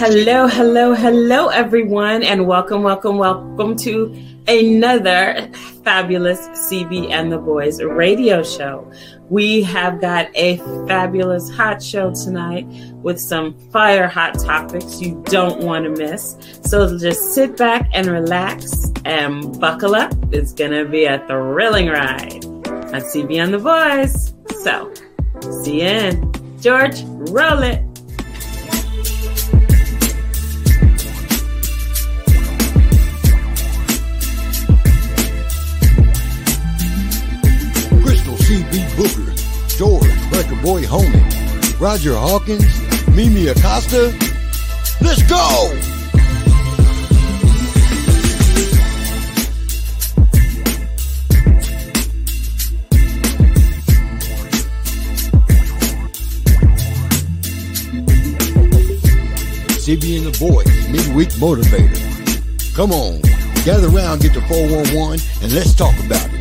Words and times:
Hello, 0.00 0.46
hello, 0.46 0.94
hello, 0.94 1.48
everyone, 1.48 2.22
and 2.22 2.46
welcome, 2.46 2.82
welcome, 2.82 3.18
welcome 3.18 3.76
to 3.76 4.10
another 4.48 5.50
fabulous 5.84 6.40
CB 6.48 7.10
and 7.10 7.30
the 7.30 7.36
Boys 7.36 7.82
radio 7.82 8.42
show. 8.42 8.90
We 9.28 9.60
have 9.64 10.00
got 10.00 10.30
a 10.34 10.56
fabulous 10.88 11.50
hot 11.50 11.82
show 11.82 12.14
tonight 12.14 12.64
with 13.02 13.20
some 13.20 13.52
fire 13.72 14.08
hot 14.08 14.38
topics 14.38 15.02
you 15.02 15.22
don't 15.26 15.62
want 15.62 15.84
to 15.84 15.90
miss. 15.90 16.34
So 16.62 16.96
just 16.96 17.34
sit 17.34 17.58
back 17.58 17.90
and 17.92 18.06
relax 18.06 18.72
and 19.04 19.60
buckle 19.60 19.94
up. 19.94 20.14
It's 20.32 20.54
going 20.54 20.70
to 20.70 20.86
be 20.86 21.04
a 21.04 21.18
thrilling 21.26 21.88
ride 21.88 22.46
on 22.46 23.02
CB 23.02 23.36
and 23.36 23.52
the 23.52 23.58
Boys. 23.58 24.32
So, 24.62 24.94
see 25.62 25.82
you 25.82 25.88
in. 25.88 26.58
George, 26.58 27.02
roll 27.04 27.62
it. 27.62 27.89
CB 38.50 38.96
Booker, 38.96 39.32
George 39.78 40.10
Record 40.32 40.60
Boy 40.60 40.82
Homie, 40.82 41.78
Roger 41.78 42.16
Hawkins, 42.16 42.66
Mimi 43.06 43.46
Acosta. 43.46 44.12
Let's 45.00 45.22
go! 45.22 45.70
CB 59.78 60.16
and 60.16 60.26
the 60.26 60.36
boys, 60.40 60.88
midweek 60.90 61.28
motivator. 61.38 62.74
Come 62.74 62.90
on, 62.90 63.20
gather 63.64 63.86
around, 63.96 64.22
get 64.22 64.34
the 64.34 64.40
411, 64.48 65.20
and 65.40 65.52
let's 65.52 65.72
talk 65.72 65.94
about 66.04 66.28
it. 66.34 66.39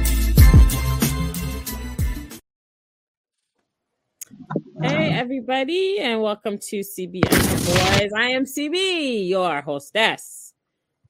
Everybody, 5.20 6.00
and 6.00 6.22
welcome 6.22 6.58
to 6.58 6.80
CB 6.80 7.16
and 7.30 7.42
the 7.42 7.66
Boys. 7.66 8.12
I 8.16 8.30
am 8.30 8.46
CB, 8.46 9.28
your 9.28 9.62
hostess 9.62 10.54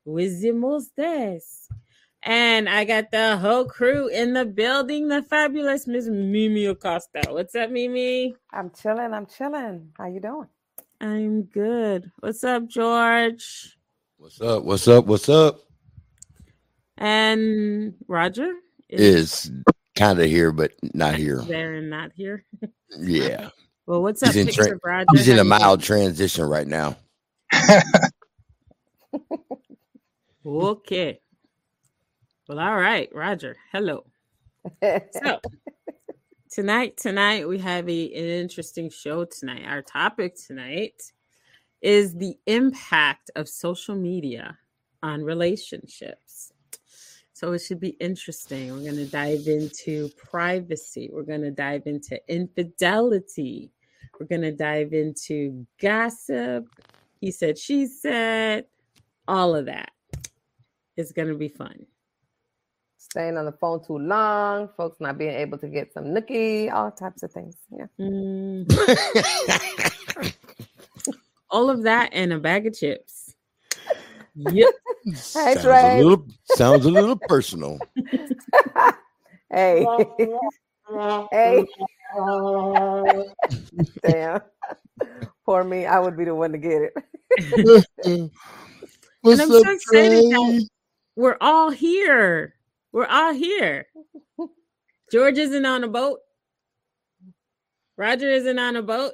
with 0.03 0.41
the 0.41 0.51
mostess. 0.51 1.69
And 2.23 2.67
I 2.67 2.85
got 2.85 3.11
the 3.11 3.37
whole 3.37 3.65
crew 3.65 4.07
in 4.07 4.33
the 4.33 4.45
building, 4.45 5.09
the 5.09 5.21
fabulous 5.21 5.85
Miss 5.85 6.07
Mimi 6.07 6.65
Acosta. 6.65 7.21
What's 7.29 7.53
up, 7.53 7.69
Mimi? 7.69 8.35
I'm 8.51 8.71
chilling. 8.71 9.13
I'm 9.13 9.27
chilling. 9.27 9.91
How 9.95 10.07
you 10.07 10.21
doing? 10.21 10.47
I'm 10.99 11.43
good. 11.43 12.09
What's 12.17 12.43
up, 12.43 12.67
George? 12.67 13.77
What's 14.17 14.41
up? 14.41 14.63
What's 14.63 14.87
up? 14.87 15.05
What's 15.05 15.29
up? 15.29 15.59
And 16.97 17.93
Roger 18.07 18.53
is 18.89 19.51
kind 19.95 20.19
of 20.19 20.25
here, 20.25 20.51
but 20.51 20.71
not 20.95 21.13
here. 21.13 21.43
There 21.43 21.75
and 21.75 21.91
not 21.91 22.09
here. 22.15 22.43
yeah. 22.99 23.49
Well, 23.89 24.03
what's 24.03 24.21
up, 24.21 24.33
he's 24.33 24.35
in, 24.35 24.45
Picture 24.45 24.77
tra- 24.77 24.79
Roger? 24.83 25.07
he's 25.13 25.27
in 25.27 25.39
a 25.39 25.43
mild 25.43 25.81
transition 25.81 26.45
right 26.45 26.67
now. 26.67 26.95
Okay. 30.45 31.19
Well, 32.47 32.59
all 32.59 32.77
right, 32.77 33.09
Roger. 33.13 33.55
Hello. 33.71 34.05
So 34.81 35.39
tonight, 36.51 36.97
tonight 36.97 37.47
we 37.47 37.57
have 37.59 37.89
a, 37.89 38.13
an 38.13 38.25
interesting 38.25 38.91
show 38.91 39.25
tonight. 39.25 39.63
Our 39.65 39.81
topic 39.81 40.35
tonight 40.35 41.01
is 41.81 42.15
the 42.15 42.37
impact 42.45 43.31
of 43.35 43.49
social 43.49 43.95
media 43.95 44.57
on 45.01 45.23
relationships. 45.23 46.53
So 47.33 47.53
it 47.53 47.59
should 47.59 47.79
be 47.79 47.97
interesting. 47.99 48.71
We're 48.71 48.83
going 48.83 48.97
to 48.97 49.05
dive 49.05 49.47
into 49.47 50.09
privacy. 50.09 51.09
We're 51.11 51.23
going 51.23 51.41
to 51.41 51.51
dive 51.51 51.83
into 51.85 52.19
infidelity. 52.27 53.71
We're 54.19 54.25
going 54.25 54.41
to 54.41 54.51
dive 54.51 54.93
into 54.93 55.65
gossip. 55.81 56.67
He 57.21 57.31
said, 57.31 57.57
she 57.57 57.87
said, 57.87 58.65
all 59.27 59.55
of 59.55 59.65
that. 59.67 59.91
It's 60.97 61.11
going 61.11 61.29
to 61.29 61.35
be 61.35 61.47
fun. 61.47 61.85
Staying 62.97 63.37
on 63.37 63.45
the 63.45 63.53
phone 63.53 63.83
too 63.83 63.97
long, 63.97 64.69
folks 64.75 64.97
not 64.99 65.17
being 65.17 65.33
able 65.33 65.57
to 65.59 65.67
get 65.67 65.93
some 65.93 66.05
nookie, 66.05 66.71
all 66.71 66.91
types 66.91 67.23
of 67.23 67.31
things. 67.31 67.55
Yeah. 67.71 67.85
Mm, 67.99 68.65
all 71.49 71.69
of 71.69 71.83
that 71.83 72.09
and 72.11 72.33
a 72.33 72.39
bag 72.39 72.67
of 72.67 72.77
chips. 72.77 73.35
Yep. 74.35 74.69
Hey, 75.05 75.13
sounds 75.13 75.61
Trey. 75.61 76.01
a 76.01 76.03
little 76.03 76.27
sounds 76.43 76.85
a 76.85 76.91
little 76.91 77.15
personal. 77.15 77.79
Hey. 79.51 79.83
Hey. 81.31 81.65
Damn. 84.01 84.41
Poor 85.45 85.63
me. 85.63 85.85
I 85.85 85.99
would 85.99 86.17
be 86.17 86.25
the 86.25 86.35
one 86.35 86.51
to 86.51 86.57
get 86.57 86.81
it. 86.81 86.93
What's 89.21 89.41
I'm 89.41 89.49
so 89.49 89.69
excited 89.71 90.11
that- 90.11 90.67
We're 91.15 91.37
all 91.41 91.69
here. 91.69 92.55
We're 92.91 93.05
all 93.05 93.33
here. 93.33 93.87
George 95.11 95.37
isn't 95.37 95.65
on 95.65 95.83
a 95.83 95.87
boat. 95.87 96.19
Roger 97.97 98.29
isn't 98.31 98.57
on 98.59 98.75
a 98.75 98.81
boat. 98.81 99.13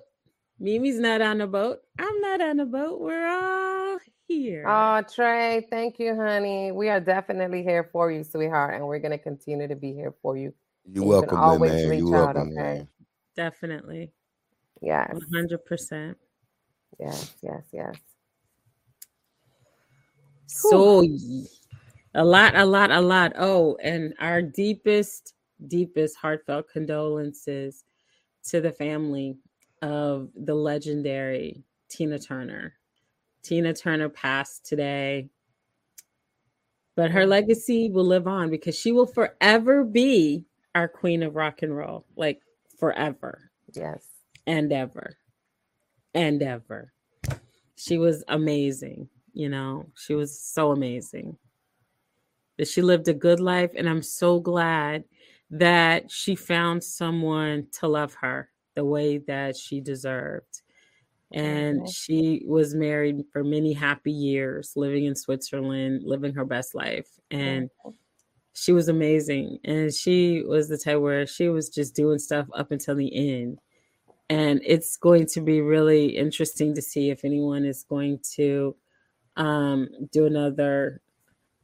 Mimi's 0.59 0.99
not 0.99 1.21
on 1.21 1.41
a 1.41 1.47
boat. 1.47 1.79
I'm 1.97 2.21
not 2.21 2.39
on 2.41 2.59
a 2.59 2.65
boat. 2.65 3.01
We're 3.01 3.27
all 3.27 3.97
here. 4.27 4.63
Oh, 4.67 5.01
Trey, 5.01 5.67
thank 5.69 5.99
you, 5.99 6.15
honey. 6.15 6.71
We 6.71 6.89
are 6.89 6.99
definitely 6.99 7.63
here 7.63 7.89
for 7.91 8.11
you, 8.11 8.23
sweetheart, 8.23 8.75
and 8.75 8.85
we're 8.87 8.99
gonna 8.99 9.17
continue 9.17 9.67
to 9.67 9.75
be 9.75 9.93
here 9.93 10.13
for 10.21 10.37
you. 10.37 10.53
You're 10.87 11.03
You 11.05 11.09
can 11.21 11.29
welcome, 11.29 11.39
man, 11.39 11.51
always 11.51 11.71
man. 11.71 11.89
reach 11.89 11.99
You're 11.99 12.11
out, 12.13 12.35
welcome, 12.35 12.53
okay? 12.53 12.77
man. 12.77 12.87
Definitely. 13.35 14.11
Yes, 14.81 15.11
100%. 15.33 16.15
yes, 16.99 17.33
yes, 17.41 17.63
yes. 17.71 17.95
So 20.47 21.03
a 22.13 22.23
lot, 22.23 22.55
a 22.55 22.65
lot, 22.65 22.91
a 22.91 23.01
lot. 23.01 23.33
Oh, 23.37 23.77
and 23.83 24.13
our 24.19 24.41
deepest, 24.41 25.33
deepest 25.67 26.15
heartfelt 26.17 26.69
condolences 26.69 27.83
to 28.45 28.61
the 28.61 28.71
family 28.71 29.37
of 29.81 30.29
the 30.35 30.53
legendary 30.55 31.63
Tina 31.89 32.19
Turner. 32.19 32.73
Tina 33.43 33.73
Turner 33.73 34.09
passed 34.09 34.65
today, 34.65 35.29
but 36.95 37.11
her 37.11 37.25
legacy 37.25 37.89
will 37.89 38.05
live 38.05 38.27
on 38.27 38.49
because 38.49 38.77
she 38.77 38.91
will 38.91 39.05
forever 39.07 39.83
be 39.83 40.45
our 40.75 40.87
queen 40.87 41.23
of 41.23 41.35
rock 41.35 41.63
and 41.63 41.75
roll, 41.75 42.05
like 42.15 42.41
forever 42.77 43.49
Yes. 43.73 44.05
and 44.45 44.71
ever 44.71 45.17
and 46.13 46.43
ever. 46.43 46.93
She 47.75 47.97
was 47.97 48.23
amazing, 48.27 49.09
you 49.33 49.49
know, 49.49 49.89
she 49.95 50.13
was 50.13 50.39
so 50.39 50.71
amazing. 50.71 51.37
That 52.57 52.67
she 52.67 52.81
lived 52.81 53.07
a 53.09 53.13
good 53.13 53.41
life, 53.41 53.71
and 53.75 53.89
I'm 53.89 54.01
so 54.01 54.39
glad 54.39 55.03
that 55.49 56.09
she 56.09 56.35
found 56.35 56.83
someone 56.83 57.67
to 57.79 57.87
love 57.87 58.13
her 58.15 58.49
the 58.75 58.85
way 58.85 59.17
that 59.19 59.57
she 59.57 59.81
deserved. 59.81 60.61
And 61.33 61.89
she 61.89 62.43
was 62.45 62.73
married 62.73 63.25
for 63.33 63.43
many 63.43 63.73
happy 63.73 64.11
years, 64.11 64.71
living 64.77 65.03
in 65.05 65.15
Switzerland, 65.15 66.03
living 66.05 66.33
her 66.33 66.45
best 66.45 66.75
life. 66.75 67.09
And 67.29 67.69
she 68.55 68.71
was 68.71 68.87
amazing. 68.87 69.59
And 69.63 69.93
she 69.93 70.41
was 70.41 70.67
the 70.67 70.77
type 70.77 70.99
where 70.99 71.27
she 71.27 71.49
was 71.49 71.69
just 71.69 71.95
doing 71.95 72.17
stuff 72.17 72.47
up 72.55 72.71
until 72.71 72.95
the 72.95 73.15
end 73.15 73.59
and 74.29 74.61
it's 74.65 74.97
going 74.97 75.27
to 75.27 75.41
be 75.41 75.61
really 75.61 76.17
interesting 76.17 76.73
to 76.75 76.81
see 76.81 77.09
if 77.09 77.23
anyone 77.23 77.63
is 77.65 77.83
going 77.83 78.19
to 78.35 78.75
um, 79.37 79.87
do 80.11 80.25
another 80.25 81.01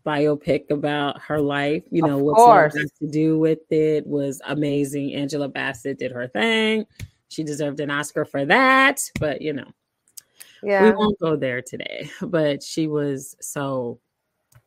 biopic 0.05 0.69
about 0.69 1.19
her 1.21 1.39
life. 1.39 1.83
You 1.89 2.03
know, 2.03 2.19
course. 2.19 2.75
got 2.75 2.85
to 2.99 3.07
do 3.07 3.39
with 3.39 3.71
it 3.71 4.05
was 4.05 4.41
amazing. 4.45 5.15
Angela 5.15 5.47
Bassett 5.47 5.97
did 5.97 6.11
her 6.11 6.27
thing. 6.27 6.85
She 7.29 7.44
deserved 7.44 7.79
an 7.79 7.89
Oscar 7.89 8.25
for 8.25 8.45
that, 8.45 9.09
but 9.19 9.41
you 9.41 9.53
know, 9.53 9.71
yeah. 10.61 10.83
we 10.83 10.91
won't 10.91 11.19
go 11.19 11.35
there 11.35 11.61
today. 11.61 12.09
But 12.21 12.61
she 12.61 12.87
was 12.87 13.35
so 13.41 13.99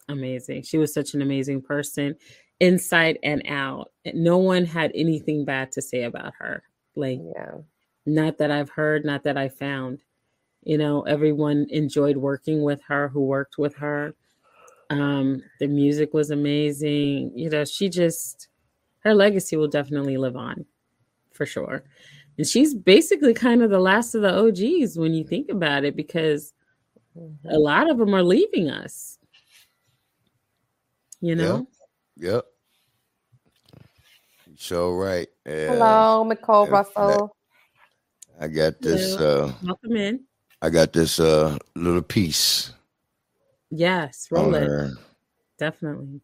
amazing. 0.09 0.63
She 0.63 0.79
was 0.79 0.93
such 0.93 1.15
an 1.15 1.23
amazing 1.23 1.63
person, 1.63 2.17
inside 2.61 3.19
and 3.23 3.43
out. 3.49 3.91
No 4.15 4.39
one 4.39 4.65
had 4.65 4.93
anything 4.95 5.45
bad 5.45 5.73
to 5.73 5.83
say 5.83 6.05
about 6.05 6.35
her. 6.39 6.63
Like 6.97 7.21
Yeah. 7.35 7.59
not 8.07 8.39
that 8.39 8.51
I've 8.51 8.71
heard, 8.71 9.05
not 9.05 9.25
that 9.25 9.37
I 9.37 9.49
found. 9.49 10.01
You 10.63 10.79
know, 10.79 11.03
everyone 11.03 11.67
enjoyed 11.71 12.17
working 12.17 12.63
with 12.63 12.83
her 12.89 13.09
who 13.09 13.21
worked 13.23 13.59
with 13.59 13.75
her. 13.77 14.15
Um, 14.91 15.43
the 15.61 15.67
music 15.67 16.15
was 16.15 16.31
amazing. 16.31 17.33
You 17.37 17.51
know, 17.51 17.65
she 17.65 17.89
just 17.89 18.49
her 19.01 19.15
legacy 19.15 19.57
will 19.57 19.69
definitely 19.69 20.17
live 20.17 20.37
on 20.37 20.65
for 21.33 21.45
sure. 21.47 21.85
And 22.39 22.47
she's 22.47 22.75
basically 22.75 23.35
kind 23.35 23.63
of 23.63 23.71
the 23.71 23.79
last 23.81 24.15
of 24.15 24.23
the 24.23 24.33
OGs 24.35 24.97
when 24.99 25.15
you 25.15 25.25
think 25.25 25.51
about 25.51 25.85
it, 25.85 25.95
because 25.97 26.53
Mhm. 27.17 27.37
a 27.51 27.59
lot 27.59 27.91
of 27.91 27.99
them 27.99 28.15
are 28.15 28.23
leaving 28.23 28.69
us. 28.71 29.19
You 31.25 31.35
know, 31.37 31.67
Yep. 32.19 32.45
So 34.59 34.93
right. 34.93 35.27
Yeah. 35.47 35.69
Hello, 35.73 36.23
Nicole 36.25 36.67
Russell. 36.67 37.35
I 38.39 38.47
got 38.49 38.79
this 38.83 39.17
Hello. 39.17 39.47
uh 39.47 39.53
welcome 39.63 39.97
in. 39.97 40.21
I 40.61 40.69
got 40.69 40.93
this 40.93 41.19
uh 41.19 41.57
little 41.75 42.03
piece 42.03 42.73
Yes, 43.71 44.29
roll 44.31 44.55
it. 44.55 44.67
her. 44.69 44.91
Definitely. 45.59 46.21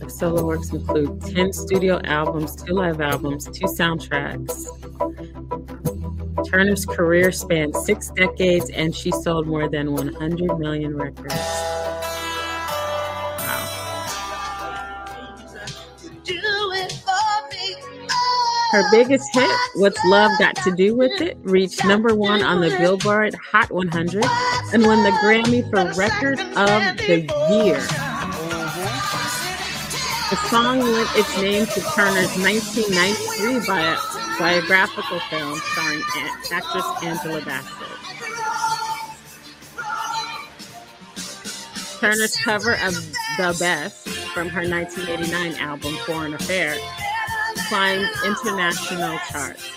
Her 0.00 0.08
solo 0.08 0.44
works 0.44 0.70
include 0.72 1.20
10 1.22 1.52
studio 1.52 2.00
albums, 2.04 2.56
two 2.56 2.72
live 2.74 3.00
albums, 3.00 3.44
two 3.46 3.66
soundtracks. 3.66 4.66
Turner's 6.52 6.84
career 6.84 7.32
spanned 7.32 7.74
six 7.74 8.10
decades 8.10 8.68
and 8.70 8.94
she 8.94 9.10
sold 9.10 9.46
more 9.46 9.70
than 9.70 9.92
100 9.92 10.58
million 10.58 10.96
records. 10.96 11.34
Wow. 13.38 13.68
Her 18.72 18.90
biggest 18.90 19.28
hit, 19.34 19.50
What's 19.74 20.02
Love 20.04 20.30
Got 20.38 20.56
to 20.56 20.74
Do 20.74 20.94
with 20.96 21.20
It, 21.20 21.36
reached 21.42 21.84
number 21.86 22.14
one 22.14 22.42
on 22.42 22.60
the 22.60 22.70
Billboard 22.78 23.34
Hot 23.34 23.70
100 23.70 24.24
and 24.74 24.86
won 24.86 25.02
the 25.02 25.10
Grammy 25.22 25.62
for 25.70 25.84
Record 25.98 26.40
of 26.40 26.96
the 26.98 27.20
Year. 27.50 27.80
The 30.30 30.36
song 30.48 30.80
lent 30.80 31.10
its 31.16 31.36
name 31.36 31.66
to 31.66 31.80
Turner's 31.94 32.34
1993 32.38 33.66
bio- 33.66 34.11
biographical 34.38 35.20
film 35.30 35.58
starring 35.72 36.00
a- 36.00 36.54
actress 36.54 36.84
Angela 37.02 37.40
Bassett. 37.42 37.88
Turner's 42.00 42.36
cover 42.44 42.72
of 42.84 42.94
The 43.36 43.56
Best 43.60 44.08
from 44.34 44.48
her 44.48 44.68
1989 44.68 45.54
album 45.60 45.94
Foreign 46.06 46.34
Affair 46.34 46.76
climbed 47.68 48.08
international 48.24 49.18
charts. 49.30 49.70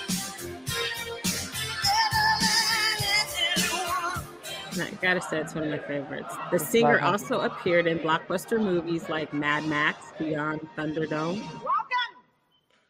I 4.78 4.90
gotta 5.02 5.22
say, 5.22 5.38
it's 5.40 5.56
one 5.56 5.64
of 5.64 5.70
my 5.70 5.78
favorites. 5.78 6.36
The 6.52 6.60
singer 6.60 7.00
Wow. 7.00 7.14
also 7.14 7.42
appeared 7.42 7.88
in 7.88 8.00
blockbuster 8.00 8.60
movies 8.60 9.08
like 9.08 9.32
Mad 9.34 9.64
Max, 9.66 10.12
Beyond 10.20 10.68
Thunderdome, 10.76 11.40
Welcome 11.40 12.12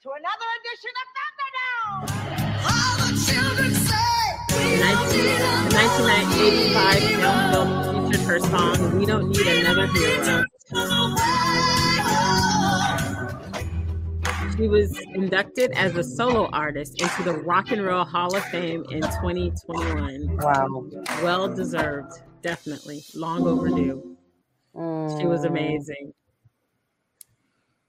to 0.01 0.09
another 0.11 0.49
edition 0.59 0.91
of 1.03 1.14
1985 5.67 7.03
film 7.03 7.51
film 7.51 8.11
featured 8.11 8.25
her 8.25 8.39
song 8.39 8.99
"We 8.99 9.05
Don't 9.05 9.29
Need 9.29 9.47
Another 9.47 9.87
Hero." 9.87 10.43
She 14.57 14.67
was 14.67 14.97
inducted 15.15 15.71
as 15.73 15.95
a 15.95 16.03
solo 16.03 16.47
artist 16.53 17.01
into 17.01 17.23
the 17.23 17.33
Rock 17.39 17.71
and 17.71 17.83
Roll 17.83 18.05
Hall 18.05 18.35
of 18.35 18.43
Fame 18.45 18.85
in 18.91 19.01
2021. 19.01 20.37
Wow. 20.37 20.85
Well 21.23 21.53
deserved, 21.53 22.11
definitely. 22.41 23.03
Long 23.15 23.47
overdue. 23.47 24.17
She 25.19 25.25
was 25.27 25.41
Mm, 25.41 25.47
amazing. 25.47 26.13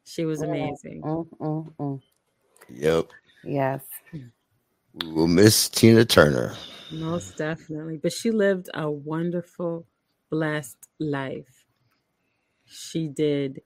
She 0.05 0.25
was 0.25 0.43
amazing. 0.43 1.03
mm, 1.03 1.27
mm, 1.41 1.75
mm. 1.79 2.03
Yep. 2.69 3.13
Yes. 3.47 3.83
We 4.13 5.13
will 5.13 5.27
miss 5.27 5.69
Tina 5.69 6.05
Turner. 6.05 6.55
Most 6.91 7.37
definitely. 7.37 7.99
But 7.99 8.13
she 8.13 8.31
lived 8.31 8.69
a 8.75 8.91
wonderful, 8.91 9.87
blessed 10.31 10.89
life. 10.99 11.65
She 12.65 13.09
did. 13.09 13.63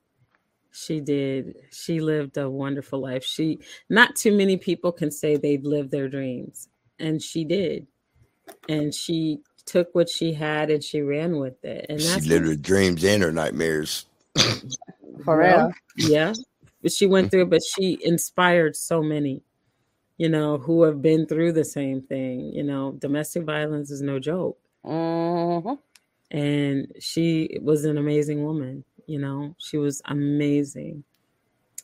She 0.71 0.99
did. 0.99 1.55
She 1.71 1.99
lived 1.99 2.37
a 2.37 2.49
wonderful 2.49 3.01
life. 3.01 3.23
She 3.23 3.59
not 3.89 4.15
too 4.15 4.35
many 4.35 4.57
people 4.57 4.91
can 4.91 5.11
say 5.11 5.35
they've 5.35 5.63
lived 5.63 5.91
their 5.91 6.07
dreams. 6.07 6.69
And 6.99 7.21
she 7.21 7.43
did. 7.43 7.87
And 8.69 8.93
she 8.93 9.39
took 9.65 9.93
what 9.93 10.09
she 10.09 10.33
had 10.33 10.69
and 10.69 10.83
she 10.83 11.01
ran 11.01 11.37
with 11.37 11.63
it. 11.63 11.85
And 11.89 12.01
She 12.01 12.21
lived 12.21 12.47
her 12.47 12.55
dreams 12.55 13.03
and 13.03 13.23
her 13.23 13.31
nightmares. 13.31 14.05
For 15.25 15.39
real. 15.39 15.71
yeah. 15.97 16.33
But 16.81 16.91
she 16.91 17.05
went 17.05 17.27
hmm. 17.27 17.29
through 17.29 17.41
it, 17.43 17.49
but 17.49 17.61
she 17.75 17.99
inspired 18.01 18.75
so 18.75 19.01
many, 19.03 19.43
you 20.21 20.29
know, 20.29 20.57
who 20.59 20.83
have 20.83 21.01
been 21.01 21.25
through 21.27 21.53
the 21.53 21.65
same 21.65 22.01
thing. 22.03 22.53
You 22.53 22.63
know, 22.63 22.93
domestic 23.05 23.43
violence 23.45 23.89
is 23.91 24.01
no 24.03 24.19
joke. 24.19 24.57
Mhm. 24.85 25.79
and 26.31 26.91
she 26.99 27.59
was 27.61 27.85
an 27.85 27.97
amazing 27.97 28.43
woman 28.43 28.83
you 29.07 29.19
know 29.19 29.55
she 29.59 29.77
was 29.77 30.01
amazing 30.05 31.03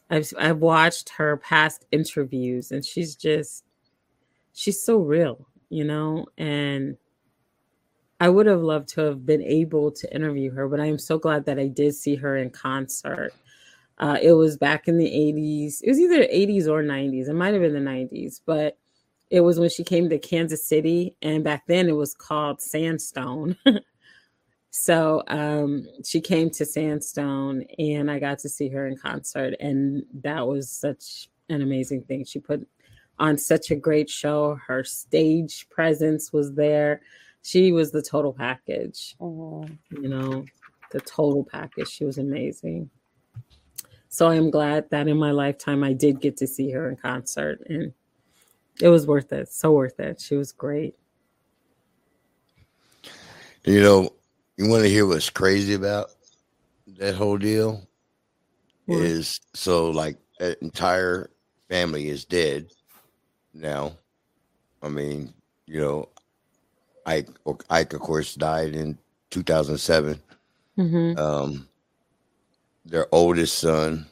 i've 0.09 0.31
i've 0.39 0.59
watched 0.59 1.09
her 1.09 1.37
past 1.37 1.85
interviews 1.91 2.71
and 2.71 2.85
she's 2.85 3.15
just 3.15 3.63
she's 4.53 4.81
so 4.83 4.97
real 4.99 5.47
you 5.69 5.83
know 5.83 6.25
and 6.37 6.97
i 8.19 8.29
would 8.29 8.45
have 8.45 8.61
loved 8.61 8.87
to 8.89 9.01
have 9.01 9.25
been 9.25 9.41
able 9.41 9.91
to 9.91 10.13
interview 10.15 10.51
her 10.51 10.67
but 10.67 10.79
i 10.79 10.85
am 10.85 10.97
so 10.99 11.17
glad 11.17 11.45
that 11.45 11.59
i 11.59 11.67
did 11.67 11.93
see 11.95 12.15
her 12.15 12.37
in 12.37 12.49
concert 12.49 13.33
uh, 13.99 14.17
it 14.21 14.33
was 14.33 14.57
back 14.57 14.87
in 14.87 14.97
the 14.97 15.05
80s 15.05 15.79
it 15.83 15.89
was 15.89 15.99
either 15.99 16.23
80s 16.23 16.67
or 16.67 16.83
90s 16.83 17.29
it 17.29 17.33
might 17.33 17.53
have 17.53 17.61
been 17.61 17.73
the 17.73 17.79
90s 17.91 18.41
but 18.45 18.77
it 19.29 19.41
was 19.41 19.59
when 19.59 19.69
she 19.69 19.83
came 19.83 20.09
to 20.09 20.19
kansas 20.19 20.65
city 20.65 21.15
and 21.21 21.43
back 21.43 21.65
then 21.67 21.89
it 21.89 21.95
was 21.95 22.13
called 22.13 22.61
sandstone 22.61 23.55
So 24.79 25.23
um, 25.27 25.87
she 26.05 26.21
came 26.21 26.51
to 26.51 26.65
Sandstone, 26.65 27.63
and 27.79 28.11
I 28.11 28.19
got 28.19 28.37
to 28.39 28.49
see 28.49 28.69
her 28.69 28.85
in 28.85 28.95
concert, 28.95 29.55
and 29.59 30.03
that 30.21 30.45
was 30.47 30.69
such 30.69 31.29
an 31.49 31.63
amazing 31.63 32.03
thing. 32.03 32.25
She 32.25 32.39
put 32.39 32.67
on 33.17 33.39
such 33.39 33.71
a 33.71 33.75
great 33.75 34.07
show. 34.07 34.59
Her 34.67 34.83
stage 34.83 35.67
presence 35.69 36.31
was 36.31 36.53
there. 36.53 37.01
She 37.41 37.71
was 37.71 37.91
the 37.91 38.03
total 38.03 38.33
package. 38.33 39.15
Mhm. 39.19 39.79
You 39.91 40.09
know, 40.09 40.45
the 40.91 40.99
total 41.01 41.43
package. 41.43 41.89
She 41.89 42.05
was 42.05 42.19
amazing. 42.19 42.91
So 44.17 44.29
I'm 44.29 44.49
glad 44.49 44.89
that 44.89 45.07
in 45.07 45.15
my 45.15 45.29
lifetime 45.29 45.83
I 45.83 45.93
did 45.93 46.19
get 46.19 46.37
to 46.37 46.47
see 46.47 46.71
her 46.71 46.89
in 46.89 46.95
concert, 46.95 47.61
and 47.69 47.93
it 48.81 48.89
was 48.89 49.05
worth 49.05 49.31
it. 49.31 49.47
So 49.49 49.73
worth 49.73 49.99
it. 49.99 50.19
She 50.19 50.35
was 50.35 50.51
great. 50.51 50.95
You 53.63 53.79
know, 53.79 54.09
you 54.57 54.67
want 54.69 54.81
to 54.81 54.89
hear 54.89 55.05
what's 55.05 55.29
crazy 55.29 55.75
about 55.75 56.09
that 56.97 57.13
whole 57.13 57.37
deal? 57.37 57.87
What? 58.87 59.01
Is 59.01 59.39
so 59.53 59.91
like 59.91 60.17
that 60.39 60.59
entire 60.63 61.29
family 61.69 62.09
is 62.09 62.25
dead 62.25 62.71
now. 63.53 63.91
I 64.81 64.89
mean, 64.89 65.31
you 65.67 65.79
know, 65.79 66.09
Ike, 67.05 67.29
Ike 67.69 67.93
of 67.93 67.99
course 67.99 68.33
died 68.33 68.73
in 68.73 68.97
2007. 69.29 70.19
Mhm. 70.75 71.19
Um, 71.19 71.66
their 72.87 73.07
oldest 73.11 73.59
son 73.59 74.07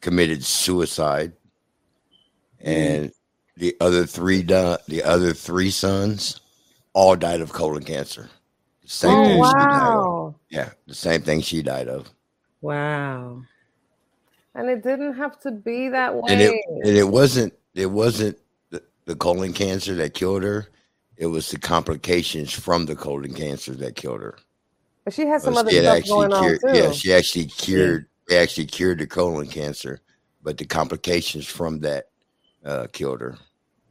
committed 0.00 0.44
suicide, 0.44 1.32
mm. 2.64 2.66
and 2.66 3.12
the 3.56 3.76
other 3.80 4.06
three 4.06 4.42
di- 4.42 4.78
the 4.88 5.02
other 5.02 5.32
three 5.32 5.70
sons 5.70 6.40
all 6.92 7.16
died 7.16 7.40
of 7.40 7.52
colon 7.52 7.82
cancer. 7.84 8.28
The 8.82 8.88
Same 8.88 9.10
Oh, 9.10 9.24
thing 9.24 9.44
she 9.44 9.52
died 9.52 9.82
of. 9.82 9.94
wow. 9.94 10.34
Yeah, 10.50 10.70
the 10.86 10.94
same 10.94 11.22
thing 11.22 11.40
she 11.42 11.62
died 11.62 11.88
of, 11.88 12.10
Wow. 12.60 13.42
And 14.54 14.68
it 14.68 14.82
didn't 14.82 15.14
have 15.14 15.38
to 15.40 15.52
be 15.52 15.88
that 15.90 16.14
way. 16.14 16.22
and 16.28 16.40
it 16.40 16.54
and 16.84 16.96
it 16.96 17.08
wasn't 17.08 17.52
it 17.74 17.90
wasn't 17.90 18.36
the, 18.70 18.82
the 19.04 19.14
colon 19.14 19.52
cancer 19.52 19.94
that 19.96 20.14
killed 20.14 20.42
her. 20.42 20.66
It 21.16 21.26
was 21.26 21.50
the 21.50 21.58
complications 21.58 22.52
from 22.52 22.86
the 22.86 22.96
colon 22.96 23.34
cancer 23.34 23.72
that 23.74 23.94
killed 23.96 24.20
her. 24.22 24.36
But 25.08 25.14
she 25.14 25.24
has 25.26 25.42
some 25.42 25.54
Was 25.54 25.62
other 25.62 25.70
stuff 25.70 25.96
actually 25.96 26.28
going 26.28 26.32
on 26.34 26.58
too. 26.58 26.58
yeah, 26.74 26.90
she 26.92 27.14
actually 27.14 27.46
cured. 27.46 28.04
They 28.28 28.36
actually 28.36 28.66
cured 28.66 28.98
the 28.98 29.06
colon 29.06 29.46
cancer, 29.46 30.02
but 30.42 30.58
the 30.58 30.66
complications 30.66 31.46
from 31.46 31.80
that 31.80 32.10
uh, 32.62 32.88
killed 32.92 33.22
her. 33.22 33.38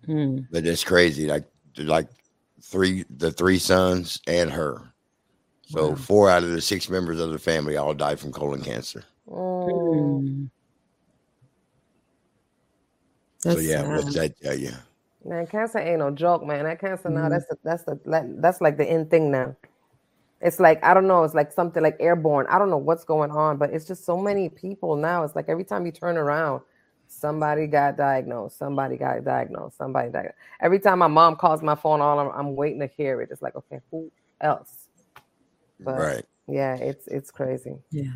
Hmm. 0.06 0.42
But 0.52 0.68
it's 0.68 0.84
crazy. 0.84 1.26
Like 1.26 1.46
like 1.76 2.08
three 2.62 3.04
the 3.10 3.32
three 3.32 3.58
sons 3.58 4.22
and 4.28 4.52
her. 4.52 4.94
So 5.66 5.90
Wow. 5.90 5.96
four 5.96 6.30
out 6.30 6.44
of 6.44 6.52
the 6.52 6.62
six 6.62 6.88
members 6.88 7.20
of 7.20 7.32
the 7.32 7.40
family 7.40 7.78
all 7.78 7.96
died 7.96 8.20
from 8.20 8.32
colon 8.32 8.62
cancer. 8.62 9.04
Mm. 9.28 10.20
Hmm. 10.22 10.44
so 13.40 13.50
That's 13.56 13.64
yeah, 13.64 13.88
what's 13.88 14.14
sad. 14.14 14.34
that 14.36 14.40
tell 14.40 14.56
you? 14.60 14.72
Man, 15.26 15.48
cancer 15.48 15.80
ain't 15.80 15.98
no 15.98 16.12
joke, 16.12 16.46
man. 16.46 16.66
That 16.66 16.80
cancer 16.80 17.10
now, 17.10 17.26
Mhm. 17.26 17.30
that's 17.32 17.48
the, 17.48 17.58
that's 17.64 17.84
the 17.86 18.36
that's 18.40 18.62
like 18.62 18.78
the 18.78 18.86
end 18.88 19.10
thing 19.10 19.32
now. 19.32 19.56
It's 20.42 20.60
like 20.60 20.84
I 20.84 20.94
don't 20.94 21.08
know. 21.08 21.24
It's 21.24 21.34
like 21.34 21.52
something 21.52 21.82
like 21.82 21.98
airborne. 22.00 22.46
I 22.48 22.60
don't 22.60 22.70
know 22.70 22.78
what's 22.78 23.04
going 23.04 23.32
on, 23.32 23.58
but 23.58 23.72
it's 23.72 23.86
just 23.86 24.06
so 24.06 24.18
many 24.18 24.50
people 24.50 24.96
now. 24.96 25.24
It's 25.24 25.36
like 25.36 25.50
every 25.50 25.64
time 25.64 25.86
you 25.86 25.92
turn 25.92 26.18
around, 26.18 26.62
somebody 27.08 27.66
got 27.66 27.98
diagnosed. 27.98 28.58
Somebody 28.58 28.98
got 28.98 29.24
diagnosed. 29.24 29.78
Somebody 29.78 30.12
died. 30.12 30.34
Every 30.62 30.80
time 30.80 31.00
my 31.00 31.08
mom 31.08 31.38
calls 31.38 31.64
my 31.64 31.76
phone, 31.76 32.02
all 32.02 32.20
I'm, 32.20 32.32
I'm 32.32 32.56
waiting 32.56 32.80
to 32.82 32.88
hear 32.88 33.22
it. 33.22 33.30
It's 33.32 33.42
like 33.42 33.56
okay, 33.56 33.80
who 33.90 34.12
else? 34.40 34.90
But 35.80 35.98
right. 35.98 36.26
yeah, 36.48 36.76
it's 36.76 37.08
it's 37.08 37.32
crazy. 37.32 37.76
Yeah. 37.92 38.14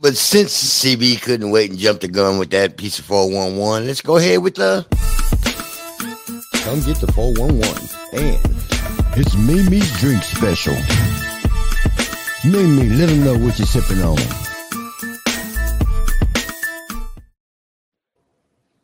But 0.00 0.16
since 0.16 0.84
CB 0.84 1.22
couldn't 1.22 1.50
wait 1.50 1.70
and 1.70 1.78
jump 1.78 2.00
the 2.00 2.08
gun 2.08 2.38
with 2.38 2.50
that 2.50 2.76
piece 2.76 2.98
of 2.98 3.06
411, 3.06 3.86
let's 3.86 4.02
go 4.02 4.18
ahead 4.18 4.42
with 4.42 4.56
the 4.56 4.84
Come 6.66 6.80
get 6.80 6.96
the 6.96 7.10
411 7.12 7.88
and 8.12 8.75
it's 9.18 9.34
Mimi's 9.34 9.90
drink 9.98 10.22
special. 10.22 10.74
Mimi, 12.44 12.88
let 12.90 13.08
them 13.08 13.24
know 13.24 13.38
what 13.38 13.58
you're 13.58 13.66
sipping 13.66 14.02
on. 14.02 14.18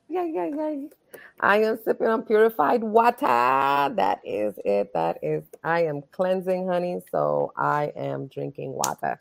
Yeah, 0.09 0.25
yeah, 0.25 0.47
yeah. 0.47 0.87
I 1.41 1.59
am 1.59 1.79
sipping 1.85 2.07
on 2.07 2.23
purified 2.23 2.83
water. 2.83 3.27
That 3.27 4.21
is 4.25 4.55
it. 4.65 4.93
That 4.95 5.19
is. 5.23 5.45
I 5.63 5.85
am 5.85 6.03
cleansing, 6.13 6.67
honey. 6.67 7.03
So 7.11 7.53
I 7.57 7.93
am 7.95 8.29
drinking 8.29 8.73
water. 8.73 9.21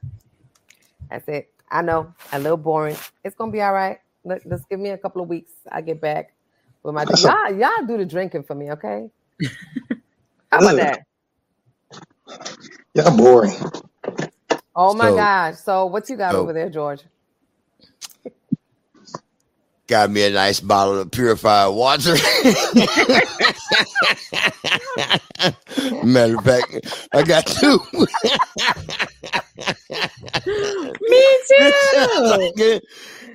That's 1.09 1.27
it. 1.27 1.51
I 1.69 1.81
know 1.81 2.13
a 2.31 2.39
little 2.39 2.57
boring. 2.57 2.95
It's 3.23 3.35
gonna 3.35 3.51
be 3.51 3.61
all 3.61 3.73
right. 3.73 3.99
Look, 4.23 4.43
just 4.47 4.69
give 4.69 4.79
me 4.79 4.91
a 4.91 4.97
couple 4.97 5.21
of 5.21 5.27
weeks. 5.27 5.51
I 5.71 5.81
get 5.81 5.99
back 5.99 6.33
with 6.83 6.95
my 6.95 7.03
y'all. 7.17 7.53
Y'all 7.53 7.85
do 7.85 7.97
the 7.97 8.05
drinking 8.05 8.43
for 8.43 8.55
me, 8.55 8.71
okay? 8.71 9.09
How 10.61 10.73
about 10.75 10.79
Ugh. 10.79 10.97
that? 11.93 12.01
Y'all 12.93 13.17
boring. 13.17 13.53
Oh 14.75 14.93
my 14.93 15.09
So- 15.09 15.15
gosh. 15.15 15.55
So 15.57 15.85
what 15.87 16.07
you 16.09 16.17
got 16.17 16.33
so- 16.33 16.41
over 16.41 16.53
there, 16.53 16.69
George? 16.69 17.01
got 19.87 20.09
me 20.09 20.23
a 20.23 20.29
nice 20.29 20.59
bottle 20.61 20.99
of 20.99 21.11
purified 21.11 21.67
water. 21.75 22.13
Matter 26.03 26.37
of 26.37 26.45
fact, 26.45 27.07
I 27.13 27.23
got 27.23 27.45
two. 27.45 27.77
Me 27.91 28.07
too. 31.49 31.71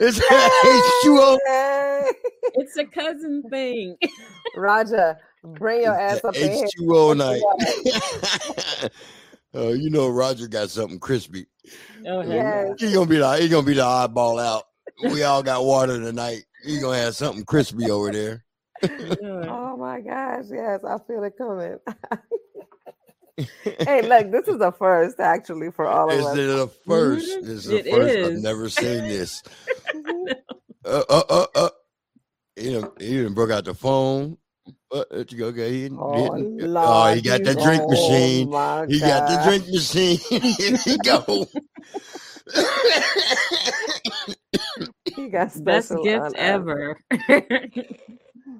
it's 0.00 0.18
H2O. 0.18 1.38
Hey, 1.46 2.10
it's 2.54 2.76
a 2.78 2.84
cousin 2.86 3.42
thing. 3.50 3.96
Roger, 4.56 5.18
bring 5.54 5.82
your 5.82 5.98
ass 5.98 6.24
up 6.24 6.36
in 6.36 6.52
here. 6.52 6.66
H2O 6.80 7.16
night. 7.16 8.90
Oh, 9.54 9.72
you 9.72 9.90
know 9.90 10.08
Roger 10.08 10.48
got 10.48 10.70
something 10.70 10.98
crispy. 10.98 11.46
Oh, 12.06 12.20
hell 12.22 12.28
Yes. 12.30 12.74
He 12.78 12.92
gonna 12.92 13.06
be 13.08 13.18
the 13.18 13.36
he 13.38 13.48
gonna 13.48 13.66
be 13.66 13.74
the 13.74 13.84
eyeball 13.84 14.38
out. 14.38 14.64
We 15.02 15.22
all 15.22 15.42
got 15.42 15.64
water 15.64 15.98
tonight. 15.98 16.44
He 16.64 16.78
gonna 16.80 16.98
have 16.98 17.16
something 17.16 17.44
crispy 17.44 17.90
over 17.90 18.10
there. 18.12 18.44
Oh 18.82 19.76
my 19.76 20.00
gosh, 20.00 20.44
yes, 20.50 20.84
I 20.84 20.98
feel 21.06 21.24
it 21.24 21.34
coming. 21.38 21.78
hey, 23.80 24.02
look, 24.02 24.30
this 24.30 24.48
is 24.48 24.60
a 24.60 24.72
first 24.72 25.20
actually 25.20 25.70
for 25.70 25.86
all 25.86 26.10
of 26.10 26.18
us. 26.18 26.36
It's 26.36 26.48
us. 26.50 26.58
the 26.58 26.68
first. 26.86 27.30
Mhm. 27.30 27.48
It's 27.48 27.66
the 27.66 27.76
It 27.78 27.94
first. 27.94 28.32
I've 28.32 28.42
never 28.42 28.68
seen 28.68 29.04
this. 29.08 29.42
Uh, 30.84 31.02
uh, 31.08 31.22
uh, 31.28 31.46
uh. 31.54 31.70
He 32.54 32.72
done, 32.72 32.90
he 32.98 33.22
done 33.22 33.34
broke 33.34 33.50
out 33.50 33.64
the 33.66 33.74
phone. 33.74 34.38
Uh, 34.92 34.98
uh 34.98 35.04
there 35.10 35.24
you 35.30 35.38
go. 35.38 35.46
Okay. 35.46 35.72
He, 35.72 35.82
didn't- 35.82 35.98
Oh, 36.00 36.34
didn't- 36.36 36.62
uh, 36.62 36.78
uh, 36.78 37.10
oh, 37.10 37.14
he 37.14 37.20
got 37.22 37.42
the 37.42 37.54
drink 37.54 37.82
oh, 37.82 37.90
machine. 37.90 38.50
my 38.50 38.86
He 38.86 39.00
got 39.00 39.28
the 39.28 39.40
drink 39.44 39.68
machine. 39.68 40.18
Here 40.58 40.76
he 40.84 40.98
go. 40.98 41.46
He 45.16 45.28
got 45.28 45.52
Best 45.64 45.90
gift 45.90 46.20
on 46.20 46.26
us. 46.26 46.32
ever. 46.36 46.98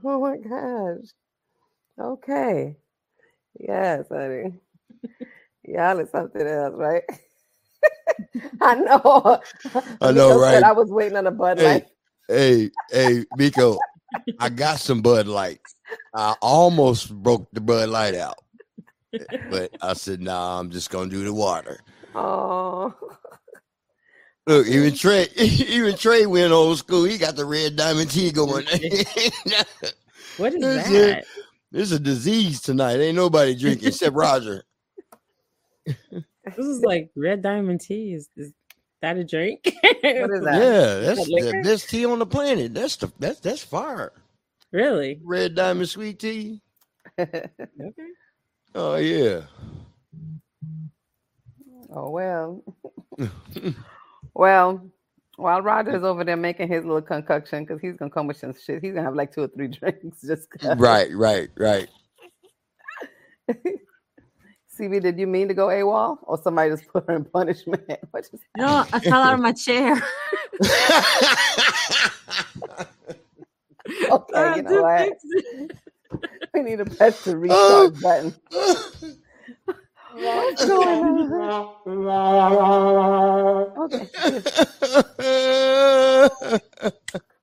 Oh 0.05 0.21
my 0.21 0.37
gosh. 0.37 1.07
Okay. 1.99 2.77
Yes, 3.59 4.05
honey. 4.11 4.61
Y'all 5.65 5.99
is 6.01 6.11
something 6.11 6.47
else, 6.47 6.75
right? 6.77 7.03
I 8.61 8.75
know. 8.77 9.41
I 10.01 10.13
know, 10.13 10.29
Miko 10.29 10.51
said 10.51 10.63
right? 10.63 10.63
I 10.65 10.73
was 10.73 10.91
waiting 10.91 11.17
on 11.17 11.27
a 11.27 11.31
Bud 11.31 11.59
Hey, 11.59 11.65
Light. 11.65 11.87
hey, 12.29 12.71
hey, 12.91 13.25
Miko. 13.33 13.79
I 14.39 14.49
got 14.49 14.79
some 14.81 15.03
Bud 15.03 15.27
Light. 15.27 15.61
I 16.15 16.35
almost 16.41 17.15
broke 17.15 17.49
the 17.53 17.61
Bud 17.61 17.89
Light 17.89 18.15
out, 18.15 18.39
but 19.51 19.71
I 19.81 19.95
said, 19.95 20.21
"Nah, 20.21 20.59
I'm 20.59 20.71
just 20.71 20.91
gonna 20.91 21.11
do 21.11 21.25
the 21.25 21.33
water." 21.33 21.81
Oh, 22.15 22.95
Look, 24.47 24.67
even 24.69 24.95
Trey, 24.97 25.27
even 25.37 25.97
Trey 25.97 26.27
went 26.27 26.53
old 26.53 26.79
school. 26.79 27.05
He 27.05 27.19
got 27.19 27.37
the 27.37 27.45
red 27.45 27.77
diamond 27.77 28.11
tea 28.11 28.31
going. 28.31 28.65
what 30.37 30.55
is 30.55 30.61
This 30.61 30.89
that? 30.89 31.25
There's 31.73 31.93
a 31.93 31.99
disease 31.99 32.61
tonight. 32.61 33.01
Ain't 33.01 33.17
nobody 33.17 33.55
drinking 33.55 33.89
except 33.89 34.15
Roger. 34.15 34.63
This 35.85 36.65
is 36.65 36.81
like 36.83 37.11
red 37.17 37.43
diamond 37.43 37.81
tea. 37.81 38.15
Is, 38.15 38.29
is 38.37 38.53
that 39.03 39.19
a 39.19 39.25
drink? 39.25 39.65
what 39.65 40.31
is 40.31 40.45
that? 40.45 40.55
Yeah, 40.55 41.01
that's 41.01 41.27
That 41.27 41.53
the 41.53 41.61
best 41.65 41.91
tea 41.91 42.07
on 42.07 42.21
the 42.21 42.27
planet. 42.27 42.73
That's 42.73 42.97
the 42.97 43.11
that's 43.19 43.41
that's 43.41 43.63
fire. 43.63 44.13
Really? 44.73 45.21
Red 45.23 45.55
diamond 45.55 45.89
sweet 45.89 46.19
tea. 46.19 46.61
Okay. 47.19 47.49
Oh 48.75 48.97
yeah. 48.97 49.43
oh 51.95 52.11
well. 52.11 52.63
well, 54.35 54.91
while 55.37 55.63
Roger's 55.63 56.03
over 56.03 56.25
there 56.25 56.37
making 56.37 56.69
his 56.69 56.85
little 56.85 57.01
concoction, 57.01 57.65
because 57.65 57.81
he's 57.81 57.97
gonna 57.97 58.11
come 58.11 58.27
with 58.27 58.37
some 58.37 58.53
shit. 58.55 58.83
He's 58.83 58.93
gonna 58.93 59.05
have 59.07 59.15
like 59.15 59.33
two 59.33 59.43
or 59.43 59.49
three 59.49 59.69
drinks. 59.79 60.21
Just 60.21 60.51
'cause. 60.51 60.79
Right, 60.79 61.11
right, 61.15 61.49
right. 61.57 61.89
CB, 64.79 65.01
did 65.01 65.19
you 65.19 65.27
mean 65.27 65.49
to 65.49 65.55
go 65.55 65.69
AWOL 65.69 66.19
or 66.23 66.39
somebody 66.43 66.69
just 66.71 66.87
put 66.89 67.07
her 67.09 67.17
in 67.17 67.25
punishment? 67.25 67.83
What 68.11 68.29
just 68.31 68.45
No, 68.59 68.85
I 68.93 69.01
fell 69.01 69.23
out 69.23 69.33
of 69.33 69.41
my 69.41 69.53
chair. 69.53 69.97
Okay, 74.11 74.57
you 74.57 74.63
know 74.63 74.83
what? 74.83 75.13
We 76.55 76.63
need 76.63 76.81
a 76.81 76.85
press 76.87 77.25
the 77.25 77.33
Oh. 77.33 77.91
restart 77.91 78.01
button. 78.01 78.35
What's 80.15 80.65
going 80.69 81.31
on? 81.33 81.75
Okay, 83.77 84.09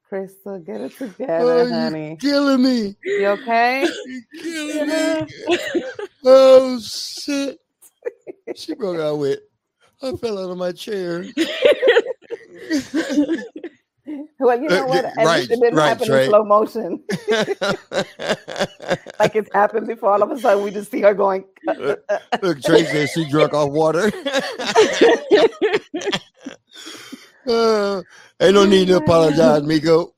Crystal, 0.10 0.60
get 0.60 0.82
it 0.82 0.98
together, 0.98 1.44
oh, 1.44 1.70
honey. 1.70 2.12
you 2.12 2.18
killing 2.18 2.64
me. 2.64 2.96
You 3.04 3.28
okay? 3.28 3.86
You 4.06 4.22
killing 4.42 4.88
me. 4.88 5.58
Oh 6.26 6.80
shit. 6.80 7.60
She 8.56 8.74
broke 8.74 9.00
out 9.00 9.18
with 9.20 9.40
I 10.02 10.12
fell 10.18 10.40
out 10.40 10.50
of 10.50 10.58
my 10.58 10.72
chair. 10.72 11.26
Well, 14.40 14.62
you 14.62 14.68
know 14.68 14.84
Uh, 14.84 14.88
what? 14.88 15.06
At 15.06 15.16
right, 15.18 15.40
least 15.40 15.52
it 15.52 15.60
didn't 15.62 15.76
right, 15.76 15.88
happen 15.90 16.08
Trey. 16.08 16.24
in 16.26 16.30
slow 16.30 16.44
motion. 16.44 17.02
like 19.20 19.36
it's 19.36 19.50
happened 19.54 19.88
before. 19.88 20.12
All 20.12 20.22
of 20.24 20.32
a 20.32 20.38
sudden, 20.40 20.64
we 20.64 20.72
just 20.72 20.92
see 20.92 21.00
her 21.02 21.14
going. 21.14 21.46
Look, 21.78 22.62
Trey 22.64 22.84
said 22.84 23.10
she 23.12 23.30
drunk 23.30 23.54
off 23.54 23.70
water. 23.72 24.12
Uh, 27.46 28.02
ain't 28.40 28.54
no 28.54 28.66
need 28.66 28.88
to 28.88 28.98
apologize, 28.98 29.64
Miko. 29.64 30.14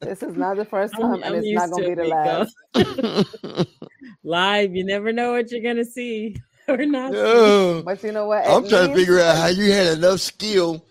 This 0.00 0.22
is 0.22 0.36
not 0.36 0.56
the 0.56 0.64
first 0.68 0.94
I'm- 0.94 1.02
time, 1.02 1.14
and 1.22 1.24
I'm 1.24 1.34
it's 1.36 1.46
used 1.46 1.60
not 1.60 1.70
going 1.70 1.84
to 1.84 1.94
to 1.94 1.96
be 1.96 2.02
it, 2.02 2.04
the 2.74 2.84
Miko. 2.84 3.26
last. 3.54 3.66
Live, 4.24 4.74
you 4.74 4.84
never 4.84 5.12
know 5.12 5.32
what 5.32 5.50
you're 5.50 5.62
gonna 5.62 5.84
see 5.84 6.36
or 6.68 6.86
not. 6.86 7.12
No. 7.12 7.82
But 7.84 8.02
you 8.02 8.12
know 8.12 8.26
what? 8.26 8.46
I'm 8.46 8.64
At 8.64 8.70
trying 8.70 8.88
to 8.90 8.94
figure 8.94 9.20
out 9.20 9.36
how 9.36 9.48
you 9.48 9.72
had 9.72 9.98
enough 9.98 10.20
skill 10.20 10.84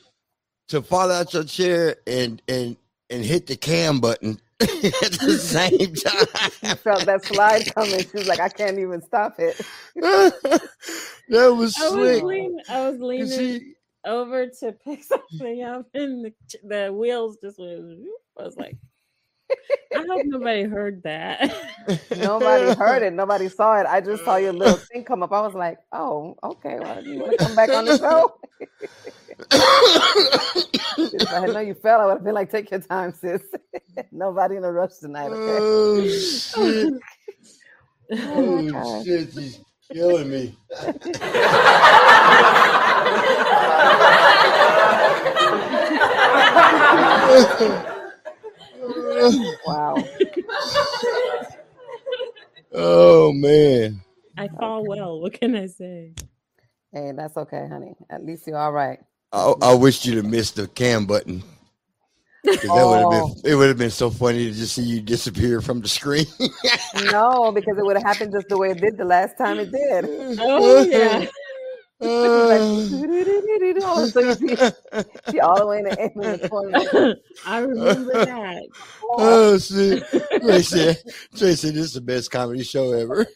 to 0.69 0.81
fall 0.81 1.11
out 1.11 1.33
your 1.33 1.43
chair 1.43 1.97
and 2.07 2.41
and 2.47 2.77
and 3.09 3.25
hit 3.25 3.47
the 3.47 3.55
cam 3.57 3.99
button 3.99 4.39
at 4.61 4.69
the 4.69 5.37
same 5.39 5.95
She 5.95 6.19
time. 6.65 6.77
felt 6.83 7.05
that 7.05 7.25
slide 7.25 7.73
coming. 7.75 7.99
She 7.99 8.17
was 8.17 8.27
like, 8.27 8.39
I 8.39 8.49
can't 8.49 8.79
even 8.79 9.01
stop 9.01 9.35
it. 9.39 9.59
that 9.95 11.55
was 11.55 11.75
I 11.79 11.89
was 11.89 11.91
slick. 11.91 12.23
leaning, 12.23 12.59
I 12.69 12.89
was 12.89 12.99
leaning 12.99 13.27
see, 13.27 13.73
over 14.05 14.47
to 14.47 14.71
pick 14.73 15.03
something 15.03 15.63
up, 15.63 15.87
and 15.93 16.25
the, 16.25 16.33
the 16.63 16.93
wheels 16.93 17.37
just 17.41 17.59
went. 17.59 17.99
I 18.39 18.43
was 18.43 18.57
like, 18.57 18.77
I 19.93 20.05
hope 20.07 20.25
nobody 20.25 20.63
heard 20.63 21.03
that. 21.03 21.53
Nobody 22.17 22.73
heard 22.75 23.03
it. 23.03 23.13
Nobody 23.13 23.49
saw 23.49 23.79
it. 23.79 23.85
I 23.85 24.01
just 24.09 24.23
saw 24.23 24.37
your 24.37 24.53
little 24.53 24.77
thing 24.77 25.03
come 25.03 25.23
up. 25.23 25.31
I 25.31 25.41
was 25.41 25.53
like, 25.53 25.79
oh, 25.91 26.37
okay. 26.43 26.79
Well, 26.79 27.03
you 27.03 27.19
want 27.19 27.37
to 27.37 27.45
come 27.45 27.55
back 27.55 27.69
on 27.69 27.85
the 27.85 27.97
show? 27.97 28.35
if 30.97 31.33
I 31.33 31.39
had 31.41 31.53
known 31.53 31.67
you 31.67 31.73
fell, 31.73 32.01
I 32.01 32.05
would 32.05 32.13
have 32.13 32.23
been 32.23 32.35
like, 32.35 32.49
take 32.51 32.71
your 32.71 32.79
time, 32.79 33.13
sis. 33.13 33.41
Nobody 34.11 34.55
in 34.55 34.63
a 34.63 34.71
rush 34.71 34.97
tonight, 34.97 35.27
okay? 35.31 35.57
oh 35.61 36.07
shit! 36.07 36.93
Oh, 38.13 38.71
oh 38.75 39.03
shit, 39.03 39.33
she's 39.33 39.59
killing 39.91 40.29
me. 40.29 40.55
Wow. 49.67 50.03
Oh 52.73 53.31
man. 53.33 54.01
I 54.37 54.47
fall 54.47 54.85
well. 54.85 55.19
What 55.19 55.33
can 55.33 55.55
I 55.55 55.67
say? 55.67 56.13
Hey, 56.93 57.11
that's 57.15 57.35
okay, 57.37 57.67
honey. 57.69 57.95
At 58.09 58.25
least 58.25 58.47
you're 58.47 58.57
all 58.57 58.71
right. 58.71 58.99
I, 59.33 59.53
I 59.61 59.73
wish 59.75 60.05
you'd 60.05 60.17
have 60.17 60.25
missed 60.25 60.55
the 60.55 60.67
cam 60.67 61.05
button. 61.05 61.43
'Cause 62.43 62.61
that 62.63 62.87
would 62.87 62.99
have 62.99 63.07
Oh. 63.07 63.33
been 63.35 63.41
it 63.51 63.55
would 63.55 63.67
have 63.69 63.77
been 63.77 63.91
so 63.91 64.09
funny 64.09 64.45
to 64.45 64.51
just 64.51 64.73
see 64.75 64.81
you 64.83 64.99
disappear 65.01 65.61
from 65.61 65.81
the 65.81 65.87
screen. 65.87 66.25
No, 67.11 67.51
because 67.51 67.77
it 67.77 67.85
would 67.85 67.95
have 67.97 68.05
happened 68.05 68.33
just 68.33 68.47
the 68.49 68.57
way 68.57 68.71
it 68.71 68.81
did 68.81 68.97
the 68.97 69.05
last 69.05 69.37
time 69.37 69.59
it 69.59 69.71
did. 69.71 70.05
Oh 70.41 70.85
yeah. 70.89 71.25
Like, 72.01 73.83
all 73.83 73.99
of 73.99 74.03
a 74.03 74.07
sudden 74.11 74.47
you 74.49 74.55
see- 74.55 74.71
see 75.31 75.39
all 75.39 75.57
the 75.59 75.65
way 75.67 75.77
in 75.79 75.83
the, 75.85 76.01
in 76.01 76.13
the 76.41 76.49
corner. 76.49 77.15
I 77.45 77.59
remember 77.59 78.11
that. 78.25 78.63
oh 79.17 79.57
shit. 79.59 80.03
Tracy, 80.41 80.95
Tracy, 81.35 81.69
this 81.69 81.83
is 81.85 81.93
the 81.93 82.01
best 82.01 82.31
comedy 82.31 82.63
show 82.63 82.91
ever. 82.93 83.27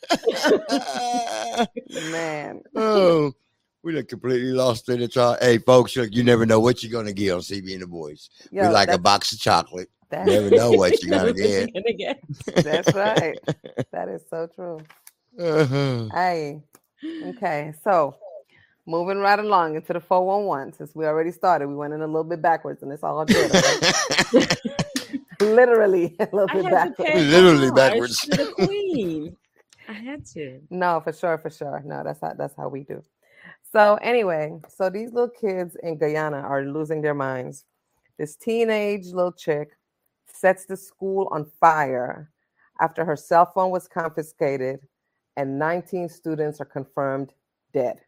Man. 2.12 2.62
oh, 2.76 3.34
we 3.84 3.94
done 3.94 4.06
completely 4.06 4.52
lost 4.52 4.90
in 4.90 5.00
the 5.00 5.08
trial. 5.08 5.38
Hey, 5.40 5.58
folks, 5.60 5.96
look, 5.96 6.10
you 6.14 6.24
never 6.24 6.46
know 6.46 6.60
what 6.60 6.82
you're 6.84 6.92
gonna 6.92 7.14
get 7.14 7.32
on 7.32 7.42
CB 7.42 7.74
and 7.74 7.82
the 7.84 7.88
Boys. 7.88 8.30
Yo, 8.52 8.64
we 8.68 8.74
like 8.74 8.90
a 8.90 8.98
box 8.98 9.32
of 9.32 9.40
chocolate. 9.40 9.90
Never 10.12 10.50
know 10.50 10.72
what 10.72 11.02
you're 11.04 11.12
gonna 11.12 11.32
What 11.32 11.38
you 11.38 11.44
get. 11.44 11.74
gonna 11.74 11.94
get? 11.94 12.24
that's 12.64 12.94
right. 12.94 13.38
That 13.92 14.08
is 14.10 14.22
so 14.30 14.48
true. 14.56 14.80
Uh-huh. 15.40 16.08
Hey. 16.14 16.62
Okay. 17.26 17.74
So 17.84 18.16
moving 18.86 19.18
right 19.18 19.40
along 19.40 19.76
into 19.76 19.94
the 19.94 20.00
411, 20.00 20.74
since 20.74 20.96
we 20.96 21.06
already 21.06 21.32
started, 21.32 21.68
we 21.68 21.76
went 21.76 21.94
in 21.94 22.02
a 22.02 22.08
little 22.08 22.24
bit 22.24 22.42
backwards 22.42 22.84
and 22.84 22.92
it's 22.92 23.04
all 23.04 23.26
good. 23.26 23.52
okay? 23.54 24.56
Literally 25.42 26.16
a 26.20 26.30
little 26.32 26.50
I 26.50 26.54
bit 26.54 26.72
backwards. 26.72 27.14
Literally 27.14 27.68
homage 27.68 27.76
backwards. 27.76 28.20
to 28.22 28.30
the 28.30 28.52
queen. 28.54 29.36
I 29.88 29.94
had 29.94 30.26
to. 30.28 30.62
No, 30.70 31.02
for 31.02 31.14
sure, 31.14 31.38
for 31.38 31.50
sure. 31.50 31.84
No, 31.86 32.04
that's 32.04 32.22
how 32.22 32.34
that's 32.34 32.56
how 32.56 32.70
we 32.70 32.84
do. 32.84 33.04
So 33.72 33.96
anyway, 34.02 34.60
so 34.70 34.90
these 34.90 35.12
little 35.12 35.30
kids 35.30 35.76
in 35.84 35.98
Guyana 35.98 36.38
are 36.38 36.64
losing 36.64 37.02
their 37.02 37.14
minds. 37.14 37.66
This 38.18 38.36
teenage 38.36 39.08
little 39.08 39.34
chick 39.34 39.78
sets 40.26 40.66
the 40.66 40.78
school 40.78 41.28
on 41.32 41.46
fire 41.60 42.32
after 42.80 43.06
her 43.06 43.16
cell 43.16 43.46
phone 43.46 43.72
was 43.72 43.88
confiscated 43.88 44.80
and 45.38 45.60
19 45.60 46.10
students 46.10 46.62
are 46.62 46.66
confirmed 46.66 47.34
dead. 47.74 48.00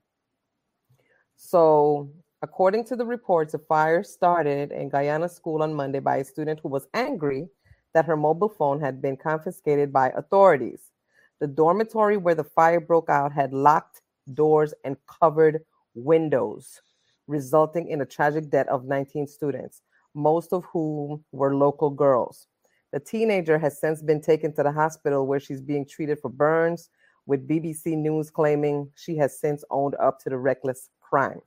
So, 1.39 2.09
according 2.41 2.85
to 2.85 2.95
the 2.95 3.05
reports, 3.05 3.53
a 3.53 3.59
fire 3.59 4.03
started 4.03 4.71
in 4.71 4.89
Guyana 4.89 5.29
school 5.29 5.61
on 5.61 5.71
Monday 5.71 5.99
by 5.99 6.17
a 6.17 6.23
student 6.23 6.59
who 6.59 6.67
was 6.67 6.87
angry 6.95 7.47
that 7.93 8.05
her 8.05 8.17
mobile 8.17 8.49
phone 8.49 8.81
had 8.81 9.01
been 9.01 9.15
confiscated 9.15 9.93
by 9.93 10.09
authorities. 10.09 10.91
The 11.39 11.47
dormitory 11.47 12.17
where 12.17 12.33
the 12.33 12.43
fire 12.43 12.79
broke 12.79 13.09
out 13.09 13.31
had 13.31 13.53
locked 13.53 14.01
doors 14.33 14.73
and 14.83 14.97
covered 15.05 15.63
windows, 15.93 16.81
resulting 17.27 17.87
in 17.87 18.01
a 18.01 18.05
tragic 18.05 18.49
death 18.49 18.67
of 18.67 18.85
19 18.85 19.27
students, 19.27 19.83
most 20.15 20.51
of 20.53 20.65
whom 20.65 21.23
were 21.31 21.55
local 21.55 21.91
girls. 21.91 22.47
The 22.91 22.99
teenager 22.99 23.59
has 23.59 23.79
since 23.79 24.01
been 24.01 24.21
taken 24.21 24.53
to 24.53 24.63
the 24.63 24.71
hospital 24.71 25.27
where 25.27 25.39
she's 25.39 25.61
being 25.61 25.85
treated 25.85 26.17
for 26.19 26.29
burns, 26.29 26.89
with 27.27 27.47
BBC 27.47 27.95
News 27.95 28.31
claiming 28.31 28.89
she 28.95 29.17
has 29.17 29.39
since 29.39 29.63
owned 29.69 29.95
up 29.99 30.19
to 30.21 30.29
the 30.29 30.37
reckless 30.37 30.89
crime. 31.09 31.41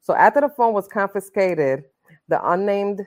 So, 0.00 0.14
after 0.14 0.40
the 0.40 0.48
phone 0.48 0.72
was 0.72 0.86
confiscated, 0.88 1.84
the 2.28 2.50
unnamed 2.50 3.06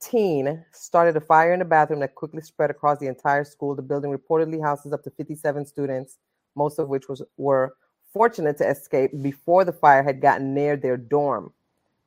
teen 0.00 0.64
started 0.72 1.16
a 1.16 1.20
fire 1.20 1.52
in 1.52 1.58
the 1.58 1.64
bathroom 1.64 2.00
that 2.00 2.14
quickly 2.14 2.40
spread 2.40 2.70
across 2.70 2.98
the 2.98 3.06
entire 3.06 3.44
school. 3.44 3.74
The 3.74 3.82
building 3.82 4.16
reportedly 4.16 4.62
houses 4.62 4.92
up 4.92 5.02
to 5.04 5.10
57 5.10 5.66
students, 5.66 6.18
most 6.54 6.78
of 6.78 6.88
which 6.88 7.08
was, 7.08 7.22
were 7.36 7.74
fortunate 8.12 8.56
to 8.58 8.68
escape 8.68 9.10
before 9.22 9.64
the 9.64 9.72
fire 9.72 10.02
had 10.02 10.20
gotten 10.20 10.54
near 10.54 10.76
their 10.76 10.96
dorm. 10.96 11.52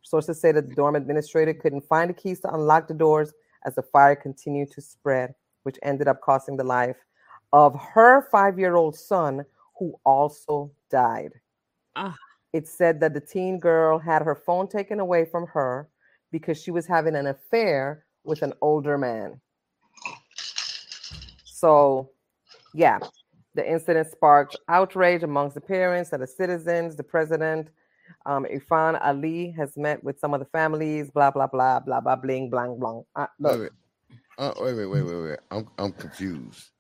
Sources 0.01 0.39
say 0.39 0.51
that 0.51 0.69
the 0.69 0.75
dorm 0.75 0.95
administrator 0.95 1.53
couldn't 1.53 1.81
find 1.81 2.09
the 2.09 2.13
keys 2.13 2.39
to 2.41 2.53
unlock 2.53 2.87
the 2.87 2.93
doors 2.93 3.33
as 3.65 3.75
the 3.75 3.81
fire 3.81 4.15
continued 4.15 4.71
to 4.71 4.81
spread, 4.81 5.33
which 5.63 5.77
ended 5.83 6.07
up 6.07 6.21
costing 6.21 6.55
the 6.55 6.63
life 6.63 6.95
of 7.53 7.75
her 7.93 8.27
five 8.31 8.59
year 8.59 8.75
old 8.75 8.95
son, 8.95 9.45
who 9.77 9.99
also 10.05 10.71
died. 10.89 11.31
Ah. 11.95 12.15
It 12.57 12.67
said 12.67 12.99
that 13.01 13.13
the 13.13 13.19
teen 13.19 13.59
girl 13.59 13.99
had 13.99 14.23
her 14.23 14.33
phone 14.33 14.67
taken 14.67 14.99
away 14.99 15.25
from 15.25 15.45
her 15.45 15.87
because 16.31 16.59
she 16.59 16.71
was 16.71 16.87
having 16.87 17.15
an 17.15 17.27
affair 17.27 18.03
with 18.23 18.41
an 18.41 18.51
older 18.61 18.97
man. 18.97 19.39
So, 21.45 22.09
yeah, 22.73 22.97
the 23.53 23.63
incident 23.71 24.09
sparked 24.09 24.57
outrage 24.69 25.21
amongst 25.21 25.53
the 25.53 25.61
parents 25.61 26.13
and 26.13 26.23
the 26.23 26.25
citizens. 26.25 26.95
The 26.95 27.03
president, 27.03 27.69
um, 28.25 28.47
Irfan 28.51 28.99
Ali, 29.05 29.51
has 29.51 29.77
met 29.77 30.03
with 30.03 30.19
some 30.19 30.33
of 30.33 30.39
the 30.39 30.47
families. 30.47 31.11
Blah 31.11 31.29
blah 31.29 31.45
blah 31.45 31.81
blah 31.81 32.01
blah 32.01 32.15
bling 32.15 32.49
blang 32.49 32.79
blang. 32.79 33.03
Uh, 33.15 33.27
Wait, 33.37 33.59
wait. 33.59 33.71
Uh, 34.39 34.53
wait, 34.61 34.73
wait, 34.73 34.85
wait, 34.87 35.03
wait, 35.03 35.21
wait. 35.29 35.39
I'm 35.51 35.67
I'm 35.77 35.91
confused. 35.91 36.71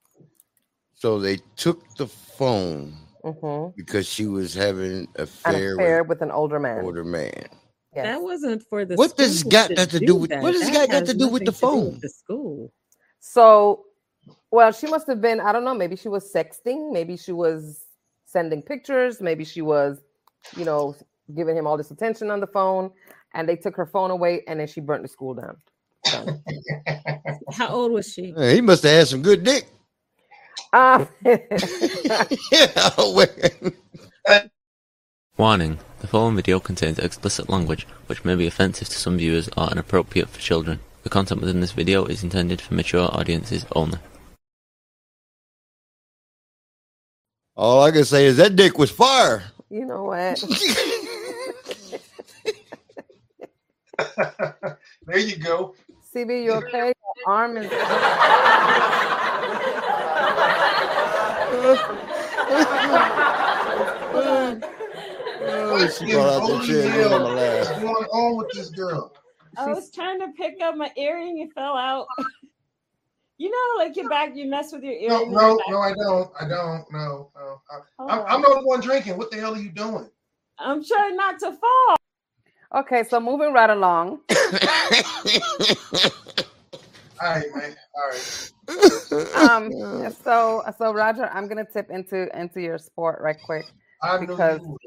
So 0.95 1.19
they 1.19 1.37
took 1.55 1.95
the 1.97 2.07
phone 2.07 2.97
mhm. 3.23 3.75
because 3.75 4.07
she 4.07 4.25
was 4.25 4.53
having 4.53 4.91
an 4.91 5.07
an 5.15 5.23
affair, 5.23 5.73
affair 5.75 6.03
with 6.03 6.09
with 6.09 6.21
an 6.21 6.31
older 6.31 6.59
man. 6.59 6.83
older 6.83 7.03
man. 7.03 7.47
Yes. 7.95 8.05
That 8.05 8.21
wasn't 8.21 8.63
for 8.69 8.85
the. 8.85 8.95
What 8.95 9.17
does 9.17 9.39
school 9.39 9.51
got 9.51 9.75
that 9.75 9.89
to 9.89 9.99
do 9.99 10.15
with- 10.15 10.29
that. 10.29 10.41
what 10.43 10.51
does 10.51 10.61
That 10.69 10.73
got 10.73 10.89
got 10.89 11.05
to 11.07 11.13
do 11.13 11.27
with 11.27 11.45
the 11.45 11.51
nothing 11.51 11.69
to 11.69 11.75
do 11.85 11.91
phone? 11.91 11.99
the 12.01 12.09
school. 12.09 12.73
So, 13.19 13.85
well, 14.51 14.71
she 14.71 14.87
must 14.87 15.07
have 15.07 15.19
been, 15.21 15.39
I 15.39 15.51
don't 15.51 15.63
know, 15.63 15.73
maybe 15.73 15.95
she 15.95 16.07
was 16.07 16.31
sexting, 16.31 16.91
maybe 16.93 17.17
she 17.17 17.31
was 17.31 17.85
sending 18.25 18.61
pictures, 18.61 19.19
maybe 19.21 19.43
she 19.43 19.61
was, 19.61 19.99
you 20.55 20.63
know, 20.65 20.95
giving 21.35 21.57
him 21.57 21.65
all 21.67 21.75
this 21.77 21.91
attention 21.91 22.29
on 22.29 22.39
the 22.39 22.47
phone, 22.47 22.91
and 23.33 23.49
they 23.49 23.55
took 23.55 23.75
her 23.75 23.85
phone 23.85 24.11
away 24.11 24.43
and 24.47 24.59
then 24.59 24.67
she 24.67 24.79
burnt 24.79 25.01
the 25.01 25.09
school 25.09 25.33
down. 25.33 25.57
Done. 26.05 26.41
How 27.51 27.69
old 27.69 27.91
was 27.91 28.11
she? 28.13 28.33
He 28.37 28.61
must 28.61 28.83
have 28.83 28.91
had 28.91 29.07
some 29.07 29.21
good 29.21 29.43
dick. 29.43 29.67
Um, 30.73 31.07
yeah. 31.23 32.89
Warning: 35.37 35.79
The 35.99 36.07
following 36.07 36.35
video 36.35 36.59
contains 36.59 36.99
explicit 36.99 37.49
language 37.49 37.87
which 38.07 38.25
may 38.25 38.35
be 38.35 38.47
offensive 38.47 38.89
to 38.89 38.97
some 38.97 39.17
viewers 39.17 39.49
or 39.55 39.69
inappropriate 39.71 40.29
for 40.29 40.39
children. 40.39 40.79
The 41.03 41.09
content 41.09 41.41
within 41.41 41.61
this 41.61 41.71
video 41.71 42.05
is 42.05 42.23
intended 42.23 42.59
for 42.59 42.73
mature 42.73 43.07
audiences 43.11 43.65
only. 43.75 43.99
All 47.55 47.81
I 47.83 47.91
can 47.91 48.03
say 48.05 48.25
is 48.25 48.37
that 48.37 48.55
dick 48.55 48.77
was 48.77 48.91
fire. 48.91 49.43
you 49.69 49.85
know 49.85 50.03
what? 50.03 50.43
there 55.05 55.17
you 55.17 55.37
go. 55.37 55.73
CB, 56.13 56.43
you 56.43 56.51
okay? 56.53 56.87
Your 56.87 57.27
arm 57.27 57.57
is. 57.57 57.71
Oh, 65.49 65.87
she 65.87 66.11
brought 66.11 66.41
out 66.41 66.47
that 66.47 66.65
chair 66.65 66.85
and 66.85 66.95
went 66.95 67.13
on 67.13 67.21
my 67.23 67.57
What's 67.57 67.69
lap. 67.69 67.81
going 67.81 68.05
on 68.05 68.37
with 68.37 68.47
this 68.53 68.69
girl? 68.69 69.13
I 69.57 69.67
was 69.67 69.91
trying 69.91 70.19
to 70.19 70.27
pick 70.37 70.61
up 70.61 70.75
my 70.75 70.91
earring. 70.97 71.39
It 71.39 71.53
fell 71.53 71.75
out. 71.75 72.07
You 73.39 73.51
know, 73.51 73.85
like 73.85 73.95
your 73.95 74.09
back, 74.09 74.35
you 74.35 74.49
mess 74.49 74.73
with 74.73 74.81
your 74.81 74.93
ear. 74.93 75.09
No, 75.09 75.25
no, 75.25 75.59
no, 75.69 75.79
I 75.79 75.93
don't. 75.93 76.31
I 76.41 76.47
don't. 76.47 76.91
No, 76.91 77.29
no. 77.35 77.61
I, 77.69 78.03
I'm, 78.03 78.25
I'm 78.25 78.41
not 78.41 78.61
the 78.61 78.65
one 78.65 78.81
drinking. 78.81 79.15
What 79.15 79.29
the 79.29 79.37
hell 79.37 79.53
are 79.53 79.59
you 79.59 79.69
doing? 79.69 80.09
I'm 80.57 80.83
trying 80.83 81.15
not 81.15 81.37
to 81.41 81.51
fall. 81.51 81.97
Okay, 82.81 83.03
so 83.03 83.19
moving 83.19 83.53
right 83.53 83.69
along. 83.69 84.21
All 87.21 87.29
right, 87.29 87.45
man. 87.55 87.75
All 87.95 88.09
right. 88.09 89.49
Um, 89.49 90.13
so 90.23 90.63
so 90.77 90.93
Roger, 90.93 91.29
I'm 91.33 91.47
gonna 91.47 91.65
tip 91.65 91.89
into 91.89 92.27
into 92.39 92.61
your 92.61 92.77
sport 92.77 93.19
right 93.21 93.37
quick. 93.45 93.65
I 94.03 94.17
Because- 94.17 94.61
you. 94.61 94.77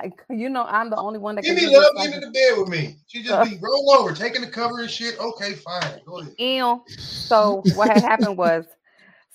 I, 0.00 0.10
you 0.28 0.48
know 0.48 0.64
I'm 0.64 0.90
the 0.90 0.96
only 0.96 1.20
one 1.20 1.36
that 1.36 1.44
Give 1.44 1.56
can 1.56 1.68
me 1.68 1.76
love. 1.78 1.86
this 1.94 2.06
Get 2.08 2.14
into 2.16 2.30
bed 2.32 2.58
with 2.58 2.68
me. 2.68 2.96
She 3.06 3.22
just 3.22 3.48
be 3.48 3.58
roll 3.62 3.92
over, 3.92 4.12
taking 4.12 4.40
the 4.40 4.48
cover 4.48 4.80
and 4.80 4.90
shit. 4.90 5.16
Okay, 5.20 5.52
fine. 5.54 6.00
Go 6.04 6.18
ahead. 6.18 6.34
Ew. 6.36 6.82
So 6.98 7.62
what 7.76 7.90
had 7.90 8.02
happened 8.02 8.36
was, 8.36 8.64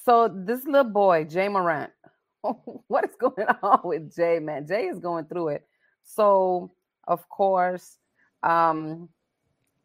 so 0.04 0.28
this 0.28 0.65
little 0.65 0.84
boy, 0.91 1.25
Ja 1.30 1.47
Morant, 1.47 1.91
what 2.88 3.06
is 3.06 3.15
going 3.17 3.47
on 3.63 3.80
with 3.86 4.12
Ja, 4.17 4.41
man? 4.41 4.65
Ja 4.69 4.75
is 4.80 4.99
going 4.99 5.23
through 5.28 5.47
it. 5.49 5.65
So 6.04 6.73
of 7.08 7.28
course, 7.30 7.97
um, 8.43 9.08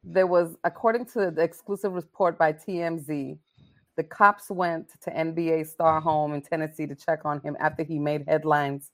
there 0.05 0.27
was, 0.27 0.57
according 0.64 1.07
to 1.07 1.31
the 1.31 1.43
exclusive 1.43 1.95
report 1.95 2.38
by 2.38 2.53
TMZ, 2.53 3.38
The 3.97 4.03
cops 4.03 4.51
went 4.51 4.88
to 5.03 5.11
NBA 5.11 5.67
star 5.67 6.01
home 6.01 6.35
in 6.35 6.43
Tennessee 6.43 6.87
to 6.87 6.95
check 6.95 7.25
on 7.25 7.40
him 7.40 7.57
after 7.61 7.85
he 7.85 7.99
made 7.99 8.25
headlines 8.27 8.90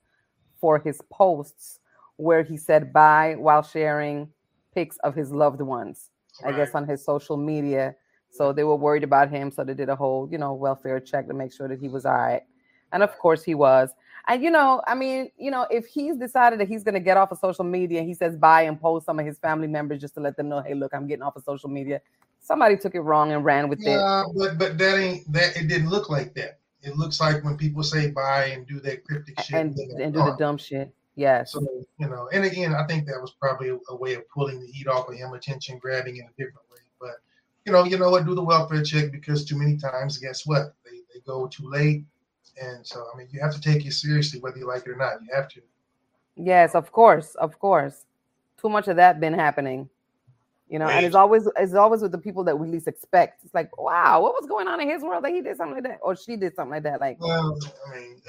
for 0.60 0.78
his 0.78 1.00
posts 1.10 1.80
where 2.16 2.42
he 2.42 2.56
said 2.58 2.92
bye 2.92 3.34
while 3.38 3.62
sharing 3.62 4.28
pics 4.74 4.98
of 4.98 5.14
his 5.14 5.32
loved 5.32 5.62
ones, 5.62 6.10
I 6.44 6.52
guess, 6.52 6.74
on 6.74 6.86
his 6.86 7.02
social 7.02 7.38
media. 7.38 7.96
So 8.30 8.52
they 8.52 8.64
were 8.64 8.76
worried 8.76 9.04
about 9.04 9.30
him. 9.30 9.50
So 9.50 9.64
they 9.64 9.74
did 9.74 9.88
a 9.88 9.96
whole, 9.96 10.28
you 10.30 10.36
know, 10.36 10.52
welfare 10.52 11.00
check 11.00 11.26
to 11.28 11.34
make 11.34 11.52
sure 11.52 11.66
that 11.66 11.80
he 11.80 11.88
was 11.88 12.04
all 12.04 12.12
right. 12.12 12.42
And 12.92 13.02
of 13.02 13.16
course 13.18 13.42
he 13.42 13.54
was. 13.54 13.90
And 14.28 14.42
you 14.42 14.50
know, 14.50 14.82
I 14.86 14.94
mean, 14.94 15.30
you 15.36 15.50
know, 15.50 15.66
if 15.70 15.86
he's 15.86 16.16
decided 16.16 16.60
that 16.60 16.68
he's 16.68 16.84
going 16.84 16.94
to 16.94 17.00
get 17.00 17.16
off 17.16 17.32
of 17.32 17.38
social 17.38 17.64
media 17.64 18.00
and 18.00 18.08
he 18.08 18.14
says 18.14 18.36
bye 18.36 18.62
and 18.62 18.80
post 18.80 19.06
some 19.06 19.18
of 19.18 19.26
his 19.26 19.38
family 19.38 19.66
members 19.66 20.00
just 20.00 20.14
to 20.14 20.20
let 20.20 20.36
them 20.36 20.48
know, 20.48 20.60
hey, 20.60 20.74
look, 20.74 20.94
I'm 20.94 21.06
getting 21.06 21.22
off 21.22 21.36
of 21.36 21.44
social 21.44 21.68
media. 21.68 22.00
Somebody 22.40 22.76
took 22.76 22.94
it 22.94 23.00
wrong 23.00 23.32
and 23.32 23.44
ran 23.44 23.68
with 23.68 23.80
it. 23.80 23.90
Yeah, 23.90 24.24
but 24.36 24.58
but 24.58 24.78
that 24.78 24.98
ain't 24.98 25.30
that. 25.32 25.56
It 25.56 25.68
didn't 25.68 25.90
look 25.90 26.08
like 26.08 26.34
that. 26.34 26.58
It 26.82 26.96
looks 26.96 27.20
like 27.20 27.44
when 27.44 27.56
people 27.56 27.82
say 27.82 28.10
bye 28.10 28.46
and 28.46 28.66
do 28.66 28.80
that 28.80 29.04
cryptic 29.04 29.38
shit 29.40 29.56
and 29.56 29.76
they're 29.76 30.06
and 30.06 30.14
do 30.14 30.20
the 30.20 30.36
dumb 30.38 30.56
shit. 30.56 30.92
Yes. 31.16 31.52
So 31.52 31.60
you 31.98 32.08
know, 32.08 32.28
and 32.32 32.44
again, 32.44 32.74
I 32.74 32.86
think 32.86 33.06
that 33.06 33.20
was 33.20 33.32
probably 33.32 33.68
a, 33.68 33.78
a 33.90 33.96
way 33.96 34.14
of 34.14 34.28
pulling 34.30 34.60
the 34.60 34.66
heat 34.66 34.86
off 34.86 35.08
of 35.08 35.14
him, 35.14 35.32
attention 35.34 35.78
grabbing 35.78 36.16
in 36.16 36.24
a 36.24 36.30
different 36.38 36.66
way. 36.70 36.78
But 36.98 37.16
you 37.66 37.72
know, 37.72 37.84
you 37.84 37.98
know 37.98 38.10
what? 38.10 38.24
Do 38.24 38.34
the 38.34 38.42
welfare 38.42 38.82
check 38.82 39.12
because 39.12 39.44
too 39.44 39.58
many 39.58 39.76
times, 39.76 40.16
guess 40.16 40.46
what? 40.46 40.74
They 40.84 41.00
they 41.12 41.20
go 41.26 41.46
too 41.46 41.68
late, 41.68 42.04
and 42.60 42.86
so 42.86 43.06
I 43.12 43.18
mean, 43.18 43.28
you 43.30 43.40
have 43.40 43.54
to 43.54 43.60
take 43.60 43.84
it 43.86 43.92
seriously 43.92 44.40
whether 44.40 44.58
you 44.58 44.66
like 44.66 44.82
it 44.86 44.90
or 44.90 44.96
not. 44.96 45.22
You 45.22 45.34
have 45.34 45.48
to. 45.50 45.60
Yes, 46.36 46.74
of 46.74 46.92
course, 46.92 47.34
of 47.36 47.58
course. 47.58 48.04
Too 48.60 48.68
much 48.68 48.88
of 48.88 48.96
that 48.96 49.20
been 49.20 49.34
happening. 49.34 49.88
You 50.68 50.78
know, 50.78 50.86
and 50.86 51.04
it's 51.04 51.16
always 51.16 51.48
it's 51.56 51.74
always 51.74 52.00
with 52.00 52.12
the 52.12 52.18
people 52.18 52.44
that 52.44 52.56
we 52.58 52.68
least 52.68 52.86
expect. 52.86 53.44
It's 53.44 53.52
like, 53.54 53.76
wow, 53.76 54.22
what 54.22 54.34
was 54.40 54.48
going 54.48 54.68
on 54.68 54.80
in 54.80 54.88
his 54.88 55.02
world 55.02 55.24
that 55.24 55.32
he 55.32 55.40
did 55.40 55.56
something 55.56 55.74
like 55.74 55.82
that, 55.84 55.98
or 56.00 56.14
she 56.14 56.36
did 56.36 56.54
something 56.54 56.70
like 56.70 56.84
that. 56.84 57.00
Like, 57.00 57.20
Well, 57.20 57.58
I 57.88 57.98
mean, 57.98 58.22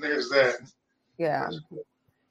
there's 0.00 0.28
that. 0.28 0.70
yeah. 1.18 1.48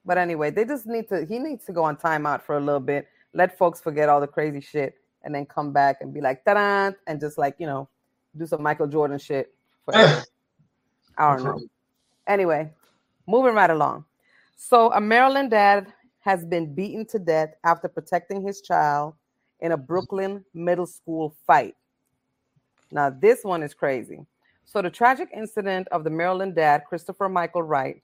But 0.05 0.17
anyway, 0.17 0.49
they 0.51 0.63
just 0.63 0.85
need 0.85 1.09
to. 1.09 1.25
He 1.25 1.39
needs 1.39 1.65
to 1.65 1.73
go 1.73 1.83
on 1.83 1.97
timeout 1.97 2.41
for 2.43 2.55
a 2.57 2.59
little 2.61 2.79
bit. 2.79 3.07
Let 3.33 3.57
folks 3.57 3.81
forget 3.81 4.07
all 4.07 4.21
the 4.21 4.27
crazy 4.27 4.61
shit, 4.61 4.95
and 5.23 5.35
then 5.35 5.45
come 5.45 5.73
back 5.73 5.97
and 5.99 6.13
be 6.13 6.21
like, 6.21 6.45
ta-da, 6.45 6.91
and 7.07 7.19
just 7.19 7.37
like 7.37 7.55
you 7.59 7.67
know, 7.67 7.89
do 8.37 8.45
some 8.45 8.63
Michael 8.63 8.87
Jordan 8.87 9.17
shit. 9.19 9.53
Forever. 9.85 10.23
I 11.17 11.35
don't 11.35 11.43
know. 11.43 11.61
Anyway, 12.27 12.71
moving 13.27 13.53
right 13.53 13.69
along. 13.69 14.05
So, 14.55 14.91
a 14.93 15.01
Maryland 15.01 15.51
dad 15.51 15.91
has 16.21 16.45
been 16.45 16.73
beaten 16.73 17.05
to 17.07 17.19
death 17.19 17.49
after 17.63 17.87
protecting 17.87 18.41
his 18.41 18.61
child 18.61 19.13
in 19.59 19.73
a 19.73 19.77
Brooklyn 19.77 20.43
middle 20.53 20.85
school 20.85 21.35
fight. 21.45 21.75
Now, 22.91 23.09
this 23.09 23.43
one 23.43 23.63
is 23.63 23.73
crazy. 23.73 24.25
So, 24.65 24.81
the 24.81 24.89
tragic 24.89 25.29
incident 25.35 25.87
of 25.89 26.03
the 26.03 26.09
Maryland 26.09 26.55
dad, 26.55 26.83
Christopher 26.87 27.27
Michael 27.27 27.63
Wright, 27.63 28.01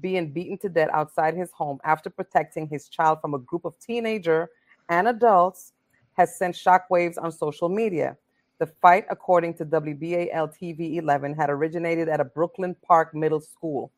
being 0.00 0.32
beaten 0.32 0.58
to 0.58 0.68
death 0.68 0.88
outside 0.92 1.34
his 1.34 1.50
home 1.52 1.78
after 1.84 2.10
protecting 2.10 2.66
his 2.66 2.88
child 2.88 3.20
from 3.20 3.34
a 3.34 3.38
group 3.38 3.64
of 3.64 3.78
teenager 3.78 4.48
and 4.88 5.06
adults 5.06 5.72
has 6.14 6.36
sent 6.36 6.54
shockwaves 6.54 7.16
on 7.22 7.30
social 7.30 7.68
media. 7.68 8.16
The 8.62 8.70
fight, 8.80 9.06
according 9.10 9.54
to 9.54 9.64
WBAL 9.64 10.56
TV 10.56 10.94
11, 10.98 11.34
had 11.34 11.50
originated 11.50 12.08
at 12.08 12.20
a 12.20 12.24
Brooklyn 12.24 12.76
Park 12.86 13.12
middle 13.12 13.40
school 13.40 13.90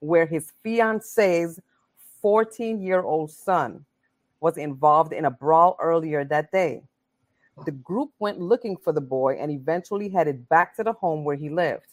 where 0.00 0.26
his 0.26 0.50
fiance's 0.60 1.60
14 2.20 2.82
year 2.82 3.02
old 3.02 3.30
son 3.30 3.84
was 4.40 4.58
involved 4.58 5.12
in 5.12 5.26
a 5.26 5.30
brawl 5.30 5.76
earlier 5.80 6.24
that 6.24 6.50
day. 6.50 6.82
The 7.64 7.70
group 7.70 8.10
went 8.18 8.40
looking 8.40 8.76
for 8.76 8.92
the 8.92 9.00
boy 9.00 9.36
and 9.38 9.52
eventually 9.52 10.08
headed 10.08 10.48
back 10.48 10.74
to 10.78 10.82
the 10.82 10.94
home 10.94 11.22
where 11.22 11.36
he 11.36 11.48
lived. 11.48 11.86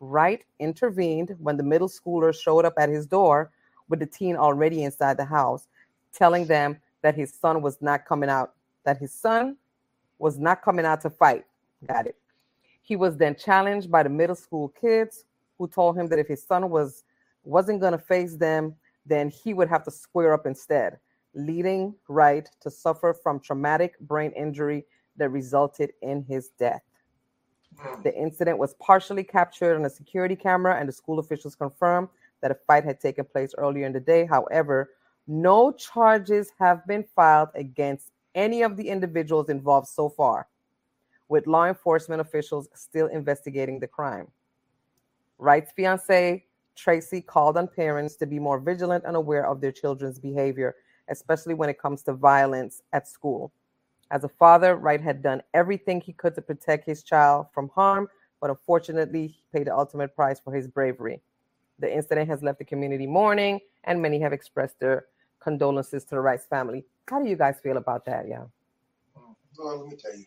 Wright 0.00 0.44
intervened 0.58 1.34
when 1.38 1.56
the 1.56 1.62
middle 1.62 1.88
schooler 1.88 2.38
showed 2.38 2.66
up 2.66 2.74
at 2.76 2.90
his 2.90 3.06
door 3.06 3.50
with 3.88 4.00
the 4.00 4.06
teen 4.06 4.36
already 4.36 4.84
inside 4.84 5.16
the 5.16 5.24
house, 5.24 5.66
telling 6.12 6.44
them 6.44 6.76
that 7.00 7.14
his 7.14 7.32
son 7.32 7.62
was 7.62 7.80
not 7.80 8.04
coming 8.04 8.28
out, 8.28 8.52
that 8.84 8.98
his 8.98 9.14
son 9.14 9.56
was 10.18 10.38
not 10.38 10.60
coming 10.60 10.84
out 10.84 11.00
to 11.00 11.08
fight. 11.08 11.46
Got 11.86 12.06
it. 12.06 12.16
He 12.82 12.96
was 12.96 13.16
then 13.16 13.34
challenged 13.34 13.90
by 13.90 14.02
the 14.02 14.08
middle 14.08 14.36
school 14.36 14.68
kids 14.68 15.24
who 15.58 15.68
told 15.68 15.96
him 15.96 16.08
that 16.08 16.18
if 16.18 16.28
his 16.28 16.42
son 16.42 16.70
was 16.70 17.04
wasn't 17.44 17.80
going 17.80 17.92
to 17.92 17.98
face 17.98 18.36
them, 18.36 18.74
then 19.06 19.28
he 19.28 19.52
would 19.54 19.68
have 19.68 19.84
to 19.84 19.90
square 19.90 20.32
up 20.32 20.46
instead, 20.46 20.98
leading 21.34 21.94
Wright 22.08 22.48
to 22.60 22.70
suffer 22.70 23.12
from 23.12 23.38
traumatic 23.38 23.98
brain 24.00 24.32
injury 24.32 24.84
that 25.16 25.28
resulted 25.28 25.92
in 26.02 26.24
his 26.24 26.50
death. 26.58 26.82
Hmm. 27.78 28.02
The 28.02 28.14
incident 28.16 28.58
was 28.58 28.74
partially 28.74 29.24
captured 29.24 29.76
on 29.76 29.84
a 29.84 29.90
security 29.90 30.36
camera, 30.36 30.76
and 30.78 30.88
the 30.88 30.92
school 30.92 31.18
officials 31.18 31.54
confirmed 31.54 32.08
that 32.40 32.50
a 32.50 32.56
fight 32.66 32.84
had 32.84 33.00
taken 33.00 33.24
place 33.24 33.54
earlier 33.58 33.86
in 33.86 33.92
the 33.92 34.00
day. 34.00 34.26
However, 34.26 34.90
no 35.26 35.72
charges 35.72 36.52
have 36.58 36.86
been 36.86 37.04
filed 37.16 37.48
against 37.54 38.10
any 38.34 38.62
of 38.62 38.76
the 38.76 38.88
individuals 38.88 39.48
involved 39.48 39.88
so 39.88 40.08
far, 40.08 40.48
with 41.28 41.46
law 41.46 41.66
enforcement 41.66 42.20
officials 42.20 42.68
still 42.74 43.06
investigating 43.06 43.78
the 43.78 43.86
crime. 43.86 44.28
Wright's 45.38 45.72
fiance, 45.72 46.44
Tracy, 46.76 47.20
called 47.20 47.56
on 47.56 47.68
parents 47.68 48.16
to 48.16 48.26
be 48.26 48.38
more 48.38 48.58
vigilant 48.58 49.04
and 49.06 49.16
aware 49.16 49.46
of 49.46 49.60
their 49.60 49.72
children's 49.72 50.18
behavior, 50.18 50.76
especially 51.08 51.54
when 51.54 51.68
it 51.68 51.78
comes 51.78 52.02
to 52.02 52.12
violence 52.12 52.82
at 52.92 53.08
school. 53.08 53.52
As 54.10 54.24
a 54.24 54.28
father, 54.28 54.76
Wright 54.76 55.00
had 55.00 55.22
done 55.22 55.42
everything 55.54 56.00
he 56.00 56.12
could 56.12 56.34
to 56.34 56.42
protect 56.42 56.86
his 56.86 57.02
child 57.02 57.46
from 57.52 57.68
harm, 57.70 58.08
but 58.40 58.50
unfortunately, 58.50 59.28
he 59.28 59.42
paid 59.52 59.66
the 59.66 59.76
ultimate 59.76 60.14
price 60.14 60.38
for 60.40 60.52
his 60.52 60.68
bravery. 60.68 61.20
The 61.78 61.92
incident 61.92 62.28
has 62.28 62.42
left 62.42 62.58
the 62.58 62.64
community 62.64 63.06
mourning, 63.06 63.60
and 63.84 64.00
many 64.00 64.20
have 64.20 64.32
expressed 64.32 64.78
their 64.78 65.06
condolences 65.40 66.04
to 66.04 66.10
the 66.10 66.20
Wright's 66.20 66.46
family. 66.46 66.84
How 67.08 67.22
do 67.22 67.28
you 67.28 67.36
guys 67.36 67.56
feel 67.62 67.76
about 67.76 68.04
that? 68.04 68.28
Yeah. 68.28 68.44
Well, 69.58 69.78
let 69.78 69.88
me 69.88 69.96
tell 69.96 70.16
you. 70.16 70.24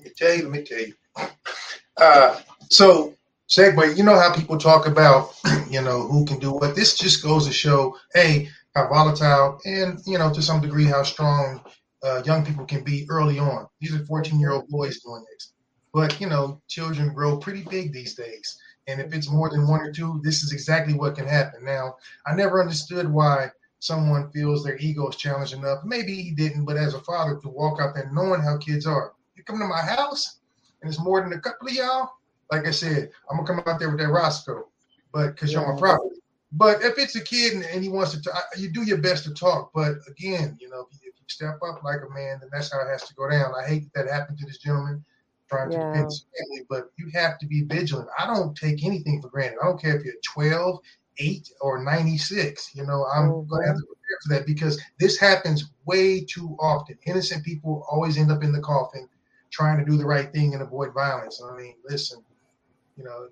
Let 0.00 0.06
me 0.06 0.12
tell 0.16 0.34
you. 0.34 0.42
Let 0.44 0.52
me 0.52 0.62
tell 0.62 0.80
you. 0.80 0.94
Uh, 1.98 2.40
so, 2.70 3.14
segue. 3.50 3.96
You 3.98 4.02
know 4.02 4.18
how 4.18 4.34
people 4.34 4.56
talk 4.56 4.86
about, 4.86 5.34
you 5.68 5.82
know, 5.82 6.08
who 6.08 6.24
can 6.24 6.38
do 6.38 6.52
what. 6.52 6.74
This 6.74 6.96
just 6.96 7.22
goes 7.22 7.46
to 7.46 7.52
show, 7.52 7.98
a 8.16 8.48
how 8.74 8.88
volatile 8.88 9.58
and 9.64 10.00
you 10.06 10.16
know 10.16 10.32
to 10.32 10.40
some 10.40 10.60
degree 10.60 10.84
how 10.84 11.02
strong 11.02 11.60
uh, 12.04 12.22
young 12.24 12.46
people 12.46 12.64
can 12.64 12.82
be 12.82 13.04
early 13.10 13.38
on. 13.38 13.66
These 13.80 13.94
are 13.94 14.06
14 14.06 14.40
year 14.40 14.52
old 14.52 14.68
boys 14.68 15.00
doing 15.00 15.24
this, 15.32 15.52
but 15.92 16.18
you 16.18 16.28
know, 16.28 16.62
children 16.68 17.12
grow 17.12 17.36
pretty 17.36 17.64
big 17.68 17.92
these 17.92 18.14
days. 18.14 18.58
And 18.86 19.00
if 19.00 19.12
it's 19.12 19.30
more 19.30 19.50
than 19.50 19.68
one 19.68 19.80
or 19.80 19.92
two, 19.92 20.20
this 20.24 20.42
is 20.42 20.52
exactly 20.52 20.94
what 20.94 21.14
can 21.14 21.26
happen. 21.26 21.62
Now, 21.62 21.96
I 22.26 22.34
never 22.34 22.62
understood 22.62 23.12
why 23.12 23.50
someone 23.80 24.30
feels 24.30 24.64
their 24.64 24.78
ego 24.78 25.08
is 25.08 25.16
challenged 25.16 25.52
enough. 25.52 25.80
Maybe 25.84 26.14
he 26.22 26.30
didn't, 26.30 26.64
but 26.64 26.78
as 26.78 26.94
a 26.94 27.00
father, 27.00 27.38
to 27.42 27.48
walk 27.48 27.80
out 27.80 27.94
there 27.94 28.10
knowing 28.12 28.40
how 28.40 28.56
kids 28.56 28.86
are. 28.86 29.12
You 29.36 29.44
come 29.44 29.58
to 29.58 29.66
my 29.66 29.82
house 29.82 30.38
and 30.82 30.90
it's 30.90 31.00
more 31.00 31.20
than 31.22 31.32
a 31.32 31.40
couple 31.40 31.68
of 31.68 31.74
y'all. 31.74 32.10
Like 32.50 32.66
I 32.66 32.70
said, 32.70 33.10
I'm 33.30 33.36
gonna 33.36 33.46
come 33.46 33.62
out 33.72 33.78
there 33.78 33.90
with 33.90 34.00
that 34.00 34.08
Roscoe, 34.08 34.68
but 35.12 35.34
because 35.34 35.52
you're 35.52 35.72
my 35.72 35.78
property. 35.78 36.16
But 36.52 36.82
if 36.82 36.98
it's 36.98 37.14
a 37.14 37.20
kid 37.20 37.54
and, 37.54 37.64
and 37.64 37.82
he 37.82 37.88
wants 37.88 38.12
to, 38.12 38.20
talk, 38.20 38.42
you 38.56 38.70
do 38.70 38.82
your 38.82 38.98
best 38.98 39.22
to 39.24 39.34
talk. 39.34 39.70
But 39.72 39.98
again, 40.08 40.58
you 40.60 40.68
know, 40.68 40.88
if 40.90 41.04
you 41.04 41.12
step 41.28 41.60
up 41.66 41.82
like 41.84 42.00
a 42.00 42.12
man, 42.12 42.38
then 42.40 42.50
that's 42.52 42.72
how 42.72 42.80
it 42.80 42.88
has 42.90 43.06
to 43.06 43.14
go 43.14 43.30
down. 43.30 43.52
I 43.54 43.66
hate 43.66 43.92
that 43.94 44.06
that 44.06 44.12
happened 44.12 44.38
to 44.38 44.46
this 44.46 44.58
gentleman 44.58 45.04
trying 45.48 45.70
to 45.70 45.76
defend 45.76 46.04
his 46.04 46.24
family, 46.38 46.66
but 46.68 46.90
you 46.96 47.10
have 47.12 47.38
to 47.38 47.46
be 47.46 47.62
vigilant. 47.62 48.08
I 48.18 48.26
don't 48.26 48.56
take 48.56 48.84
anything 48.84 49.20
for 49.20 49.28
granted. 49.28 49.58
I 49.62 49.66
don't 49.66 49.80
care 49.80 49.96
if 49.96 50.04
you're 50.04 50.14
12, 50.22 50.78
8, 51.18 51.50
or 51.60 51.82
96. 51.82 52.74
You 52.74 52.86
know, 52.86 53.04
I'm 53.12 53.30
oh, 53.30 53.42
going 53.42 53.62
to 53.62 53.68
have 53.68 53.76
to 53.76 53.82
prepare 53.82 54.18
for 54.22 54.34
that 54.34 54.46
because 54.46 54.80
this 54.98 55.18
happens 55.18 55.70
way 55.86 56.24
too 56.24 56.56
often. 56.60 56.96
Innocent 57.04 57.44
people 57.44 57.84
always 57.90 58.16
end 58.16 58.30
up 58.30 58.44
in 58.44 58.52
the 58.52 58.60
coffin 58.60 59.08
trying 59.50 59.78
to 59.78 59.84
do 59.84 59.96
the 59.96 60.04
right 60.06 60.32
thing 60.32 60.54
and 60.54 60.62
avoid 60.62 60.92
violence. 60.94 61.42
I 61.42 61.56
mean, 61.56 61.74
listen, 61.88 62.22
you 62.96 63.04
know, 63.04 63.28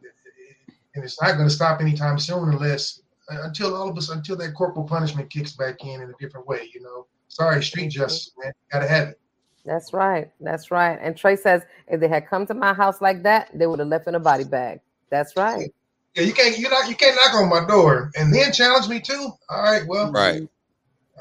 and 0.94 1.04
it's 1.04 1.20
not 1.20 1.34
going 1.34 1.48
to 1.48 1.54
stop 1.54 1.80
anytime 1.80 2.18
soon 2.18 2.52
unless 2.52 3.02
uh, 3.30 3.42
until 3.42 3.74
all 3.74 3.88
of 3.88 3.96
us 3.96 4.10
until 4.10 4.36
that 4.36 4.54
corporal 4.54 4.86
punishment 4.86 5.30
kicks 5.30 5.52
back 5.52 5.84
in 5.84 6.00
in 6.00 6.10
a 6.10 6.14
different 6.20 6.46
way. 6.46 6.68
You 6.74 6.82
know, 6.82 7.06
sorry, 7.28 7.62
street 7.62 7.88
justice, 7.88 8.32
man, 8.42 8.52
gotta 8.72 8.88
have 8.88 9.08
it. 9.08 9.20
That's 9.64 9.92
right. 9.92 10.30
That's 10.40 10.70
right. 10.70 10.98
And 11.00 11.16
Trey 11.16 11.36
says 11.36 11.62
if 11.88 12.00
they 12.00 12.08
had 12.08 12.26
come 12.26 12.46
to 12.46 12.54
my 12.54 12.72
house 12.72 13.00
like 13.00 13.22
that, 13.24 13.50
they 13.52 13.66
would 13.66 13.78
have 13.80 13.88
left 13.88 14.08
in 14.08 14.14
a 14.14 14.20
body 14.20 14.44
bag. 14.44 14.80
That's 15.10 15.36
right. 15.36 15.72
Yeah, 16.14 16.22
you 16.22 16.32
can't 16.32 16.58
you 16.58 16.68
not 16.70 16.88
you 16.88 16.96
can't 16.96 17.16
knock 17.16 17.34
on 17.34 17.48
my 17.48 17.66
door 17.68 18.10
and 18.16 18.32
then 18.34 18.52
challenge 18.52 18.88
me 18.88 19.00
too. 19.00 19.30
All 19.50 19.62
right, 19.62 19.86
well, 19.86 20.10
Right. 20.10 20.48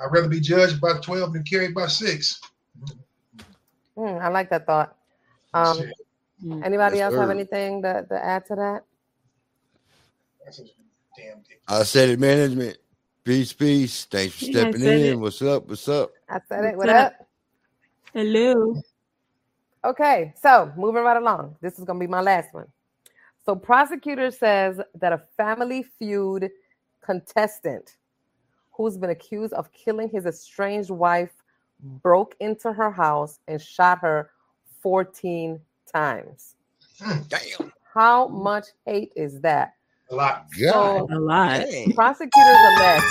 I'd 0.02 0.12
rather 0.12 0.30
be 0.30 0.40
judged 0.40 0.80
by 0.80 0.94
twelve 1.02 1.34
than 1.34 1.44
carried 1.44 1.74
by 1.76 1.88
six. 1.88 2.40
Hmm, 3.98 4.20
I 4.22 4.28
like 4.30 4.50
that 4.52 4.66
thought. 4.68 4.96
Um, 5.54 5.78
Shit. 5.78 6.64
anybody 6.64 6.98
Yes, 6.98 7.14
else 7.14 7.16
have 7.16 7.30
anything 7.32 7.82
to, 7.82 8.06
to 8.08 8.24
add 8.26 8.46
to 8.46 8.56
that? 8.56 8.84
That's 10.46 10.60
a 10.60 10.64
damn 11.18 11.40
dick. 11.48 11.62
I 11.68 11.84
said 11.84 12.10
it, 12.10 12.20
management. 12.20 12.78
Peace, 13.24 13.54
peace. 13.54 14.06
Thanks 14.06 14.36
for 14.36 14.46
stepping 14.52 14.82
in. 14.84 14.90
it. 14.90 15.20
What's 15.20 15.42
up? 15.42 15.68
What's 15.68 15.88
up? 15.88 16.12
I 16.30 16.40
said 16.48 16.64
it. 16.64 16.78
What's 16.78 16.88
What 16.88 16.90
up? 16.90 17.14
up? 17.20 17.28
Hello. 18.14 18.82
Okay, 19.84 20.34
so 20.42 20.72
moving 20.78 21.04
right 21.04 21.18
along. 21.18 21.56
This 21.62 21.80
is 21.80 21.86
gonna 21.86 22.00
be 22.00 22.08
my 22.08 22.22
last 22.22 22.54
one. 22.54 22.68
So 23.46 23.56
prosecutor 23.56 24.30
says 24.30 24.80
that 24.96 25.14
a 25.14 25.22
family 25.38 25.86
feud 25.98 26.50
contestant 27.02 27.98
who's 28.72 28.98
been 28.98 29.10
accused 29.10 29.54
of 29.54 29.72
killing 29.72 30.10
his 30.10 30.26
estranged 30.26 30.90
wife 30.92 31.32
broke 31.82 32.36
into 32.40 32.74
her 32.74 32.92
house 32.92 33.40
and 33.48 33.62
shot 33.62 34.00
her 34.00 34.32
14 34.82 35.60
times. 35.92 36.56
Mm, 37.00 37.28
damn. 37.30 37.74
How 37.94 38.28
much 38.28 38.68
hate 38.86 39.12
is 39.16 39.42
that? 39.42 39.74
A 40.10 40.16
lot. 40.16 40.46
God. 40.60 41.12
A 41.12 41.20
lot. 41.20 41.62
dang. 41.62 41.94
Prosecutors 41.94 42.58
allege. 42.70 43.04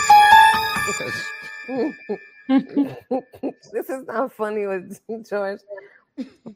this 3.73 3.91
is 3.91 4.07
not 4.07 4.33
funny 4.33 4.67
with 4.67 5.01
George. 5.29 5.61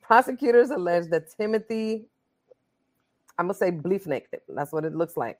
Prosecutors 0.00 0.70
allege 0.70 1.08
that 1.08 1.36
Timothy, 1.36 2.06
I'm 3.38 3.46
gonna 3.46 3.54
say 3.54 3.70
Bliefnick, 3.70 4.24
that's 4.48 4.72
what 4.72 4.84
it 4.84 4.94
looks 4.94 5.16
like, 5.16 5.38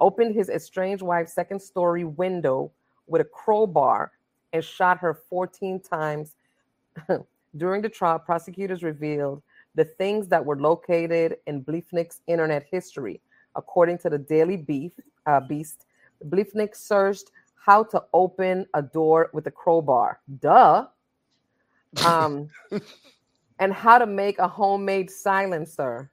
opened 0.00 0.34
his 0.34 0.48
estranged 0.48 1.02
wife's 1.02 1.34
second 1.34 1.60
story 1.60 2.04
window 2.04 2.72
with 3.06 3.20
a 3.20 3.24
crowbar 3.24 4.10
and 4.52 4.64
shot 4.64 4.98
her 4.98 5.14
14 5.14 5.80
times. 5.80 6.36
During 7.56 7.82
the 7.82 7.88
trial, 7.88 8.18
prosecutors 8.18 8.82
revealed 8.82 9.42
the 9.74 9.84
things 9.84 10.28
that 10.28 10.44
were 10.44 10.56
located 10.56 11.36
in 11.46 11.64
Bliefnick's 11.64 12.20
internet 12.26 12.66
history. 12.70 13.20
According 13.56 13.98
to 13.98 14.10
the 14.10 14.18
Daily 14.18 14.56
Beef, 14.56 14.92
uh, 15.26 15.40
Beast, 15.40 15.86
Bliefnick 16.28 16.76
searched 16.76 17.30
how 17.56 17.84
to 17.84 18.02
open 18.14 18.66
a 18.74 18.82
door 18.82 19.30
with 19.32 19.46
a 19.46 19.50
crowbar. 19.50 20.20
Duh. 20.40 20.86
Um, 22.04 22.48
and 23.58 23.72
how 23.72 23.98
to 23.98 24.06
make 24.06 24.38
a 24.38 24.48
homemade 24.48 25.10
silencer 25.10 26.10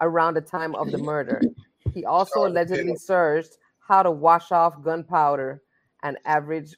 around 0.00 0.34
the 0.34 0.40
time 0.40 0.74
of 0.74 0.90
the 0.90 0.98
murder. 0.98 1.40
He 1.92 2.04
also 2.04 2.46
allegedly 2.46 2.96
searched 2.96 3.58
how 3.78 4.02
to 4.02 4.10
wash 4.10 4.52
off 4.52 4.82
gunpowder 4.82 5.62
and 6.02 6.18
average 6.24 6.74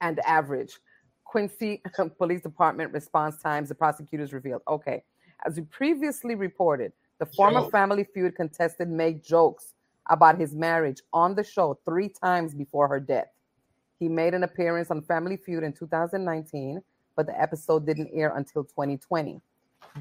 and 0.00 0.20
average. 0.20 0.78
Quincy 1.24 1.82
Police 2.18 2.42
Department 2.42 2.92
response 2.92 3.38
times, 3.38 3.68
the 3.68 3.74
prosecutors 3.74 4.32
revealed. 4.32 4.62
Okay, 4.68 5.02
as 5.44 5.56
we 5.56 5.62
previously 5.62 6.34
reported, 6.34 6.92
the 7.18 7.26
former 7.26 7.60
Yo. 7.60 7.70
Family 7.70 8.04
Feud 8.04 8.34
contestant 8.34 8.90
made 8.90 9.22
jokes 9.22 9.74
about 10.10 10.38
his 10.38 10.54
marriage 10.54 11.00
on 11.12 11.34
the 11.34 11.44
show 11.44 11.78
three 11.84 12.08
times 12.08 12.54
before 12.54 12.88
her 12.88 13.00
death. 13.00 13.28
He 13.98 14.08
made 14.08 14.34
an 14.34 14.42
appearance 14.42 14.90
on 14.90 15.02
Family 15.02 15.36
Feud 15.36 15.62
in 15.62 15.72
2019, 15.72 16.82
but 17.14 17.26
the 17.26 17.40
episode 17.40 17.86
didn't 17.86 18.10
air 18.12 18.36
until 18.36 18.64
2020. 18.64 19.40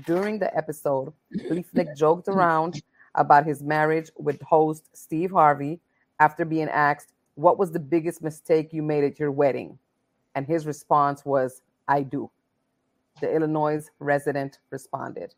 During 0.06 0.40
the 0.40 0.56
episode, 0.58 1.14
Bliefnick 1.36 1.96
joked 1.98 2.28
around 2.28 2.82
about 3.16 3.46
his 3.46 3.62
marriage 3.62 4.10
with 4.18 4.42
host 4.42 4.90
Steve 4.94 5.32
Harvey 5.32 5.80
after 6.20 6.46
being 6.46 6.70
asked, 6.70 7.14
What 7.36 7.58
was 7.58 7.72
the 7.72 7.80
biggest 7.80 8.22
mistake 8.22 8.74
you 8.74 8.82
made 8.82 9.04
at 9.04 9.20
your 9.20 9.32
wedding? 9.32 9.78
And 10.36 10.46
his 10.46 10.66
response 10.66 11.26
was, 11.26 11.62
I 11.88 12.04
do. 12.04 12.30
The 13.20 13.34
Illinois 13.34 13.86
resident 14.00 14.60
responded. 14.70 15.34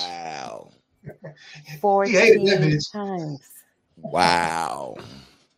Wow. 0.00 0.70
He 1.02 2.12
hated 2.12 2.46
that 2.46 2.60
14 2.60 2.78
times. 2.92 3.50
Wow. 3.96 4.96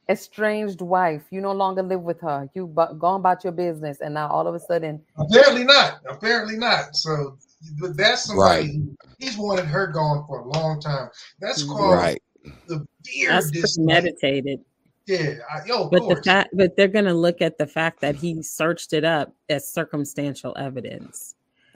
Estranged 0.09 0.81
wife. 0.81 1.23
You 1.31 1.41
no 1.41 1.53
longer 1.53 1.83
live 1.83 2.03
with 2.03 2.21
her. 2.21 2.49
You 2.55 2.67
bu- 2.67 2.95
gone 2.95 3.21
about 3.21 3.45
your 3.45 3.53
business. 3.53 4.01
And 4.01 4.15
now 4.15 4.29
all 4.29 4.47
of 4.47 4.55
a 4.55 4.61
sudden, 4.61 5.01
Apparently 5.17 5.65
not. 5.65 6.01
Apparently 6.09 6.57
not. 6.57 6.95
So 6.97 7.39
but 7.81 7.97
that's 7.97 8.25
somebody 8.25 8.67
Right. 8.67 8.99
he's 9.19 9.39
wanted 9.39 9.67
her 9.67 9.87
gone 9.87 10.25
for 10.27 10.41
a 10.41 10.49
long 10.49 10.81
time. 10.81 11.09
That's 11.41 11.63
mm-hmm. 11.63 11.73
called 11.73 11.95
Right. 11.95 12.23
The 12.67 12.87
beer 13.05 13.31
That's 13.31 13.51
dislike. 13.51 13.87
premeditated. 13.87 14.61
Yeah, 15.07 15.35
I, 15.53 15.67
yo, 15.67 15.85
of 15.85 15.91
But 15.91 16.09
the 16.09 16.23
fact, 16.23 16.51
but 16.53 16.77
they're 16.77 16.87
going 16.89 17.07
to 17.07 17.15
look 17.15 17.41
at 17.43 17.59
the 17.59 17.67
fact 17.67 18.01
that 18.03 18.15
he 18.15 18.41
searched 18.43 18.93
it 18.93 19.05
up 19.05 19.35
as 19.49 19.67
circumstantial 19.69 20.55
evidence. 20.57 21.35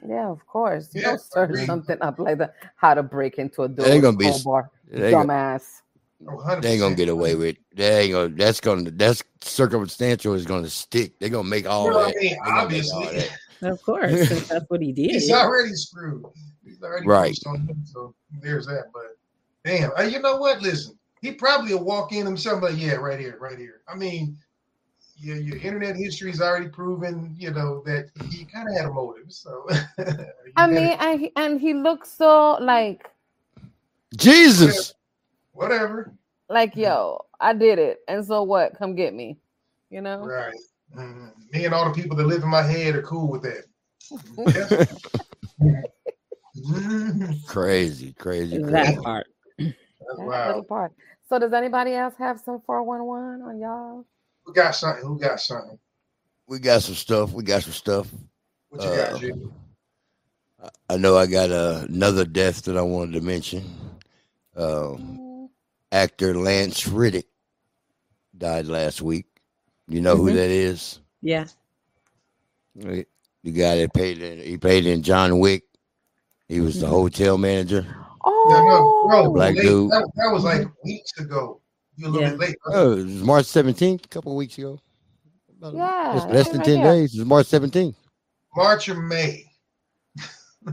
yeah, 0.08 0.28
of 0.28 0.46
course. 0.46 0.88
You 0.94 1.00
Yeah, 1.02 1.08
don't 1.08 1.20
search 1.20 1.50
agreed. 1.50 1.66
something 1.66 1.98
up 2.00 2.18
like 2.20 2.38
that. 2.38 2.54
How 2.76 2.94
to 2.94 3.02
break 3.02 3.38
into 3.38 3.62
a 3.64 3.68
door. 3.68 3.86
ain't 3.86 3.96
with 3.96 4.02
gonna 4.02 4.16
be- 4.16 4.24
crowbar. 4.30 4.70
They 4.88 5.06
ain't, 5.06 5.12
gonna, 5.12 5.32
Dumbass. 5.32 5.82
Oh, 6.28 6.36
100%. 6.36 6.62
they 6.62 6.70
ain't 6.72 6.80
gonna 6.80 6.94
get 6.94 7.08
away 7.08 7.34
with. 7.34 7.56
They 7.74 8.02
ain't 8.02 8.12
gonna. 8.12 8.28
That's 8.28 8.60
gonna. 8.60 8.90
That's 8.90 9.22
circumstantial 9.42 10.34
is 10.34 10.46
gonna 10.46 10.70
stick. 10.70 11.18
They're 11.18 11.28
gonna 11.28 11.48
make 11.48 11.66
all 11.68 11.86
You 11.86 11.90
know 11.90 11.98
that. 12.06 12.16
I 12.16 12.20
mean? 12.20 12.30
They 12.30 12.36
all 12.52 12.58
Obviously, 12.60 13.06
that. 13.18 13.30
Of 13.62 13.82
course, 13.82 14.28
that's 14.48 14.64
what 14.68 14.80
he 14.82 14.92
did. 14.92 15.10
he's 15.12 15.32
already 15.32 15.74
screwed. 15.74 16.24
He's 16.64 16.80
already 16.82 17.06
Right. 17.06 17.36
on 17.46 17.66
him, 17.66 17.82
so 17.84 18.14
there's 18.42 18.66
that. 18.66 18.84
But 18.92 19.16
damn, 19.66 19.90
uh, 19.98 20.02
you 20.02 20.20
know 20.20 20.36
what? 20.36 20.62
Listen, 20.62 20.96
he 21.20 21.32
probably 21.32 21.74
will 21.74 21.84
walk 21.84 22.12
in 22.12 22.24
himself 22.24 22.62
like, 22.62 22.78
yeah, 22.78 22.94
right 22.94 23.18
here, 23.18 23.36
right 23.40 23.58
here. 23.58 23.82
I 23.92 23.96
mean, 23.96 24.38
your 25.18 25.36
your 25.36 25.56
internet 25.56 25.96
history's 25.96 26.40
already 26.40 26.68
proven, 26.68 27.34
you 27.36 27.50
know, 27.50 27.82
that 27.84 28.10
he 28.30 28.44
kind 28.44 28.68
of 28.68 28.76
had 28.76 28.86
a 28.86 28.92
motive. 28.92 29.30
So 29.32 29.66
I 29.98 30.14
gotta- 30.56 30.72
mean, 30.72 30.96
and 31.00 31.20
he, 31.20 31.32
and 31.36 31.60
he 31.60 31.74
looks 31.74 32.10
so 32.10 32.56
like 32.60 33.10
Jesus. 34.16 34.94
whatever, 35.52 36.12
like 36.48 36.76
yo, 36.76 37.24
I 37.40 37.52
did 37.52 37.78
it, 37.78 37.98
and 38.08 38.24
so 38.24 38.42
what? 38.44 38.78
Come 38.78 38.94
get 38.94 39.12
me, 39.14 39.36
you 39.90 40.00
know. 40.00 40.24
right? 40.24 40.54
Mhm. 40.96 41.32
Me 41.52 41.64
and 41.64 41.74
all 41.74 41.86
the 41.86 41.94
people 42.00 42.16
that 42.16 42.26
live 42.26 42.42
in 42.42 42.48
my 42.48 42.62
head 42.62 42.94
are 42.94 43.02
cool 43.02 43.28
with 43.28 43.42
that. 43.42 43.64
Crazy, 47.46 48.12
crazy, 48.12 48.58
crazy. 48.58 48.70
that 48.72 49.02
part. 49.02 49.26
That's 50.06 50.18
That 50.18 50.46
little 50.48 50.64
part. 50.64 50.92
So 51.28 51.38
does 51.38 51.52
anybody 51.52 51.94
else 51.94 52.14
have 52.18 52.40
some 52.40 52.60
411 52.66 53.42
on 53.42 53.60
y'all? 53.60 54.06
Who 54.44 54.52
got 54.52 54.74
something? 54.74 55.04
Who 55.04 55.18
got 55.18 55.40
something? 55.40 55.78
We 56.46 56.58
got 56.60 56.82
some 56.82 56.94
stuff. 56.94 57.32
We 57.32 57.42
got 57.42 57.62
some 57.64 57.72
stuff. 57.72 58.08
What 58.68 58.82
you 58.84 58.88
Uh, 58.90 59.10
got, 59.10 59.20
Jimmy? 59.20 59.50
I- 60.62 60.94
I 60.94 60.96
know 60.96 61.16
I 61.16 61.26
got 61.26 61.50
uh, 61.50 61.84
another 61.88 62.24
death 62.24 62.62
that 62.62 62.76
I 62.76 62.82
wanted 62.82 63.12
to 63.14 63.20
mention. 63.20 63.64
Um, 64.56 65.18
Mm, 65.20 65.48
actor 65.92 66.34
Lance 66.38 66.86
Reddick 66.86 67.26
died 68.36 68.66
last 68.66 69.02
week. 69.02 69.26
You 69.88 70.00
know 70.00 70.16
who 70.16 70.30
Mhm. 70.30 70.34
that 70.34 70.50
is? 70.50 71.00
Yeah. 71.20 71.46
The 72.74 73.06
guy 73.52 73.76
that 73.78 73.92
paid 73.94 74.20
in, 74.22 74.38
he 74.40 74.56
paid 74.58 74.86
in 74.86 75.02
John 75.02 75.38
Wick. 75.38 75.64
He 76.48 76.60
was 76.60 76.78
the 76.78 76.86
Mhm. 76.86 76.90
hotel 76.90 77.38
manager. 77.38 77.86
Yeah, 78.26 78.62
no, 78.64 78.68
Oh, 78.70 79.06
bro, 79.08 79.32
Black 79.32 79.54
late- 79.54 79.62
dude. 79.62 79.90
That, 79.90 80.10
that 80.16 80.32
was 80.32 80.44
like 80.44 80.62
mm-hmm. 80.62 80.70
weeks 80.84 81.18
ago. 81.18 81.60
You 81.96 82.08
a 82.08 82.10
little 82.10 82.22
Yeah. 82.28 82.30
bit 82.30 82.40
late. 82.40 82.56
Oh, 82.66 82.92
it 82.92 83.04
was 83.04 83.22
March 83.22 83.44
17th, 83.46 84.04
a 84.04 84.08
couple 84.08 84.32
of 84.32 84.36
weeks 84.36 84.58
ago. 84.58 84.78
About 85.58 85.74
Yeah, 85.74 86.12
just 86.14 86.28
less 86.28 86.48
than 86.48 86.58
right 86.58 86.66
10 86.66 86.76
here. 86.76 86.84
days. 86.92 87.14
It 87.14 87.18
was 87.20 87.26
March 87.26 87.46
17th. 87.46 87.94
March 88.54 88.88
or 88.88 88.94
May. 88.96 89.44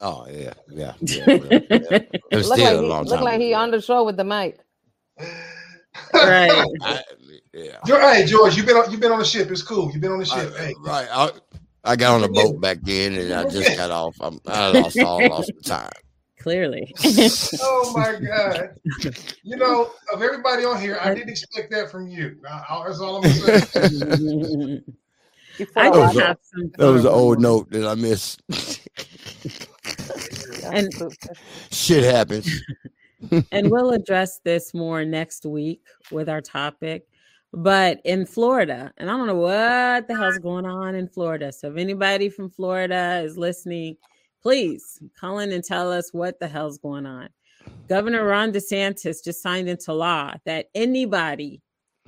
Oh, 0.00 0.26
yeah, 0.28 0.52
yeah. 0.70 0.92
yeah, 1.00 1.24
yeah, 1.26 1.38
yeah. 1.50 1.58
It 2.30 2.36
was 2.36 2.48
look 2.48 2.58
still 2.58 2.66
like 2.66 2.76
a 2.76 2.82
he, 2.82 2.86
long 2.88 3.04
look 3.06 3.20
like 3.22 3.40
he 3.40 3.54
on 3.54 3.70
the 3.70 3.80
show 3.80 4.04
with 4.04 4.18
the 4.18 4.24
mic. 4.24 4.58
right. 5.18 6.50
I, 6.82 7.00
yeah. 7.54 7.78
George, 7.86 8.02
hey 8.02 8.26
George, 8.26 8.54
you've 8.56 8.66
been 8.66 8.76
on 8.76 8.90
you 8.90 8.98
been 8.98 9.12
on 9.12 9.18
the 9.20 9.24
ship. 9.24 9.50
It's 9.50 9.62
cool. 9.62 9.90
You've 9.92 10.02
been 10.02 10.12
on 10.12 10.18
the 10.18 10.26
ship. 10.26 10.52
I- 10.58 10.58
hey, 10.58 10.74
right. 10.80 11.08
I, 11.10 11.30
I 11.84 11.96
got 11.96 12.16
on 12.16 12.20
the 12.20 12.28
boat 12.28 12.60
back 12.60 12.78
then 12.82 13.14
and 13.14 13.32
I 13.32 13.48
just 13.48 13.76
got 13.78 13.90
off. 13.90 14.16
I'm, 14.20 14.38
I 14.46 14.72
lost 14.72 14.98
all 14.98 15.26
lost 15.26 15.52
the 15.56 15.62
time. 15.62 15.90
Clearly. 16.44 16.94
oh 17.62 17.92
my 17.96 18.20
god. 18.20 18.76
You 19.42 19.56
know, 19.56 19.92
of 20.12 20.20
everybody 20.20 20.66
on 20.66 20.78
here, 20.78 20.98
I 21.00 21.14
didn't 21.14 21.30
expect 21.30 21.70
that 21.70 21.90
from 21.90 22.06
you. 22.06 22.36
I- 22.46 22.62
I- 22.68 22.84
That's 22.86 23.00
all 23.00 23.16
I'm 23.16 23.22
gonna 23.22 23.60
say. 23.60 24.82
Before 25.56 25.82
I 25.82 25.86
I 25.86 25.90
That 25.90 25.98
was 25.98 26.12
just 26.12 26.26
have 26.26 26.38
some. 26.42 26.70
That 26.76 26.86
was 26.92 27.04
an 27.06 27.12
old 27.12 27.40
note 27.40 27.70
that 27.70 27.86
I 27.88 27.94
missed. 27.94 28.42
And- 30.70 30.92
Shit 31.70 32.04
happens. 32.04 32.60
and 33.50 33.70
we'll 33.70 33.92
address 33.92 34.40
this 34.44 34.74
more 34.74 35.02
next 35.06 35.46
week 35.46 35.80
with 36.10 36.28
our 36.28 36.42
topic. 36.42 37.06
But 37.54 38.02
in 38.04 38.26
Florida, 38.26 38.92
and 38.98 39.08
I 39.10 39.16
don't 39.16 39.26
know 39.28 39.36
what 39.36 40.08
the 40.08 40.14
hell's 40.14 40.38
going 40.40 40.66
on 40.66 40.94
in 40.94 41.08
Florida. 41.08 41.52
So 41.52 41.70
if 41.70 41.78
anybody 41.78 42.28
from 42.28 42.50
Florida 42.50 43.22
is 43.24 43.38
listening, 43.38 43.96
please 44.44 45.00
call 45.18 45.38
in 45.38 45.52
and 45.52 45.64
tell 45.64 45.90
us 45.90 46.12
what 46.12 46.38
the 46.38 46.46
hell's 46.46 46.76
going 46.76 47.06
on. 47.06 47.30
Governor 47.88 48.26
Ron 48.26 48.52
DeSantis 48.52 49.24
just 49.24 49.42
signed 49.42 49.70
into 49.70 49.94
law 49.94 50.34
that 50.44 50.66
anybody 50.74 51.62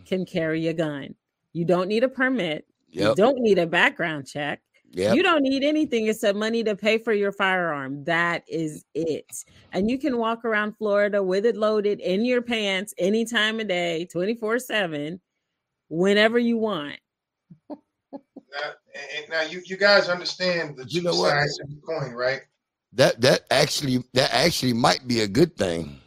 can 0.04 0.26
carry 0.26 0.66
a 0.68 0.74
gun. 0.74 1.14
You 1.54 1.64
don't 1.64 1.88
need 1.88 2.04
a 2.04 2.08
permit. 2.08 2.66
You 2.90 3.14
don't 3.14 3.40
need 3.40 3.58
a 3.58 3.66
background 3.66 4.26
check. 4.26 4.60
Yep. 4.90 5.16
You 5.16 5.22
don't 5.22 5.42
need 5.42 5.64
anything 5.64 6.08
except 6.08 6.36
money 6.36 6.62
to 6.64 6.76
pay 6.76 6.98
for 6.98 7.12
your 7.12 7.32
firearm. 7.32 8.04
That 8.04 8.44
is 8.48 8.84
it. 8.94 9.44
And 9.72 9.90
you 9.90 9.98
can 9.98 10.18
walk 10.18 10.44
around 10.44 10.76
Florida 10.76 11.22
with 11.22 11.44
it 11.44 11.56
loaded 11.56 12.00
in 12.00 12.24
your 12.24 12.42
pants 12.42 12.94
any 12.98 13.24
time 13.24 13.60
of 13.60 13.68
day, 13.68 14.06
24 14.06 14.58
7, 14.58 15.20
whenever 15.88 16.38
you 16.38 16.58
want. 16.58 16.98
now, 17.70 17.78
and 19.16 19.28
now 19.28 19.42
you, 19.42 19.62
you 19.66 19.76
guys 19.76 20.08
understand 20.08 20.76
the 20.76 20.84
You 20.88 21.00
two 21.00 21.06
know 21.06 21.14
what? 21.16 21.30
sides 21.30 21.58
of 21.62 21.68
the 21.70 21.76
coin, 21.86 22.12
right? 22.12 22.40
that 22.92 23.20
that 23.20 23.42
actually 23.50 24.02
that 24.14 24.32
actually 24.32 24.72
might 24.72 25.06
be 25.06 25.20
a 25.20 25.28
good 25.28 25.54
thing 25.56 25.98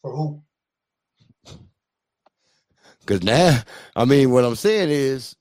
For 0.00 0.10
who? 0.16 0.42
because 3.00 3.22
now 3.22 3.60
I 3.96 4.04
mean 4.04 4.30
what 4.30 4.44
I'm 4.44 4.54
saying 4.56 4.88
is 4.90 5.36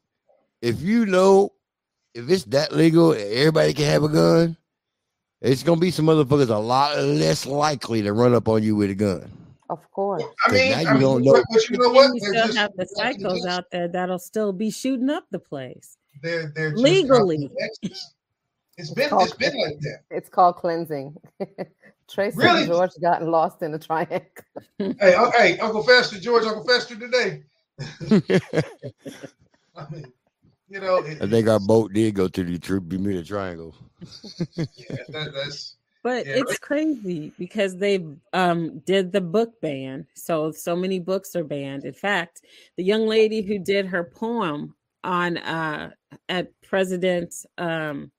if 0.62 0.82
you 0.82 1.06
know 1.06 1.54
if 2.14 2.30
it's 2.30 2.44
that 2.46 2.74
legal 2.74 3.14
everybody 3.14 3.74
can 3.74 3.86
have 3.86 4.04
a 4.04 4.10
gun 4.10 4.58
it's 5.40 5.64
gonna 5.64 5.80
be 5.80 5.92
some 5.92 6.06
motherfuckers 6.08 6.50
a 6.50 6.58
lot 6.58 6.98
less 6.98 7.46
likely 7.46 8.02
to 8.02 8.12
run 8.14 8.34
up 8.34 8.48
on 8.50 8.64
you 8.64 8.76
with 8.76 8.90
a 8.90 8.96
gun 8.96 9.32
Of 9.70 9.90
course. 9.92 10.24
I 10.46 10.50
'Cause 10.50 10.54
mean, 10.60 10.72
now 10.72 10.80
you 10.82 10.88
I 10.88 11.00
don't 11.00 11.24
know. 11.24 11.34
But, 11.34 11.46
but 11.54 11.70
you 11.70 11.78
know 11.78 11.90
what? 11.92 12.14
you 12.14 12.20
still 12.20 12.34
just- 12.48 12.58
have 12.58 12.72
the 12.76 12.86
psychos 12.98 13.46
out 13.48 13.66
there 13.72 13.88
that'll 13.88 14.20
still 14.20 14.52
be 14.52 14.70
shooting 14.72 15.10
up 15.10 15.24
the 15.32 15.40
place. 15.40 15.96
They're, 16.22 16.52
they're 16.56 16.72
just 16.72 16.84
Legally. 16.84 17.50
out. 17.62 17.92
It's 18.78 18.92
been 18.94 19.10
called- 19.10 19.28
it's 19.28 19.38
been 19.38 19.58
like 19.60 19.80
that. 19.80 20.00
It's 20.10 20.30
called 20.30 20.56
cleansing. 20.56 21.16
Tracy 22.10 22.38
Really? 22.38 22.62
and 22.64 22.68
George 22.72 22.92
got 23.02 23.24
lost 23.24 23.62
in 23.62 23.72
the 23.72 23.80
triangle. 23.80 24.20
Hey, 24.78 25.14
uh, 25.16 25.32
hey, 25.38 25.58
Uncle 25.60 25.84
Fester, 25.84 26.20
George, 26.20 26.44
Uncle 26.44 26.66
Fester 26.66 26.96
today. 26.96 27.44
I 29.76 29.90
mean, 29.92 30.12
you 30.70 30.80
know, 30.80 30.98
it, 30.98 31.22
I 31.22 31.28
think 31.28 31.48
our 31.48 31.60
boat 31.60 31.94
did 31.94 32.16
go 32.16 32.28
to 32.28 32.44
the 32.44 32.58
Tr- 32.60 32.80
Bermuda 32.80 33.24
Triangle. 33.24 33.76
yeah, 34.56 34.66
that, 35.10 35.32
that's 35.34 35.76
But 36.04 36.26
Yeah, 36.26 36.38
it's 36.38 36.58
crazy 36.60 37.32
because 37.38 37.78
they 37.78 38.04
um 38.34 38.80
did 38.80 39.12
the 39.12 39.22
book 39.22 39.60
ban. 39.62 40.06
So 40.16 40.52
so 40.52 40.76
many 40.76 41.00
books 41.00 41.36
are 41.36 41.44
banned. 41.44 41.86
In 41.86 41.94
fact, 41.94 42.42
the 42.78 42.84
young 42.84 43.08
lady 43.08 43.42
who 43.42 43.60
did 43.60 43.86
her 43.88 44.04
poem 44.04 44.76
on 45.04 45.38
uh 45.38 45.92
at 46.30 46.50
President 46.62 47.34
um 47.58 48.12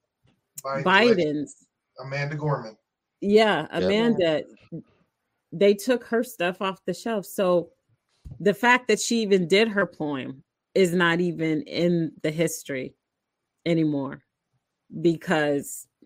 Biden, 0.64 0.84
Biden's 0.84 1.66
Amanda 2.00 2.36
Gorman. 2.36 2.76
yeah, 3.20 3.66
Amanda 3.70 4.42
they 5.52 5.74
took 5.74 6.04
her 6.04 6.24
stuff 6.24 6.62
off 6.62 6.80
the 6.86 6.94
shelf. 6.94 7.26
So 7.26 7.70
the 8.40 8.54
fact 8.54 8.88
that 8.88 9.00
she 9.00 9.20
even 9.20 9.46
did 9.46 9.68
her 9.68 9.86
poem 9.86 10.42
is 10.74 10.94
not 10.94 11.20
even 11.20 11.62
in 11.62 12.12
the 12.22 12.30
history 12.30 12.94
anymore 13.66 14.22
because 15.00 15.86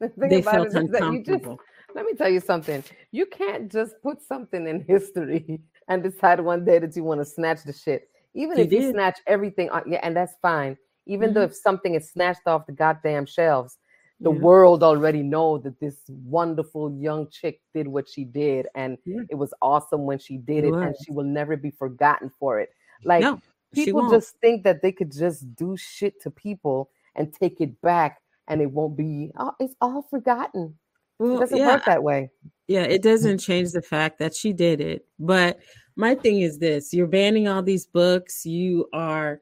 The 0.00 0.08
thing 0.10 0.28
they 0.28 0.40
about 0.40 0.54
felt 0.54 0.66
it 0.66 0.84
is 0.84 0.90
that 0.90 1.02
you 1.04 1.18
just 1.18 1.28
uncomfortable. 1.28 1.60
let 1.94 2.04
me 2.04 2.12
tell 2.14 2.28
you 2.28 2.40
something. 2.40 2.84
You 3.12 3.26
can't 3.26 3.72
just 3.72 3.94
put 4.02 4.20
something 4.20 4.66
in 4.66 4.84
history 4.86 5.60
and 5.88 6.02
decide 6.02 6.40
one 6.40 6.64
day 6.64 6.78
that 6.78 6.94
you 6.96 7.04
want 7.04 7.20
to 7.20 7.24
snatch 7.24 7.64
the 7.64 7.72
shit. 7.72 8.08
Even 8.36 8.58
You 8.58 8.64
if 8.64 8.72
you 8.72 8.90
snatch 8.92 9.18
everything, 9.26 9.70
on, 9.70 9.82
yeah, 9.90 10.00
and 10.02 10.14
that's 10.16 10.34
fine. 10.42 10.76
Even 11.06 11.32
though 11.32 11.42
Mhm. 11.42 11.46
if 11.46 11.54
something 11.56 11.94
is 11.94 12.10
snatched 12.10 12.46
off 12.46 12.66
the 12.66 12.72
goddamn 12.72 13.26
shelves, 13.26 13.78
the 14.20 14.30
Yeah. 14.30 14.38
world 14.38 14.82
already 14.82 15.22
know 15.22 15.58
that 15.58 15.80
this 15.80 15.96
wonderful 16.08 16.92
young 16.92 17.28
chick 17.30 17.60
did 17.74 17.88
what 17.88 18.08
she 18.08 18.24
did, 18.24 18.68
and 18.74 18.98
Yeah. 19.04 19.22
it 19.30 19.36
was 19.36 19.52
awesome 19.62 20.04
when 20.04 20.18
she 20.18 20.36
did 20.36 20.64
It 20.64 20.68
it, 20.68 20.74
and 20.82 20.94
she 21.04 21.12
will 21.12 21.24
never 21.24 21.56
be 21.56 21.70
forgotten 21.70 22.30
for 22.38 22.60
it. 22.60 22.70
Like 23.04 23.22
no, 23.22 23.40
people 23.72 24.08
just 24.10 24.36
think 24.40 24.64
that 24.64 24.82
they 24.82 24.92
could 24.92 25.12
just 25.12 25.54
do 25.56 25.76
shit 25.76 26.20
to 26.22 26.30
people 26.30 26.90
and 27.14 27.32
take 27.32 27.60
it 27.60 27.80
back, 27.80 28.20
and 28.48 28.60
it 28.60 28.70
won't 28.70 28.96
be. 28.96 29.32
Oh, 29.38 29.52
it's 29.58 29.74
all 29.80 30.02
forgotten. 30.02 30.78
It 31.20 31.38
doesn't 31.38 31.58
yeah, 31.58 31.68
work 31.68 31.84
that 31.86 32.02
way. 32.02 32.30
Yeah, 32.68 32.82
it 32.82 33.02
doesn't 33.02 33.38
change 33.38 33.72
the 33.72 33.80
fact 33.82 34.18
that 34.18 34.34
she 34.34 34.52
did 34.52 34.80
it. 34.80 35.06
But 35.18 35.58
my 35.96 36.14
thing 36.14 36.40
is 36.40 36.58
this 36.58 36.92
you're 36.92 37.06
banning 37.06 37.48
all 37.48 37.62
these 37.62 37.86
books. 37.86 38.44
You 38.46 38.88
are 38.92 39.40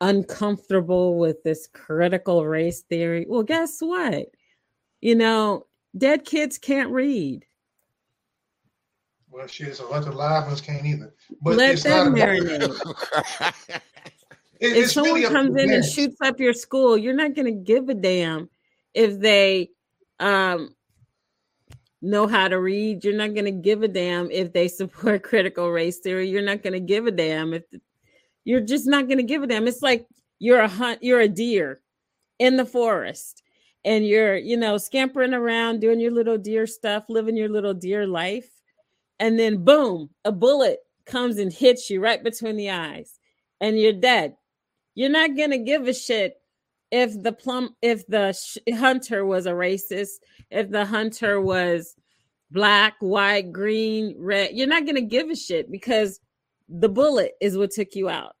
uncomfortable 0.00 1.16
with 1.18 1.42
this 1.44 1.68
critical 1.72 2.44
race 2.46 2.80
theory. 2.82 3.24
Well, 3.28 3.42
guess 3.44 3.80
what? 3.80 4.26
You 5.00 5.14
know, 5.14 5.66
dead 5.96 6.24
kids 6.24 6.58
can't 6.58 6.90
read. 6.90 7.44
Well, 9.30 9.46
shit, 9.46 9.76
so 9.76 9.88
bunch 9.88 10.06
of 10.06 10.14
live 10.14 10.46
ones 10.46 10.60
can't 10.60 10.84
either. 10.84 11.14
But 11.40 11.56
Let 11.56 11.74
it's 11.74 11.82
them 11.84 12.14
marinate. 12.14 12.78
it- 14.60 14.76
If 14.76 14.90
someone 14.92 15.14
really 15.20 15.32
comes 15.32 15.54
the 15.54 15.62
in 15.62 15.72
and 15.72 15.84
shoots 15.84 16.16
up 16.22 16.38
your 16.38 16.52
school, 16.52 16.98
you're 16.98 17.14
not 17.14 17.34
going 17.34 17.46
to 17.46 17.72
give 17.72 17.88
a 17.88 17.94
damn 17.94 18.50
if 18.92 19.18
they 19.18 19.70
um, 20.20 20.74
know 22.02 22.26
how 22.26 22.48
to 22.48 22.60
read. 22.60 23.04
You're 23.04 23.16
not 23.16 23.32
going 23.32 23.46
to 23.46 23.52
give 23.52 23.82
a 23.82 23.88
damn 23.88 24.30
if 24.30 24.52
they 24.52 24.68
support 24.68 25.22
critical 25.24 25.70
race 25.70 25.98
theory. 25.98 26.28
You're 26.28 26.42
not 26.42 26.62
going 26.62 26.74
to 26.74 26.80
give 26.80 27.06
a 27.06 27.12
damn 27.12 27.54
if 27.54 27.62
you're 28.44 28.60
just 28.60 28.86
not 28.86 29.06
going 29.06 29.18
to 29.18 29.24
give 29.24 29.42
a 29.42 29.46
damn. 29.46 29.68
It's 29.68 29.82
like 29.82 30.06
you're 30.38 30.60
a 30.60 30.68
hunt, 30.68 31.02
you're 31.02 31.20
a 31.20 31.28
deer 31.28 31.80
in 32.38 32.56
the 32.56 32.66
forest, 32.66 33.42
and 33.84 34.06
you're 34.06 34.36
you 34.36 34.56
know 34.56 34.76
scampering 34.76 35.32
around 35.32 35.80
doing 35.80 36.00
your 36.00 36.10
little 36.10 36.38
deer 36.38 36.66
stuff, 36.66 37.04
living 37.08 37.36
your 37.36 37.48
little 37.48 37.74
deer 37.74 38.06
life, 38.06 38.50
and 39.20 39.38
then 39.38 39.64
boom, 39.64 40.10
a 40.24 40.32
bullet 40.32 40.80
comes 41.06 41.38
and 41.38 41.52
hits 41.52 41.88
you 41.88 42.00
right 42.00 42.22
between 42.22 42.56
the 42.56 42.70
eyes, 42.70 43.18
and 43.60 43.78
you're 43.78 43.92
dead. 43.92 44.34
You're 44.94 45.08
not 45.08 45.36
gonna 45.36 45.58
give 45.58 45.86
a 45.86 45.94
shit 45.94 46.41
if 46.92 47.20
the 47.20 47.32
plum 47.32 47.74
if 47.80 48.06
the 48.06 48.32
sh- 48.32 48.58
hunter 48.74 49.24
was 49.24 49.46
a 49.46 49.52
racist, 49.52 50.20
if 50.50 50.70
the 50.70 50.84
hunter 50.84 51.40
was 51.40 51.96
black, 52.50 52.94
white, 53.00 53.50
green, 53.50 54.14
red. 54.18 54.50
You're 54.52 54.68
not 54.68 54.86
gonna 54.86 55.00
give 55.00 55.30
a 55.30 55.34
shit 55.34 55.72
because 55.72 56.20
the 56.68 56.90
bullet 56.90 57.32
is 57.40 57.56
what 57.56 57.70
took 57.72 57.94
you 57.94 58.10
out 58.10 58.36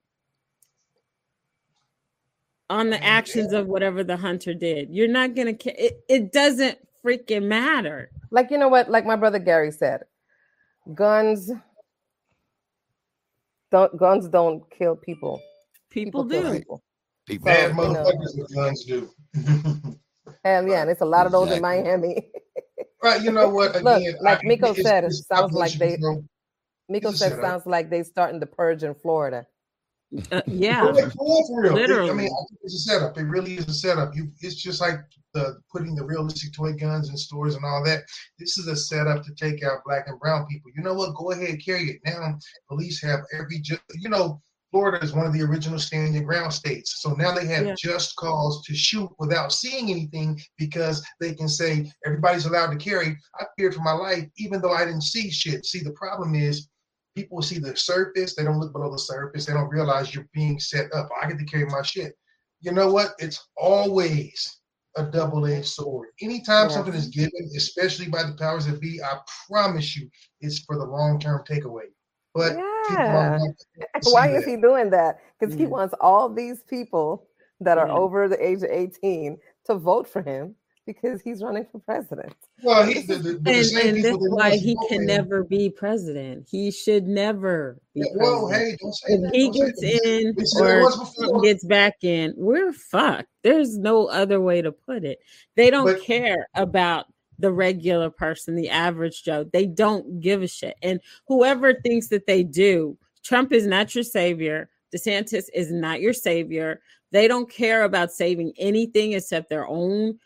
on 2.68 2.90
the 2.90 2.98
mm, 2.98 3.02
actions 3.02 3.52
of 3.54 3.66
whatever 3.66 4.04
the 4.04 4.18
hunter 4.18 4.52
did. 4.52 4.90
You're 4.90 5.08
not 5.08 5.34
gonna 5.34 5.54
ca- 5.54 5.74
it, 5.76 6.04
it 6.08 6.32
doesn't 6.32 6.78
freaking 7.02 7.44
matter. 7.44 8.10
Like 8.30 8.50
you 8.50 8.58
know 8.58 8.68
what? 8.68 8.90
Like 8.90 9.06
my 9.06 9.16
brother 9.16 9.38
Gary 9.38 9.72
said, 9.72 10.02
guns 10.94 11.50
don't 13.70 13.96
guns 13.98 14.28
don't 14.28 14.62
kill 14.70 14.94
people. 14.94 15.40
People, 15.88 16.28
kill 16.28 16.42
do. 16.52 16.58
people. 16.58 16.82
People, 17.26 17.44
Bad 17.46 17.70
you 17.70 17.76
know. 17.76 17.82
motherfuckers 17.82 18.38
with 18.38 18.54
guns 18.54 18.84
do. 18.84 19.10
Hell 20.44 20.66
yeah, 20.68 20.82
and 20.82 20.90
it's 20.90 21.00
a 21.02 21.06
lot 21.06 21.26
of 21.26 21.32
those 21.32 21.50
in 21.52 21.62
Miami. 21.62 22.30
right, 23.02 23.22
you 23.22 23.30
know 23.32 23.48
what? 23.48 23.74
Look, 23.82 24.02
like 24.20 24.38
I- 24.38 24.46
Miko 24.46 24.70
it's- 24.70 24.84
said, 24.84 25.04
it 25.04 25.08
it's 25.08 25.26
sounds 25.26 25.52
like 25.52 25.72
they- 25.74 25.92
control. 25.92 26.24
Miko 26.88 27.10
It's 27.10 27.20
said 27.20 27.40
sounds 27.40 27.64
like 27.64 27.88
they 27.90 28.02
starting 28.02 28.40
the 28.40 28.46
purge 28.46 28.82
in 28.82 28.94
Florida. 28.94 29.46
Uh, 30.30 30.42
yeah. 30.46 30.84
For 30.84 30.92
real, 30.92 31.10
for 31.46 31.62
real. 31.62 31.78
It- 31.78 31.90
I 31.90 32.12
mean, 32.12 32.26
I 32.26 32.42
think 32.48 32.60
it's 32.64 32.74
a 32.74 32.78
setup. 32.80 33.16
It 33.16 33.22
really 33.22 33.54
is 33.54 33.66
a 33.68 33.72
setup. 33.72 34.14
You, 34.14 34.30
it's 34.40 34.56
just 34.56 34.80
like 34.80 34.96
the 35.32 35.58
putting 35.72 35.94
the 35.94 36.04
realistic 36.04 36.52
toy 36.52 36.72
guns 36.74 37.08
in 37.08 37.16
stores 37.16 37.54
and 37.54 37.64
all 37.64 37.82
that. 37.84 38.02
This 38.38 38.58
is 38.58 38.66
a 38.66 38.76
setup 38.76 39.24
to 39.24 39.34
take 39.34 39.62
out 39.64 39.78
black 39.86 40.08
and 40.08 40.18
brown 40.20 40.44
people. 40.50 40.70
You 40.76 40.82
know 40.82 40.92
what? 40.92 41.14
Go 41.14 41.30
ahead, 41.30 41.64
carry 41.64 41.84
it. 41.84 42.00
Now, 42.04 42.36
police 42.68 43.00
have 43.02 43.20
every. 43.32 43.62
You 43.94 44.10
know, 44.10 44.42
Florida 44.72 45.04
is 45.04 45.12
one 45.12 45.26
of 45.26 45.34
the 45.34 45.42
original 45.42 45.78
stand 45.78 46.14
your 46.14 46.24
ground 46.24 46.52
states. 46.52 47.02
So 47.02 47.12
now 47.12 47.32
they 47.32 47.46
have 47.46 47.66
Yeah. 47.66 47.74
just 47.78 48.16
cause 48.16 48.64
to 48.64 48.74
shoot 48.74 49.08
without 49.18 49.52
seeing 49.52 49.90
anything 49.90 50.40
because 50.58 51.04
they 51.20 51.34
can 51.34 51.48
say 51.48 51.92
everybody's 52.06 52.46
allowed 52.46 52.70
to 52.70 52.76
carry. 52.76 53.16
I 53.38 53.44
feared 53.56 53.74
for 53.74 53.82
my 53.82 53.92
life, 53.92 54.26
even 54.38 54.60
though 54.62 54.72
I 54.72 54.86
didn't 54.86 55.02
see 55.02 55.30
shit. 55.30 55.66
See, 55.66 55.80
the 55.80 55.92
problem 55.92 56.34
is 56.34 56.68
people 57.14 57.42
see 57.42 57.58
the 57.58 57.76
surface, 57.76 58.34
they 58.34 58.44
don't 58.44 58.58
look 58.58 58.72
below 58.72 58.90
the 58.90 58.98
surface, 58.98 59.44
they 59.44 59.52
don't 59.52 59.68
realize 59.68 60.14
you're 60.14 60.28
being 60.32 60.58
set 60.58 60.90
up. 60.94 61.10
I 61.22 61.28
get 61.28 61.38
to 61.38 61.44
carry 61.44 61.66
my 61.66 61.82
shit. 61.82 62.16
You 62.62 62.72
know 62.72 62.90
what? 62.90 63.14
It's 63.18 63.46
always 63.58 64.60
a 64.96 65.04
double-edged 65.04 65.66
sword. 65.66 66.08
Anytime 66.22 66.66
Yes. 66.66 66.74
something 66.74 66.94
is 66.94 67.08
given, 67.08 67.50
especially 67.56 68.08
by 68.08 68.22
the 68.22 68.34
powers 68.34 68.66
that 68.66 68.80
be, 68.80 69.02
I 69.02 69.18
promise 69.48 69.96
you 69.96 70.08
it's 70.40 70.60
for 70.60 70.78
the 70.78 70.84
long-term 70.84 71.44
takeaway. 71.46 71.92
But 72.34 72.52
people 72.52 72.62
Yeah. 72.92 73.16
are 73.16 73.30
not 73.30 73.38
gonna 73.40 73.54
see 74.02 74.12
Why 74.12 74.28
is 74.36 74.44
he 74.44 74.56
doing 74.56 74.90
that? 74.90 75.18
Because 75.38 75.54
he 75.54 75.66
wants 75.66 75.94
all 76.00 76.28
these 76.28 76.62
people 76.62 77.26
that 77.60 77.78
are 77.78 77.86
Yeah. 77.88 77.94
over 77.94 78.28
the 78.28 78.44
age 78.44 78.62
of 78.62 78.70
18 78.70 79.38
to 79.66 79.74
vote 79.74 80.08
for 80.08 80.22
him 80.22 80.54
because 80.84 81.20
he's 81.22 81.44
running 81.44 81.64
for 81.70 81.78
president. 81.78 82.34
Well, 82.64 82.84
he, 82.84 83.02
the, 83.02 83.14
the, 83.14 83.34
but 83.34 83.44
the 83.44 83.50
And, 83.58 83.66
same 83.66 83.94
and 83.94 83.96
people 84.04 84.18
that's 84.20 84.34
why 84.34 84.56
he 84.56 84.76
can 84.88 85.02
him- 85.02 85.06
never 85.06 85.44
be 85.44 85.70
president. 85.70 86.48
He 86.50 86.72
should 86.72 87.06
never 87.06 87.78
be 87.94 88.00
Yeah, 88.00 88.06
Well, 88.16 88.48
president. 88.48 88.70
hey, 88.72 88.76
don't 88.82 88.92
say 88.94 89.14
if 89.14 89.20
that. 89.22 89.34
he 89.34 89.44
don't 89.44 89.52
gets 89.52 89.80
that. 89.80 90.04
in 90.04 90.34
We 90.36 90.42
it 90.42 90.60
or 90.60 90.82
once 90.82 91.14
before. 91.16 91.40
gets 91.40 91.64
back 91.64 91.94
in, 92.02 92.34
we're 92.36 92.72
fucked. 92.72 93.28
There's 93.44 93.78
no 93.78 94.06
other 94.06 94.40
way 94.40 94.60
to 94.60 94.72
put 94.72 95.04
it. 95.04 95.20
They 95.54 95.70
don't 95.70 95.84
But- 95.86 96.02
care 96.02 96.48
about 96.56 97.06
the 97.42 97.52
regular 97.52 98.08
person, 98.08 98.54
the 98.54 98.70
average 98.70 99.24
Joe. 99.24 99.44
They 99.44 99.66
don't 99.66 100.20
give 100.20 100.42
a 100.42 100.48
shit. 100.48 100.76
And 100.82 101.00
whoever 101.26 101.74
thinks 101.74 102.08
that 102.08 102.26
they 102.26 102.42
do, 102.42 102.96
Trump 103.22 103.52
is 103.52 103.66
not 103.66 103.94
your 103.94 104.04
savior. 104.04 104.70
DeSantis 104.94 105.46
is 105.52 105.70
not 105.72 106.00
your 106.00 106.12
savior. 106.12 106.80
They 107.10 107.28
don't 107.28 107.50
care 107.50 107.84
about 107.84 108.12
saving 108.12 108.52
anything 108.58 109.12
except 109.12 109.50
their 109.50 109.66
own 109.66 110.18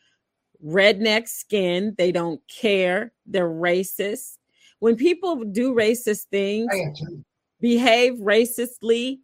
redneck 0.64 1.26
skin. 1.28 1.94
They 1.98 2.12
don't 2.12 2.40
care. 2.48 3.12
They're 3.24 3.48
racist. 3.48 4.38
When 4.78 4.94
people 4.94 5.42
do 5.44 5.74
racist 5.74 6.24
things, 6.30 6.68
I 6.72 6.76
am 6.76 6.94
too. 6.94 7.24
behave 7.60 8.14
racistly 8.14 9.20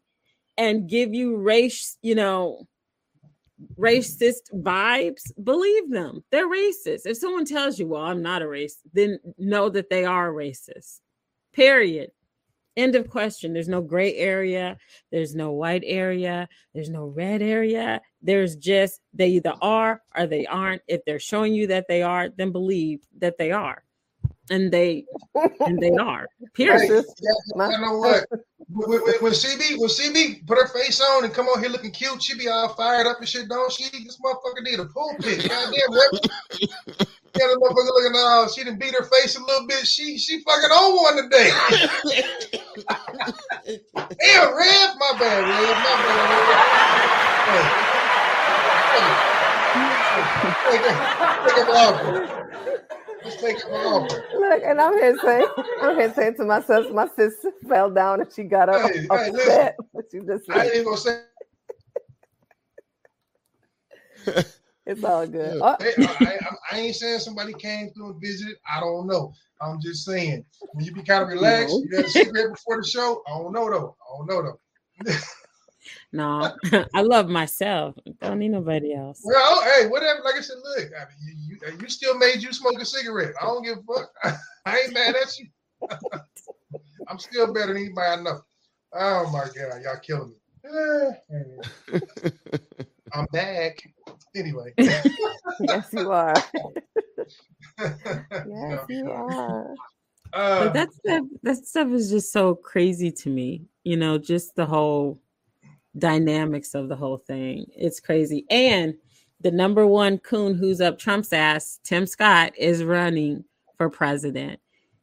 and 0.57 0.89
give 0.89 1.13
you 1.13 1.37
race, 1.37 1.99
you 2.03 2.15
know, 2.15 2.67
racist 3.79 4.53
vibes, 4.55 5.33
believe 5.43 5.91
them. 5.91 6.25
They're 6.31 6.49
racist. 6.49 7.07
If 7.07 7.17
someone 7.17 7.45
tells 7.45 7.79
you, 7.79 7.87
well, 7.87 8.03
I'm 8.03 8.23
not 8.23 8.43
a 8.43 8.47
racist, 8.47 8.81
then 8.93 9.19
know 9.39 9.69
that 9.69 9.91
they 9.91 10.05
are 10.05 10.31
racist. 10.31 11.01
Period. 11.53 12.11
End 12.77 12.95
of 12.95 13.11
question. 13.11 13.53
There's 13.53 13.69
no 13.69 13.83
gray 13.83 14.17
area. 14.17 14.79
There's 15.11 15.35
no 15.35 15.53
white 15.53 15.83
area. 15.85 16.49
There's 16.75 16.89
no 16.89 17.05
red 17.07 17.43
area. 17.43 18.01
There's 18.23 18.57
just 18.57 19.01
they 19.13 19.29
either 19.29 19.55
are 19.61 20.03
or 20.17 20.27
they 20.27 20.47
aren't. 20.47 20.83
If 20.89 21.05
they're 21.05 21.19
showing 21.19 21.55
you 21.55 21.67
that 21.67 21.87
they 21.89 22.03
are, 22.03 22.31
then 22.31 22.51
believe 22.51 23.01
that 23.19 23.37
they 23.37 23.53
are. 23.53 23.85
And 24.53 24.71
they 24.71 25.07
and 25.65 25.81
they 25.81 25.93
are. 25.93 26.29
Period. 26.53 26.81
Hey, 26.83 27.03
yeah, 27.23 27.71
you 27.71 27.79
know 27.81 27.97
what? 27.97 28.27
When, 28.69 29.01
when, 29.01 29.15
when 29.21 29.33
CB 29.33 29.79
when 29.79 29.89
CB 29.89 30.47
put 30.47 30.59
her 30.59 30.69
face 30.69 31.01
on 31.01 31.25
and 31.25 31.33
come 31.33 31.47
on 31.47 31.59
here 31.61 31.71
looking 31.71 31.91
cute, 31.91 32.23
she 32.23 32.37
be 32.37 32.49
all 32.49 32.69
fired 32.75 33.07
up 33.07 33.19
and 33.19 33.27
shit, 33.27 33.49
don't 33.49 33.73
she? 33.73 33.85
This 33.85 34.19
motherfucker 34.23 34.63
need 34.63 34.79
a 34.79 34.85
pool 34.85 35.15
pulpit. 35.19 35.49
Goddamn, 35.49 35.73
yeah, 35.73 37.47
the 37.49 37.59
motherfucker 37.63 37.93
looking 37.97 38.13
oh, 38.15 38.47
she 38.55 38.63
didn't 38.63 38.79
beat 38.79 38.95
her 38.95 39.05
face 39.05 39.37
a 39.37 39.41
little 39.43 39.67
bit. 39.67 39.87
She 39.87 40.19
she 40.19 40.43
fucking 40.43 40.71
on 40.71 40.97
one 40.97 41.17
today. 41.23 41.51
Damn, 43.95 44.55
Rev, 44.55 44.97
my 44.99 45.13
bad, 45.19 45.49
Rev, 45.49 45.77
my 45.81 45.97
bad. 46.05 46.29
Hey. 47.49 47.83
Take, 50.71 50.83
take, 50.83 51.01
take 51.47 51.57
him 51.57 51.69
off. 51.73 51.97
Let's 52.05 53.12
take 53.31 53.57
him 53.65 53.73
off. 53.75 54.11
Look, 54.35 54.63
and 54.65 54.81
I'm 54.81 54.95
here 54.99 55.19
saying, 55.19 55.47
I'm 55.81 55.97
here 55.99 56.13
saying 56.15 56.35
to 56.37 56.45
myself, 56.45 56.87
my 56.91 57.07
sister 57.17 57.53
fell 57.69 57.91
down 57.91 58.21
and 58.21 58.33
she 58.33 58.45
got 58.45 58.69
up 58.69 58.83
Hey, 58.83 59.07
off 59.11 59.21
hey, 59.21 59.27
the 59.27 59.33
listen. 59.33 59.53
bed. 59.53 59.75
What 59.93 60.13
you 60.13 60.25
just 60.27 60.51
I 60.51 60.65
ain't 60.65 60.75
even 60.75 60.85
gonna 60.87 60.97
say. 60.97 61.21
It's 64.87 65.05
all 65.05 65.27
good. 65.27 65.59
Oh, 65.61 65.77
Hey, 65.79 65.93
I, 66.05 66.11
I, 66.13 66.39
I 66.73 66.79
ain't 66.81 66.97
saying 66.97 67.21
somebody 67.21 67.53
came 67.55 67.91
through 67.91 68.11
and 68.13 68.21
visited. 68.21 68.57
I 68.69 68.81
don't 68.81 69.07
know. 69.07 69.33
I'm 69.61 69.81
just 69.81 70.05
saying 70.05 70.45
when 70.73 70.85
you 70.85 70.93
be 70.93 71.03
kind 71.03 71.23
of 71.23 71.29
relaxed, 71.29 71.73
No. 71.73 71.85
you 71.89 71.97
had 71.97 72.07
a 72.07 72.09
cigarette 72.09 72.51
before 72.53 72.79
the 72.83 72.87
show. 72.87 73.23
I 73.29 73.39
don't 73.39 73.53
know 73.53 73.71
though. 73.71 73.97
I 74.03 74.17
don't 74.19 74.27
know 74.29 74.43
though. 74.43 75.13
No, 76.13 76.53
I 76.95 77.01
love 77.01 77.29
myself. 77.29 77.95
I 78.21 78.29
don't 78.29 78.39
need 78.39 78.51
nobody 78.51 78.95
else. 78.95 79.21
Well, 79.25 79.63
hey, 79.63 79.89
whatever. 79.89 80.21
Like 80.25 80.37
I 80.37 80.41
said, 80.41 80.59
look, 80.63 80.91
I 80.99 81.05
mean, 81.25 81.39
you, 81.39 81.57
you, 81.67 81.79
you 81.81 81.89
still 81.89 82.19
made 82.19 82.43
you 82.43 82.53
smoke 82.53 82.81
a 82.81 82.85
cigarette. 82.85 83.35
I 83.41 83.47
don't 83.47 83.65
give 83.65 83.79
a 83.79 83.83
fuck. 83.83 84.39
I 84.67 84.81
ain't 84.81 84.93
mad 84.93 85.17
at 85.17 85.39
you. 85.39 85.47
I'm 87.09 87.19
still 87.19 87.53
better 87.53 87.73
than 87.73 87.83
anybody 87.83 88.21
I 88.21 88.23
know. 88.23 88.41
Oh 88.95 89.31
my 89.33 89.45
god, 89.47 89.83
y'all 89.83 89.99
killing 90.03 90.31
me. 90.31 90.37
I'm 93.13 93.27
back. 93.33 93.83
Anyway. 94.35 94.73
yes, 94.79 95.89
you 95.93 96.11
are. 96.11 96.35
You 96.55 96.73
Yes, 97.79 98.81
you 98.89 99.11
are. 99.11 99.75
uh, 100.33 100.65
But 100.65 100.75
that 100.75 100.93
stuff, 100.93 101.25
that 101.43 101.57
stuff 101.67 101.89
is 101.89 102.11
just 102.11 102.33
so 102.33 102.55
crazy 102.55 103.11
to 103.11 103.31
me. 103.31 103.65
You 103.85 103.97
know, 103.97 104.19
just 104.19 104.55
the 104.55 104.67
whole 104.67 105.21
dynamics 105.99 106.75
of 106.75 106.89
the 106.89 106.97
whole 106.97 107.19
thing. 107.19 107.67
It's 107.77 108.01
crazy. 108.01 108.47
And 108.51 108.95
the 109.41 109.51
number 109.51 109.87
one 109.87 110.19
coon 110.19 110.55
who's 110.55 110.81
up 110.81 110.99
Trump's 110.99 111.33
ass, 111.33 111.81
Tim 111.83 112.07
Scott, 112.07 112.53
is 112.57 112.85
running 112.85 113.45
for 113.77 113.91
president. 113.91 114.61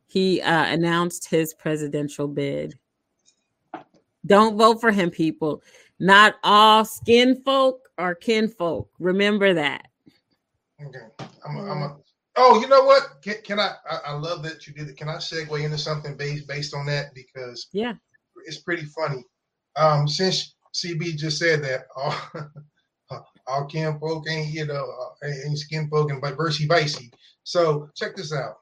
He 0.07 0.41
uh, 0.41 0.65
announced 0.65 1.29
his 1.29 1.53
presidential 1.53 2.27
bid. 2.27 2.77
Don't 4.25 4.57
vote 4.57 4.81
for 4.81 4.91
him, 4.91 5.09
people. 5.09 5.61
Not 5.99 6.35
all 6.43 6.85
skin 6.85 7.41
folk 7.43 7.89
are 7.97 8.15
kinfolk. 8.15 8.89
Remember 8.99 9.53
that. 9.53 9.87
Okay. 10.81 10.99
I'm 11.45 11.57
a, 11.57 11.71
I'm 11.71 11.81
a, 11.83 11.97
oh, 12.37 12.59
you 12.61 12.67
know 12.67 12.83
what? 12.83 13.21
Can, 13.21 13.35
can 13.43 13.59
I, 13.59 13.75
I? 13.89 13.99
I 14.07 14.13
love 14.13 14.41
that 14.43 14.65
you 14.65 14.73
did 14.73 14.87
it. 14.87 14.97
Can 14.97 15.09
I 15.09 15.15
segue 15.15 15.63
into 15.63 15.77
something 15.77 16.15
based 16.15 16.47
based 16.47 16.73
on 16.73 16.85
that 16.87 17.13
because 17.13 17.67
Yeah. 17.73 17.93
it's 18.45 18.59
pretty 18.59 18.85
funny. 18.85 19.23
Um, 19.75 20.07
since 20.07 20.55
CB 20.83 21.17
just 21.17 21.37
said 21.37 21.63
that 21.63 21.85
all, 21.95 22.15
all 23.47 23.65
kin 23.65 23.99
folk 23.99 24.25
ain't 24.29 24.53
you 24.53 24.65
know 24.65 24.85
uh, 25.23 25.27
ain't 25.27 25.57
skin 25.57 25.89
folk 25.89 26.11
and 26.11 26.21
vice 26.21 26.59
vicey. 26.65 27.11
So 27.43 27.89
check 27.95 28.15
this 28.15 28.33
out. 28.33 28.55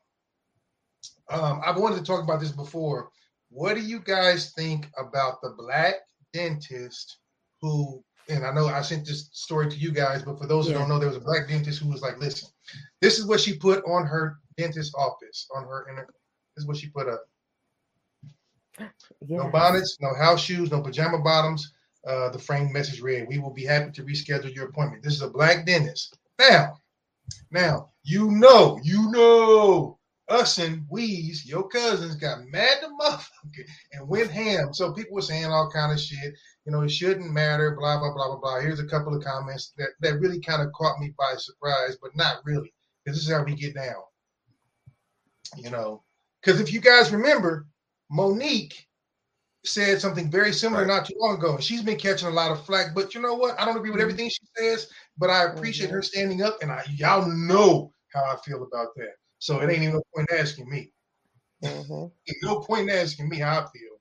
Um, 1.29 1.61
I've 1.65 1.77
wanted 1.77 1.97
to 1.97 2.03
talk 2.05 2.23
about 2.23 2.39
this 2.39 2.51
before. 2.51 3.09
What 3.49 3.75
do 3.75 3.81
you 3.81 3.99
guys 3.99 4.53
think 4.53 4.87
about 4.97 5.41
the 5.41 5.53
black 5.57 5.95
dentist 6.33 7.17
who? 7.61 8.03
And 8.29 8.45
I 8.45 8.51
know 8.53 8.67
I 8.67 8.81
sent 8.81 9.05
this 9.05 9.29
story 9.31 9.69
to 9.69 9.77
you 9.77 9.91
guys, 9.91 10.21
but 10.21 10.37
for 10.37 10.47
those 10.47 10.65
who 10.65 10.73
Yeah. 10.73 10.79
don't 10.79 10.89
know, 10.89 10.99
there 10.99 11.07
was 11.07 11.15
a 11.17 11.21
black 11.21 11.47
dentist 11.47 11.79
who 11.81 11.89
was 11.89 12.01
like, 12.01 12.17
"Listen, 12.17 12.49
this 13.01 13.19
is 13.19 13.25
what 13.25 13.39
she 13.39 13.57
put 13.57 13.83
on 13.85 14.05
her 14.05 14.39
dentist 14.57 14.93
office 14.97 15.47
on 15.55 15.63
her. 15.63 15.87
In 15.89 15.95
her 15.95 16.07
this 16.55 16.63
is 16.63 16.67
what 16.67 16.77
she 16.77 16.89
put 16.89 17.07
up." 17.07 17.23
No 19.21 19.49
bonnets, 19.49 19.97
no 20.01 20.13
house 20.13 20.41
shoes, 20.41 20.71
no 20.71 20.81
pajama 20.81 21.19
bottoms. 21.19 21.73
Uh, 22.07 22.29
the 22.29 22.39
framed 22.39 22.71
message 22.71 23.01
read, 23.01 23.27
"We 23.27 23.37
will 23.37 23.53
be 23.53 23.65
happy 23.65 23.91
to 23.91 24.03
reschedule 24.03 24.55
your 24.55 24.69
appointment." 24.69 25.03
This 25.03 25.13
is 25.13 25.21
a 25.21 25.29
black 25.29 25.65
dentist. 25.65 26.17
Now, 26.39 26.79
now 27.51 27.91
you 28.03 28.31
know, 28.31 28.79
you 28.81 29.11
know, 29.11 29.99
us 30.29 30.57
and 30.57 30.85
we's 30.89 31.45
your 31.45 31.67
cousins 31.67 32.15
got 32.15 32.45
mad 32.47 32.77
the 32.81 32.87
motherfucker 32.87 33.67
and 33.91 34.07
went 34.07 34.31
ham. 34.31 34.73
So 34.73 34.93
people 34.93 35.15
were 35.15 35.21
saying 35.21 35.45
all 35.45 35.69
kind 35.69 35.91
of 35.91 35.99
shit. 35.99 36.33
You 36.65 36.71
know, 36.71 36.81
it 36.81 36.91
shouldn't 36.91 37.31
matter. 37.31 37.75
Blah 37.77 37.99
blah 37.99 38.13
blah 38.13 38.27
blah 38.27 38.39
blah. 38.39 38.59
Here's 38.61 38.79
a 38.79 38.87
couple 38.87 39.15
of 39.15 39.23
comments 39.23 39.73
that 39.77 39.89
that 39.99 40.19
really 40.19 40.39
kind 40.39 40.61
of 40.61 40.71
caught 40.73 40.99
me 40.99 41.13
by 41.17 41.35
surprise, 41.37 41.97
but 42.01 42.15
not 42.15 42.37
really, 42.45 42.73
because 43.03 43.17
this 43.17 43.27
is 43.27 43.33
how 43.33 43.43
we 43.43 43.55
get 43.55 43.75
down. 43.75 44.01
You 45.57 45.69
know, 45.69 46.03
because 46.41 46.61
if 46.61 46.71
you 46.71 46.79
guys 46.79 47.11
remember, 47.11 47.67
Mo'Nique 48.09 48.86
said 49.67 50.01
something 50.01 50.29
very 50.31 50.53
similar 50.53 50.81
Right. 50.85 50.87
not 50.95 51.05
too 51.05 51.15
long 51.17 51.37
ago. 51.37 51.57
She's 51.59 51.81
been 51.81 51.97
catching 51.97 52.27
a 52.27 52.31
lot 52.31 52.51
of 52.51 52.65
flack, 52.65 52.93
but 52.95 53.13
you 53.13 53.21
know 53.21 53.35
what? 53.35 53.59
I 53.59 53.65
don't 53.65 53.77
agree 53.77 53.91
with 53.91 54.01
everything 54.01 54.29
she 54.29 54.43
says, 54.57 54.89
but 55.17 55.29
I 55.29 55.43
appreciate 55.45 55.89
her 55.89 56.01
standing 56.01 56.41
up, 56.41 56.57
and 56.61 56.71
I, 56.71 56.83
y'all 56.95 57.27
know 57.27 57.91
how 58.13 58.23
I 58.23 58.37
feel 58.45 58.63
about 58.63 58.89
that. 58.95 59.13
So 59.39 59.59
it 59.59 59.69
ain't 59.69 59.83
even 59.83 59.95
no 59.95 60.03
point 60.15 60.29
asking 60.31 60.69
me. 60.69 60.91
Mhm. 61.63 62.11
No 62.43 62.59
point 62.59 62.89
asking 62.89 63.29
me 63.29 63.37
how 63.37 63.61
I 63.61 63.65
feel. 63.71 63.97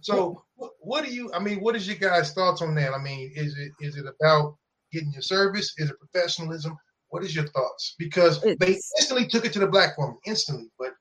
So 0.00 0.44
what, 0.80 1.04
do 1.04 1.12
you? 1.14 1.32
I 1.32 1.38
mean, 1.38 1.60
what 1.60 1.76
is 1.76 1.86
your 1.86 1.96
guys' 1.96 2.32
thoughts 2.32 2.62
on 2.62 2.74
that? 2.76 2.92
I 2.92 2.98
mean, 2.98 3.32
is 3.34 3.56
it 3.56 3.72
is 3.80 3.96
it 3.96 4.06
about 4.06 4.56
getting 4.92 5.12
your 5.12 5.22
service? 5.22 5.74
Is 5.78 5.90
it 5.90 5.98
professionalism? 5.98 6.76
What 7.08 7.22
is 7.22 7.34
your 7.34 7.46
thoughts? 7.48 7.94
Because 7.98 8.40
they 8.40 8.78
instantly 8.98 9.26
took 9.26 9.44
it 9.44 9.52
to 9.52 9.60
the 9.60 9.66
black 9.68 9.96
woman 9.98 10.18
instantly, 10.26 10.70
but? 10.78 10.94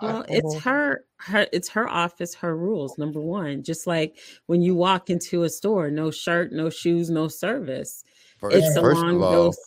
Well, 0.00 0.24
it's 0.28 0.58
her, 0.64 1.04
her, 1.18 1.46
it's 1.52 1.68
her 1.70 1.88
office, 1.88 2.34
her 2.36 2.56
rules. 2.56 2.96
Number 2.98 3.20
one, 3.20 3.62
just 3.62 3.86
like 3.86 4.18
when 4.46 4.62
you 4.62 4.74
walk 4.74 5.10
into 5.10 5.42
a 5.42 5.48
store, 5.48 5.90
no 5.90 6.10
shirt, 6.10 6.52
no 6.52 6.70
shoes, 6.70 7.10
no 7.10 7.28
service. 7.28 8.02
First, 8.38 8.56
It's 8.56 8.78
first 8.78 9.00
along 9.00 9.16
of 9.16 9.22
all, 9.22 9.32
those. 9.32 9.58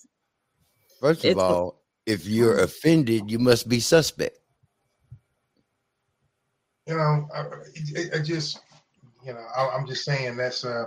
first 0.99 1.25
of 1.25 1.37
all, 1.37 1.83
if 2.05 2.27
you're 2.27 2.59
offended, 2.59 3.29
you 3.31 3.39
must 3.39 3.69
be 3.69 3.79
suspect. 3.79 4.37
you 6.87 6.95
know, 6.95 7.27
I, 7.33 7.39
I, 7.39 8.17
I 8.17 8.21
just, 8.21 8.59
you 9.25 9.33
know, 9.33 9.45
I, 9.57 9.69
I'm 9.69 9.87
just 9.87 10.05
saying 10.05 10.37
that's 10.37 10.63
uh, 10.63 10.85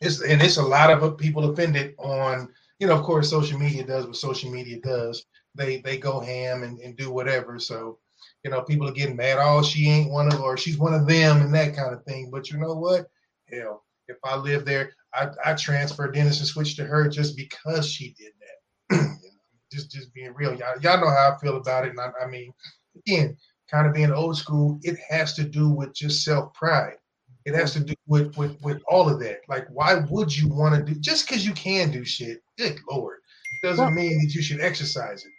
it's 0.00 0.22
and 0.22 0.40
it's 0.42 0.56
a 0.56 0.62
lot 0.62 0.90
of 0.90 1.18
people 1.18 1.50
offended 1.50 1.94
on, 1.98 2.48
you 2.78 2.86
know, 2.86 2.94
of 2.96 3.02
course, 3.02 3.28
social 3.28 3.58
media 3.58 3.84
does 3.84 4.06
what 4.06 4.16
social 4.16 4.50
media 4.50 4.80
does. 4.80 5.24
They 5.58 5.78
they 5.78 5.98
go 5.98 6.20
ham 6.20 6.62
and, 6.62 6.78
and 6.80 6.96
do 6.96 7.10
whatever. 7.10 7.58
So, 7.58 7.98
you 8.44 8.50
know, 8.50 8.62
people 8.62 8.88
are 8.88 8.92
getting 8.92 9.16
mad. 9.16 9.38
Oh, 9.40 9.62
she 9.62 9.88
ain't 9.88 10.10
one 10.10 10.32
of, 10.32 10.40
or 10.40 10.56
she's 10.56 10.78
one 10.78 10.94
of 10.94 11.06
them, 11.06 11.42
and 11.42 11.54
that 11.54 11.76
kind 11.76 11.92
of 11.92 12.04
thing. 12.04 12.30
But 12.30 12.50
you 12.50 12.58
know 12.58 12.74
what? 12.74 13.10
Hell, 13.50 13.84
if 14.06 14.16
I 14.24 14.36
live 14.36 14.64
there, 14.64 14.92
I 15.12 15.28
I 15.44 15.54
transfer 15.54 16.10
Dennis 16.10 16.38
and 16.38 16.48
switch 16.48 16.76
to 16.76 16.84
her 16.84 17.08
just 17.08 17.36
because 17.36 17.90
she 17.90 18.14
did 18.14 18.32
that. 18.40 19.18
just 19.72 19.90
just 19.90 20.14
being 20.14 20.32
real, 20.34 20.54
y'all 20.54 20.80
y'all 20.80 21.00
know 21.00 21.10
how 21.10 21.34
I 21.34 21.38
feel 21.40 21.56
about 21.56 21.84
it. 21.84 21.90
And 21.90 22.00
I, 22.00 22.10
I 22.22 22.26
mean, 22.26 22.52
again, 22.96 23.36
kind 23.70 23.86
of 23.86 23.94
being 23.94 24.12
old 24.12 24.36
school, 24.36 24.78
it 24.82 24.98
has 25.08 25.34
to 25.34 25.44
do 25.44 25.68
with 25.68 25.94
just 25.94 26.24
self 26.24 26.52
pride. 26.54 26.96
It 27.44 27.54
has 27.54 27.72
to 27.74 27.80
do 27.80 27.94
with, 28.06 28.36
with 28.36 28.60
with 28.62 28.82
all 28.88 29.08
of 29.08 29.20
that. 29.20 29.40
Like, 29.48 29.66
why 29.70 29.96
would 30.10 30.36
you 30.36 30.48
want 30.48 30.74
to 30.74 30.82
do 30.82 30.98
just 31.00 31.26
because 31.26 31.46
you 31.46 31.52
can 31.54 31.90
do 31.90 32.04
shit? 32.04 32.42
Good 32.58 32.78
lord, 32.90 33.18
doesn't 33.62 33.94
mean 33.94 34.18
that 34.18 34.34
you 34.34 34.42
should 34.42 34.60
exercise 34.60 35.24
it. 35.24 35.32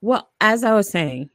Well, 0.00 0.30
as 0.40 0.64
I 0.64 0.74
was 0.74 0.90
saying, 0.90 1.30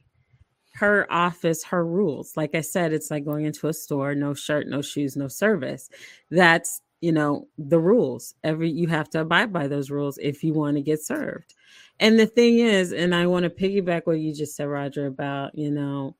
her 0.74 1.06
office, 1.12 1.64
her 1.64 1.84
rules. 1.86 2.36
Like 2.36 2.54
I 2.54 2.60
said, 2.60 2.92
it's 2.92 3.10
like 3.10 3.24
going 3.24 3.44
into 3.44 3.68
a 3.68 3.72
store, 3.72 4.14
no 4.14 4.34
shirt, 4.34 4.66
no 4.68 4.82
shoes, 4.82 5.16
no 5.16 5.28
service. 5.28 5.88
That's 6.30 6.80
you 7.00 7.12
know 7.12 7.48
the 7.58 7.78
rules. 7.78 8.34
Every 8.44 8.70
you 8.70 8.88
have 8.88 9.10
to 9.10 9.20
abide 9.20 9.52
by 9.52 9.68
those 9.68 9.90
rules 9.90 10.18
if 10.18 10.42
you 10.42 10.54
want 10.54 10.76
to 10.76 10.82
get 10.82 11.02
served. 11.02 11.54
And 12.00 12.18
the 12.18 12.26
thing 12.26 12.58
is, 12.58 12.92
and 12.92 13.14
I 13.14 13.26
want 13.26 13.44
to 13.44 13.50
piggyback 13.50 14.02
what 14.06 14.18
you 14.20 14.34
just 14.34 14.56
said, 14.56 14.64
Roger, 14.68 15.06
about 15.06 15.56
you 15.56 15.70
know, 15.70 16.16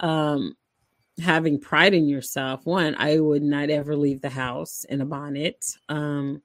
um, 0.00 0.54
having 1.22 1.60
pride 1.60 1.94
in 1.94 2.08
yourself. 2.08 2.66
One, 2.66 2.94
I 2.98 3.18
would 3.20 3.42
not 3.42 3.70
ever 3.70 3.96
leave 3.96 4.20
the 4.20 4.30
house 4.30 4.84
in 4.88 5.00
a 5.00 5.06
bonnet. 5.06 5.76
Um, 5.88 6.42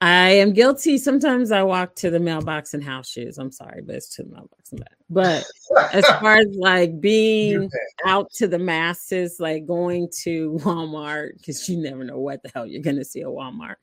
I 0.00 0.28
am 0.28 0.52
guilty. 0.52 0.98
Sometimes 0.98 1.50
I 1.50 1.62
walk 1.62 1.94
to 1.96 2.10
the 2.10 2.20
mailbox 2.20 2.74
in 2.74 2.82
house 2.82 3.08
shoes. 3.08 3.38
I'm 3.38 3.50
sorry, 3.50 3.80
but 3.80 3.94
it's 3.94 4.14
to 4.16 4.24
the 4.24 4.28
mailbox 4.28 4.72
and 4.72 4.80
back. 4.80 4.92
But 5.08 5.44
as 5.92 6.06
far 6.20 6.36
as 6.36 6.48
like 6.54 7.00
being 7.00 7.70
out 8.04 8.30
to 8.34 8.46
the 8.46 8.58
masses, 8.58 9.40
like 9.40 9.64
going 9.64 10.10
to 10.22 10.58
Walmart, 10.62 11.38
because 11.38 11.66
you 11.68 11.78
never 11.78 12.04
know 12.04 12.18
what 12.18 12.42
the 12.42 12.50
hell 12.54 12.66
you're 12.66 12.82
gonna 12.82 13.04
see 13.04 13.22
at 13.22 13.28
Walmart. 13.28 13.76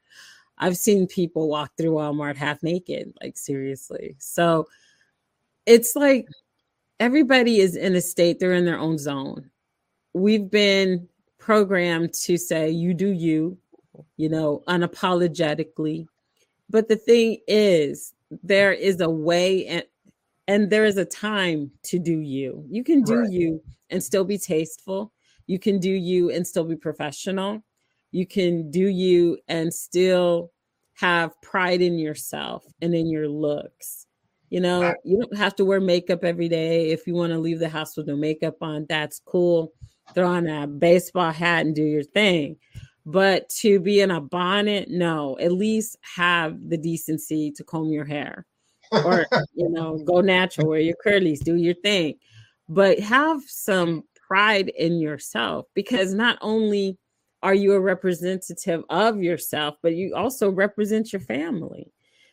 I've 0.60 0.78
seen 0.78 1.08
people 1.08 1.50
walk 1.50 1.72
through 1.78 1.92
Walmart 1.92 2.38
half 2.38 2.62
naked, 2.62 3.12
like 3.22 3.36
seriously. 3.36 4.16
So 4.20 4.68
it's 5.66 5.96
like 5.96 6.28
everybody 7.00 7.60
is 7.60 7.76
in 7.76 7.96
a 7.96 8.02
state, 8.02 8.40
they're 8.40 8.54
in 8.54 8.66
their 8.66 8.80
own 8.80 9.00
zone. 9.00 9.50
We've 10.14 10.50
been 10.50 11.08
programmed 11.40 12.14
to 12.14 12.38
say, 12.38 12.70
you 12.70 12.94
do 12.94 13.08
you, 13.08 13.58
you 14.18 14.30
know, 14.30 14.64
unapologetically. 14.68 16.08
But 16.70 16.88
the 16.88 16.96
thing 16.96 17.40
is, 17.48 18.14
there 18.42 18.74
is 18.74 19.00
a 19.02 19.10
way 19.10 19.68
and 19.68 19.84
and 20.48 20.70
there 20.70 20.86
is 20.86 20.98
a 20.98 21.06
time 21.06 21.72
to 21.84 22.00
do 22.00 22.20
you. 22.20 22.66
You 22.70 22.84
can 22.84 23.02
do 23.04 23.20
Right. 23.20 23.32
you 23.32 23.64
and 23.90 24.04
still 24.04 24.26
be 24.26 24.38
tasteful. 24.38 25.14
You 25.48 25.58
can 25.58 25.80
do 25.80 25.92
you 25.92 26.32
and 26.32 26.46
still 26.46 26.66
be 26.66 26.76
professional. 26.76 27.64
You 28.12 28.26
can 28.28 28.70
do 28.70 28.88
you 28.88 29.38
and 29.48 29.74
still 29.74 30.52
have 30.96 31.40
pride 31.42 31.82
in 31.82 31.98
yourself 31.98 32.66
and 32.82 32.94
in 32.94 33.08
your 33.08 33.30
looks. 33.30 34.06
You 34.50 34.60
know, 34.60 34.82
Right. 34.82 34.98
you 35.04 35.18
don't 35.18 35.38
have 35.38 35.56
to 35.56 35.66
wear 35.66 35.80
makeup 35.80 36.24
every 36.24 36.50
day. 36.50 36.90
If 36.90 37.08
you 37.08 37.14
want 37.16 37.32
to 37.32 37.40
leave 37.40 37.60
the 37.60 37.70
house 37.70 37.98
with 37.98 38.08
no 38.08 38.16
makeup 38.16 38.58
on, 38.62 38.86
that's 38.88 39.20
cool. 39.26 39.74
Throw 40.14 40.28
on 40.28 40.48
a 40.48 40.68
baseball 40.68 41.32
hat 41.32 41.66
and 41.66 41.76
do 41.76 41.84
your 41.84 42.04
thing. 42.04 42.58
But 43.06 43.50
to 43.62 43.80
be 43.80 44.00
in 44.00 44.12
a 44.12 44.22
bonnet, 44.22 44.90
no, 44.90 45.38
at 45.40 45.52
least 45.52 45.98
have 46.16 46.70
the 46.70 46.78
decency 46.78 47.52
to 47.52 47.64
comb 47.64 47.92
your 47.92 48.06
hair 48.06 48.46
or, 48.92 49.26
you 49.54 49.70
know, 49.70 49.98
go 50.06 50.22
natural, 50.22 50.70
wear 50.70 50.80
your 50.80 50.96
curlies, 51.06 51.44
do 51.44 51.56
your 51.56 51.76
thing. 51.76 52.16
But 52.70 53.00
have 53.00 53.42
some 53.46 54.04
pride 54.16 54.70
in 54.70 55.00
yourself 55.00 55.66
because 55.74 56.14
not 56.14 56.38
only 56.42 56.98
are 57.42 57.54
you 57.54 57.74
a 57.74 57.80
representative 57.80 58.84
of 58.90 59.22
yourself, 59.22 59.76
but 59.84 59.96
you 59.96 60.16
also 60.16 60.50
represent 60.50 61.12
your 61.12 61.20
family. 61.20 61.92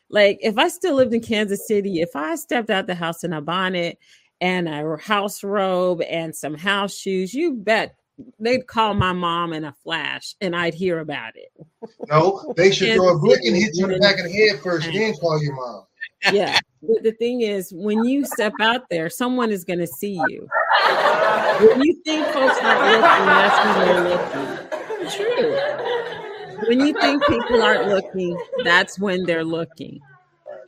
Like 0.09 0.39
if 0.41 0.57
I 0.57 0.69
still 0.69 0.95
lived 0.95 1.13
in 1.13 1.21
Kansas 1.21 1.67
City, 1.67 2.01
if 2.01 2.15
I 2.15 2.37
stepped 2.37 2.71
out 2.71 2.87
the 2.87 2.95
house 2.95 3.25
in 3.25 3.33
a 3.33 3.41
bonnet 3.41 3.99
and 4.41 4.69
a 4.69 4.97
house 4.97 5.43
robe 5.43 6.01
and 6.03 6.35
some 6.35 6.55
house 6.55 6.97
shoes, 6.97 7.35
you 7.35 7.55
bet 7.55 7.97
they'd 8.39 8.67
call 8.67 8.95
my 8.95 9.13
mom 9.13 9.53
in 9.53 9.65
a 9.65 9.75
flash 9.83 10.35
and 10.41 10.55
I'd 10.57 10.75
hear 10.75 11.01
about 11.01 11.33
it. 11.37 11.53
No, 12.09 12.53
they 12.57 12.71
should 12.71 12.95
throw 12.95 13.17
a 13.17 13.19
brick 13.19 13.41
and 13.45 13.57
hit 13.57 13.71
you 13.75 13.87
in 13.87 13.93
the 13.93 13.99
back 13.99 14.19
of 14.19 14.25
the 14.25 14.33
head 14.33 14.61
first, 14.61 14.87
and 14.87 14.97
then 14.97 15.15
call 15.15 15.43
your 15.43 15.55
mom. 15.55 15.85
Yeah. 16.33 16.59
But 16.83 17.03
the 17.03 17.13
thing 17.13 17.43
is, 17.43 17.73
when 17.75 18.05
you 18.05 18.25
step 18.25 18.53
out 18.61 18.89
there, 18.91 19.11
someone 19.11 19.51
is 19.51 19.65
going 19.65 19.79
to 19.79 19.87
see 19.87 20.21
you. 20.29 20.49
When 21.61 21.83
you 21.83 22.01
think 22.05 22.27
folks 22.29 22.59
aren't 22.63 22.81
looking, 22.83 23.27
that's 23.27 23.59
when 23.67 23.87
they're 23.87 24.05
looking. 24.09 24.69
True. 25.11 26.69
When 26.69 26.81
you 26.81 27.01
think 27.01 27.25
people 27.27 27.63
aren't 27.63 27.89
looking, 27.89 28.39
that's 28.65 28.99
when 28.99 29.25
they're 29.25 29.45
looking. 29.45 30.01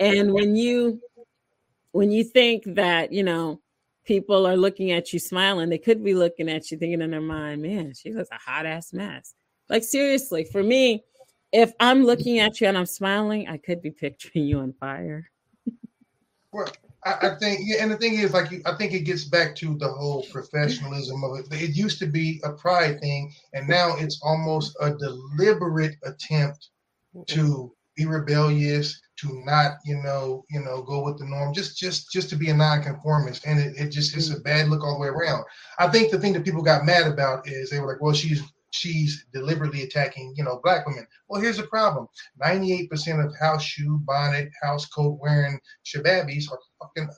And 0.00 0.32
when 0.32 0.56
you 0.56 1.00
when 1.92 2.10
you 2.10 2.24
think 2.24 2.64
that, 2.66 3.12
you 3.12 3.22
know, 3.22 3.60
people 4.04 4.46
are 4.46 4.56
looking 4.56 4.90
at 4.90 5.12
you 5.12 5.18
smiling, 5.18 5.68
they 5.68 5.78
could 5.78 6.02
be 6.02 6.14
looking 6.14 6.48
at 6.48 6.70
you 6.70 6.78
thinking 6.78 7.02
in 7.02 7.10
their 7.10 7.20
mind, 7.20 7.62
man, 7.62 7.92
she 7.94 8.12
looks 8.12 8.30
a 8.30 8.38
hot 8.38 8.66
ass 8.66 8.92
mess. 8.92 9.34
Like 9.68 9.84
seriously, 9.84 10.44
for 10.44 10.62
me, 10.62 11.04
if 11.52 11.72
I'm 11.80 12.04
looking 12.04 12.38
at 12.38 12.60
you 12.60 12.66
and 12.66 12.78
I'm 12.78 12.86
smiling, 12.86 13.48
I 13.48 13.58
could 13.58 13.82
be 13.82 13.90
picturing 13.90 14.46
you 14.46 14.60
on 14.60 14.72
fire. 14.72 15.30
Well, 16.50 16.68
I, 17.04 17.14
I 17.22 17.34
think, 17.38 17.60
yeah, 17.64 17.82
and 17.82 17.90
the 17.90 17.96
thing 17.96 18.14
is, 18.14 18.32
like, 18.32 18.50
you, 18.50 18.62
I 18.64 18.74
think 18.76 18.92
it 18.92 19.00
gets 19.00 19.24
back 19.24 19.56
to 19.56 19.76
the 19.76 19.88
whole 19.88 20.24
professionalism 20.30 21.24
of 21.24 21.38
it. 21.38 21.46
It 21.50 21.76
used 21.76 21.98
to 21.98 22.06
be 22.06 22.40
a 22.44 22.52
pride 22.52 23.00
thing, 23.00 23.34
and 23.52 23.68
now 23.68 23.96
it's 23.96 24.20
almost 24.22 24.76
a 24.80 24.94
deliberate 24.94 25.96
attempt 26.04 26.70
to 27.26 27.74
be 27.96 28.06
rebellious, 28.06 29.00
to 29.22 29.42
not, 29.44 29.78
you 29.84 30.02
know, 30.02 30.44
you 30.50 30.60
know, 30.60 30.82
go 30.82 31.02
with 31.02 31.18
the 31.18 31.24
norm, 31.24 31.54
just, 31.54 31.78
just, 31.78 32.12
just 32.12 32.28
to 32.30 32.36
be 32.36 32.50
a 32.50 32.54
nonconformist, 32.54 33.46
and 33.46 33.58
it, 33.58 33.74
it 33.76 33.88
just 33.88 34.16
it's 34.16 34.30
a 34.30 34.40
bad 34.40 34.68
look 34.68 34.84
all 34.84 34.94
the 34.94 35.00
way 35.00 35.08
around. 35.08 35.44
I 35.78 35.88
think 35.88 36.10
the 36.10 36.18
thing 36.18 36.32
that 36.34 36.44
people 36.44 36.62
got 36.62 36.84
mad 36.84 37.06
about 37.06 37.48
is 37.48 37.70
they 37.70 37.80
were 37.80 37.86
like, 37.86 38.02
well, 38.02 38.14
she's 38.14 38.42
she's 38.70 39.26
deliberately 39.32 39.82
attacking, 39.82 40.34
you 40.36 40.44
know, 40.44 40.60
black 40.62 40.86
women. 40.86 41.06
Well, 41.28 41.40
here's 41.40 41.58
the 41.58 41.64
problem: 41.64 42.06
ninety-eight 42.38 42.90
percent 42.90 43.20
of 43.20 43.32
house 43.38 43.62
shoe, 43.62 44.00
bonnet, 44.04 44.50
house 44.62 44.86
coat 44.86 45.18
wearing 45.20 45.60
shababis 45.84 46.50
are 46.50 46.58
fucking 46.80 47.08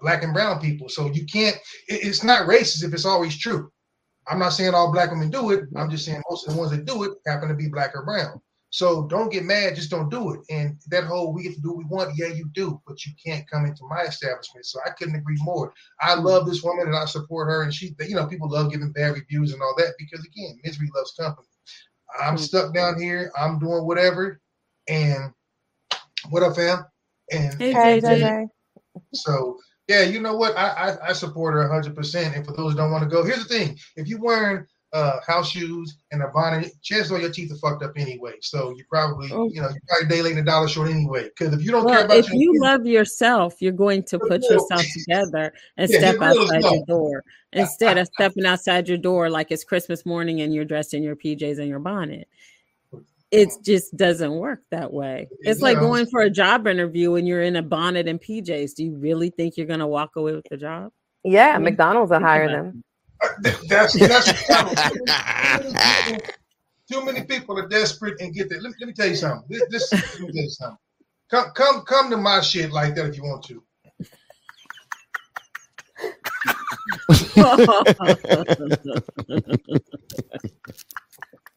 black 0.00 0.22
and 0.22 0.32
brown 0.32 0.60
people. 0.60 0.88
So 0.88 1.10
you 1.10 1.26
can't. 1.26 1.56
It, 1.88 2.04
it's 2.06 2.24
not 2.24 2.48
racist 2.48 2.84
if 2.84 2.94
it's 2.94 3.04
always 3.04 3.38
true. 3.38 3.70
I'm 4.28 4.38
not 4.38 4.50
saying 4.50 4.74
all 4.74 4.92
black 4.92 5.10
women 5.10 5.30
do 5.30 5.50
it. 5.50 5.64
I'm 5.76 5.90
just 5.90 6.04
saying 6.04 6.22
most 6.30 6.46
of 6.46 6.54
the 6.54 6.58
ones 6.60 6.70
that 6.70 6.84
do 6.84 7.02
it 7.02 7.12
happen 7.26 7.48
to 7.48 7.54
be 7.54 7.68
black 7.68 7.90
or 7.94 8.04
brown. 8.04 8.40
So 8.72 9.06
don't 9.06 9.30
get 9.30 9.44
mad, 9.44 9.76
just 9.76 9.90
don't 9.90 10.08
do 10.08 10.32
it. 10.32 10.40
And 10.48 10.78
that 10.88 11.04
whole 11.04 11.34
we 11.34 11.42
get 11.42 11.54
to 11.54 11.60
do 11.60 11.68
what 11.72 11.78
we 11.78 11.84
want, 11.84 12.16
yeah, 12.16 12.28
you 12.28 12.48
do, 12.54 12.80
but 12.86 13.04
you 13.04 13.12
can't 13.22 13.48
come 13.48 13.66
into 13.66 13.84
my 13.86 14.02
establishment. 14.04 14.64
So 14.64 14.80
I 14.86 14.90
couldn't 14.90 15.14
agree 15.14 15.36
more. 15.42 15.74
I 16.00 16.14
love 16.14 16.46
this 16.46 16.62
woman 16.62 16.86
and 16.86 16.96
I 16.96 17.04
support 17.04 17.48
her. 17.50 17.64
And 17.64 17.74
she, 17.74 17.94
you 18.00 18.16
know, 18.16 18.26
people 18.26 18.50
love 18.50 18.72
giving 18.72 18.90
bad 18.92 19.12
reviews 19.12 19.52
and 19.52 19.60
all 19.60 19.74
that 19.76 19.92
because 19.98 20.24
again, 20.24 20.58
misery 20.64 20.90
loves 20.96 21.12
company. 21.12 21.46
I'm 22.18 22.36
Mhm. 22.36 22.40
stuck 22.40 22.74
down 22.74 22.98
here. 22.98 23.30
I'm 23.38 23.58
doing 23.58 23.86
whatever. 23.86 24.40
And 24.88 25.34
what 26.30 26.42
up, 26.42 26.56
fam? 26.56 26.86
And 27.30 27.60
Hey, 27.60 27.72
Hey, 27.72 28.00
JJ. 28.00 28.20
JJ. 28.22 28.48
so 29.12 29.58
yeah, 29.86 30.00
you 30.02 30.20
know 30.20 30.34
what? 30.36 30.56
I 30.56 30.68
I, 30.70 31.08
I 31.08 31.12
support 31.12 31.52
her 31.54 31.60
100. 31.68 31.94
percent 31.94 32.34
And 32.34 32.46
for 32.46 32.52
those 32.52 32.72
who 32.72 32.78
don't 32.78 32.90
want 32.90 33.04
to 33.04 33.10
go, 33.10 33.22
here's 33.22 33.46
the 33.46 33.54
thing: 33.54 33.78
if 33.96 34.08
you're 34.08 34.20
wearing 34.20 34.66
uh, 34.92 35.18
house 35.26 35.50
shoes 35.50 35.96
and 36.10 36.22
a 36.22 36.28
bonnet, 36.28 36.70
chances 36.82 37.10
are 37.10 37.18
your 37.18 37.30
teeth 37.32 37.50
are 37.50 37.56
fucked 37.56 37.82
up 37.82 37.92
anyway. 37.96 38.34
So 38.42 38.70
you 38.76 38.84
probably, 38.90 39.30
Oh. 39.32 39.48
you 39.48 39.62
know, 39.62 39.68
you're 39.68 39.80
probably 39.88 40.08
day 40.14 40.22
late 40.22 40.36
and 40.36 40.40
a 40.40 40.50
dollar 40.50 40.68
short 40.68 40.90
anyway. 40.90 41.24
Because 41.24 41.54
if 41.54 41.64
you 41.64 41.70
don't 41.70 41.86
care 41.88 42.04
about 42.04 42.16
if 42.16 42.28
your 42.28 42.36
you 42.36 42.52
teeth, 42.52 42.60
love 42.62 42.86
yourself, 42.86 43.54
you're 43.60 43.72
going 43.72 44.02
to 44.04 44.18
put 44.18 44.42
real. 44.42 44.52
yourself 44.52 44.84
together 44.98 45.52
and 45.78 45.90
Yeah, 45.90 45.98
step 45.98 46.16
outside 46.20 46.60
stuff. 46.60 46.72
your 46.74 46.84
door 46.86 47.24
instead 47.54 47.96
of 47.98 48.06
stepping 48.14 48.44
outside 48.44 48.86
your 48.88 48.98
door 48.98 49.30
like 49.30 49.50
it's 49.50 49.64
Christmas 49.64 50.04
morning 50.04 50.42
and 50.42 50.52
you're 50.54 50.64
dressed 50.66 50.92
in 50.94 51.02
your 51.02 51.16
PJs 51.16 51.58
and 51.58 51.68
your 51.68 51.78
bonnet. 51.78 52.28
It 53.30 53.48
just 53.64 53.96
doesn't 53.96 54.32
work 54.34 54.60
that 54.70 54.92
way. 54.92 55.26
It's 55.40 55.62
like 55.62 55.76
Yeah. 55.76 55.80
going 55.80 56.06
for 56.10 56.20
a 56.20 56.28
job 56.28 56.66
interview 56.66 57.14
and 57.14 57.26
you're 57.26 57.40
in 57.42 57.56
a 57.56 57.62
bonnet 57.62 58.06
and 58.06 58.20
PJs. 58.20 58.74
Do 58.74 58.84
you 58.84 58.94
really 58.94 59.30
think 59.30 59.56
you're 59.56 59.66
going 59.66 59.80
to 59.80 59.86
walk 59.86 60.16
away 60.16 60.34
with 60.34 60.44
the 60.50 60.58
job? 60.58 60.92
Yeah. 61.24 61.56
McDonald's 61.56 62.10
will 62.10 62.18
Think 62.18 62.26
hire 62.26 62.48
them. 62.50 62.84
That's 63.68 63.98
that's 63.98 64.26
the 64.32 65.02
problem. 66.06 66.20
Too 66.90 67.04
many 67.04 67.22
people 67.24 67.58
are 67.58 67.68
desperate 67.68 68.20
and 68.20 68.34
get 68.34 68.48
that. 68.50 68.62
Let, 68.62 68.72
let 68.80 68.86
me 68.86 68.92
tell 68.92 69.08
you 69.08 69.16
something. 69.16 69.44
This, 69.48 69.62
this 69.70 69.92
let 69.92 70.20
me 70.20 70.32
tell 70.32 70.42
you 70.42 70.50
something. 70.50 70.78
Come 71.30 71.46
come 71.54 71.82
come 71.82 72.10
to 72.10 72.16
my 72.16 72.40
shit 72.40 72.72
like 72.72 72.94
that 72.96 73.06
if 73.06 73.16
you 73.16 73.22
want 73.22 73.44
to. 73.44 73.62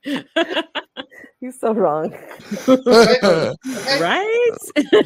You're 1.41 1.51
so 1.51 1.74
wrong. 1.74 2.11
Right? 2.68 4.51
Uh, 4.93 5.03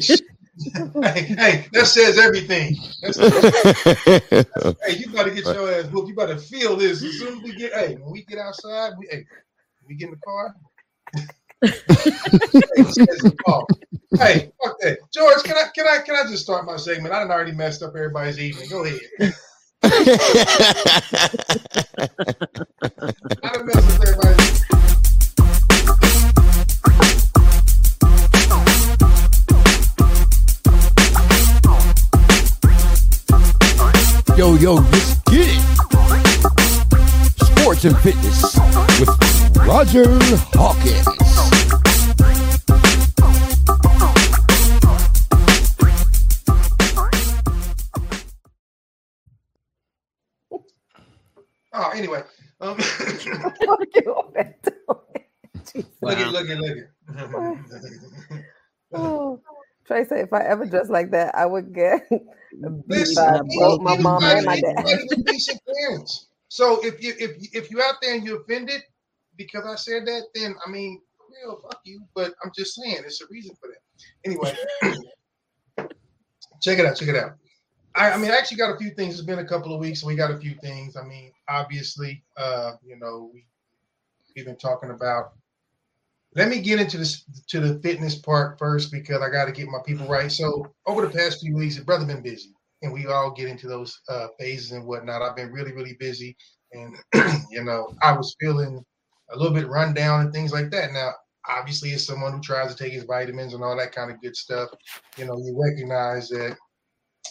hey, 1.02 1.22
hey, 1.22 1.66
that 1.72 1.86
says 1.86 2.18
everything. 2.18 2.76
That's, 3.00 3.16
hey, 3.16 4.98
you 4.98 5.10
better 5.10 5.30
get 5.30 5.44
your 5.46 5.72
ass 5.72 5.86
booked. 5.86 6.08
You 6.08 6.14
better 6.14 6.36
feel 6.36 6.76
this 6.76 7.02
as 7.02 7.18
soon 7.18 7.38
as 7.38 7.42
we 7.42 7.54
get. 7.54 7.72
Hey, 7.72 7.94
when 7.94 8.10
we 8.10 8.24
get 8.24 8.38
outside, 8.38 8.92
we 8.98 9.08
hey, 9.10 9.24
we 9.88 9.94
get 9.94 10.10
in 10.10 10.14
the 10.14 10.20
car. 10.20 10.54
hey, 11.62 11.72
it 12.76 12.86
says 12.86 13.18
the 13.22 13.34
call. 13.46 13.66
Hey, 14.18 14.52
fuck 14.62 14.78
that, 14.80 14.98
George. 15.14 15.42
Can 15.44 15.56
I 15.56 15.68
can 15.74 15.86
I 15.86 15.98
can 16.04 16.16
I 16.16 16.24
just 16.28 16.42
start 16.42 16.66
my 16.66 16.76
segment? 16.76 17.14
I 17.14 17.20
done 17.20 17.30
already 17.30 17.52
messed 17.52 17.82
up 17.82 17.94
everybody's 17.96 18.38
evening. 18.38 18.68
Go 18.68 18.84
ahead. 18.84 19.00
I 19.82 19.90
done 23.54 23.66
messed 23.66 23.78
up 23.78 24.06
everybody's. 24.06 24.49
Yo, 34.40 34.54
yo, 34.54 34.76
let's 34.76 35.14
get 35.24 35.48
it. 35.50 35.60
Sports 37.44 37.84
and 37.84 37.94
fitness 37.98 38.56
with 38.98 39.10
Roger 39.66 40.06
Hawkins. 40.54 41.06
Oh, 51.74 51.90
anyway. 51.94 52.22
Um, 52.62 52.78
Fuck 52.78 53.26
you, 53.26 54.14
Alberto. 54.16 54.70
Look 56.00 56.18
at, 56.18 56.32
look 56.32 56.48
at, 56.48 56.58
look 56.58 56.78
at. 56.78 56.88
Oh, 58.94 59.42
Trey 59.84 60.06
said, 60.06 60.20
if 60.20 60.32
I 60.32 60.44
ever 60.44 60.64
dress 60.64 60.88
like 60.88 61.10
that, 61.10 61.34
I 61.34 61.44
would 61.44 61.74
get 61.74 62.08
beat 62.52 62.84
Listen, 62.86 63.24
by 63.24 63.40
both 63.58 63.80
my 63.80 63.98
mom 63.98 64.22
and 64.24 64.46
my 64.46 64.60
dad. 64.60 64.74
anybody 64.78 65.04
with 65.08 65.26
decent 65.26 65.60
parents. 65.66 66.28
So 66.48 66.84
if 66.84 67.02
you 67.02 67.14
if 67.18 67.54
if 67.54 67.70
you 67.70 67.80
out 67.80 67.96
there 68.02 68.14
and 68.14 68.24
you 68.24 68.38
offended 68.38 68.82
because 69.36 69.64
I 69.66 69.76
said 69.76 70.06
that, 70.06 70.24
then 70.34 70.54
I 70.66 70.70
mean, 70.70 71.00
real 71.44 71.60
fuck 71.60 71.80
you. 71.84 72.02
But 72.14 72.34
I'm 72.44 72.50
just 72.56 72.74
saying, 72.74 72.98
it's 73.04 73.20
a 73.20 73.26
reason 73.30 73.56
for 73.60 73.68
that. 73.68 73.80
Anyway, 74.24 74.54
check 76.60 76.78
it 76.78 76.86
out. 76.86 76.96
Check 76.96 77.08
it 77.08 77.16
out. 77.16 77.36
I, 77.96 78.12
I 78.12 78.16
mean, 78.18 78.30
I 78.30 78.36
actually 78.36 78.58
got 78.58 78.74
a 78.74 78.78
few 78.78 78.90
things. 78.90 79.14
It's 79.14 79.26
been 79.26 79.40
a 79.40 79.44
couple 79.44 79.74
of 79.74 79.80
weeks, 79.80 80.00
so 80.00 80.06
we 80.06 80.14
got 80.14 80.30
a 80.30 80.38
few 80.38 80.54
things. 80.56 80.96
I 80.96 81.02
mean, 81.02 81.32
obviously, 81.48 82.22
uh, 82.36 82.72
you 82.84 82.96
know, 82.98 83.30
we 83.32 83.44
we've 84.34 84.44
been 84.44 84.56
talking 84.56 84.90
about. 84.90 85.32
Let 86.36 86.48
me 86.48 86.60
get 86.60 86.80
into 86.80 86.96
this 86.96 87.24
to 87.48 87.60
the 87.60 87.80
fitness 87.80 88.16
part 88.16 88.58
first 88.58 88.92
because 88.92 89.20
I 89.20 89.30
got 89.30 89.46
to 89.46 89.52
get 89.52 89.68
my 89.68 89.80
people 89.84 90.06
right. 90.06 90.30
So 90.30 90.72
over 90.86 91.04
the 91.04 91.12
past 91.12 91.40
few 91.40 91.56
weeks, 91.56 91.76
the 91.76 91.84
brother 91.84 92.06
been 92.06 92.22
busy, 92.22 92.54
and 92.82 92.92
we 92.92 93.06
all 93.06 93.32
get 93.32 93.48
into 93.48 93.66
those 93.66 94.00
uh, 94.08 94.28
phases 94.38 94.72
and 94.72 94.86
whatnot. 94.86 95.22
I've 95.22 95.36
been 95.36 95.52
really, 95.52 95.72
really 95.72 95.96
busy, 95.98 96.36
and 96.72 96.96
you 97.50 97.64
know, 97.64 97.92
I 98.02 98.12
was 98.12 98.36
feeling 98.40 98.84
a 99.32 99.36
little 99.36 99.54
bit 99.54 99.68
run 99.68 99.92
down 99.92 100.20
and 100.20 100.32
things 100.32 100.52
like 100.52 100.70
that. 100.70 100.92
Now, 100.92 101.12
obviously, 101.48 101.92
as 101.92 102.06
someone 102.06 102.32
who 102.32 102.40
tries 102.40 102.74
to 102.74 102.82
take 102.82 102.92
his 102.92 103.04
vitamins 103.04 103.54
and 103.54 103.62
all 103.62 103.76
that 103.76 103.92
kind 103.92 104.10
of 104.10 104.20
good 104.20 104.36
stuff, 104.36 104.70
you 105.16 105.24
know, 105.24 105.36
you 105.36 105.60
recognize 105.60 106.28
that 106.28 106.56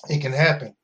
it 0.09 0.21
can 0.21 0.33
happen. 0.33 0.75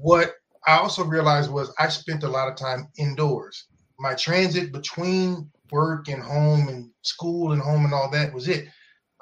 What 0.00 0.34
I 0.66 0.76
also 0.78 1.04
realized 1.04 1.50
was 1.50 1.72
I 1.78 1.88
spent 1.88 2.22
a 2.22 2.28
lot 2.28 2.48
of 2.48 2.56
time 2.56 2.88
indoors. 2.98 3.66
My 3.98 4.14
transit 4.14 4.72
between 4.72 5.50
work 5.72 6.08
and 6.08 6.22
home 6.22 6.68
and 6.68 6.90
school 7.02 7.52
and 7.52 7.62
home 7.62 7.84
and 7.84 7.94
all 7.94 8.10
that 8.10 8.32
was 8.32 8.48
it. 8.48 8.66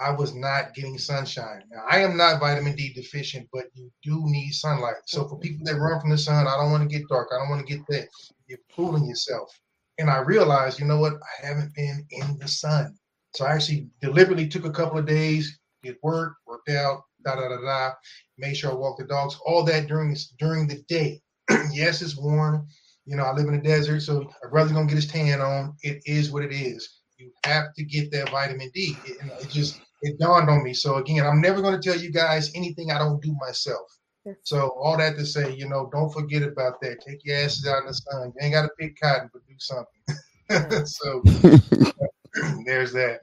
I 0.01 0.13
was 0.13 0.35
not 0.35 0.75
getting 0.75 0.97
sunshine. 0.97 1.65
Now, 1.71 1.83
I 1.91 1.99
am 1.99 2.17
not 2.17 2.39
vitamin 2.39 2.77
D 2.77 2.93
deficient, 2.93 3.49
but 3.53 3.67
you 3.75 3.91
do 4.03 4.23
need 4.27 4.53
sunlight. 4.53 4.95
So 5.07 5.27
for 5.27 5.39
people 5.41 5.65
that 5.65 5.79
run 5.79 6.01
from 6.01 6.11
the 6.11 6.19
sun, 6.19 6.47
I 6.47 6.57
don't 6.57 6.71
want 6.71 6.89
to 6.89 6.99
get 6.99 7.09
dark. 7.09 7.29
I 7.33 7.39
don't 7.39 7.51
want 7.51 7.67
to 7.67 7.77
get 7.77 7.85
that. 7.89 8.09
You're 8.47 8.61
fooling 8.75 9.07
yourself. 9.07 9.51
And 9.99 10.09
I 10.09 10.19
realized, 10.19 10.79
you 10.79 10.87
know 10.87 10.99
what? 10.99 11.15
I 11.15 11.47
haven't 11.47 11.75
been 11.75 12.07
in 12.11 12.39
the 12.39 12.47
sun. 12.47 12.97
So 13.35 13.45
I 13.45 13.55
actually 13.55 13.89
deliberately 14.01 14.47
took 14.47 14.65
a 14.65 14.71
couple 14.71 14.99
of 14.99 15.07
days, 15.07 15.59
did 15.83 15.97
work, 16.03 16.35
worked 16.47 16.69
out, 16.69 17.03
da 17.25 17.35
da 17.35 17.49
da 17.49 17.61
da, 17.61 17.93
made 18.39 18.57
sure 18.57 18.71
I 18.71 18.75
walked 18.75 19.01
the 19.01 19.07
dogs, 19.07 19.39
all 19.45 19.65
that 19.65 19.89
during 19.89 20.17
during 20.39 20.69
the 20.69 20.83
day. 20.89 21.21
yes, 21.73 22.03
it's 22.03 22.17
warm. 22.17 22.67
You 23.09 23.17
know, 23.17 23.25
I 23.25 23.33
live 23.33 23.47
in 23.47 23.57
the 23.57 23.63
desert, 23.63 24.01
so 24.01 24.31
a 24.45 24.49
brother's 24.49 24.73
gonna 24.73 24.87
get 24.87 24.97
his 24.97 25.07
tan 25.07 25.41
on. 25.41 25.75
It 25.83 26.03
is 26.05 26.31
what 26.31 26.45
it 26.45 26.53
is. 26.53 27.01
You 27.17 27.33
have 27.45 27.73
to 27.75 27.83
get 27.83 28.13
that 28.13 28.31
vitamin 28.31 28.71
D. 28.75 28.97
It, 29.07 29.17
it 29.41 29.49
just 29.49 29.81
it 30.03 30.19
dawned 30.19 30.51
on 30.51 30.63
me. 30.63 30.75
So 30.75 30.97
again, 30.97 31.27
I'm 31.27 31.41
never 31.41 31.63
gonna 31.63 31.81
tell 31.81 31.97
you 31.97 32.13
guys 32.13 32.53
anything 32.55 32.91
I 32.91 32.99
don't 32.99 33.23
do 33.23 33.35
myself. 33.41 33.99
So 34.43 34.77
all 34.79 34.99
that 34.99 35.17
to 35.17 35.25
say, 35.25 35.55
you 35.55 35.67
know, 35.67 35.89
don't 35.91 36.13
forget 36.13 36.43
about 36.43 36.83
that. 36.83 37.01
Take 37.01 37.25
your 37.25 37.39
asses 37.39 37.67
out 37.67 37.81
in 37.81 37.87
the 37.87 37.95
sun. 37.95 38.33
You 38.37 38.45
ain't 38.45 38.53
gotta 38.53 38.69
pick 38.79 39.01
cotton, 39.01 39.31
but 39.33 39.41
do 39.47 39.55
something. 39.59 40.85
so 40.87 41.23
there's 42.67 42.93
that. 42.93 43.21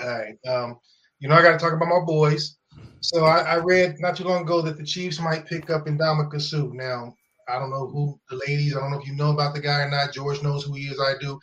All 0.00 0.08
right. 0.08 0.38
Um, 0.48 0.78
you 1.20 1.28
know, 1.28 1.34
I 1.34 1.42
gotta 1.42 1.58
talk 1.58 1.74
about 1.74 1.88
my 1.88 2.04
boys. 2.04 2.56
So 3.00 3.24
I, 3.26 3.40
I 3.40 3.56
read 3.56 3.96
not 4.00 4.16
too 4.16 4.24
long 4.24 4.42
ago 4.42 4.62
that 4.62 4.78
the 4.78 4.84
Chiefs 4.84 5.20
might 5.20 5.46
pick 5.46 5.68
up 5.68 5.84
Ndamukong 5.84 6.40
Suh. 6.40 6.70
Now, 6.72 7.14
I 7.48 7.58
don't 7.58 7.70
know 7.70 7.86
who 7.86 8.18
the 8.28 8.40
ladies, 8.46 8.76
I 8.76 8.80
don't 8.80 8.90
know 8.90 8.98
if 9.00 9.06
you 9.06 9.14
know 9.14 9.32
about 9.32 9.54
the 9.54 9.60
guy 9.60 9.82
or 9.82 9.90
not. 9.90 10.12
George 10.12 10.42
knows 10.42 10.64
who 10.64 10.74
he 10.74 10.84
is, 10.84 11.00
I 11.00 11.14
do. 11.20 11.38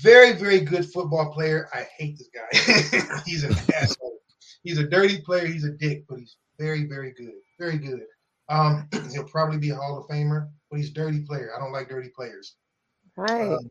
Very, 0.00 0.32
very 0.32 0.60
good 0.60 0.90
football 0.90 1.32
player. 1.32 1.68
I 1.74 1.86
hate 1.98 2.18
this 2.18 2.30
guy. 2.32 3.20
he's 3.26 3.44
an 3.44 3.54
asshole. 3.74 4.18
He's 4.62 4.78
a 4.78 4.88
dirty 4.88 5.20
player. 5.20 5.46
He's 5.46 5.64
a 5.64 5.72
dick, 5.72 6.04
but 6.08 6.18
he's 6.18 6.36
very, 6.58 6.86
very 6.86 7.12
good. 7.12 7.34
Very 7.58 7.76
good. 7.76 8.00
Um, 8.48 8.88
he'll 9.12 9.24
probably 9.24 9.58
be 9.58 9.70
a 9.70 9.74
Hall 9.74 9.98
of 9.98 10.06
Famer, 10.06 10.48
but 10.70 10.78
he's 10.78 10.90
a 10.90 10.94
dirty 10.94 11.20
player. 11.20 11.50
I 11.54 11.60
don't 11.60 11.72
like 11.72 11.88
dirty 11.88 12.08
players. 12.08 12.56
Right. 13.16 13.52
Um, 13.52 13.70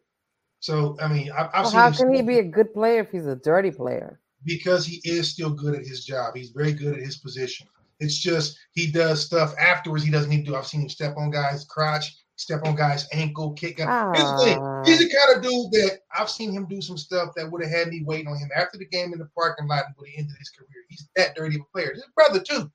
so 0.59 0.95
I 1.01 1.07
mean, 1.07 1.31
I, 1.31 1.45
I've 1.45 1.63
Well, 1.63 1.71
seen 1.71 1.79
how 1.79 1.91
can 1.91 2.13
he 2.13 2.21
be 2.21 2.37
a 2.37 2.43
good 2.43 2.71
player 2.73 2.99
if 2.99 3.09
he's 3.09 3.25
a 3.25 3.35
dirty 3.35 3.71
player? 3.71 4.19
because 4.43 4.85
he 4.85 5.01
is 5.03 5.29
still 5.29 5.51
good 5.51 5.75
at 5.75 5.85
his 5.85 6.05
job. 6.05 6.35
He's 6.35 6.49
very 6.49 6.73
good 6.73 6.95
at 6.95 7.03
his 7.03 7.17
position. 7.17 7.67
It's 8.01 8.17
just 8.17 8.57
he 8.73 8.91
does 8.91 9.25
stuff 9.25 9.53
afterwards 9.57 10.03
he 10.03 10.11
doesn't 10.11 10.29
need 10.29 10.45
to 10.45 10.51
do. 10.51 10.55
I've 10.55 10.67
seen 10.67 10.81
him 10.81 10.89
step 10.89 11.15
on 11.17 11.31
guys' 11.31 11.65
crotch, 11.65 12.17
step 12.35 12.61
on 12.65 12.75
guys' 12.75 13.07
ankle, 13.13 13.53
kick 13.53 13.79
out. 13.79 14.15
Here's 14.15 14.29
the 14.31 14.37
thing. 14.43 14.59
Ah. 14.59 14.83
He's 14.83 14.99
the 14.99 15.09
kind 15.09 15.37
of 15.37 15.43
dude 15.43 15.71
that 15.71 15.99
I've 16.17 16.29
seen 16.29 16.51
him 16.51 16.67
do 16.67 16.81
some 16.81 16.97
stuff 16.97 17.29
that 17.35 17.49
would 17.49 17.63
have 17.63 17.71
had 17.71 17.87
me 17.89 18.03
waiting 18.03 18.27
on 18.27 18.37
him 18.37 18.49
after 18.55 18.77
the 18.77 18.87
game 18.87 19.13
in 19.13 19.19
the 19.19 19.29
parking 19.37 19.67
lot 19.67 19.85
and 19.85 19.95
would 19.97 20.09
have 20.09 20.19
ended 20.19 20.35
his 20.37 20.49
career. 20.49 20.83
He's 20.89 21.07
that 21.15 21.35
dirty 21.35 21.55
of 21.55 21.61
a 21.61 21.71
player. 21.71 21.93
His 21.93 22.03
brother 22.15 22.41
too. 22.41 22.71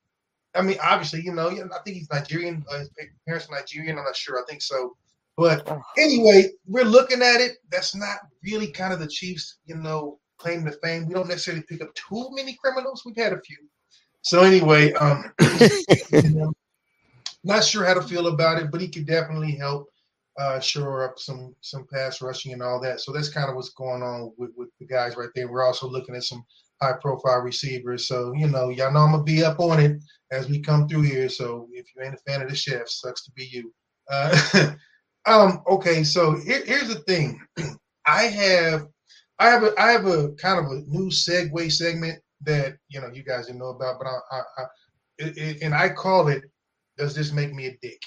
I 0.55 0.62
mean, 0.62 0.79
obviously, 0.83 1.20
you 1.20 1.35
know, 1.35 1.49
I 1.49 1.79
think 1.85 1.97
he's 1.97 2.09
Nigerian. 2.11 2.64
Uh, 2.70 2.79
his 2.79 2.91
parents 3.27 3.49
are 3.51 3.57
Nigerian. 3.57 3.99
I'm 3.99 4.05
not 4.05 4.16
sure. 4.16 4.41
I 4.41 4.45
think 4.49 4.62
so. 4.62 4.97
But 5.37 5.68
anyway, 5.99 6.51
we're 6.66 6.85
looking 6.85 7.20
at 7.20 7.43
it. 7.43 7.59
That's 7.70 7.95
not 7.95 8.18
really 8.43 8.68
kind 8.68 8.93
of 8.93 9.01
the 9.01 9.07
Chiefs, 9.07 9.59
you 9.66 9.74
know, 9.74 10.18
claim 10.39 10.64
to 10.64 10.72
fame. 10.72 11.07
We 11.07 11.14
don't 11.14 11.29
necessarily 11.29 11.62
pick 11.68 11.83
up 11.83 11.95
too 11.95 12.31
many 12.33 12.55
criminals. 12.55 13.03
We've 13.05 13.16
had 13.16 13.35
a 13.35 13.41
few. 13.41 13.59
So 14.27 14.43
anyway, 14.43 14.93
um, 14.95 15.33
you 16.11 16.31
know, 16.31 16.53
not 17.45 17.62
sure 17.62 17.85
how 17.85 17.95
to 17.95 18.03
feel 18.03 18.27
about 18.27 18.61
it, 18.61 18.72
but 18.72 18.81
he 18.81 18.89
could 18.89 19.07
definitely 19.07 19.53
help 19.53 19.87
uh, 20.37 20.59
shore 20.59 21.05
up 21.05 21.16
some 21.20 21.55
some 21.61 21.87
pass 21.95 22.20
rushing 22.20 22.53
and 22.53 22.61
all 22.61 22.81
that. 22.81 23.01
So 23.01 23.12
that's 23.12 23.29
kind 23.29 23.49
of 23.49 23.55
what's 23.55 23.68
going 23.68 24.03
on 24.03 24.33
with, 24.37 24.51
with 24.57 24.70
the 24.81 24.87
guys 24.87 25.16
right 25.16 25.29
there. 25.37 25.47
We're 25.47 25.64
also 25.64 25.89
looking 25.89 26.16
at 26.16 26.24
some 26.24 26.45
high 26.83 26.95
profile 27.01 27.39
receivers. 27.39 28.09
So 28.09 28.33
you 28.35 28.49
know, 28.49 28.68
y'all 28.68 28.93
know 28.93 29.03
I'm 29.03 29.12
gonna 29.12 29.22
be 29.22 29.45
up 29.45 29.61
on 29.61 29.79
it 29.79 30.03
as 30.33 30.49
we 30.49 30.59
come 30.59 30.89
through 30.89 31.03
here. 31.03 31.29
So 31.29 31.68
if 31.70 31.87
you 31.95 32.03
ain't 32.03 32.14
a 32.14 32.18
fan 32.29 32.43
of 32.43 32.51
the 32.51 32.57
chef, 32.57 32.89
sucks 32.89 33.22
to 33.27 33.31
be 33.31 33.45
you. 33.45 33.72
Uh, 34.11 34.72
um, 35.27 35.62
okay, 35.68 36.03
so 36.03 36.35
here, 36.35 36.64
here's 36.66 36.89
the 36.89 36.99
thing. 37.07 37.41
I 38.09 38.24
have 38.24 38.89
I 39.39 39.51
have 39.51 39.62
a 39.62 39.81
I 39.81 39.93
have 39.93 40.07
a 40.07 40.31
kind 40.31 40.59
of 40.59 40.72
a 40.72 40.83
new 40.89 41.11
segue 41.11 41.70
segment 41.70 42.20
that 42.43 42.76
you 42.89 43.01
know 43.01 43.09
you 43.12 43.22
guys 43.22 43.47
didn't 43.47 43.61
know 43.61 43.70
about, 43.70 43.97
but 43.99 44.07
I, 44.07 44.37
I, 44.37 44.39
I 44.39 44.64
it, 45.18 45.37
it, 45.39 45.62
and 45.62 45.74
I 45.74 45.89
call 45.89 46.28
it 46.28 46.45
"Does 46.97 47.14
this 47.14 47.32
make 47.32 47.53
me 47.53 47.66
a 47.66 47.78
dick?" 47.82 48.01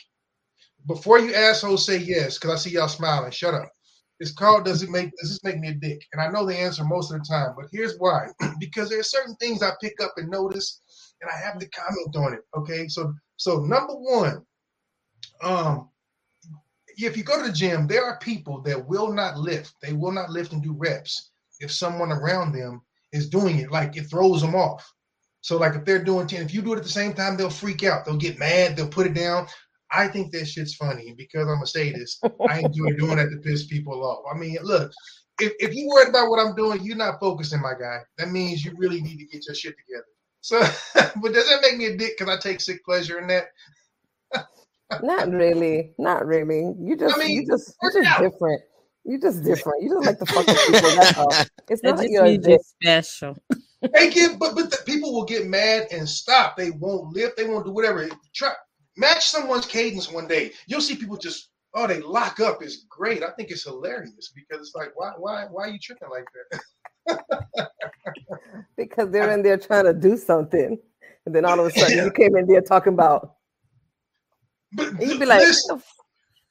Before 0.88 1.20
you 1.20 1.34
assholes 1.34 1.86
say 1.86 1.98
yes, 1.98 2.38
because 2.38 2.52
I 2.52 2.58
see 2.58 2.76
y'all 2.76 2.88
smiling. 2.88 3.32
Shut 3.32 3.54
up. 3.54 3.72
It's 4.20 4.34
called 4.34 4.66
"Does 4.66 4.84
it 4.84 4.90
make 4.90 5.12
Does 5.20 5.30
this 5.30 5.44
make 5.44 5.60
me 5.60 5.70
a 5.70 5.74
dick?" 5.74 6.02
And 6.14 6.22
I 6.22 6.30
know 6.30 6.46
the 6.46 6.58
answer 6.58 6.84
most 6.84 7.12
of 7.12 7.20
the 7.20 7.26
time, 7.26 7.54
but 7.56 7.68
here's 7.72 7.98
why: 7.98 8.28
because 8.60 8.90
there 8.90 9.00
are 9.00 9.04
certain 9.04 9.36
things 9.38 9.64
I 9.64 9.72
pick 9.82 10.02
up 10.02 10.14
and 10.18 10.30
notice, 10.30 10.82
and 11.22 11.30
I 11.30 11.38
have 11.38 11.60
to 11.60 11.70
comment 11.70 12.16
on 12.16 12.34
it. 12.34 12.42
Okay, 12.58 12.88
so 12.88 13.14
so 13.38 13.60
number 13.60 13.94
one, 13.94 14.46
um, 15.42 15.90
if 16.98 17.16
you 17.16 17.24
go 17.24 17.42
to 17.42 17.48
the 17.48 17.54
gym, 17.54 17.88
there 17.88 18.04
are 18.04 18.20
people 18.20 18.62
that 18.64 18.88
will 18.88 19.12
not 19.14 19.38
lift. 19.38 19.74
They 19.82 19.94
will 19.94 20.12
not 20.12 20.30
lift 20.30 20.52
and 20.52 20.62
do 20.62 20.74
reps 20.74 21.32
if 21.60 21.72
someone 21.72 22.12
around 22.12 22.54
them 22.54 22.82
is 23.12 23.30
doing 23.30 23.60
it. 23.60 23.72
Like 23.72 23.98
it 23.98 24.10
throws 24.10 24.42
them 24.42 24.56
off. 24.56 24.92
So 25.42 25.58
like 25.58 25.76
if 25.76 25.86
they're 25.86 26.04
doing 26.04 26.28
10, 26.28 26.44
if 26.44 26.54
you 26.54 26.62
do 26.62 26.74
it 26.74 26.78
at 26.78 26.84
the 26.84 26.90
same 26.90 27.14
time, 27.14 27.38
they'll 27.38 27.50
freak 27.50 27.84
out. 27.84 28.06
They'll 28.06 28.18
get 28.18 28.40
mad. 28.40 28.76
They'll 28.76 28.90
put 28.90 29.08
it 29.08 29.14
down. 29.14 29.48
I 29.92 30.08
think 30.08 30.32
that 30.32 30.46
shit's 30.46 30.76
funny. 30.76 31.08
And 31.08 31.18
because 31.18 31.48
I'm 31.48 31.62
a 31.62 31.68
sadist, 31.68 32.24
I 32.48 32.60
enjoy 32.60 32.92
doing 32.94 33.18
that 33.18 33.30
to 33.30 33.38
piss 33.38 33.66
people 33.66 34.04
off. 34.06 34.24
I 34.32 34.38
mean, 34.38 34.58
look, 34.62 34.92
if, 35.40 35.54
if 35.60 35.74
you're 35.74 35.88
worried 35.88 36.10
about 36.10 36.30
what 36.30 36.40
I'm 36.40 36.56
doing, 36.56 36.84
you're 36.84 36.98
not 36.98 37.20
focusing, 37.20 37.62
my 37.62 37.74
guy. 37.80 38.00
That 38.18 38.30
means 38.30 38.64
you 38.64 38.74
really 38.78 39.02
need 39.02 39.18
to 39.18 39.26
get 39.26 39.46
your 39.48 39.56
shit 39.56 39.76
together. 39.88 40.06
So, 40.42 40.60
but 41.22 41.34
does 41.34 41.50
that 41.50 41.62
make 41.62 41.78
me 41.78 41.86
a 41.86 41.98
dick 41.98 42.18
because 42.18 42.34
I 42.34 42.40
take 42.40 42.62
sick 42.62 42.84
pleasure 42.86 43.20
in 43.20 43.28
that? 43.28 43.48
Not 45.02 45.30
really. 45.30 45.94
Not 45.98 46.26
really. 46.26 46.74
You 46.80 46.96
just 46.98 47.16
I 47.16 47.20
mean, 47.20 47.32
you 47.32 47.46
just 47.46 47.76
you're 47.82 48.04
just 48.04 48.20
different. 48.20 48.62
You 49.10 49.20
just 49.20 49.44
different. 49.44 49.82
You 49.82 49.90
just 49.90 50.06
like 50.06 50.20
to 50.20 50.26
fuck 50.28 50.46
people. 50.46 50.96
That's 50.96 51.18
all. 51.18 51.34
It's 51.70 51.84
not 51.84 51.98
just 51.98 52.10
your 52.10 52.26
you're 52.26 52.60
special. 52.60 53.36
They 53.94 54.10
get, 54.10 54.38
but 54.38 54.56
but 54.56 54.70
the 54.72 54.80
people 54.86 55.14
will 55.14 55.24
get 55.24 55.48
mad 55.48 55.88
and 55.92 56.08
stop. 56.08 56.58
They 56.58 56.70
won't 56.70 57.16
lift. 57.16 57.38
They 57.38 57.46
won't 57.46 57.66
do 57.66 57.72
whatever. 57.72 58.10
Try 58.36 58.52
match 58.98 59.26
someone's 59.30 59.66
cadence 59.66 60.12
one 60.12 60.28
day. 60.28 60.52
You'll 60.68 60.82
see 60.82 60.98
people 60.98 61.16
just 61.16 61.50
oh 61.74 61.88
they 61.88 62.02
lock 62.02 62.42
up. 62.42 62.62
It's 62.62 62.86
great. 62.90 63.24
I 63.24 63.30
think 63.38 63.52
it's 63.52 63.64
hilarious 63.64 64.34
because 64.36 64.68
it's 64.68 64.76
like 64.76 64.92
why 64.96 65.14
why 65.18 65.46
why 65.50 65.64
are 65.64 65.70
you 65.70 65.80
tripping 65.82 66.10
like 66.10 66.26
that? 67.08 67.70
because 68.76 69.10
they're 69.12 69.32
in 69.32 69.44
there 69.44 69.58
trying 69.58 69.86
to 69.86 69.94
do 69.94 70.18
something, 70.18 70.78
and 71.26 71.34
then 71.34 71.46
all 71.46 71.60
of 71.60 71.66
a 71.68 71.72
sudden 71.72 72.04
you 72.04 72.12
came 72.12 72.36
in 72.36 72.48
there 72.48 72.62
talking 72.62 72.94
about. 72.94 73.36
But 74.74 75.02
you'd 75.02 75.22
be 75.22 75.26
like, 75.26 75.40
listen, 75.40 75.78
"What 75.78 75.80
the 75.80 75.86
f- 75.86 75.99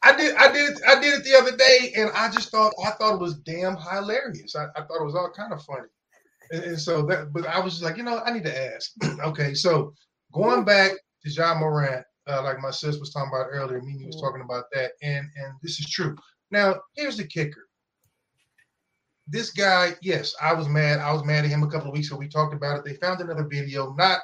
I 0.03 0.17
did 0.17 0.37
I 0.37 0.53
did 0.53 0.73
it 0.73 0.81
I 0.87 1.01
did 1.01 1.15
it 1.15 1.25
the 1.25 1.37
other 1.37 1.57
day 1.57 1.93
and 1.97 2.11
I 2.15 2.31
just 2.31 2.51
thought 2.51 2.73
I 2.85 2.91
thought 2.93 3.15
it 3.15 3.21
was 3.21 3.39
damn 3.41 3.77
hilarious. 3.77 4.55
I, 4.55 4.67
I 4.77 4.83
thought 4.83 5.01
it 5.01 5.05
was 5.05 5.15
all 5.15 5.31
kind 5.31 5.53
of 5.53 5.63
funny. 5.65 5.89
And, 6.53 6.65
and 6.65 6.81
so 6.81 7.03
that 7.07 7.33
but 7.33 7.47
I 7.47 7.61
was 7.61 7.75
just 7.75 7.85
like, 7.85 7.97
you 7.97 8.05
know, 8.05 8.21
I 8.25 8.31
need 8.33 8.45
to 8.45 8.75
ask. 8.75 8.93
okay, 9.25 9.55
so 9.55 9.93
going 10.33 10.65
back 10.65 10.93
to 11.25 11.31
Ja 11.31 11.59
Morant, 11.59 12.05
uh, 12.29 12.43
like 12.43 12.61
my 12.61 12.71
sis 12.71 12.99
was 12.99 13.13
talking 13.13 13.31
about 13.33 13.49
earlier, 13.51 13.83
Mimi 13.83 14.07
was 14.07 14.21
talking 14.21 14.43
about 14.43 14.65
that, 14.73 14.93
and 15.03 15.27
and 15.37 15.55
this 15.63 15.81
is 15.81 15.91
true. 15.91 16.17
Now, 16.51 16.77
here's 16.95 17.17
the 17.17 17.25
kicker. 17.27 17.69
this 19.27 19.51
guy, 19.51 19.95
yes, 20.01 20.35
I 20.41 20.55
was 20.55 20.69
mad. 20.69 21.01
I 21.01 21.13
was 21.13 21.25
mad 21.25 21.45
at 21.45 21.51
him 21.51 21.63
a 21.63 21.71
couple 21.71 21.89
of 21.89 21.93
weeks 21.95 22.07
ago. 22.09 22.17
We 22.17 22.29
talked 22.29 22.55
about 22.55 22.79
it. 22.79 22.85
They 22.85 22.95
found 22.95 23.21
another 23.21 23.45
video. 23.47 23.93
Not, 23.95 24.21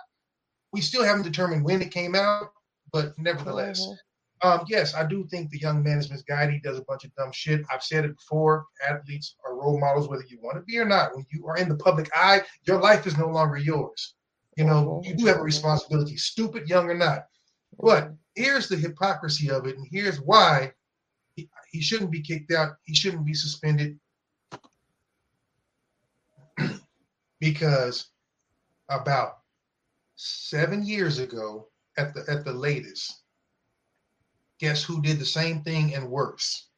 we 0.73 0.81
still 0.81 1.05
haven't 1.05 1.25
determined 1.25 1.65
when 1.65 1.83
it 1.83 1.91
came 1.91 2.15
out, 2.15 2.53
but 2.93 3.13
nevertheless, 3.19 3.81
Mhm. 3.81 3.97
Um, 4.45 4.61
yes, 4.69 4.95
I 4.95 5.07
do 5.07 5.27
think 5.31 5.51
the 5.51 5.59
young 5.59 5.83
man 5.83 5.97
is 5.97 6.11
misguided. 6.11 6.53
He 6.53 6.61
does 6.61 6.79
a 6.79 6.85
bunch 6.85 7.05
of 7.05 7.15
dumb 7.15 7.33
shit. 7.33 7.63
I've 7.73 7.83
said 7.83 8.05
it 8.05 8.15
before. 8.15 8.67
Athletes 8.87 9.37
are 9.43 9.57
role 9.57 9.81
models, 9.81 10.07
whether 10.07 10.25
you 10.29 10.39
want 10.43 10.59
to 10.59 10.63
be 10.63 10.79
or 10.79 10.85
not. 10.85 11.17
When 11.17 11.25
you 11.31 11.47
are 11.47 11.57
in 11.57 11.67
the 11.67 11.77
public 11.77 12.11
eye, 12.15 12.43
your 12.65 12.79
life 12.79 13.07
is 13.07 13.17
no 13.17 13.29
longer 13.29 13.57
yours. 13.57 14.17
You 14.59 14.65
know, 14.65 15.01
you 15.03 15.17
do 15.17 15.25
have 15.27 15.39
a 15.39 15.43
responsibility, 15.43 16.19
stupid, 16.19 16.69
young 16.69 16.91
or 16.91 16.95
not. 16.95 17.25
But 17.81 18.13
here's 18.35 18.69
the 18.69 18.77
hypocrisy 18.77 19.51
of 19.51 19.67
it, 19.67 19.79
and 19.79 19.87
here's 19.91 20.21
why 20.21 20.73
he, 21.37 21.49
he 21.73 21.81
shouldn't 21.81 22.11
be 22.11 22.21
kicked 22.21 22.53
out. 22.53 22.73
He 22.85 22.95
shouldn't 22.95 23.25
be 23.25 23.33
suspended 23.33 23.99
because 27.41 28.11
about 28.91 29.39
seven 30.17 30.85
years 30.85 31.19
ago, 31.19 31.69
at 31.97 32.13
the 32.13 32.25
at 32.29 32.45
the 32.45 32.53
latest, 32.53 33.24
guess 34.59 34.83
who 34.83 35.03
did 35.03 35.19
the 35.19 35.27
same 35.27 35.63
thing 35.63 35.95
and 35.95 36.11
worse? 36.11 36.69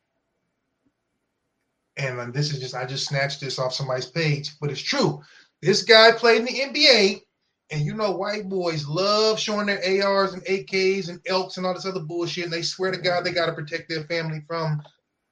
And 1.96 2.32
this 2.34 2.52
is 2.52 2.60
just 2.60 2.74
I 2.74 2.84
just 2.84 3.06
snatched 3.06 3.40
this 3.40 3.58
off 3.58 3.74
somebody's 3.74 4.06
page, 4.06 4.58
but 4.60 4.70
it's 4.70 4.80
true. 4.80 5.22
This 5.62 5.82
guy 5.82 6.12
played 6.12 6.40
in 6.40 6.44
the 6.44 6.80
NBA, 6.80 7.22
and 7.70 7.80
you 7.80 7.94
know 7.94 8.12
white 8.12 8.48
boys 8.48 8.86
love 8.86 9.40
showing 9.40 9.66
their 9.66 10.06
ARs 10.06 10.34
and 10.34 10.44
AKs 10.44 11.08
and 11.08 11.20
elks 11.26 11.56
and 11.56 11.66
all 11.66 11.74
this 11.74 11.86
other 11.86 12.00
bullshit, 12.00 12.44
and 12.44 12.52
they 12.52 12.62
swear 12.62 12.90
to 12.90 12.98
God 12.98 13.24
they 13.24 13.32
got 13.32 13.46
to 13.46 13.52
protect 13.52 13.88
their 13.88 14.04
family 14.04 14.42
from 14.46 14.82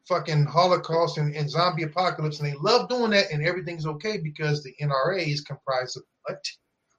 fucking 0.09 0.45
Holocaust 0.45 1.18
and, 1.18 1.34
and 1.34 1.49
zombie 1.49 1.84
apocalypse, 1.84 2.40
and 2.40 2.49
they 2.49 2.57
love 2.59 2.88
doing 2.88 3.11
that, 3.11 3.30
and 3.30 3.47
everything's 3.47 3.86
okay 3.86 4.18
because 4.18 4.62
the 4.62 4.74
NRA 4.80 5.26
is 5.26 5.40
comprised 5.42 5.97
of 5.97 6.03
what? 6.24 6.45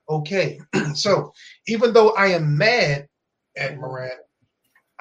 Okay, 0.10 0.60
so 0.94 1.34
even 1.68 1.92
though 1.92 2.12
I 2.12 2.28
am 2.28 2.58
mad 2.58 3.08
at 3.58 3.78
Morant, 3.78 4.20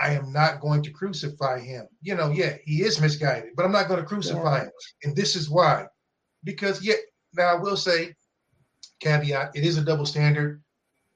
I 0.01 0.13
am 0.15 0.33
not 0.33 0.61
going 0.61 0.83
to 0.83 0.91
crucify 0.91 1.61
him. 1.61 1.87
You 2.03 2.15
know, 2.17 2.31
yeah, 2.31 2.57
he 2.65 2.83
is 2.83 3.01
misguided, 3.01 3.51
but 3.57 3.65
I'm 3.65 3.73
not 3.73 3.89
going 3.89 4.01
to 4.01 4.07
crucify 4.07 4.65
him, 4.65 4.71
and 5.05 5.15
this 5.17 5.37
is 5.37 5.49
why. 5.49 5.87
Because 6.43 6.85
yeah, 6.85 6.97
now 7.35 7.47
I 7.47 7.55
will 7.55 7.77
say, 7.77 8.15
caveat: 9.01 9.53
it 9.55 9.65
is 9.65 9.79
a 9.79 9.85
double 9.85 10.07
standard. 10.07 10.63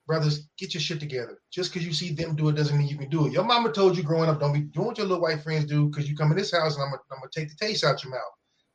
Brothers, 0.06 0.48
get 0.56 0.72
your 0.72 0.80
shit 0.80 1.00
together. 1.00 1.38
Just 1.50 1.70
because 1.70 1.86
you 1.86 1.92
see 1.92 2.14
them 2.14 2.34
do 2.34 2.48
it 2.48 2.54
doesn't 2.54 2.78
mean 2.78 2.88
you 2.88 2.96
can 2.96 3.10
do 3.10 3.26
it. 3.26 3.32
Your 3.32 3.44
mama 3.44 3.70
told 3.70 3.94
you 3.94 4.02
growing 4.02 4.30
up, 4.30 4.40
don't 4.40 4.54
be 4.54 4.60
doing 4.60 4.86
what 4.86 4.96
your 4.96 5.06
little 5.06 5.22
white 5.22 5.42
friends 5.42 5.66
do 5.66 5.86
because 5.86 6.08
you 6.08 6.16
come 6.16 6.30
in 6.30 6.38
this 6.38 6.52
house 6.52 6.76
and 6.76 6.84
I'm 6.84 6.90
gonna, 6.90 7.02
I'm 7.12 7.18
gonna 7.18 7.30
take 7.30 7.50
the 7.50 7.56
taste 7.56 7.84
out 7.84 8.02
your 8.02 8.12
mouth. 8.12 8.22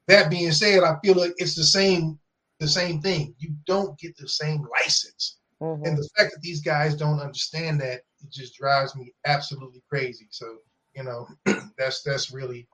That 0.07 0.29
being 0.29 0.51
said, 0.51 0.83
I 0.83 0.95
feel 1.03 1.15
like 1.15 1.33
it's 1.37 1.55
the 1.55 1.63
same 1.63 2.19
the 2.59 2.67
same 2.67 3.01
thing. 3.01 3.33
You 3.39 3.55
don't 3.65 3.97
get 3.99 4.15
the 4.15 4.27
same 4.27 4.65
license. 4.79 5.39
Mhm. 5.61 5.87
And 5.87 5.97
the 5.97 6.07
fact 6.15 6.33
that 6.33 6.41
these 6.41 6.61
guys 6.61 6.95
don't 6.95 7.19
understand 7.19 7.81
that 7.81 8.01
it 8.23 8.31
just 8.31 8.55
drives 8.55 8.95
me 8.95 9.13
absolutely 9.25 9.83
crazy. 9.89 10.27
So, 10.31 10.57
you 10.95 11.03
know, 11.03 11.27
that's 11.77 12.01
that's 12.03 12.31
really 12.31 12.67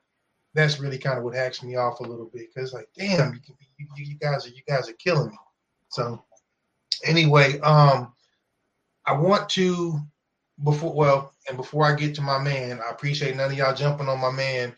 that's 0.54 0.80
really 0.80 0.98
kind 0.98 1.18
of 1.18 1.24
what 1.24 1.36
hacks 1.36 1.64
me 1.64 1.76
off 1.76 2.00
a 2.00 2.04
little 2.04 2.30
bit 2.34 2.48
because 2.54 2.74
like, 2.74 2.88
damn, 2.98 3.34
you, 3.34 3.40
you 3.78 3.88
you 4.06 4.18
guys 4.18 4.46
are 4.46 4.50
you 4.50 4.62
guys 4.68 4.90
are 4.90 4.94
killing 4.94 5.30
me. 5.30 5.38
So, 5.90 6.24
anyway, 7.04 7.60
um, 7.60 8.14
I 9.06 9.14
want 9.14 9.50
to 9.50 10.00
before 10.64 10.94
well, 10.94 11.34
and 11.48 11.58
before 11.58 11.86
I 11.86 11.96
get 11.96 12.16
to 12.16 12.22
my 12.22 12.40
man, 12.40 12.80
I 12.86 12.92
appreciate 12.92 13.36
none 13.36 13.52
of 13.52 13.58
y'all 13.58 13.76
jumping 13.76 14.10
on 14.10 14.20
my 14.20 14.32
man. 14.32 14.76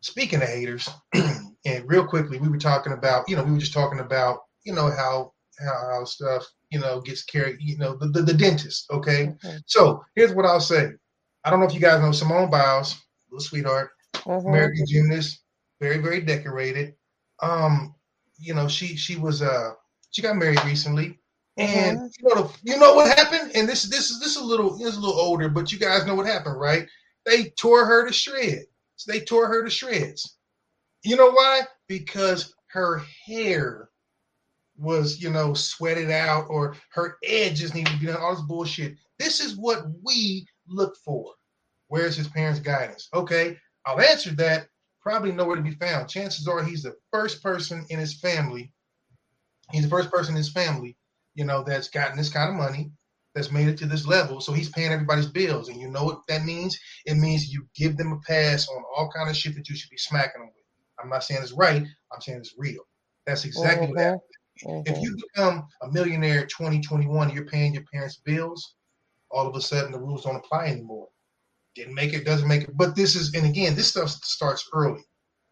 Speaking 0.00 0.42
of 0.42 0.48
haters, 0.48 0.88
and 1.14 1.88
real 1.88 2.06
quickly, 2.06 2.38
we 2.38 2.48
were 2.48 2.58
talking 2.58 2.92
about, 2.92 3.28
you 3.28 3.36
know, 3.36 3.44
we 3.44 3.52
were 3.52 3.58
just 3.58 3.72
talking 3.72 4.00
about, 4.00 4.40
you 4.64 4.72
know, 4.72 4.90
how 4.90 5.32
how, 5.58 5.88
how 5.92 6.04
stuff, 6.04 6.46
you 6.70 6.78
know, 6.78 7.00
gets 7.00 7.24
carried, 7.24 7.56
you 7.60 7.76
know, 7.78 7.96
the, 7.96 8.08
the, 8.08 8.22
the 8.22 8.34
dentist. 8.34 8.86
Okay. 8.90 9.26
Mhm. 9.44 9.62
So 9.66 10.04
here's 10.14 10.32
what 10.34 10.46
I'll 10.46 10.60
say. 10.60 10.90
I 11.44 11.50
don't 11.50 11.60
know 11.60 11.66
if 11.66 11.74
you 11.74 11.80
guys 11.80 12.00
know 12.00 12.12
Simone 12.12 12.50
Biles, 12.50 12.96
little 13.30 13.40
sweetheart, 13.44 13.90
Mhm. 14.14 14.46
American 14.46 14.86
gymnast, 14.86 15.42
very, 15.80 15.98
very 15.98 16.20
decorated. 16.20 16.94
Um, 17.42 17.94
you 18.38 18.54
know, 18.54 18.68
she 18.68 18.96
she 18.96 19.16
was 19.16 19.42
uh 19.42 19.72
she 20.10 20.22
got 20.22 20.36
married 20.36 20.64
recently. 20.64 21.18
And 21.56 21.98
Mhm. 21.98 22.10
you 22.18 22.28
know 22.28 22.42
the, 22.42 22.58
you 22.62 22.78
know 22.78 22.94
what 22.94 23.16
happened? 23.18 23.52
And 23.54 23.68
this 23.68 23.82
this 23.84 24.10
is 24.10 24.20
this 24.20 24.36
is 24.36 24.42
a 24.42 24.44
little 24.44 24.76
this 24.76 24.88
is 24.88 24.96
a 24.96 25.00
little 25.00 25.18
older, 25.20 25.48
but 25.48 25.72
you 25.72 25.78
guys 25.78 26.06
know 26.06 26.14
what 26.14 26.26
happened, 26.26 26.58
right? 26.58 26.86
They 27.26 27.50
tore 27.50 27.84
her 27.84 28.06
to 28.06 28.12
shreds. 28.12 28.66
They 29.06 29.20
tore 29.20 29.48
her 29.48 29.64
to 29.64 29.70
shreds. 29.70 30.36
You 31.02 31.16
know 31.16 31.30
why? 31.30 31.62
Because 31.88 32.54
her 32.68 33.02
hair 33.26 33.90
was, 34.78 35.20
you 35.20 35.30
know, 35.30 35.54
sweated 35.54 36.10
out 36.10 36.46
or 36.48 36.76
her 36.92 37.16
edges 37.24 37.74
needed 37.74 37.92
to 37.92 37.98
be 37.98 38.06
done, 38.06 38.16
all 38.20 38.34
this 38.34 38.44
bullshit. 38.44 38.96
This 39.18 39.40
is 39.40 39.56
what 39.56 39.84
we 40.02 40.46
look 40.68 40.96
for. 41.04 41.34
Where's 41.88 42.16
his 42.16 42.28
parents' 42.28 42.60
guidance? 42.60 43.08
Okay, 43.12 43.56
I'll 43.84 44.00
answer 44.00 44.30
that. 44.36 44.68
Probably 45.00 45.32
nowhere 45.32 45.56
to 45.56 45.62
be 45.62 45.72
found. 45.72 46.08
Chances 46.08 46.46
are 46.46 46.62
he's 46.62 46.82
the 46.82 46.94
first 47.12 47.42
person 47.42 47.86
in 47.88 47.98
his 47.98 48.20
family. 48.20 48.72
He's 49.72 49.84
the 49.84 49.88
first 49.88 50.10
person 50.10 50.34
in 50.34 50.38
his 50.38 50.52
family, 50.52 50.96
you 51.34 51.44
know, 51.44 51.62
that's 51.62 51.88
gotten 51.88 52.16
this 52.16 52.32
kind 52.32 52.50
of 52.50 52.56
money, 52.56 52.90
that's 53.34 53.52
made 53.52 53.68
it 53.68 53.78
to 53.78 53.86
this 53.86 54.06
level. 54.06 54.40
So 54.40 54.52
he's 54.52 54.70
paying 54.70 54.92
everybody's 54.92 55.26
bills. 55.26 55.68
And 55.68 55.80
you 55.80 55.88
know 55.90 56.04
what 56.04 56.20
that 56.28 56.44
means? 56.44 56.78
It 57.06 57.14
means 57.14 57.52
you 57.52 57.66
give 57.74 57.96
them 57.96 58.12
a 58.12 58.18
pass 58.20 58.68
on 58.68 58.82
all 58.96 59.10
kind 59.14 59.30
of 59.30 59.36
shit 59.36 59.54
that 59.54 59.68
you 59.68 59.76
should 59.76 59.90
be 59.90 59.98
smacking 59.98 60.40
them 60.40 60.50
with. 60.54 60.64
I'm 61.02 61.10
not 61.10 61.24
saying 61.24 61.42
it's 61.42 61.52
right. 61.52 61.82
I'm 62.12 62.20
saying 62.20 62.38
it's 62.38 62.54
real. 62.58 62.82
That's 63.26 63.44
exactly 63.44 63.88
what 63.88 63.96
Mhm. 63.98 64.20
Happened. 64.60 64.84
If 64.86 65.02
you 65.02 65.16
become 65.34 65.66
a 65.82 65.88
millionaire 65.90 66.46
2021, 66.46 67.30
you're 67.30 67.44
paying 67.46 67.74
your 67.74 67.84
parents' 67.92 68.20
bills, 68.24 68.74
all 69.30 69.46
of 69.46 69.54
a 69.56 69.60
sudden 69.60 69.92
the 69.92 69.98
rules 69.98 70.24
don't 70.24 70.36
apply 70.36 70.66
anymore. 70.66 71.08
Didn't 71.74 71.94
make 71.94 72.12
it, 72.14 72.24
doesn't 72.24 72.48
make 72.48 72.62
it. 72.62 72.76
But 72.76 72.96
this 72.96 73.14
is, 73.14 73.34
and 73.34 73.46
again, 73.46 73.74
this 73.74 73.88
stuff 73.88 74.08
starts 74.10 74.68
early. 74.72 75.02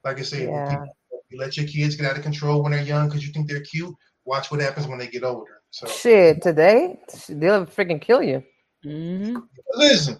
Like 0.04 0.18
I 0.18 0.22
said, 0.22 0.48
Yeah. 0.48 0.68
people, 0.70 0.94
you 1.28 1.38
let 1.38 1.56
your 1.56 1.66
kids 1.66 1.94
get 1.96 2.06
out 2.06 2.16
of 2.16 2.22
control 2.22 2.62
when 2.62 2.72
they're 2.72 2.82
young 2.82 3.08
because 3.08 3.26
you 3.26 3.32
think 3.32 3.48
they're 3.48 3.60
cute. 3.60 3.94
Watch 4.24 4.50
what 4.50 4.60
happens 4.60 4.86
when 4.86 4.98
they 4.98 5.06
get 5.08 5.22
older. 5.24 5.60
So 5.70 5.86
Shit, 5.86 6.42
today 6.42 6.98
they'll 7.28 7.66
freaking 7.66 8.00
kill 8.00 8.22
you. 8.22 8.42
hmm 8.82 9.36
listen, 9.74 10.18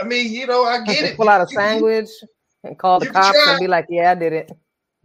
I 0.00 0.04
mean, 0.04 0.32
you 0.32 0.46
know, 0.46 0.64
I 0.64 0.82
get 0.84 1.04
it. 1.04 1.16
Pull 1.16 1.28
out 1.28 1.40
a 1.40 1.44
You- 1.50 1.56
you- 1.60 1.68
sandwich 1.68 2.08
and 2.64 2.78
call 2.78 2.98
the 3.00 3.06
cops 3.06 3.38
try. 3.42 3.52
and 3.52 3.60
be 3.60 3.66
like, 3.68 3.86
"Yeah, 3.88 4.10
I 4.10 4.14
did 4.14 4.32
it. 4.32 4.52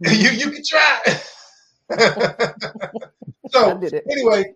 You 0.00 0.30
you 0.30 0.50
can 0.50 0.62
try. 0.66 1.20
I 3.44 3.48
so 3.48 3.78
it." 3.80 4.04
anyway, 4.10 4.52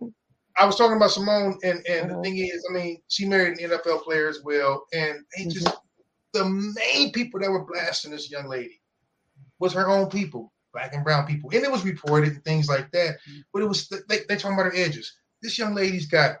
I 0.57 0.65
was 0.65 0.75
talking 0.75 0.97
about 0.97 1.11
Simone, 1.11 1.59
and 1.63 1.85
and 1.87 2.09
the 2.09 2.15
Mhm. 2.15 2.23
thing 2.23 2.37
is, 2.37 2.65
I 2.69 2.73
mean, 2.73 3.01
she 3.07 3.25
married 3.25 3.59
an 3.59 3.71
NFL 3.71 3.99
player 3.99 4.27
as 4.27 4.41
well, 4.43 4.85
and 4.93 5.23
they 5.35 5.45
just 5.45 5.67
the 6.33 6.45
main 6.45 7.11
people 7.11 7.39
that 7.39 7.49
were 7.49 7.65
blasting 7.65 8.11
this 8.11 8.29
young 8.29 8.47
lady 8.47 8.81
was 9.59 9.73
her 9.73 9.89
own 9.89 10.09
people, 10.09 10.53
black 10.73 10.93
and 10.93 11.03
brown 11.03 11.25
people, 11.25 11.49
and 11.53 11.63
it 11.63 11.71
was 11.71 11.85
reported 11.85 12.33
and 12.33 12.43
things 12.45 12.67
like 12.69 12.91
that. 12.91 13.17
But 13.53 13.61
it 13.63 13.65
was 13.67 13.87
they 14.07 14.19
they 14.27 14.35
talking 14.35 14.53
about 14.53 14.65
her 14.71 14.75
edges. 14.75 15.17
This 15.41 15.57
young 15.57 15.73
lady's 15.75 16.07
got 16.07 16.37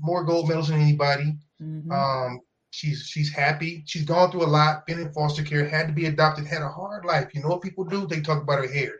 more 0.00 0.24
gold 0.24 0.48
medals 0.48 0.68
than 0.68 0.80
anybody. 0.80 1.36
hmm 1.58 1.90
Um, 1.92 2.40
she's 2.70 3.06
she's 3.06 3.32
happy. 3.32 3.82
She's 3.86 4.04
gone 4.04 4.30
through 4.30 4.44
a 4.44 4.46
lot. 4.46 4.86
Been 4.86 5.00
in 5.00 5.12
foster 5.12 5.42
care. 5.42 5.66
Had 5.68 5.86
to 5.88 5.92
be 5.92 6.06
adopted. 6.06 6.46
Had 6.46 6.62
a 6.62 6.68
hard 6.68 7.04
life. 7.04 7.34
You 7.34 7.42
know 7.42 7.48
what 7.48 7.62
people 7.62 7.84
do? 7.84 8.06
They 8.06 8.20
talk 8.20 8.42
about 8.42 8.58
her 8.58 8.72
hair, 8.72 8.92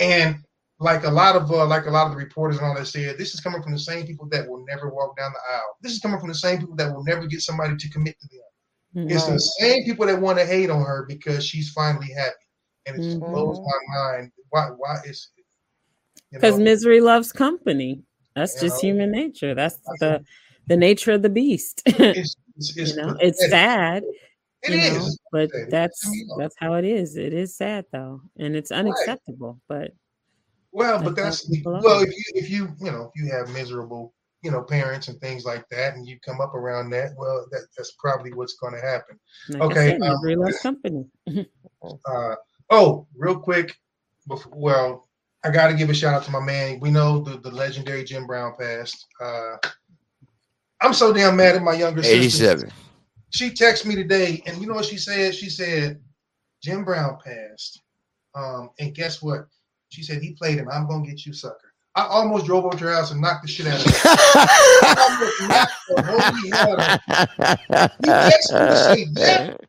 and 0.00 0.36
like 0.82 1.04
a 1.04 1.10
lot 1.10 1.36
of 1.36 1.50
uh, 1.50 1.66
like 1.66 1.86
a 1.86 1.90
lot 1.90 2.06
of 2.06 2.12
the 2.12 2.18
reporters 2.18 2.58
and 2.58 2.66
all 2.66 2.74
that 2.74 2.86
said, 2.86 3.16
this 3.18 3.34
is 3.34 3.40
coming 3.40 3.62
from 3.62 3.72
the 3.72 3.78
same 3.78 4.06
people 4.06 4.28
that 4.30 4.48
will 4.48 4.64
never 4.66 4.88
walk 4.90 5.16
down 5.16 5.32
the 5.32 5.54
aisle. 5.54 5.76
This 5.80 5.92
is 5.92 6.00
coming 6.00 6.18
from 6.18 6.28
the 6.28 6.34
same 6.34 6.58
people 6.60 6.76
that 6.76 6.92
will 6.92 7.04
never 7.04 7.26
get 7.26 7.40
somebody 7.40 7.76
to 7.76 7.90
commit 7.90 8.18
to 8.20 8.28
them. 8.28 9.08
It's 9.08 9.26
the 9.26 9.38
same 9.38 9.84
people 9.84 10.06
that 10.06 10.20
want 10.20 10.38
to 10.38 10.46
hate 10.46 10.70
on 10.70 10.84
her 10.84 11.04
because 11.08 11.44
she's 11.44 11.70
finally 11.70 12.12
happy, 12.12 12.34
and 12.86 12.96
it 12.96 13.02
just 13.02 13.20
Mhm. 13.20 13.32
blows 13.32 13.58
my 13.64 13.96
mind. 13.96 14.32
Why? 14.50 14.68
Why 14.76 14.96
is 15.06 15.30
you 15.36 15.44
Because 16.32 16.58
misery 16.58 17.00
loves 17.00 17.32
company. 17.32 18.02
That's 18.34 18.58
just 18.60 18.82
know? 18.82 18.90
human 18.90 19.10
nature. 19.12 19.54
That's 19.54 19.78
the 20.00 20.24
the 20.68 20.76
nature 20.76 21.12
of 21.12 21.22
the 21.22 21.28
beast. 21.28 21.82
you 21.86 21.92
it's, 21.98 22.36
it's, 22.56 22.76
it's 22.76 22.96
know, 22.96 23.16
it's 23.20 23.48
sad, 23.48 24.04
It 24.62 24.72
you 24.72 24.76
is. 24.78 24.92
know, 24.92 25.10
but 25.32 25.50
that's 25.70 26.06
I 26.06 26.10
mean, 26.10 26.26
look, 26.28 26.38
that's 26.38 26.56
how 26.58 26.74
it 26.74 26.84
is. 26.84 27.16
It 27.16 27.32
is 27.32 27.56
sad 27.56 27.86
though, 27.92 28.20
and 28.38 28.54
it's 28.54 28.70
unacceptable. 28.70 29.60
But 29.68 29.92
Well, 30.72 31.02
but 31.02 31.14
that's 31.14 31.46
well, 31.64 32.00
if 32.00 32.08
you 32.08 32.24
if 32.34 32.50
you 32.50 32.68
you 32.80 32.90
know 32.90 33.10
if 33.14 33.22
you 33.22 33.30
have 33.30 33.50
miserable 33.50 34.14
you 34.42 34.50
know 34.50 34.62
parents 34.62 35.08
and 35.08 35.20
things 35.20 35.44
like 35.44 35.68
that, 35.70 35.94
and 35.94 36.06
you 36.06 36.18
come 36.24 36.40
up 36.40 36.54
around 36.54 36.90
that, 36.90 37.12
well, 37.16 37.46
that 37.50 37.66
that's 37.76 37.92
probably 37.98 38.32
what's 38.32 38.54
going 38.54 38.74
to 38.74 38.80
happen. 38.80 39.18
like 39.50 39.62
Okay, 39.62 39.86
I 39.86 39.98
said, 39.98 40.02
um, 40.02 40.18
misery 40.22 40.52
company. 40.62 41.06
Uh, 42.06 42.36
oh, 42.70 43.08
real 43.16 43.36
quick, 43.36 43.74
before, 44.28 44.52
well, 44.54 45.08
I 45.44 45.50
got 45.50 45.66
to 45.66 45.74
give 45.74 45.90
a 45.90 45.94
shout 45.94 46.14
out 46.14 46.22
to 46.22 46.30
my 46.30 46.38
man. 46.38 46.78
We 46.78 46.92
know 46.92 47.18
the, 47.18 47.38
the 47.38 47.50
legendary 47.50 48.04
Jim 48.04 48.24
Brown 48.24 48.54
passed. 48.56 49.04
Uh, 49.20 49.56
I'm 50.80 50.94
so 50.94 51.12
damn 51.12 51.34
mad 51.34 51.56
at 51.56 51.62
my 51.62 51.72
younger 51.72 52.04
sister. 52.04 52.16
87. 52.16 52.72
She 53.30 53.50
texted 53.50 53.86
me 53.86 53.96
today, 53.96 54.44
and 54.46 54.60
you 54.60 54.68
know 54.68 54.74
what 54.74 54.84
she 54.84 54.96
said? 54.96 55.34
She 55.34 55.50
said, 55.50 56.00
Jim 56.62 56.84
Brown 56.84 57.18
passed. 57.24 57.82
Um, 58.36 58.70
and 58.78 58.94
guess 58.94 59.20
what? 59.20 59.46
She 59.92 60.02
said 60.02 60.22
he 60.22 60.32
played 60.32 60.56
him. 60.56 60.70
I'm 60.70 60.88
gonna 60.88 61.06
get 61.06 61.26
you, 61.26 61.34
sucker. 61.34 61.74
I 61.94 62.06
almost 62.06 62.46
drove 62.46 62.64
over 62.64 62.78
to 62.78 62.86
house 62.90 63.10
and 63.10 63.20
knocked 63.20 63.42
the 63.42 63.48
shit 63.48 63.66
out 63.66 63.74
of 63.74 63.84
her. 63.84 63.92
You 65.38 65.48
to 68.48 68.76
say 68.78 69.04
that. 69.12 69.60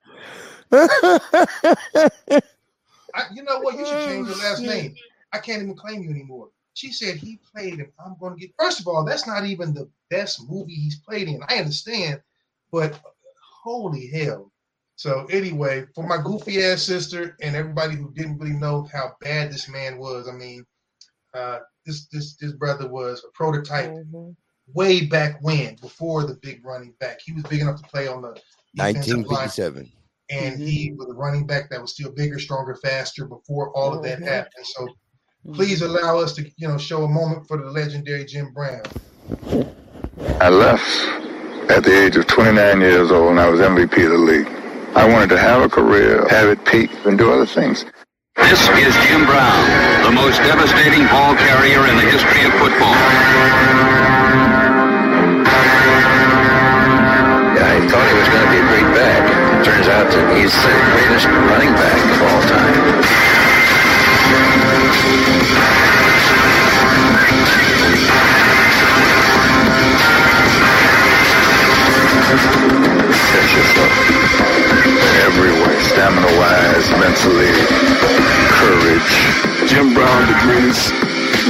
You 3.34 3.44
know 3.44 3.60
what? 3.60 3.78
You 3.78 3.86
should 3.86 4.06
change 4.06 4.30
your 4.30 4.38
last 4.38 4.62
name. 4.62 4.96
I 5.34 5.40
can't 5.40 5.62
even 5.62 5.76
claim 5.76 6.02
you 6.04 6.12
anymore. 6.12 6.48
She 6.74 6.94
said 6.94 7.18
he 7.18 7.42
played 7.54 7.80
him. 7.80 7.92
I'm 8.04 8.16
going 8.18 8.36
to 8.36 8.40
get. 8.40 8.52
First 8.58 8.80
of 8.80 8.88
all, 8.88 9.04
that's 9.04 9.28
not 9.28 9.46
even 9.46 9.74
the 9.74 9.90
best 10.10 10.50
movie 10.50 10.76
he's 10.76 11.00
played 11.00 11.28
in. 11.28 11.42
I 11.50 11.58
understand, 11.58 12.22
but 12.72 12.98
holy 13.62 14.08
hell. 14.08 14.53
So 14.96 15.26
anyway, 15.30 15.86
for 15.96 16.06
my 16.08 16.18
goofy 16.24 16.64
ass 16.64 16.84
sister 16.84 17.36
and 17.42 17.56
everybody 17.56 17.96
who 17.96 18.12
didn't 18.14 18.38
really 18.38 18.54
know 18.56 18.88
how 18.94 19.14
bad 19.22 19.52
this 19.52 19.68
man 19.68 19.98
was, 19.98 20.28
I 20.28 20.34
mean, 20.34 20.66
uh, 21.34 21.60
this 21.86 22.06
this 22.08 22.36
this 22.36 22.54
brother 22.54 22.88
was 22.88 23.24
a 23.28 23.32
prototype 23.34 23.92
Mhm. 23.92 24.36
way 24.74 25.06
back 25.08 25.38
when, 25.42 25.76
before 25.82 26.24
the 26.24 26.36
big 26.36 26.64
running 26.66 26.94
back. 27.00 27.20
He 27.26 27.34
was 27.34 27.44
big 27.44 27.62
enough 27.62 27.82
to 27.82 27.90
play 27.90 28.08
on 28.08 28.22
the 28.22 28.40
defensive 28.76 29.26
line, 29.28 29.50
1957. 29.50 29.92
and 30.30 30.60
he 30.60 30.94
was 30.98 31.10
a 31.10 31.14
running 31.14 31.46
back 31.46 31.70
that 31.70 31.82
was 31.82 31.94
still 31.94 32.12
bigger, 32.12 32.40
stronger, 32.40 32.76
faster 32.76 33.26
before 33.26 33.72
all 33.72 33.94
of 33.94 34.04
that 34.04 34.20
Mhm. 34.20 34.26
happened. 34.28 34.66
So 34.66 34.88
please 35.54 35.82
allow 35.82 36.18
us 36.20 36.34
to, 36.36 36.50
you 36.58 36.68
know, 36.68 36.78
show 36.78 37.04
a 37.04 37.10
moment 37.10 37.48
for 37.48 37.58
the 37.58 37.70
legendary 37.70 38.24
Jim 38.26 38.54
Brown. 38.54 38.84
I 40.40 40.50
left 40.50 40.88
at 41.70 41.84
the 41.84 42.06
age 42.06 42.16
of 42.16 42.26
29 42.28 42.80
years 42.80 43.12
old 43.12 43.32
and 43.32 43.40
I 43.40 43.50
was 43.50 43.60
MVP 43.60 44.04
of 44.06 44.12
the 44.12 44.18
league. 44.18 44.48
I 44.96 45.10
wanted 45.10 45.30
to 45.30 45.40
have 45.40 45.64
a 45.64 45.70
career, 45.70 46.28
have 46.30 46.48
it 46.50 46.64
peak, 46.66 46.92
and 47.06 47.18
do 47.18 47.32
other 47.32 47.48
things. 47.48 47.84
This 48.36 48.62
is 48.62 48.94
Jim 49.10 49.26
Brown, 49.26 49.66
the 50.06 50.12
most 50.14 50.38
devastating 50.38 51.08
ball 51.10 51.34
carrier 51.34 51.82
in 51.90 51.98
the 51.98 52.08
history 52.14 52.46
of 52.46 52.54
football. 52.62 52.94
Yeah, 57.58 57.74
I 57.74 57.82
thought 57.90 58.06
he 58.06 58.16
was 58.22 58.30
going 58.30 58.46
to 58.46 58.52
be 58.54 58.60
a 58.62 58.68
great 58.70 58.90
back. 58.94 59.66
Turns 59.66 59.88
out 59.90 60.14
that 60.14 60.38
he's 60.38 60.54
the 60.54 60.76
greatest 60.94 61.26
running 61.26 61.74
back 61.74 61.98
of 61.98 62.22
all 62.30 62.42
time. 62.46 62.83
Stamina-wise, 76.04 76.92
mentally, 77.00 77.56
courage. 78.60 79.12
Jim 79.72 79.96
Brown, 79.96 80.20
the 80.28 80.36
greatest 80.44 80.92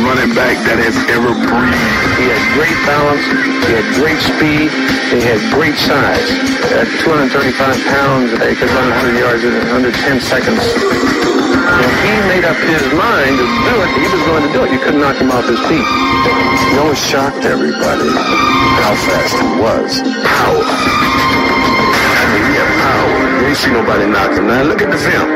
running 0.06 0.30
back 0.38 0.62
that 0.70 0.78
has 0.78 0.94
ever 1.10 1.34
breathed. 1.34 1.98
He 2.22 2.30
had 2.30 2.38
great 2.54 2.78
balance, 2.86 3.26
he 3.66 3.74
had 3.74 3.88
great 3.98 4.22
speed, 4.22 4.70
he 5.10 5.26
had 5.26 5.42
great 5.58 5.74
size. 5.74 6.30
At 6.70 6.86
235 7.02 7.50
pounds, 7.98 8.30
he 8.30 8.54
could 8.54 8.70
run 8.78 8.94
100 8.94 9.18
yards 9.18 9.42
in 9.42 9.58
under 9.74 9.90
10 9.90 10.22
seconds. 10.22 10.62
When 10.62 11.90
he 12.06 12.14
made 12.30 12.46
up 12.46 12.58
his 12.62 12.86
mind 12.94 13.34
to 13.42 13.48
do 13.50 13.74
it, 13.82 13.90
he 13.98 14.06
was 14.06 14.22
going 14.30 14.46
to 14.46 14.52
do 14.54 14.60
it. 14.66 14.70
You 14.70 14.82
couldn't 14.86 15.02
knock 15.02 15.18
him 15.18 15.34
off 15.34 15.50
his 15.50 15.58
feet. 15.66 15.82
He 15.82 16.78
always 16.78 17.02
shocked 17.02 17.42
everybody 17.42 18.06
how 18.86 18.94
fast 19.02 19.34
he 19.34 19.50
was. 19.58 19.98
Power. 20.22 21.03
Ain't 23.54 23.62
see 23.62 23.70
nobody 23.72 24.10
knock 24.10 24.34
him. 24.34 24.48
Now 24.48 24.64
look 24.66 24.82
at 24.82 24.90
the 24.90 24.98
film. 24.98 25.30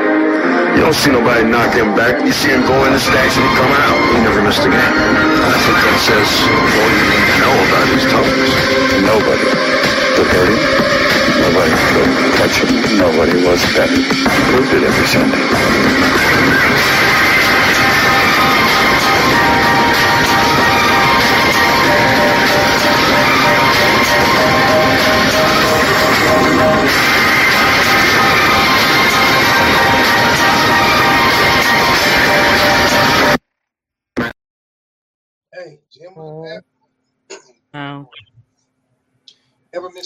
You 0.74 0.82
don't 0.82 0.98
see 0.98 1.12
nobody 1.14 1.46
knock 1.46 1.70
him 1.74 1.94
back. 1.94 2.18
You 2.26 2.34
see 2.34 2.50
him 2.50 2.66
go 2.66 2.74
in 2.90 2.94
the 2.94 3.00
stacks 3.00 3.38
and 3.38 3.46
he 3.46 3.52
come 3.54 3.70
out. 3.70 3.94
He 4.10 4.18
never 4.26 4.42
missed 4.42 4.66
a 4.66 4.70
game. 4.74 4.74
I 4.74 5.58
think 5.62 5.78
that 5.86 5.98
says 6.02 6.26
all 6.50 6.90
you 6.98 7.06
need 7.14 7.26
to 7.30 7.36
know 7.46 7.54
about 7.70 7.86
his 7.94 8.04
toughness. 8.10 8.54
Nobody 9.06 9.46
could 10.18 10.30
hurt 10.34 10.50
him. 10.50 10.58
Nobody 11.46 11.70
could 11.94 12.10
touch 12.42 12.58
him. 12.66 12.74
Nobody 12.98 13.38
was 13.46 13.62
better. 13.78 14.02
Proved 14.50 14.74
it 14.74 14.82
every 14.82 15.06
Sunday. 15.14 16.77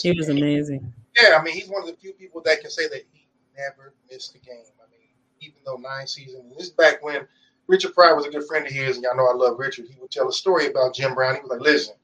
He 0.01 0.11
was 0.11 0.29
amazing. 0.29 0.93
Yeah, 1.19 1.37
I 1.37 1.43
mean, 1.43 1.53
he's 1.53 1.67
one 1.67 1.81
of 1.81 1.87
the 1.87 1.95
few 1.95 2.13
people 2.13 2.41
that 2.45 2.61
can 2.61 2.69
say 2.69 2.87
that 2.87 3.03
he 3.11 3.27
never 3.57 3.93
missed 4.09 4.35
a 4.35 4.39
game. 4.39 4.63
I 4.79 4.89
mean, 4.91 5.09
even 5.39 5.57
though 5.65 5.75
nine 5.75 6.07
seasons, 6.07 6.55
this 6.57 6.67
is 6.67 6.73
back 6.73 7.03
when 7.03 7.27
Richard 7.67 7.93
Pryor 7.93 8.15
was 8.15 8.25
a 8.25 8.29
good 8.29 8.45
friend 8.47 8.65
of 8.65 8.71
his, 8.71 8.97
and 8.97 9.03
y'all 9.03 9.15
know 9.15 9.27
I 9.27 9.33
love 9.33 9.59
Richard. 9.59 9.87
He 9.89 9.99
would 9.99 10.11
tell 10.11 10.29
a 10.29 10.33
story 10.33 10.67
about 10.67 10.95
Jim 10.95 11.13
Brown. 11.13 11.35
He 11.35 11.41
was 11.41 11.51
like, 11.51 11.61
listen, 11.61 11.95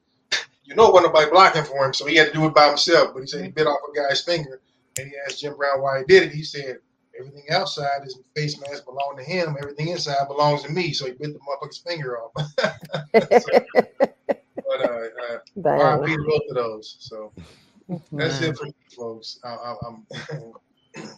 you 0.64 0.74
know, 0.74 0.90
wasn't 0.90 1.14
nobody 1.14 1.30
blocking 1.30 1.64
for 1.64 1.84
him, 1.84 1.94
so 1.94 2.06
he 2.06 2.16
had 2.16 2.28
to 2.28 2.32
do 2.32 2.46
it 2.46 2.54
by 2.54 2.68
himself. 2.68 3.12
But 3.14 3.20
he 3.20 3.26
said 3.26 3.44
he 3.44 3.50
bit 3.50 3.66
off 3.66 3.80
a 3.90 3.96
guy's 3.96 4.22
finger, 4.22 4.60
and 4.98 5.08
he 5.08 5.14
asked 5.26 5.40
Jim 5.40 5.56
Brown 5.56 5.80
why 5.80 6.00
he 6.00 6.04
did 6.04 6.24
it. 6.24 6.32
He 6.32 6.42
said, 6.42 6.78
everything 7.18 7.44
outside 7.50 8.02
his 8.04 8.18
face 8.34 8.60
mask 8.60 8.84
belonged 8.84 9.18
to 9.18 9.24
him, 9.24 9.56
everything 9.60 9.88
inside 9.88 10.28
belongs 10.28 10.62
to 10.62 10.72
me. 10.72 10.92
So 10.92 11.06
he 11.06 11.12
bit 11.12 11.32
the 11.32 11.40
motherfucker's 11.40 11.78
finger 11.78 12.18
off. 12.18 12.32
but 13.12 14.12
uh, 14.84 15.70
uh, 15.70 15.96
both 16.06 16.42
of 16.48 16.54
those. 16.54 16.96
So 17.00 17.32
that's 18.12 18.40
it 18.40 18.56
for 18.56 18.66
me, 18.66 18.74
folks. 18.96 19.38
I, 19.44 19.48
I, 19.48 19.74
I'm 19.86 20.06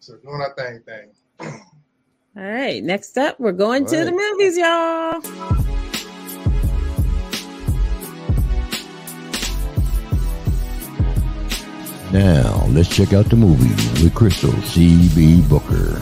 so 0.00 0.16
doing 0.16 0.40
our 0.40 0.54
thing, 0.54 0.80
thing. 0.86 1.10
All 2.36 2.44
right. 2.44 2.82
Next 2.82 3.18
up, 3.18 3.40
we're 3.40 3.52
going 3.52 3.84
to 3.86 4.04
the 4.04 4.12
movies, 4.12 4.56
y'all. 4.56 5.20
Now, 12.12 12.66
let's 12.70 12.88
check 12.88 13.12
out 13.12 13.26
the 13.26 13.36
movie 13.36 13.74
with 14.02 14.14
Crystal 14.14 14.52
C.B. 14.62 15.42
Booker. 15.42 16.00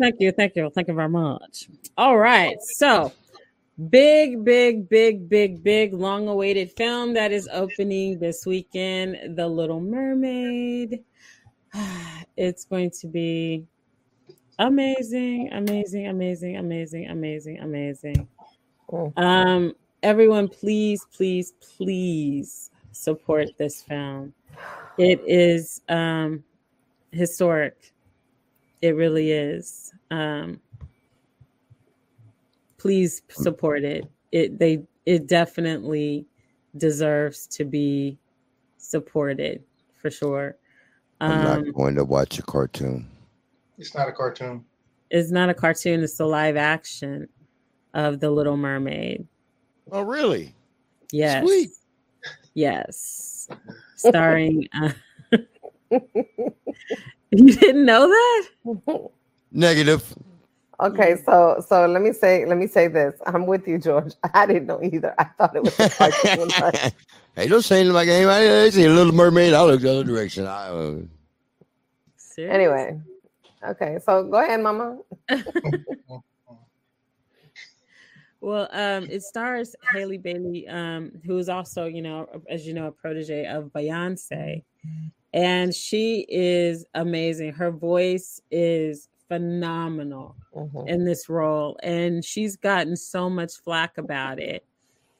Thank 0.00 0.16
you, 0.20 0.32
thank 0.32 0.54
you, 0.54 0.70
thank 0.70 0.88
you 0.88 0.94
very 0.94 1.08
much. 1.08 1.68
All 1.96 2.16
right, 2.16 2.56
so 2.60 3.12
big, 3.90 4.44
big, 4.44 4.88
big, 4.88 5.28
big, 5.28 5.62
big, 5.62 5.92
long-awaited 5.92 6.72
film 6.76 7.14
that 7.14 7.32
is 7.32 7.48
opening 7.52 8.18
this 8.18 8.46
weekend, 8.46 9.36
The 9.36 9.46
Little 9.46 9.80
Mermaid. 9.80 11.04
It's 12.36 12.64
going 12.64 12.92
to 13.00 13.08
be 13.08 13.66
amazing, 14.60 15.50
amazing, 15.52 16.06
amazing, 16.06 16.56
amazing, 16.56 17.08
amazing, 17.08 17.58
amazing. 17.58 18.28
Um, 19.16 19.74
everyone, 20.04 20.46
please, 20.46 21.04
please, 21.12 21.52
please 21.76 22.70
support 22.92 23.48
this 23.58 23.82
film. 23.82 24.34
It 24.98 25.20
is 25.26 25.80
um 25.88 26.44
historic. 27.12 27.92
It 28.82 28.94
really 28.94 29.32
is. 29.32 29.92
Um, 30.10 30.60
please 32.78 33.22
support 33.30 33.82
it. 33.84 34.04
It 34.32 34.58
they 34.58 34.82
it 35.06 35.26
definitely 35.26 36.26
deserves 36.76 37.46
to 37.48 37.64
be 37.64 38.18
supported 38.76 39.62
for 40.00 40.10
sure. 40.10 40.56
I'm 41.20 41.32
Um, 41.46 41.64
not 41.64 41.74
going 41.74 41.94
to 41.96 42.04
watch 42.04 42.38
a 42.38 42.42
cartoon. 42.42 43.08
It's 43.78 43.94
not 43.94 44.08
a 44.08 44.12
cartoon. 44.12 44.64
it's 45.10 45.30
not 45.30 45.48
a 45.48 45.54
cartoon; 45.54 46.02
it's 46.02 46.16
the 46.16 46.26
live 46.26 46.56
action 46.56 47.28
of 47.94 48.20
the 48.20 48.30
Little 48.30 48.56
Mermaid. 48.56 49.26
Oh, 49.90 50.02
really? 50.02 50.54
Yes, 51.10 51.42
Sweet. 51.42 51.70
yes, 52.54 53.48
starring. 53.96 54.68
Uh, 54.74 54.92
you 57.30 57.52
didn't 57.54 57.84
know 57.84 58.06
that? 58.08 59.10
Negative. 59.52 60.02
Okay, 60.80 61.16
so 61.24 61.62
so 61.66 61.86
let 61.86 62.02
me 62.02 62.12
say 62.12 62.46
let 62.46 62.56
me 62.56 62.66
say 62.66 62.86
this. 62.86 63.14
I'm 63.26 63.46
with 63.46 63.66
you, 63.66 63.78
George. 63.78 64.14
I 64.34 64.46
didn't 64.46 64.66
know 64.66 64.80
either. 64.82 65.14
I 65.18 65.24
thought 65.24 65.56
it 65.56 65.64
was 65.64 65.78
a 65.80 65.90
cartoon. 65.90 66.48
hey, 67.34 67.48
don't 67.48 67.62
say 67.62 67.80
anything 67.80 67.94
like 67.94 68.06
game. 68.06 68.28
I, 68.28 68.62
I 68.62 68.70
see 68.70 68.84
a 68.84 68.90
little 68.90 69.12
mermaid. 69.12 69.54
I 69.54 69.62
look 69.64 69.80
the 69.80 69.90
other 69.90 70.04
direction. 70.04 70.46
I, 70.46 70.68
uh, 70.68 70.96
Anyway, 72.38 72.96
okay, 73.66 73.98
so 74.04 74.22
go 74.22 74.36
ahead, 74.40 74.60
Mama. 74.60 74.98
Well, 78.40 78.68
um, 78.70 79.08
it 79.10 79.22
stars 79.22 79.74
Halle 79.82 80.16
Bailey, 80.16 80.68
um, 80.68 81.10
who 81.24 81.36
is 81.38 81.48
also, 81.48 81.86
you 81.86 82.02
know, 82.02 82.28
as 82.48 82.66
you 82.66 82.72
know, 82.72 82.86
a 82.86 82.92
protege 82.92 83.46
of 83.46 83.64
Beyonce, 83.72 84.62
and 85.32 85.74
she 85.74 86.26
is 86.28 86.86
amazing. 86.94 87.52
Her 87.52 87.70
voice 87.70 88.40
is 88.50 89.08
phenomenal 89.28 90.36
Mhm. 90.54 90.88
in 90.88 91.04
this 91.04 91.28
role, 91.28 91.78
and 91.82 92.24
she's 92.24 92.56
gotten 92.56 92.96
so 92.96 93.28
much 93.30 93.54
flack 93.56 93.98
about 93.98 94.38
it. 94.40 94.64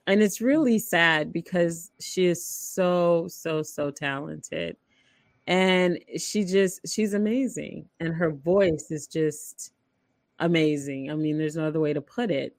And 0.07 0.23
it's 0.23 0.41
really 0.41 0.79
sad 0.79 1.33
because 1.33 1.93
she 2.01 2.27
is 2.27 2.45
so, 2.45 3.29
so, 3.29 3.63
so 3.63 3.91
talented. 3.91 4.77
And 5.47 6.01
she 6.19 6.45
just, 6.45 6.81
she's 6.89 7.15
amazing. 7.15 7.89
And 8.01 8.15
her 8.15 8.31
voice 8.33 8.91
is 8.91 9.07
just 9.09 9.73
amazing. 10.41 11.11
I 11.11 11.17
mean, 11.17 11.39
there's 11.39 11.57
no 11.57 11.67
other 11.69 11.81
way 11.81 11.95
to 11.95 12.03
put 12.03 12.31
it. 12.33 12.57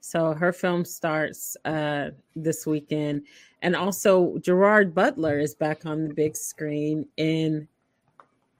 So 0.00 0.32
her 0.32 0.52
film 0.52 0.84
starts 0.84 1.56
uh, 1.64 2.10
this 2.34 2.66
weekend. 2.66 3.26
And 3.62 3.76
also, 3.76 4.38
Gerard 4.38 4.94
Butler 4.94 5.38
is 5.38 5.54
back 5.54 5.84
on 5.84 6.08
the 6.08 6.14
big 6.14 6.36
screen 6.36 7.06
in 7.16 7.68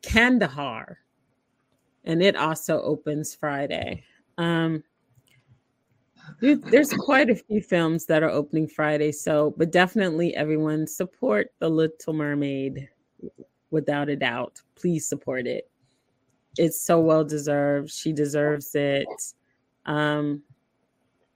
Kandahar. 0.03 0.99
And 2.05 2.23
it 2.23 2.37
also 2.37 2.81
opens 2.83 3.35
Friday. 3.35 4.05
Um, 4.39 4.85
there's 6.41 6.93
quite 6.93 7.31
a 7.31 7.35
few 7.35 7.61
films 7.61 8.07
that 8.07 8.23
are 8.23 8.31
opening 8.31 8.69
Friday. 8.69 9.13
So, 9.13 9.55
but 9.57 9.73
definitely 9.73 10.35
everyone 10.37 10.87
support 10.87 11.53
The 11.59 11.69
Little 11.69 12.13
Mermaid 12.13 12.89
without 13.71 14.09
a 14.09 14.17
doubt. 14.17 14.61
Please 14.75 15.09
support 15.09 15.47
it. 15.47 15.71
It's 16.59 16.81
so 16.81 17.01
well 17.01 17.25
deserved. 17.25 17.91
She 17.91 18.13
deserves 18.13 18.75
it. 18.75 19.07
Um, 19.87 20.43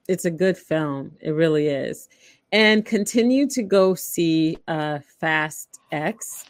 it's 0.08 0.24
a 0.24 0.30
good 0.30 0.56
film. 0.56 1.12
It 1.20 1.30
really 1.30 1.68
is. 1.68 2.08
And 2.52 2.84
continue 2.84 3.48
to 3.48 3.62
go 3.62 3.94
see 3.94 4.58
uh, 4.68 5.00
Fast 5.20 5.80
X, 5.90 6.44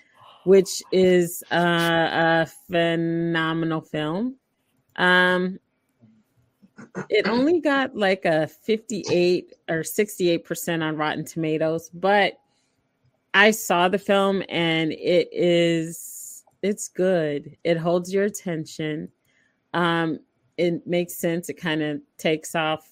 which 0.44 0.82
is 0.92 1.42
uh, 1.50 2.46
a 2.46 2.46
phenomenal 2.68 3.80
film. 3.80 4.36
Um, 4.96 5.58
it 7.08 7.28
only 7.28 7.60
got 7.60 7.96
like 7.96 8.24
a 8.24 8.46
58 8.46 9.54
or 9.68 9.80
68% 9.80 10.82
on 10.82 10.96
Rotten 10.96 11.24
Tomatoes, 11.24 11.90
but 11.94 12.34
I 13.32 13.50
saw 13.50 13.88
the 13.88 13.98
film 13.98 14.42
and 14.48 14.92
it 14.92 15.28
is 15.32 16.44
it's 16.62 16.88
good. 16.88 17.56
It 17.62 17.76
holds 17.76 18.12
your 18.12 18.24
attention. 18.24 19.10
Um, 19.74 20.20
it 20.56 20.86
makes 20.86 21.14
sense. 21.14 21.50
It 21.50 21.54
kind 21.54 21.82
of 21.82 22.00
takes 22.16 22.54
off, 22.54 22.88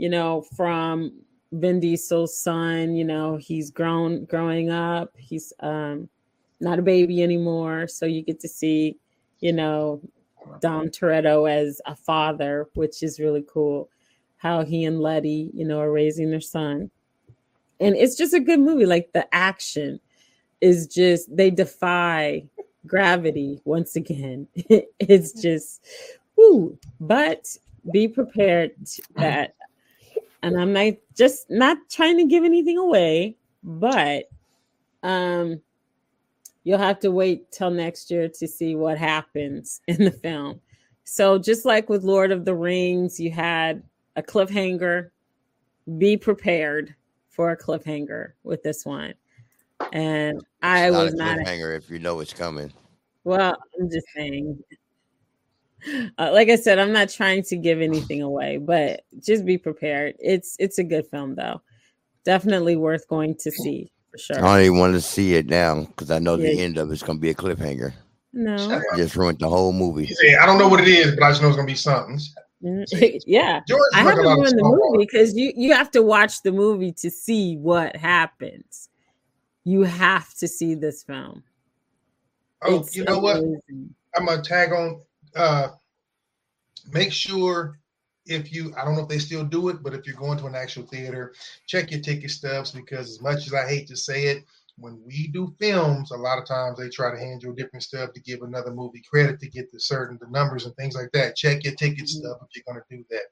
you 0.00 0.08
know, 0.08 0.40
from 0.56 1.12
Vin 1.52 1.78
Diesel's 1.78 2.36
son. 2.36 2.94
You 2.94 3.04
know, 3.04 3.36
he's 3.36 3.70
grown, 3.70 4.24
growing 4.24 4.70
up. 4.70 5.12
He's 5.18 5.52
um, 5.60 6.08
not 6.58 6.78
a 6.78 6.82
baby 6.82 7.22
anymore, 7.22 7.86
so 7.86 8.06
you 8.06 8.22
get 8.22 8.40
to 8.40 8.48
see, 8.48 8.96
you 9.40 9.52
know, 9.52 10.00
Dom 10.62 10.88
Toretto 10.88 11.50
as 11.50 11.82
a 11.84 11.94
father, 11.94 12.66
which 12.74 13.02
is 13.02 13.20
really 13.20 13.44
cool. 13.46 13.90
How 14.38 14.64
he 14.64 14.86
and 14.86 15.00
Letty, 15.00 15.50
you 15.52 15.66
know, 15.66 15.80
are 15.80 15.92
raising 15.92 16.30
their 16.30 16.40
son, 16.40 16.90
and 17.78 17.94
it's 17.94 18.16
just 18.16 18.32
a 18.32 18.40
good 18.40 18.60
movie. 18.60 18.86
Like 18.86 19.12
the 19.12 19.28
action 19.34 20.00
is 20.62 20.86
just 20.86 21.36
they 21.36 21.50
defy 21.50 22.44
gravity 22.86 23.60
once 23.66 23.96
again. 23.96 24.48
it's 24.98 25.32
just 25.42 25.84
whoo. 26.36 26.78
But 27.00 27.54
be 27.92 28.08
prepared 28.08 28.72
that. 29.16 29.56
And 30.42 30.58
I'm 30.58 30.72
not 30.72 30.94
just 31.16 31.50
not 31.50 31.76
trying 31.90 32.16
to 32.18 32.24
give 32.26 32.44
anything 32.44 32.78
away, 32.78 33.36
but 33.62 34.24
um 35.02 35.60
you'll 36.64 36.78
have 36.78 36.98
to 37.00 37.10
wait 37.10 37.50
till 37.50 37.70
next 37.70 38.10
year 38.10 38.28
to 38.28 38.46
see 38.46 38.74
what 38.74 38.98
happens 38.98 39.80
in 39.88 40.04
the 40.04 40.10
film. 40.10 40.60
So 41.04 41.38
just 41.38 41.64
like 41.64 41.88
with 41.88 42.04
Lord 42.04 42.32
of 42.32 42.44
the 42.44 42.54
Rings, 42.54 43.18
you 43.18 43.30
had 43.30 43.82
a 44.16 44.22
cliffhanger. 44.22 45.10
Be 45.98 46.16
prepared 46.16 46.94
for 47.30 47.50
a 47.50 47.56
cliffhanger 47.56 48.32
with 48.44 48.62
this 48.62 48.84
one. 48.84 49.14
And 49.92 50.40
I 50.62 50.86
It's 50.86 50.92
not 50.92 51.04
was 51.04 51.14
a 51.14 51.16
not 51.16 51.38
cliffhanger 51.38 51.76
if 51.76 51.90
you 51.90 51.98
know 51.98 52.20
it's 52.20 52.32
coming. 52.32 52.72
well, 53.24 53.56
I'm 53.80 53.90
just 53.90 54.06
saying. 54.14 54.62
Uh, 56.18 56.30
like 56.32 56.48
I 56.48 56.56
said, 56.56 56.78
I'm 56.78 56.92
not 56.92 57.08
trying 57.08 57.42
to 57.44 57.56
give 57.56 57.80
anything 57.80 58.22
away, 58.22 58.58
but 58.58 59.02
just 59.20 59.44
be 59.44 59.58
prepared. 59.58 60.14
It's 60.18 60.56
it's 60.58 60.78
a 60.78 60.84
good 60.84 61.06
film 61.06 61.34
though. 61.34 61.62
Definitely 62.24 62.76
worth 62.76 63.08
going 63.08 63.34
to 63.36 63.50
see 63.50 63.90
for 64.10 64.18
I 64.18 64.20
sure. 64.20 64.36
don't 64.36 64.60
even 64.60 64.78
want 64.78 64.94
to 64.94 65.00
see 65.00 65.34
it 65.34 65.46
now 65.46 65.84
because 65.84 66.10
I 66.10 66.18
know 66.18 66.36
the 66.36 66.60
end 66.60 66.76
of 66.78 66.90
it's 66.90 67.02
going 67.02 67.18
to 67.18 67.22
be 67.22 67.30
a 67.30 67.34
cliffhanger. 67.34 67.94
No. 68.32 68.56
Shut 68.56 68.82
up. 68.92 68.96
Just 68.96 69.16
ruined 69.16 69.38
the 69.38 69.48
whole 69.48 69.72
movie. 69.72 70.06
He 70.06 70.14
said, 70.14 70.36
I 70.40 70.46
don't 70.46 70.58
know 70.58 70.68
what 70.68 70.80
it 70.80 70.88
is, 70.88 71.14
but 71.14 71.24
I 71.24 71.30
just 71.30 71.42
know 71.42 71.48
it's 71.48 71.56
gonna 71.56 71.66
be 71.66 71.74
something. 71.74 72.20
Mm, 72.62 73.20
yeah. 73.26 73.60
George 73.66 73.82
I 73.94 74.02
haven't 74.02 74.24
lot 74.24 74.38
ruined 74.38 74.58
the 74.58 74.62
movie 74.62 75.04
because 75.04 75.34
you 75.36 75.52
you 75.56 75.72
have 75.72 75.90
to 75.92 76.02
watch 76.02 76.42
the 76.42 76.52
movie 76.52 76.92
to 76.92 77.10
see 77.10 77.56
what 77.56 77.96
happens. 77.96 78.88
You 79.64 79.82
have 79.82 80.32
to 80.34 80.48
see 80.48 80.74
this 80.74 81.02
film. 81.02 81.42
Oh, 82.62 82.80
It's 82.80 82.94
you 82.94 83.04
know 83.04 83.18
what? 83.18 83.36
I'm 84.16 84.26
gonna 84.26 84.42
tag 84.42 84.72
on. 84.72 85.00
Uh, 85.34 85.68
make 86.92 87.12
sure 87.12 87.78
if 88.26 88.52
you, 88.52 88.72
I 88.76 88.84
don't 88.84 88.94
know 88.94 89.02
if 89.02 89.08
they 89.08 89.18
still 89.18 89.44
do 89.44 89.68
it, 89.68 89.82
but 89.82 89.94
if 89.94 90.06
you're 90.06 90.16
going 90.16 90.38
to 90.38 90.46
an 90.46 90.54
actual 90.54 90.84
theater, 90.84 91.34
check 91.66 91.90
your 91.90 92.00
ticket 92.00 92.30
stubs 92.30 92.70
because 92.70 93.10
as 93.10 93.20
much 93.20 93.46
as 93.46 93.54
I 93.54 93.66
hate 93.68 93.88
to 93.88 93.96
say 93.96 94.24
it, 94.24 94.44
when 94.76 95.00
we 95.04 95.28
do 95.28 95.54
films, 95.58 96.10
a 96.10 96.16
lot 96.16 96.38
of 96.38 96.46
times 96.46 96.78
they 96.78 96.88
try 96.88 97.10
to 97.10 97.18
hand 97.18 97.42
you 97.42 97.52
a 97.52 97.56
different 97.56 97.82
stuff 97.82 98.12
to 98.14 98.20
give 98.20 98.42
another 98.42 98.72
movie 98.72 99.02
credit 99.10 99.38
to 99.40 99.48
get 99.48 99.70
the 99.70 99.80
certain 99.80 100.18
the 100.20 100.28
numbers 100.30 100.64
and 100.64 100.74
things 100.76 100.94
like 100.94 101.10
that. 101.12 101.36
Check 101.36 101.64
your 101.64 101.74
ticket 101.74 102.08
stub 102.08 102.38
if 102.42 102.48
you're 102.54 102.64
gonna 102.66 102.84
do 102.88 103.04
that. 103.10 103.24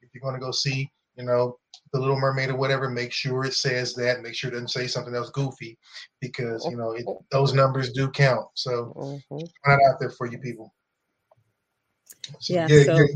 If 0.00 0.10
you're 0.14 0.22
gonna 0.22 0.38
go 0.38 0.52
see, 0.52 0.90
you 1.16 1.24
know, 1.24 1.58
the 1.92 1.98
Little 1.98 2.18
Mermaid 2.18 2.50
or 2.50 2.56
whatever, 2.56 2.88
make 2.88 3.12
sure 3.12 3.44
it 3.44 3.54
says 3.54 3.94
that. 3.94 4.22
Make 4.22 4.34
sure 4.34 4.50
it 4.50 4.54
doesn't 4.54 4.68
say 4.68 4.86
something 4.86 5.14
else 5.14 5.30
goofy 5.30 5.76
because 6.20 6.64
you 6.66 6.76
know 6.76 6.92
it, 6.92 7.04
those 7.30 7.52
numbers 7.52 7.92
do 7.92 8.08
count. 8.10 8.46
So 8.54 8.92
Mhm. 8.96 9.50
out 9.66 9.98
there 9.98 10.10
for 10.10 10.26
you 10.26 10.38
people. 10.38 10.72
Yeah, 12.48 12.66
yeah, 12.68 12.84
so- 12.84 12.96
yeah. 12.98 13.06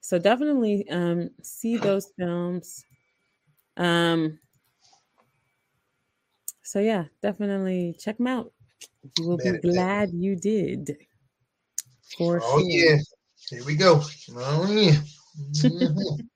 So 0.00 0.18
definitely 0.20 0.88
um 0.90 1.30
see 1.42 1.76
those 1.78 2.12
films. 2.16 2.84
Um 3.76 4.38
so 6.62 6.78
yeah, 6.80 7.04
definitely 7.22 7.96
check 7.98 8.18
them 8.18 8.26
out. 8.28 8.52
You 9.18 9.26
will 9.28 9.36
be 9.36 9.58
glad 9.58 10.10
you 10.12 10.36
did. 10.36 10.96
For 12.16 12.40
Oh 12.42 12.58
sure. 12.60 12.68
yeah, 12.68 12.96
here 13.50 13.64
we 13.64 13.74
go. 13.76 14.00
Oh 14.34 14.66
yeah. 14.72 15.00
Mhm. 15.40 16.20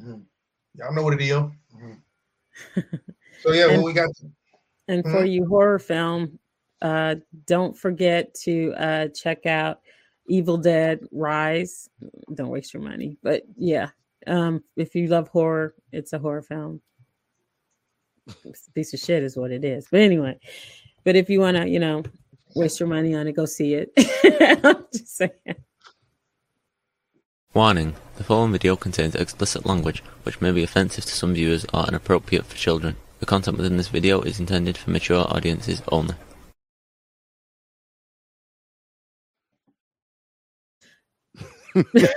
Mhm. 0.00 0.22
Y'all 0.74 0.94
know 0.94 1.02
what 1.02 1.14
it 1.14 1.20
is. 1.20 1.30
Mhm. 1.30 2.00
So 3.42 3.52
yeah, 3.52 3.68
And- 3.68 3.82
what 3.82 3.86
we 3.86 3.92
got? 3.92 4.08
And 4.88 5.04
for 5.04 5.24
you 5.24 5.46
horror 5.46 5.78
film, 5.78 6.38
uh, 6.82 7.14
don't 7.46 7.76
forget 7.78 8.34
to 8.42 8.74
uh, 8.76 9.08
check 9.08 9.46
out 9.46 9.80
Evil 10.26 10.56
Dead 10.56 11.00
Rise. 11.10 11.88
Don't 12.34 12.48
waste 12.48 12.74
your 12.74 12.82
money, 12.82 13.16
but 13.22 13.42
yeah, 13.56 13.88
um, 14.26 14.62
if 14.76 14.94
you 14.94 15.08
love 15.08 15.28
horror, 15.28 15.74
it's 15.90 16.12
a 16.12 16.18
horror 16.18 16.42
film. 16.42 16.80
It's 18.44 18.68
a 18.68 18.72
piece 18.72 18.94
of 18.94 19.00
shit 19.00 19.22
is 19.22 19.36
what 19.36 19.50
it 19.50 19.64
is. 19.64 19.88
But 19.90 20.00
anyway, 20.00 20.38
but 21.04 21.16
if 21.16 21.28
you 21.28 21.40
want 21.40 21.56
to, 21.56 21.68
you 21.68 21.80
know, 21.80 22.04
waste 22.54 22.78
your 22.78 22.88
money 22.88 23.14
on 23.14 23.26
it, 23.26 23.32
go 23.32 23.46
see 23.46 23.74
it. 23.74 23.92
I'm 24.64 24.84
just 24.92 25.16
saying. 25.16 25.32
Warning: 27.54 27.94
The 28.16 28.24
following 28.24 28.52
video 28.52 28.76
contains 28.76 29.14
explicit 29.14 29.66
language 29.66 30.02
which 30.22 30.40
may 30.40 30.52
be 30.52 30.62
offensive 30.62 31.04
to 31.04 31.12
some 31.12 31.34
viewers 31.34 31.66
or 31.74 31.86
inappropriate 31.86 32.46
for 32.46 32.56
children. 32.56 32.96
The 33.18 33.26
content 33.26 33.56
within 33.56 33.76
this 33.76 33.88
video 33.88 34.20
is 34.22 34.40
intended 34.40 34.78
for 34.78 34.90
mature 34.90 35.26
audiences 35.28 35.82
only. 35.88 36.14
This 41.74 42.10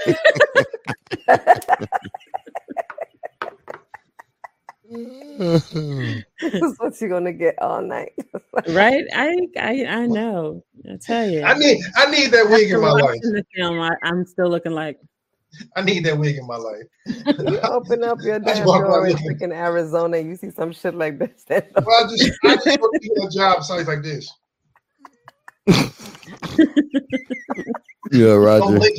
is 6.41 6.77
what 6.77 6.99
you're 6.99 7.09
gonna 7.09 7.33
get 7.33 7.55
all 7.61 7.81
night. 7.81 8.13
Right? 8.69 9.03
I 9.13 9.35
I 9.59 9.85
I 9.85 10.07
know. 10.07 10.63
I 10.89 10.95
tell 10.97 11.29
you. 11.29 11.43
I 11.43 11.57
need 11.57 11.83
I 11.95 12.09
need 12.09 12.31
that 12.31 12.49
wig 12.49 12.71
in 12.71 12.81
my 12.81 12.91
life. 12.91 13.03
watching 13.03 13.33
the 13.33 13.45
film, 13.53 13.79
I, 13.79 13.91
I'm 14.03 14.25
still 14.25 14.49
looking 14.49 14.71
like 14.71 14.99
I 15.75 15.81
need 15.81 16.05
that 16.05 16.17
wig 16.17 16.37
in 16.37 16.47
my 16.47 16.55
life. 16.55 16.83
you 17.05 17.59
open 17.59 18.03
up 18.03 18.19
your 18.21 18.39
damn 18.45 18.65
walk 18.65 18.81
around 18.81 18.91
door 18.91 19.07
in 19.07 19.17
freaking 19.17 19.53
Arizona, 19.53 20.19
you 20.19 20.35
see 20.35 20.51
some 20.51 20.71
shit 20.71 20.95
like 20.95 21.19
this. 21.19 21.45
Well, 21.49 22.05
I 22.05 22.09
just 22.09 22.31
I 22.43 22.55
just 22.55 22.79
want 22.79 23.01
to 23.01 23.07
get 23.07 23.25
a 23.25 23.29
job 23.29 23.63
sites 23.63 23.87
like 23.87 24.03
this. 24.03 24.31
You 28.11 28.27
know, 28.27 28.37
Roger. 28.37 28.79
lick. 28.79 28.93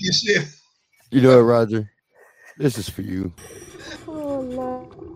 You 1.10 1.20
know, 1.20 1.36
what, 1.36 1.42
Roger. 1.44 1.90
This 2.58 2.78
is 2.78 2.88
for 2.88 3.02
you. 3.02 3.32
Oh, 4.08 4.42
no. 4.42 5.06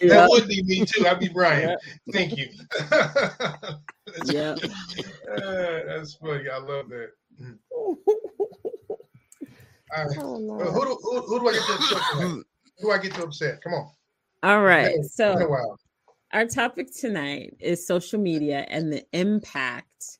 That 0.00 0.28
would 0.30 0.48
be 0.48 0.62
me 0.62 0.84
too. 0.84 1.06
I'd 1.06 1.20
be 1.20 1.28
Brian. 1.28 1.76
Thank 2.12 2.36
you. 2.36 2.48
Yeah. 4.26 4.54
Uh, 5.28 5.80
that's 5.86 6.14
funny. 6.14 6.48
I 6.48 6.58
love 6.58 6.88
that. 6.88 7.10
All 7.72 7.98
right. 9.96 10.18
Oh, 10.18 10.72
who, 10.72 10.84
do, 10.84 10.98
who, 11.02 11.20
who 11.22 11.40
do 11.40 11.48
I 11.48 11.52
get 11.52 11.62
to 11.66 11.72
upset? 11.72 12.02
Who 12.12 12.44
do 12.80 12.90
I 12.92 12.98
get 12.98 13.14
to 13.14 13.24
upset? 13.24 13.60
Come 13.62 13.74
on. 13.74 13.90
All 14.44 14.60
right. 14.60 14.92
It's 14.94 15.16
been 15.16 15.28
a 15.28 15.38
So 15.38 15.76
our 16.34 16.44
topic 16.44 16.88
tonight 16.94 17.56
is 17.60 17.86
social 17.86 18.20
media 18.20 18.66
and 18.68 18.92
the 18.92 19.02
impact 19.14 20.18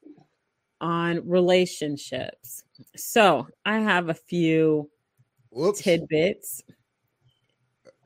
on 0.81 1.29
relationships. 1.29 2.65
So 2.97 3.47
I 3.67 3.81
have 3.81 4.09
a 4.09 4.15
few 4.15 4.89
Whoops. 5.51 5.83
tidbits. 5.83 6.63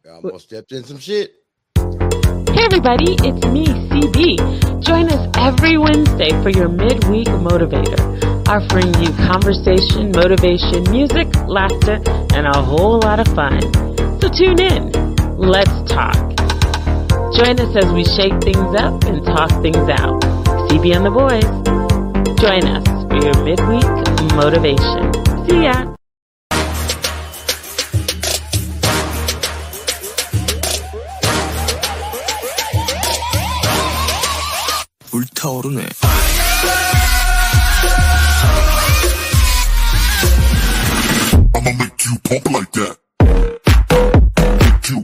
I 0.05 0.11
almost 0.11 0.47
stepped 0.47 0.73
in 0.73 0.83
some 0.83 0.99
shit. 0.99 1.35
Hey 1.77 2.65
everybody, 2.65 3.15
it's 3.21 3.47
me, 3.47 3.67
CB. 3.67 4.83
Join 4.83 5.09
us 5.11 5.31
every 5.39 5.79
Wednesday 5.79 6.31
for 6.43 6.51
your 6.51 6.69
midweek 6.69 7.29
motivator, 7.29 8.49
offering 8.49 8.93
you 9.01 9.13
conversation, 9.25 10.11
motivation, 10.11 10.83
music, 10.91 11.29
laughter, 11.47 12.03
and 12.35 12.49
a 12.49 12.61
whole 12.61 12.99
lot 12.99 13.21
of 13.21 13.29
fun. 13.37 13.61
So 14.21 14.29
tune 14.29 14.61
in. 14.61 15.08
Let's 15.38 15.74
talk. 15.92 16.16
Join 17.36 17.60
us 17.60 17.76
as 17.76 17.92
we 17.92 18.04
shake 18.04 18.36
things 18.42 18.74
up 18.80 19.04
and 19.06 19.26
talk 19.26 19.50
things 19.62 19.88
out. 19.90 20.22
CB 20.70 20.96
and 20.96 21.06
the 21.06 21.12
boys. 21.12 21.44
Join 22.40 22.64
us 22.68 22.86
for 23.10 23.18
your 23.18 23.38
midweek 23.44 23.90
motivation. 24.36 25.12
See 25.48 25.64
ya. 25.64 25.94
불타오르네. 35.14 35.88
I'ma 41.56 41.72
make 41.78 42.06
you 42.06 42.18
pump 42.24 42.50
like 42.52 42.72
that. 42.72 42.98
Hey 44.89 44.95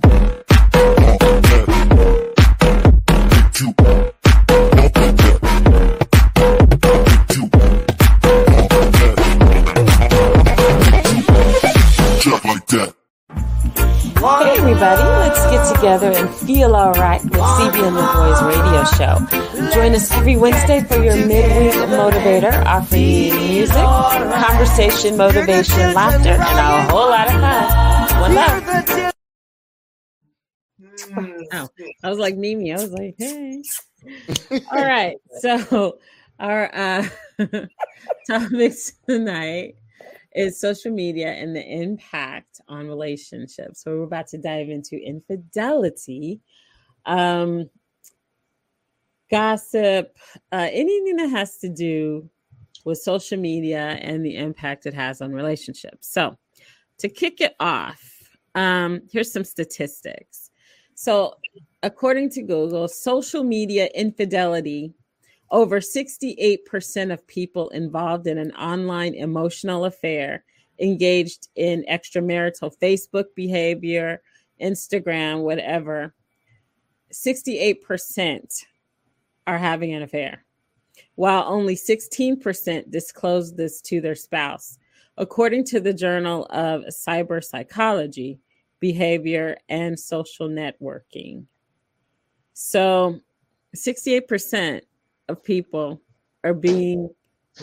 everybody, 14.57 15.03
let's 15.03 15.45
get 15.51 15.75
together 15.75 16.13
and 16.13 16.35
feel 16.35 16.75
alright 16.75 17.23
with 17.23 17.33
CB 17.35 17.87
and 17.87 17.95
the 17.95 18.09
Boys 18.15 18.41
radio 18.43 18.85
show. 18.85 19.21
Join 19.75 19.95
us 19.95 20.11
every 20.13 20.37
Wednesday 20.37 20.83
for 20.85 21.05
your 21.05 21.17
midweek 21.17 21.75
motivator, 21.91 22.65
offering 22.65 23.03
you 23.03 23.35
music, 23.35 23.77
conversation, 23.77 25.19
motivation, 25.19 25.93
laughter, 25.93 26.31
and 26.31 26.41
a 26.41 26.91
whole 26.91 27.11
lot 27.11 27.27
of 27.27 27.35
fun. 27.39 28.21
One 28.23 28.35
love. 28.35 29.14
Oh, 31.53 31.69
I 32.03 32.11
was 32.11 32.19
like 32.19 32.37
Mimi. 32.37 32.73
I 32.73 32.77
was 32.77 32.91
like, 32.93 33.15
hey. 33.19 33.63
All 34.51 34.61
right. 34.85 35.17
So 35.41 35.99
our 36.39 36.75
uh 36.75 37.09
topics 38.27 38.93
tonight 39.09 39.77
is 40.35 40.61
social 40.61 40.91
media 40.91 41.29
and 41.29 41.55
the 41.55 41.65
impact 41.83 42.61
on 42.69 42.89
relationships. 42.89 43.83
So 43.83 43.97
we're 43.97 44.05
about 44.05 44.27
to 44.29 44.39
dive 44.39 44.69
into 44.69 44.97
infidelity, 44.97 46.41
um, 47.07 47.71
gossip, 49.31 50.17
uh, 50.53 50.69
anything 50.73 51.17
that 51.17 51.31
has 51.31 51.59
to 51.59 51.69
do 51.69 52.29
with 52.85 52.99
social 52.99 53.39
media 53.39 53.99
and 54.03 54.27
the 54.27 54.37
impact 54.37 54.87
it 54.87 54.95
has 54.95 55.21
on 55.21 55.33
relationships. 55.33 56.09
So 56.09 56.37
to 56.99 57.09
kick 57.09 57.41
it 57.41 57.55
off, 57.61 58.03
um, 58.55 59.03
here's 59.11 59.33
some 59.33 59.45
statistics. 59.45 60.44
So 60.95 61.37
according 61.83 62.31
to 62.31 62.43
Google, 62.43 62.89
social 62.89 63.45
media 63.45 63.89
infidelity 63.95 64.95
over 65.51 65.79
68% 65.81 67.13
of 67.13 67.27
people 67.27 67.69
involved 67.69 68.27
in 68.27 68.39
an 68.39 68.53
online 68.53 69.15
emotional 69.15 69.85
affair 69.85 70.45
engaged 70.81 71.49
in 71.55 71.85
extramarital 71.89 72.77
Facebook 72.83 73.27
behavior, 73.37 74.21
Instagram, 74.61 75.43
whatever. 75.43 76.15
68% 77.13 78.65
are 79.47 79.59
having 79.59 79.95
an 79.95 80.03
affair, 80.03 80.45
while 81.15 81.45
only 81.47 81.77
16% 81.77 82.91
disclose 82.91 83.55
this 83.55 83.81
to 83.83 84.01
their 84.01 84.17
spouse, 84.17 84.79
according 85.17 85.65
to 85.65 85.79
the 85.79 85.95
Journal 85.95 86.47
of 86.51 86.83
Cyber 86.87 87.45
Psychology, 87.45 88.41
Behavior, 88.81 89.57
and 89.69 89.99
Social 89.99 90.49
Networking. 90.49 91.47
So, 92.53 93.21
68% 93.75 94.83
of 95.29 95.43
people 95.43 96.01
are 96.45 96.55
being 96.55 97.11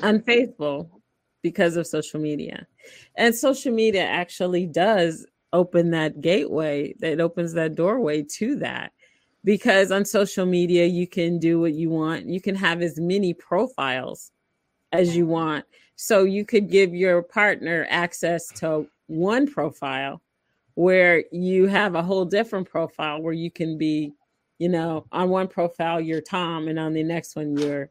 unfaithful 0.01 1.01
because 1.41 1.75
of 1.75 1.87
social 1.87 2.19
media. 2.19 2.67
And 3.15 3.33
social 3.33 3.73
media 3.73 4.03
actually 4.03 4.65
does 4.65 5.25
open 5.53 5.91
that 5.91 6.21
gateway, 6.21 6.93
that 6.99 7.19
opens 7.19 7.53
that 7.53 7.75
doorway 7.75 8.23
to 8.23 8.55
that. 8.57 8.91
Because 9.43 9.91
on 9.91 10.05
social 10.05 10.45
media, 10.45 10.85
you 10.85 11.07
can 11.07 11.39
do 11.39 11.59
what 11.59 11.73
you 11.73 11.89
want. 11.89 12.27
You 12.27 12.39
can 12.39 12.55
have 12.55 12.81
as 12.81 12.99
many 12.99 13.33
profiles 13.33 14.31
as 14.91 15.15
you 15.15 15.25
want. 15.25 15.65
So 15.95 16.23
you 16.23 16.45
could 16.45 16.69
give 16.69 16.93
your 16.93 17.23
partner 17.23 17.87
access 17.89 18.47
to 18.59 18.87
one 19.07 19.51
profile 19.51 20.21
where 20.75 21.23
you 21.31 21.67
have 21.67 21.95
a 21.95 22.03
whole 22.03 22.25
different 22.25 22.69
profile 22.69 23.21
where 23.21 23.33
you 23.33 23.51
can 23.51 23.77
be 23.77 24.13
you 24.59 24.69
know, 24.69 25.05
on 25.11 25.29
one 25.29 25.47
profile 25.47 25.99
you're 25.99 26.21
Tom, 26.21 26.67
and 26.67 26.79
on 26.79 26.93
the 26.93 27.03
next 27.03 27.35
one 27.35 27.57
you're 27.57 27.89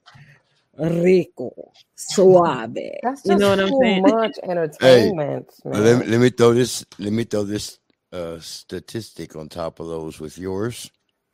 Rico, 0.79 1.75
suave. 1.97 2.77
That's 3.03 3.25
you 3.25 3.37
know 3.37 3.49
just 3.49 3.51
what 3.51 3.61
I'm 3.61 3.73
too 3.73 3.81
saying? 3.81 4.05
much 4.05 4.39
Hey, 4.81 5.15
entertainment, 5.19 5.53
let 5.73 5.99
me, 5.99 6.05
man. 6.05 6.07
let 6.07 6.21
me 6.21 6.31
throw 6.31 6.55
this. 6.55 6.85
Let 6.99 7.13
me 7.13 7.25
throw 7.25 7.45
this 7.45 7.79
uh, 8.13 8.41
statistic 8.41 9.37
on 9.37 9.49
top 9.49 9.81
of 9.81 9.89
those 9.89 10.21
with 10.21 10.39
yours. 10.39 10.91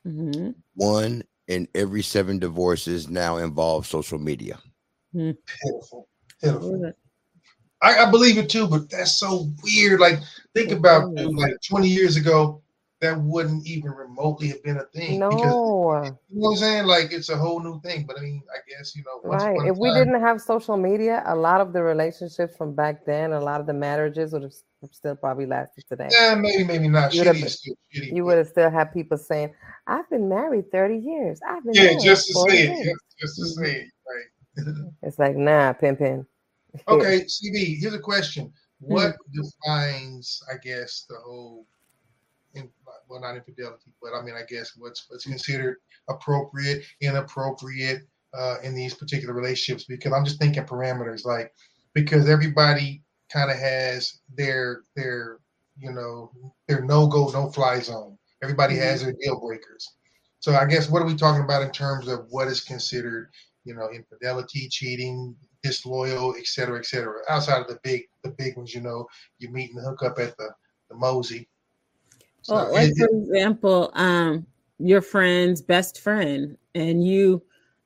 Mhm. 0.06 0.54
One 0.74 1.24
in 1.48 1.68
every 1.74 2.02
seven 2.02 2.38
divorces 2.40 3.08
now 3.08 3.38
involve 3.38 3.86
social 3.86 4.18
media. 4.18 4.58
Pitiful. 5.62 6.08
Pitiful. 6.42 6.92
I, 7.82 8.04
I 8.06 8.10
believe 8.10 8.38
it 8.38 8.48
too, 8.48 8.66
but 8.66 8.88
that's 8.90 9.18
so 9.18 9.50
weird. 9.62 10.00
Like, 10.00 10.18
think 10.54 10.72
about 10.72 11.14
dude, 11.14 11.36
like 11.36 11.52
20 11.68 11.88
years 11.88 12.16
ago, 12.16 12.62
that 13.00 13.20
wouldn't 13.20 13.66
even 13.66 13.90
remotely 13.90 14.48
have 14.48 14.62
been 14.62 14.78
a 14.78 14.84
thing. 14.84 15.18
Because 15.18 15.54
No, 15.54 16.16
you 16.30 16.40
know 16.40 16.48
what 16.48 16.50
I'm 16.52 16.56
saying? 16.56 16.84
Like, 16.86 17.12
it's 17.12 17.28
a 17.28 17.36
whole 17.36 17.60
new 17.60 17.78
thing. 17.82 18.06
But 18.06 18.18
I 18.18 18.22
mean, 18.22 18.42
I 18.50 18.58
guess 18.68 18.96
you 18.96 19.04
know, 19.04 19.20
right. 19.28 19.58
If 19.66 19.76
we 19.76 19.90
time- 19.90 19.98
didn't 19.98 20.20
have 20.22 20.40
social 20.40 20.78
media, 20.78 21.22
a 21.26 21.36
lot 21.36 21.60
of 21.60 21.74
the 21.74 21.82
relationships 21.82 22.56
from 22.56 22.74
back 22.74 23.04
then, 23.04 23.32
a 23.32 23.40
lot 23.40 23.60
of 23.60 23.66
the 23.66 23.74
marriages 23.74 24.32
would 24.32 24.42
have 24.42 24.54
still 24.92 25.14
probably 25.14 25.44
lasted 25.46 25.84
today. 25.88 26.08
Yeah, 26.10 26.34
maybe, 26.34 26.64
maybe 26.64 26.88
not. 26.88 27.12
You 27.12 27.20
would 27.20 27.26
have, 27.36 27.50
still 27.50 27.74
shitty. 27.94 28.16
you 28.16 28.26
have 28.28 28.48
still 28.48 28.70
had 28.70 28.92
people 28.94 29.18
saying, 29.18 29.52
"I've 29.86 30.08
been 30.08 30.28
married 30.30 30.72
30 30.72 30.96
years. 30.96 31.40
I've 31.46 31.64
been 31.64 31.74
Yeah, 31.74 31.82
married 31.82 32.00
just 32.00 32.26
to 32.28 32.34
say 32.34 32.68
it. 32.68 32.84
Just, 33.20 33.36
just 33.36 33.36
to 33.36 33.46
say 33.62 33.72
it. 33.82 33.90
Right. 34.08 34.24
It's 35.02 35.18
like, 35.18 35.36
nah, 35.36 35.74
pimpin. 35.74 36.26
Okay, 36.88 37.24
CB, 37.24 37.78
here's 37.78 37.94
a 37.94 37.98
question. 37.98 38.52
Hmm. 38.84 38.92
What 38.92 39.16
defines, 39.32 40.42
I 40.52 40.56
guess, 40.62 41.06
the 41.08 41.16
whole, 41.16 41.66
well, 43.08 43.20
not 43.20 43.36
infidelity, 43.36 43.92
but 44.02 44.14
I 44.14 44.22
mean, 44.22 44.34
I 44.34 44.42
guess 44.48 44.72
what's 44.76 45.06
what's 45.08 45.24
considered 45.24 45.76
appropriate, 46.08 46.84
inappropriate 47.00 48.02
uh, 48.34 48.56
in 48.62 48.74
these 48.74 48.94
particular 48.94 49.34
relationships? 49.34 49.84
Because 49.84 50.12
I'm 50.12 50.24
just 50.24 50.40
thinking 50.40 50.64
parameters, 50.64 51.24
like 51.24 51.52
because 51.94 52.28
everybody 52.28 53.02
kind 53.30 53.50
of 53.50 53.58
has 53.58 54.20
their 54.34 54.82
their 54.94 55.38
you 55.78 55.92
know 55.92 56.30
their 56.68 56.82
no 56.82 57.06
go 57.06 57.30
no 57.30 57.50
fly 57.50 57.80
zone. 57.80 58.18
Everybody 58.42 58.76
has 58.76 59.02
their 59.02 59.14
deal 59.20 59.40
breakers. 59.40 59.88
So 60.40 60.54
I 60.54 60.66
guess 60.66 60.88
what 60.88 61.02
are 61.02 61.06
we 61.06 61.16
talking 61.16 61.42
about 61.42 61.62
in 61.62 61.72
terms 61.72 62.06
of 62.06 62.26
what 62.28 62.48
is 62.48 62.60
considered, 62.60 63.30
you 63.64 63.74
know, 63.74 63.90
infidelity, 63.90 64.68
cheating, 64.68 65.34
disloyal, 65.66 66.34
et 66.38 66.46
cetera, 66.46 66.78
et 66.78 66.86
cetera. 66.86 67.20
Outside 67.28 67.60
of 67.62 67.68
the 67.68 67.78
big 67.82 68.02
the 68.22 68.30
big 68.30 68.56
ones, 68.56 68.74
you 68.74 68.80
know, 68.80 69.06
you 69.38 69.48
meet 69.50 69.72
and 69.74 69.84
hook 69.84 70.02
up 70.02 70.18
at 70.18 70.36
the 70.36 70.48
the 70.88 70.96
Mosey. 70.96 71.48
So 72.42 72.54
Well, 72.54 72.72
like 72.72 72.90
it- 72.90 72.96
for 72.98 73.08
example, 73.18 73.90
um, 73.94 74.46
your 74.78 75.02
friend's 75.02 75.62
best 75.62 76.00
friend, 76.00 76.56
and 76.74 77.04
you 77.04 77.42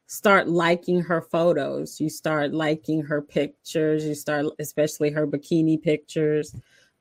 start 0.06 0.48
liking 0.48 1.00
her 1.00 1.22
photos. 1.22 2.00
You 2.00 2.10
start 2.10 2.52
liking 2.52 3.00
her 3.02 3.22
pictures. 3.22 4.04
You 4.04 4.14
start, 4.14 4.46
especially 4.58 5.10
her 5.10 5.26
bikini 5.26 5.80
pictures, 5.80 6.54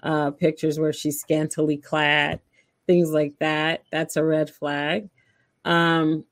uh, 0.03 0.31
pictures 0.31 0.79
where 0.79 0.93
she's 0.93 1.19
scantily 1.19 1.77
clad, 1.77 2.39
things 2.87 3.11
like 3.11 3.33
that. 3.39 3.83
That's 3.91 4.15
a 4.15 4.23
red 4.23 4.49
flag. 4.49 5.09
Um, 5.65 6.23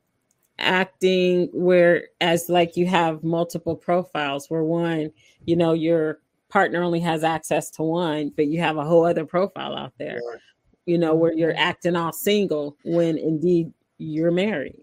acting 0.60 1.50
where 1.54 2.08
as 2.22 2.50
like 2.50 2.76
you 2.76 2.86
have 2.88 3.24
multiple 3.24 3.76
profiles 3.76 4.50
where 4.50 4.64
one 4.64 5.12
you 5.46 5.56
know 5.56 5.74
your 5.74 6.20
partner 6.50 6.82
only 6.82 7.00
has 7.00 7.24
access 7.24 7.70
to 7.70 7.84
one 7.84 8.32
but 8.36 8.48
you 8.48 8.60
have 8.60 8.78
a 8.78 8.84
whole 8.84 9.06
other 9.06 9.26
profile 9.26 9.76
out 9.76 9.94
there 10.00 10.20
Right. 10.30 10.40
you 10.86 10.98
know 10.98 11.14
where 11.14 11.34
you're 11.34 11.56
acting 11.58 11.96
all 11.96 12.12
single 12.12 12.76
when 12.84 13.18
indeed 13.18 13.72
you're 14.00 14.32
married 14.32 14.82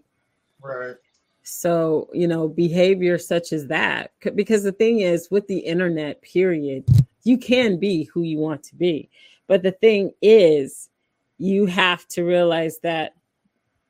right. 0.61 0.95
so 1.43 2.09
you 2.13 2.27
know 2.27 2.47
behavior 2.47 3.17
such 3.17 3.51
as 3.51 3.67
that 3.67 4.11
because 4.35 4.63
the 4.63 4.71
thing 4.71 4.99
is 5.01 5.29
with 5.29 5.45
the 5.47 5.59
internet 5.59 6.21
period 6.21 6.85
you 7.23 7.37
can 7.37 7.77
be 7.77 8.03
who 8.05 8.21
you 8.21 8.37
want 8.37 8.63
to 8.63 8.75
be 8.75 9.09
but 9.47 9.61
the 9.61 9.71
thing 9.71 10.11
is 10.21 10.89
you 11.37 11.65
have 11.65 12.07
to 12.07 12.23
realize 12.23 12.79
that 12.79 13.13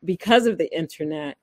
because 0.04 0.48
of 0.48 0.58
the 0.58 0.76
internet 0.76 1.38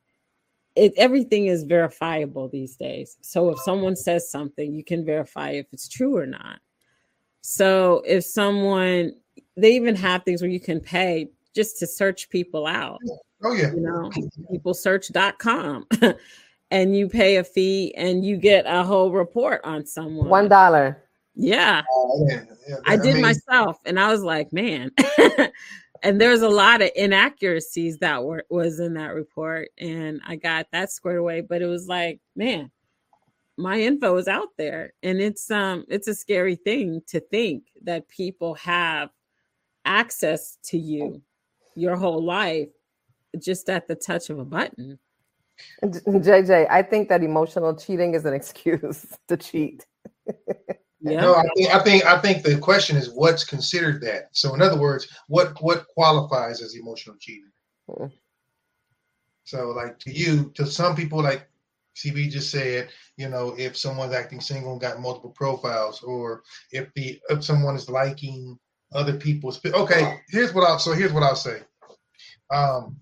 it 0.74 0.92
everything 0.96 1.46
is 1.46 1.64
verifiable 1.64 2.48
these 2.48 2.76
days 2.76 3.16
so 3.20 3.50
if 3.50 3.58
someone 3.60 3.94
says 3.96 4.30
something 4.30 4.72
you 4.74 4.82
can 4.84 5.04
verify 5.04 5.50
if 5.50 5.66
it's 5.72 5.88
true 5.88 6.16
or 6.16 6.26
not 6.26 6.60
so 7.42 8.02
if 8.06 8.24
someone 8.24 9.12
they 9.56 9.72
even 9.74 9.94
have 9.94 10.22
things 10.24 10.40
where 10.40 10.50
you 10.50 10.60
can 10.60 10.80
pay 10.80 11.28
just 11.54 11.78
to 11.78 11.86
search 11.86 12.28
people 12.30 12.66
out 12.66 12.98
Oh 13.44 13.52
yeah. 13.54 13.72
you 13.74 13.80
know 13.80 14.10
peoplesearch.com 14.52 15.86
and 16.70 16.96
you 16.96 17.08
pay 17.08 17.36
a 17.36 17.44
fee 17.44 17.92
and 17.96 18.24
you 18.24 18.36
get 18.36 18.64
a 18.66 18.82
whole 18.82 19.10
report 19.10 19.60
on 19.64 19.84
someone 19.84 20.28
One 20.28 20.48
dollar. 20.48 21.02
yeah 21.34 21.82
Oh, 21.92 22.26
yeah, 22.30 22.44
yeah. 22.68 22.76
I 22.86 22.96
did 22.96 23.14
mean, 23.14 23.22
myself, 23.22 23.78
and 23.84 23.98
I 23.98 24.10
was 24.12 24.22
like, 24.22 24.52
man. 24.52 24.90
and 26.02 26.20
there's 26.20 26.42
a 26.42 26.48
lot 26.48 26.82
of 26.82 26.90
inaccuracies 26.96 27.98
that 27.98 28.24
were 28.24 28.44
was 28.50 28.80
in 28.80 28.94
that 28.94 29.14
report, 29.14 29.68
and 29.78 30.20
I 30.26 30.36
got 30.36 30.66
that 30.72 30.90
squared 30.90 31.18
away. 31.18 31.40
But 31.42 31.62
it 31.62 31.66
was 31.66 31.86
like, 31.86 32.20
man, 32.34 32.70
my 33.56 33.80
info 33.80 34.16
is 34.16 34.28
out 34.28 34.48
there, 34.58 34.92
and 35.02 35.20
it's 35.20 35.50
um, 35.50 35.84
it's 35.88 36.08
a 36.08 36.14
scary 36.14 36.56
thing 36.56 37.02
to 37.08 37.20
think 37.20 37.64
that 37.82 38.08
people 38.08 38.54
have 38.54 39.10
access 39.84 40.58
to 40.64 40.78
you 40.78 41.22
your 41.74 41.96
whole 41.96 42.22
life 42.22 42.68
just 43.38 43.68
at 43.70 43.88
the 43.88 43.94
touch 43.94 44.30
of 44.30 44.38
a 44.38 44.44
button. 44.44 44.98
JJ, 45.84 46.68
I 46.70 46.82
think 46.82 47.08
that 47.08 47.22
emotional 47.22 47.74
cheating 47.74 48.14
is 48.14 48.24
an 48.24 48.34
excuse 48.40 49.06
to 49.28 49.36
cheat. 49.36 49.86
Yeah. 51.02 51.20
No, 51.20 51.34
I 51.34 51.42
think, 51.56 51.74
I 51.74 51.78
think 51.80 52.04
I 52.04 52.18
think 52.20 52.42
the 52.44 52.58
question 52.58 52.96
is 52.96 53.10
what's 53.12 53.44
considered 53.44 54.00
that. 54.02 54.28
So 54.32 54.54
in 54.54 54.62
other 54.62 54.78
words, 54.78 55.08
what 55.26 55.60
what 55.60 55.86
qualifies 55.88 56.62
as 56.62 56.76
emotional 56.76 57.16
cheating? 57.18 57.50
Mm. 57.90 58.12
So 59.44 59.70
like 59.70 59.98
to 60.00 60.12
you, 60.12 60.52
to 60.54 60.64
some 60.64 60.94
people, 60.94 61.20
like 61.22 61.48
CB 61.96 62.30
just 62.30 62.50
said, 62.50 62.88
you 63.16 63.28
know, 63.28 63.54
if 63.58 63.76
someone's 63.76 64.14
acting 64.14 64.40
single 64.40 64.72
and 64.72 64.80
got 64.80 65.00
multiple 65.00 65.30
profiles, 65.30 66.02
or 66.02 66.42
if 66.70 66.88
the 66.94 67.20
if 67.30 67.44
someone 67.44 67.74
is 67.74 67.90
liking 67.90 68.58
other 68.94 69.14
people's. 69.14 69.60
Okay, 69.64 70.20
here's 70.28 70.54
what 70.54 70.68
I'll 70.68 70.78
so 70.78 70.92
here's 70.92 71.12
what 71.12 71.22
I'll 71.22 71.36
say. 71.36 71.60
Um, 72.52 72.96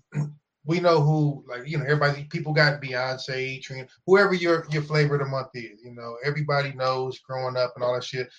we 0.65 0.79
know 0.79 1.01
who 1.01 1.43
like 1.47 1.67
you 1.67 1.77
know 1.77 1.85
everybody 1.85 2.23
people 2.25 2.53
got 2.53 2.81
Beyonce, 2.81 3.61
Trina, 3.61 3.87
whoever 4.05 4.33
your 4.33 4.65
your 4.69 4.83
flavor 4.83 5.15
of 5.15 5.21
the 5.21 5.27
month 5.27 5.49
is. 5.53 5.81
You 5.83 5.93
know 5.93 6.17
everybody 6.23 6.73
knows 6.73 7.19
growing 7.19 7.57
up 7.57 7.73
and 7.75 7.83
all 7.83 7.93
that 7.95 8.03
shit. 8.03 8.29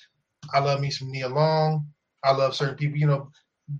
I 0.52 0.60
love 0.60 0.80
me 0.80 0.90
some 0.90 1.10
Nia 1.10 1.28
Long. 1.28 1.86
I 2.24 2.32
love 2.32 2.54
certain 2.54 2.76
people. 2.76 2.98
You 2.98 3.06
know, 3.06 3.30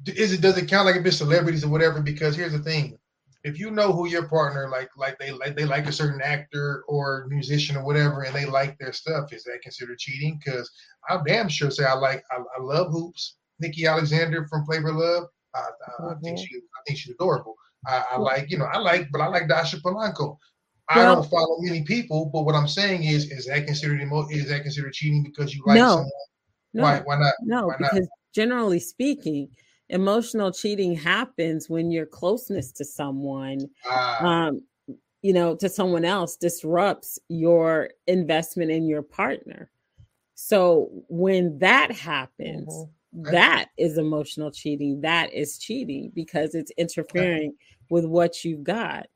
is 0.06 0.32
it 0.32 0.40
does 0.40 0.59
it 0.59 0.69
count 0.69 0.86
like 0.86 0.97
if 0.97 1.06
it's 1.06 1.19
celebrities 1.19 1.64
or 1.64 1.69
whatever? 1.69 2.01
Because 2.01 2.35
here's 2.35 2.52
the 2.52 2.59
thing: 2.59 2.98
if 3.44 3.59
you 3.59 3.70
know 3.70 3.93
who 3.93 4.09
your 4.09 4.28
partner 4.28 4.69
like, 4.69 4.90
like 4.97 5.19
they 5.19 5.31
like 5.31 5.56
they 5.56 5.64
like 5.64 5.86
a 5.86 5.93
certain 5.93 6.20
actor 6.20 6.85
or 6.89 7.27
musician 7.28 7.77
or 7.77 7.85
whatever, 7.85 8.23
and 8.23 8.35
they 8.35 8.44
like 8.44 8.77
their 8.78 8.93
stuff, 8.93 9.32
is 9.32 9.44
that 9.44 9.62
considered 9.62 9.98
cheating? 9.98 10.40
Because 10.44 10.70
I'll 11.09 11.24
damn 11.24 11.48
sure 11.48 11.70
say 11.70 11.85
I 11.85 11.94
like 11.94 12.24
I, 12.31 12.36
I 12.39 12.62
love 12.62 12.93
Hoopz. 12.93 13.32
Nikki 13.60 13.86
Alexander 13.86 14.47
from 14.48 14.64
Flavor 14.64 14.93
Love. 14.93 15.24
I, 15.55 15.60
I, 15.60 16.06
I 16.10 16.14
think 16.23 16.39
mm-hmm. 16.39 16.44
she 16.44 16.56
I 16.56 16.81
think 16.86 16.98
she's 16.98 17.14
adorable. 17.14 17.55
I, 17.86 18.04
I 18.12 18.16
like 18.18 18.50
you 18.50 18.59
know 18.59 18.66
I 18.66 18.78
like 18.78 19.09
but 19.10 19.20
I 19.20 19.26
like 19.28 19.48
Dasha 19.48 19.78
Polanco. 19.78 20.36
I 20.88 20.98
Well- 20.98 21.16
don't 21.22 21.30
follow 21.30 21.56
many 21.60 21.82
people, 21.84 22.26
but 22.26 22.42
what 22.42 22.54
I'm 22.54 22.68
saying 22.68 23.04
is, 23.04 23.30
is 23.30 23.46
that 23.46 23.66
considered 23.66 24.00
emo- 24.00 24.28
is 24.30 24.48
that 24.48 24.62
considered 24.62 24.92
cheating 24.92 25.22
because 25.22 25.54
you 25.54 25.62
like 25.66 25.78
No. 25.78 25.88
someone? 25.90 26.10
No, 26.74 26.82
Why? 26.82 27.00
Why 27.04 27.18
not? 27.18 27.34
No, 27.42 27.66
Why 27.68 27.76
not? 27.78 27.92
because 27.92 28.09
generally 28.34 28.80
speaking, 28.80 29.48
emotional 29.90 30.50
cheating 30.52 30.94
happens 30.94 31.68
when 31.70 31.90
your 31.90 32.06
closeness 32.06 32.72
to 32.72 32.84
someone, 32.84 33.60
Ah, 33.86 34.24
um, 34.48 34.62
you 35.22 35.32
know, 35.32 35.54
to 35.56 35.68
someone 35.68 36.04
else 36.04 36.36
disrupts 36.36 37.18
your 37.28 37.90
investment 38.06 38.70
in 38.70 38.86
your 38.88 39.02
partner. 39.02 39.70
So 40.34 40.90
when 41.09 41.59
that 41.59 41.92
happens, 41.92 42.68
Mhm. 42.74 42.90
That 43.12 43.66
is 43.76 43.98
emotional 43.98 44.51
cheating. 44.51 45.01
That 45.02 45.32
is 45.32 45.59
cheating 45.59 46.12
because 46.14 46.55
it's 46.55 46.70
interfering 46.78 47.55
with 47.90 48.06
what 48.06 48.44
you've 48.44 48.64
got. 48.64 49.06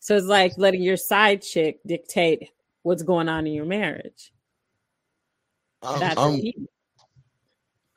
So 0.00 0.16
it's 0.16 0.26
like 0.26 0.56
letting 0.56 0.82
your 0.82 0.96
side 0.96 1.42
chick 1.42 1.80
dictate 1.86 2.50
what's 2.82 3.02
going 3.02 3.28
on 3.28 3.46
in 3.46 3.52
your 3.52 3.66
marriage. 3.66 4.32
I'm, 5.82 6.00
That's 6.00 6.18
I'm- 6.18 6.40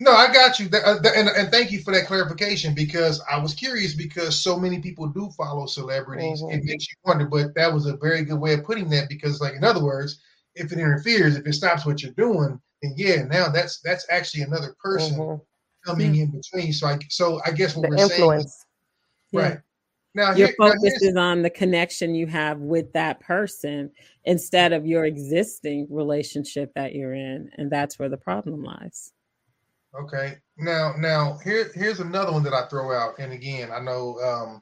no, 0.01 0.13
I 0.13 0.31
got 0.31 0.59
you, 0.59 0.69
That- 0.69 0.85
uh, 0.85 1.09
and, 1.15 1.27
and 1.30 1.51
thank 1.51 1.71
you 1.71 1.81
for 1.81 1.93
that 1.93 2.07
clarification 2.07 2.73
because 2.73 3.21
I 3.30 3.38
was 3.38 3.53
curious 3.53 3.93
because 3.93 4.39
so 4.39 4.57
many 4.57 4.80
people 4.80 5.07
do 5.07 5.30
follow 5.38 5.65
celebrities. 5.65 6.41
It 6.41 6.61
Mhm. 6.61 6.65
makes 6.65 6.89
you 6.89 6.95
wonder, 7.03 7.26
but 7.26 7.53
that 7.55 7.73
was 7.73 7.85
a 7.85 7.97
very 7.97 8.23
good 8.23 8.39
way 8.39 8.53
of 8.53 8.63
putting 8.63 8.89
that 8.91 9.09
because, 9.09 9.41
like 9.41 9.55
in 9.55 9.63
other 9.63 9.84
words, 9.84 10.21
if 10.55 10.71
it 10.71 10.80
interferes, 10.80 11.35
if 11.35 11.45
it 11.45 11.53
stops 11.53 11.85
what 11.85 12.01
you're 12.01 12.13
doing, 12.13 12.61
then 12.81 12.93
yeah, 12.97 13.23
now 13.23 13.49
that's 13.49 13.80
that's 13.81 14.06
actually 14.10 14.43
another 14.43 14.76
person 14.84 15.18
Mhm. 15.18 15.41
coming 15.85 16.15
in 16.15 16.31
between. 16.31 16.73
So 16.73 16.88
I 16.88 16.99
so 17.10 17.41
I 17.45 17.51
guess 17.51 17.76
what 17.76 17.84
The 17.84 17.89
we're 17.89 17.97
saying, 17.97 18.11
influence. 18.11 18.65
Yeah. 19.31 19.41
right? 19.41 19.60
Now, 20.15 20.34
your 20.34 20.47
here, 20.47 20.56
focus 20.57 20.81
here's- 20.81 21.01
is 21.03 21.15
on 21.15 21.43
the 21.43 21.51
connection 21.51 22.15
you 22.15 22.26
have 22.27 22.60
with 22.60 22.91
that 22.93 23.19
person 23.19 23.91
instead 24.26 24.73
of 24.73 24.85
your 24.88 25.06
existing 25.06 25.85
relationship 25.89 26.72
that 26.73 26.95
you're 26.95 27.14
in 27.14 27.51
and 27.57 27.72
that's 27.72 27.99
where 27.99 28.10
the 28.10 28.18
problem 28.18 28.64
lies 28.64 29.11
Okay. 30.03 30.38
Now, 30.57 30.93
now 30.97 31.39
here, 31.43 31.72
here's 31.73 31.99
another 31.99 32.31
one 32.31 32.43
that 32.43 32.53
I 32.53 32.68
throw 32.68 32.91
out. 32.93 33.18
And 33.18 33.34
again, 33.34 33.72
I 33.72 33.80
know, 33.80 34.19
um, 34.19 34.61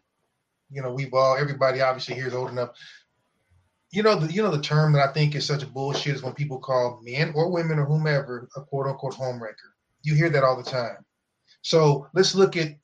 you 0.69 0.81
know, 0.81 0.93
we've 0.93 1.13
all, 1.13 1.35
everybody 1.35 1.81
obviously 1.81 2.15
here 2.15 2.27
is 2.27 2.33
old 2.33 2.49
enough. 2.49 2.69
You 3.91 4.03
know, 4.03 4.19
the, 4.19 4.31
you 4.31 4.41
know, 4.43 4.51
the 4.51 4.61
term 4.61 4.93
that 4.93 5.09
I 5.09 5.13
think 5.13 5.35
is 5.35 5.45
such 5.45 5.67
bullshit 5.73 6.15
is 6.15 6.23
when 6.23 6.33
people 6.33 6.59
call 6.59 7.01
men 7.03 7.31
or 7.35 7.49
women 7.51 7.79
or 7.79 7.85
whomever 7.85 8.47
a 8.55 8.61
quote 8.61 8.87
unquote 8.87 9.13
homewrecker. 9.13 9.71
You 10.03 10.15
hear 10.15 10.29
that 10.29 10.43
all 10.43 10.57
the 10.61 10.69
time. 10.69 10.97
So 11.61 12.07
let's 12.13 12.35
look 12.35 12.57
at 12.57 12.75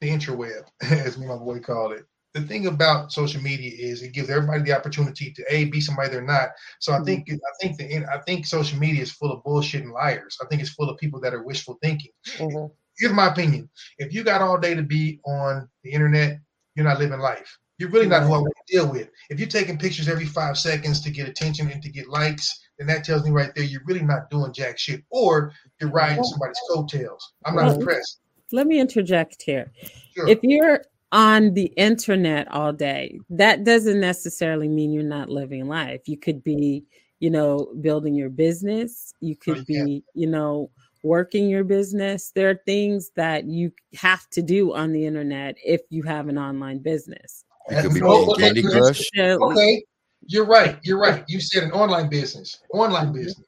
the 0.00 0.10
interweb, 0.10 0.64
as 0.82 1.16
me 1.18 1.26
and 1.26 1.38
my 1.38 1.44
boy 1.44 1.60
called 1.60 1.92
it. 1.92 2.04
The 2.34 2.42
thing 2.42 2.66
about 2.66 3.12
social 3.12 3.42
media 3.42 3.72
is 3.76 4.02
it 4.02 4.12
gives 4.12 4.30
everybody 4.30 4.62
the 4.62 4.76
opportunity 4.76 5.32
to 5.32 5.44
a 5.52 5.64
be 5.66 5.80
somebody 5.80 6.10
they're 6.10 6.22
not. 6.22 6.50
So 6.78 6.92
I 6.92 7.00
think 7.02 7.28
I 7.30 7.36
think 7.60 7.76
the 7.78 8.06
I 8.12 8.18
think 8.26 8.46
social 8.46 8.78
media 8.78 9.02
is 9.02 9.10
full 9.12 9.32
of 9.32 9.42
bullshit 9.42 9.82
and 9.82 9.92
liars. 9.92 10.38
I 10.40 10.46
think 10.46 10.62
it's 10.62 10.70
full 10.70 10.88
of 10.88 10.98
people 10.98 11.20
that 11.22 11.34
are 11.34 11.42
wishful 11.42 11.78
thinking 11.82 12.12
Mhm. 12.38 12.70
here's 12.98 13.12
my 13.12 13.28
opinion. 13.28 13.68
If 13.98 14.12
you 14.14 14.22
got 14.22 14.42
all 14.42 14.58
day 14.58 14.74
to 14.74 14.82
be 14.82 15.20
on 15.24 15.68
the 15.82 15.90
internet, 15.90 16.38
you're 16.76 16.86
not 16.86 17.00
living 17.00 17.18
life. 17.18 17.58
You're 17.80 17.88
really 17.88 18.06
not 18.06 18.24
who 18.24 18.34
I 18.34 18.38
want 18.38 18.52
to 18.66 18.72
deal 18.76 18.92
with. 18.92 19.08
If 19.30 19.40
you're 19.40 19.48
taking 19.48 19.78
pictures 19.78 20.06
every 20.06 20.26
five 20.26 20.58
seconds 20.58 21.00
to 21.00 21.10
get 21.10 21.26
attention 21.26 21.70
and 21.70 21.82
to 21.82 21.88
get 21.88 22.08
likes, 22.08 22.60
then 22.78 22.86
that 22.88 23.04
tells 23.04 23.24
me 23.24 23.30
right 23.30 23.50
there 23.54 23.64
you're 23.64 23.80
really 23.86 24.02
not 24.02 24.28
doing 24.28 24.52
jack 24.52 24.78
shit, 24.78 25.02
or 25.08 25.52
you're 25.80 25.90
riding 25.90 26.22
somebody's 26.22 26.60
coattails. 26.70 27.32
I'm 27.46 27.54
not 27.54 27.64
Well, 27.64 27.78
impressed. 27.80 28.20
let 28.52 28.66
me 28.66 28.80
interject 28.80 29.42
here 29.42 29.72
Sure. 30.14 30.28
if 30.28 30.40
you're 30.42 30.82
on 31.12 31.54
the 31.54 31.72
internet 31.76 32.46
all 32.52 32.72
day 32.72 33.18
that 33.30 33.64
doesn't 33.64 33.98
necessarily 33.98 34.68
mean 34.68 34.92
you're 34.92 35.02
not 35.02 35.28
living 35.28 35.66
life 35.66 36.02
you 36.06 36.16
could 36.16 36.42
be 36.44 36.84
you 37.18 37.30
know 37.30 37.72
building 37.80 38.14
your 38.14 38.28
business 38.30 39.12
you 39.20 39.34
could 39.36 39.64
yeah. 39.68 39.84
be 39.84 40.04
you 40.14 40.26
know 40.26 40.70
working 41.02 41.48
your 41.48 41.64
business 41.64 42.30
there 42.34 42.50
are 42.50 42.60
things 42.66 43.10
that 43.16 43.44
you 43.46 43.72
have 43.94 44.28
to 44.30 44.42
do 44.42 44.72
on 44.74 44.92
the 44.92 45.04
internet 45.04 45.56
if 45.64 45.80
you 45.90 46.02
have 46.02 46.28
an 46.28 46.38
online 46.38 46.78
business 46.78 47.44
you 47.68 47.76
could 47.82 47.94
be 47.94 48.00
Oh, 48.02 48.32
okay, 48.32 48.42
Candy 48.44 48.66
okay. 48.66 48.78
Crush. 48.78 49.10
Okay, 49.18 49.84
you're 50.26 50.46
right. 50.46 50.78
You're 50.82 50.98
right. 51.00 51.24
You 51.28 51.40
said 51.40 51.62
an 51.64 51.72
online 51.72 52.08
business. 52.08 52.60
Online 52.72 53.12
business. 53.12 53.46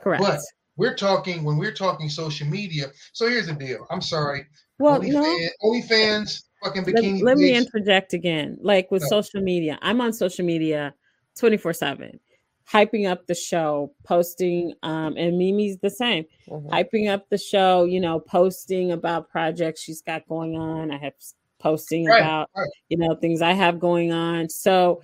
correct 0.00 0.22
But 0.22 0.40
we're 0.76 0.94
talking 0.94 1.44
when 1.44 1.58
we're 1.58 1.72
talking 1.74 2.08
social 2.08 2.46
media. 2.48 2.86
So 3.12 3.28
here's 3.28 3.46
the 3.46 3.52
deal. 3.54 3.86
I'm 3.90 4.00
sorry. 4.00 4.46
Well, 4.78 4.94
Only 4.96 5.10
no. 5.10 5.22
fan, 5.22 5.48
OnlyFans, 5.62 6.42
fucking 6.62 6.84
Let, 6.84 6.94
bikini. 7.04 7.22
let 7.22 7.36
me 7.38 7.54
interject 7.56 8.14
again. 8.14 8.58
Like 8.60 8.90
with 8.90 9.02
No. 9.02 9.08
social 9.08 9.42
media, 9.42 9.78
I'm 9.82 10.00
on 10.00 10.12
social 10.12 10.44
media 10.44 10.94
24 11.38 11.72
7, 11.74 12.18
hyping 12.70 13.08
up 13.08 13.26
the 13.26 13.34
show, 13.34 13.94
posting, 14.04 14.72
um, 14.82 15.14
and 15.16 15.38
Mimi's 15.38 15.78
the 15.78 15.90
same, 15.90 16.24
Mhm. 16.48 16.68
hyping 16.70 17.08
up 17.08 17.28
the 17.28 17.38
show, 17.38 17.84
you 17.84 18.00
know, 18.00 18.18
posting 18.18 18.92
about 18.92 19.28
projects 19.30 19.82
she's 19.82 20.02
got 20.02 20.26
going 20.26 20.56
on. 20.56 20.90
I 20.90 20.98
have 20.98 21.14
s- 21.20 21.34
posting 21.62 22.06
Right, 22.06 22.20
about, 22.20 22.50
right. 22.56 22.68
you 22.88 22.96
know, 22.96 23.14
things 23.14 23.40
I 23.42 23.52
have 23.52 23.78
going 23.78 24.12
on. 24.12 24.48
So 24.48 25.02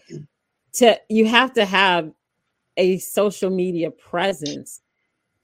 to 0.75 0.99
you 1.09 1.27
have 1.27 1.53
to 1.55 1.65
have 1.65 2.11
a 2.77 2.99
social 2.99 3.51
media 3.51 3.91
presence 3.91 4.81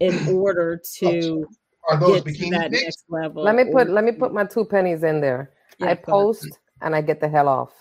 in 0.00 0.28
order 0.36 0.80
oh, 0.82 0.88
to 0.98 1.46
Are 1.88 1.98
those 1.98 2.22
get 2.22 2.34
to 2.36 2.50
that 2.50 2.70
pics? 2.70 2.82
next 2.82 3.04
level. 3.08 3.42
Let 3.42 3.54
me 3.54 3.64
put 3.64 3.88
or- 3.88 3.92
let 3.92 4.04
me 4.04 4.12
put 4.12 4.34
my 4.34 4.44
two 4.44 4.64
pennies 4.64 5.02
in 5.04 5.20
there. 5.20 5.50
Yeah, 5.78 5.86
I 5.86 5.88
go 5.88 5.92
ahead. 5.92 6.04
post 6.04 6.58
and 6.82 6.94
I 6.94 7.00
get 7.00 7.20
the 7.20 7.28
hell 7.28 7.48
off 7.48 7.72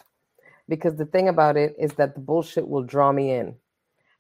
because 0.70 0.96
the 0.96 1.06
thing 1.06 1.28
about 1.30 1.58
it 1.58 1.76
is 1.78 1.92
that 1.94 2.14
the 2.16 2.22
bullshit 2.22 2.68
will 2.68 2.84
draw 2.84 3.12
me 3.12 3.32
in, 3.34 3.56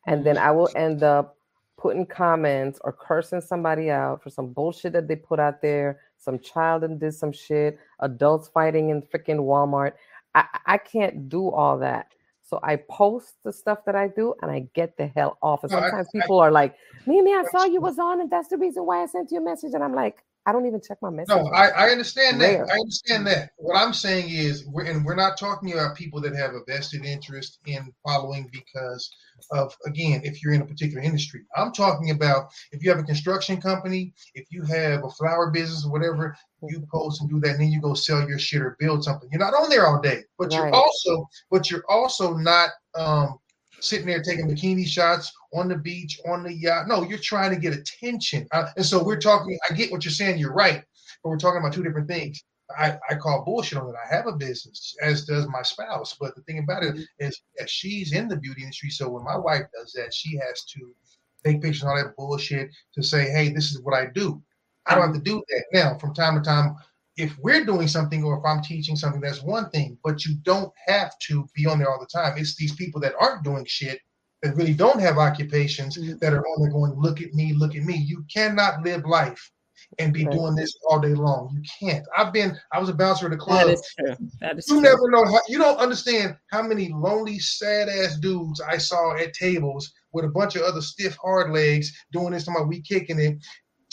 and 0.07 0.25
then 0.25 0.37
I 0.37 0.51
will 0.51 0.69
end 0.75 1.03
up 1.03 1.37
putting 1.77 2.05
comments 2.05 2.79
or 2.83 2.93
cursing 2.93 3.41
somebody 3.41 3.89
out 3.89 4.21
for 4.23 4.29
some 4.29 4.53
bullshit 4.53 4.93
that 4.93 5.07
they 5.07 5.15
put 5.15 5.39
out 5.39 5.61
there. 5.61 5.99
Some 6.23 6.39
child 6.39 6.83
and 6.83 6.99
did 6.99 7.13
some 7.13 7.31
shit. 7.33 7.77
Adults 7.99 8.47
fighting 8.47 8.89
in 8.89 9.01
freaking 9.01 9.39
Walmart. 9.39 9.93
I 10.35 10.45
I 10.65 10.77
can't 10.77 11.29
do 11.29 11.49
all 11.49 11.77
that. 11.79 12.07
So 12.41 12.59
I 12.63 12.75
post 12.77 13.35
the 13.43 13.51
stuff 13.53 13.79
that 13.85 13.95
I 13.95 14.07
do 14.09 14.33
and 14.41 14.51
I 14.51 14.67
get 14.73 14.97
the 14.97 15.07
hell 15.07 15.37
off. 15.41 15.63
And 15.63 15.73
I- 15.73 15.81
sometimes 15.81 16.07
I- 16.07 16.19
people 16.19 16.39
are 16.39 16.51
like, 16.51 16.75
Mimi, 17.05 17.33
I 17.33 17.43
saw 17.51 17.65
you 17.65 17.81
was 17.81 17.99
on, 17.99 18.21
and 18.21 18.29
that's 18.29 18.47
the 18.49 18.57
reason 18.57 18.85
why 18.85 19.03
I 19.03 19.07
sent 19.07 19.31
you 19.31 19.39
a 19.39 19.41
message. 19.41 19.73
And 19.73 19.83
I'm 19.83 19.93
like, 19.95 20.23
I 20.45 20.51
don't 20.51 20.65
even 20.65 20.81
check 20.81 20.97
my 21.01 21.09
message. 21.09 21.29
No, 21.29 21.47
I, 21.47 21.69
I 21.69 21.89
understand 21.89 22.41
that. 22.41 22.69
I 22.69 22.73
understand 22.73 23.25
that. 23.27 23.51
What 23.57 23.77
I'm 23.77 23.93
saying 23.93 24.29
is, 24.29 24.65
we're, 24.67 24.83
and 24.83 25.05
we're 25.05 25.15
not 25.15 25.37
talking 25.37 25.71
about 25.71 25.95
people 25.95 26.19
that 26.21 26.35
have 26.35 26.51
a 26.53 26.59
vested 26.67 27.05
interest 27.05 27.59
in 27.65 27.93
following 28.05 28.49
because 28.51 29.09
of, 29.51 29.73
again, 29.85 30.21
if 30.25 30.43
you're 30.43 30.53
in 30.53 30.61
a 30.61 30.65
particular 30.65 31.01
industry. 31.01 31.41
I'm 31.55 31.71
talking 31.71 32.11
about 32.11 32.47
if 32.73 32.83
you 32.83 32.89
have 32.89 32.99
a 32.99 33.03
construction 33.03 33.61
company, 33.61 34.13
if 34.35 34.47
you 34.51 34.63
have 34.63 35.05
a 35.05 35.09
flower 35.09 35.49
business 35.49 35.85
or 35.85 35.91
whatever, 35.91 36.35
you 36.61 36.85
post 36.91 37.21
and 37.21 37.29
do 37.29 37.39
that, 37.39 37.51
and 37.51 37.61
then 37.61 37.71
you 37.71 37.81
go 37.81 37.93
sell 37.93 38.27
your 38.27 38.39
shit 38.39 38.61
or 38.61 38.75
build 38.79 39.03
something. 39.03 39.29
You're 39.31 39.39
not 39.39 39.53
on 39.53 39.69
there 39.69 39.87
all 39.87 40.01
day, 40.01 40.23
but 40.37 40.51
you're 40.51 40.73
also, 40.73 41.27
but 41.51 41.71
you're 41.71 41.85
also 41.87 42.35
not 42.35 42.69
um, 42.95 43.37
sitting 43.83 44.07
there 44.07 44.21
taking 44.21 44.49
bikini 44.49 44.87
shots 44.87 45.31
on 45.53 45.67
the 45.67 45.75
beach, 45.75 46.19
on 46.25 46.43
the 46.43 46.53
yacht. 46.53 46.87
No, 46.87 47.03
you're 47.03 47.17
trying 47.17 47.53
to 47.53 47.59
get 47.59 47.73
attention. 47.73 48.47
Uh, 48.51 48.67
and 48.77 48.85
so 48.85 49.03
we're 49.03 49.19
talking, 49.19 49.57
I 49.69 49.73
get 49.73 49.91
what 49.91 50.05
you're 50.05 50.11
saying, 50.11 50.39
you're 50.39 50.53
right, 50.53 50.83
but 51.21 51.29
we're 51.29 51.37
talking 51.37 51.59
about 51.59 51.73
two 51.73 51.83
different 51.83 52.07
things. 52.07 52.41
I, 52.77 52.97
I 53.09 53.15
call 53.15 53.43
bullshit 53.43 53.77
on 53.77 53.89
it. 53.89 53.95
I 54.03 54.15
have 54.15 54.25
a 54.25 54.31
business, 54.31 54.95
as 55.01 55.25
does 55.25 55.47
my 55.47 55.61
spouse. 55.61 56.15
But 56.19 56.33
the 56.35 56.41
thing 56.43 56.59
about 56.59 56.83
it 56.83 56.95
is 57.19 57.41
that 57.57 57.69
she's 57.69 58.13
in 58.13 58.29
the 58.29 58.37
beauty 58.37 58.61
industry. 58.61 58.89
So 58.89 59.09
when 59.09 59.23
my 59.23 59.37
wife 59.37 59.63
does 59.77 59.91
that, 59.93 60.13
she 60.13 60.37
has 60.37 60.63
to 60.65 60.95
take 61.43 61.61
pictures 61.61 61.83
and 61.83 61.91
all 61.91 61.97
that 61.97 62.15
bullshit 62.15 62.69
to 62.95 63.03
say, 63.03 63.29
hey, 63.29 63.49
this 63.49 63.71
is 63.71 63.81
what 63.81 63.93
I 63.93 64.07
do. 64.07 64.41
I 64.85 64.95
don't 64.95 65.07
have 65.07 65.15
to 65.15 65.21
do 65.21 65.43
that. 65.49 65.65
Now, 65.73 65.97
from 65.97 66.13
time 66.13 66.35
to 66.35 66.41
time, 66.41 66.75
if 67.17 67.35
we're 67.39 67.65
doing 67.65 67.87
something 67.87 68.23
or 68.23 68.37
if 68.37 68.45
I'm 68.45 68.61
teaching 68.61 68.95
something, 68.95 69.21
that's 69.21 69.43
one 69.43 69.69
thing, 69.69 69.97
but 70.03 70.25
you 70.25 70.35
don't 70.41 70.71
have 70.87 71.17
to 71.27 71.47
be 71.55 71.65
on 71.65 71.79
there 71.79 71.89
all 71.89 71.99
the 71.99 72.07
time. 72.07 72.37
It's 72.37 72.55
these 72.55 72.75
people 72.75 72.99
that 73.01 73.13
aren't 73.19 73.43
doing 73.43 73.65
shit 73.65 73.99
that 74.41 74.55
really 74.55 74.73
don't 74.73 74.99
have 74.99 75.17
occupations 75.17 75.97
mm-hmm. 75.97 76.17
that 76.19 76.33
are 76.33 76.45
on 76.45 76.61
there 76.61 76.71
going, 76.71 76.93
look 76.97 77.21
at 77.21 77.33
me, 77.33 77.53
look 77.53 77.75
at 77.75 77.83
me. 77.83 77.95
You 77.95 78.25
cannot 78.33 78.83
live 78.83 79.05
life 79.05 79.51
and 79.99 80.13
be 80.13 80.25
Right. 80.25 80.33
doing 80.33 80.55
this 80.55 80.73
all 80.89 80.99
day 80.99 81.13
long. 81.13 81.49
You 81.53 81.61
can't. 81.79 82.05
I've 82.17 82.33
been, 82.33 82.57
I 82.71 82.79
was 82.79 82.89
a 82.89 82.93
bouncer 82.93 83.27
at 83.27 83.33
a 83.33 83.37
club. 83.37 83.67
That 83.67 83.73
is 83.73 83.93
true. 83.97 84.29
That 84.41 84.57
is 84.57 84.67
You 84.67 84.75
true. 84.75 84.81
never 84.81 85.09
know 85.09 85.25
how 85.25 85.39
you 85.47 85.57
don't 85.57 85.77
understand 85.77 86.35
how 86.51 86.63
many 86.63 86.89
lonely, 86.89 87.39
sad 87.39 87.89
ass 87.89 88.17
dudes 88.17 88.59
I 88.61 88.77
saw 88.77 89.15
at 89.15 89.33
tables 89.33 89.91
with 90.13 90.25
a 90.25 90.29
bunch 90.29 90.55
of 90.55 90.63
other 90.63 90.81
stiff 90.81 91.15
hard 91.17 91.51
legs 91.51 91.91
doing 92.11 92.31
this 92.31 92.45
to 92.45 92.51
my 92.51 92.61
we 92.61 92.81
kicking 92.81 93.19
it. 93.19 93.37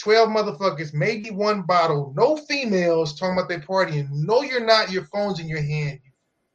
12 0.01 0.29
motherfuckers, 0.29 0.93
maybe 0.93 1.29
one 1.29 1.61
bottle, 1.61 2.11
no 2.15 2.35
females 2.35 3.17
talking 3.17 3.37
about 3.37 3.49
they 3.49 3.57
partying. 3.57 4.07
No, 4.11 4.41
you're 4.41 4.65
not, 4.65 4.91
your 4.91 5.05
phone's 5.05 5.39
in 5.39 5.47
your 5.47 5.61
hand. 5.61 5.99
You 6.03 6.11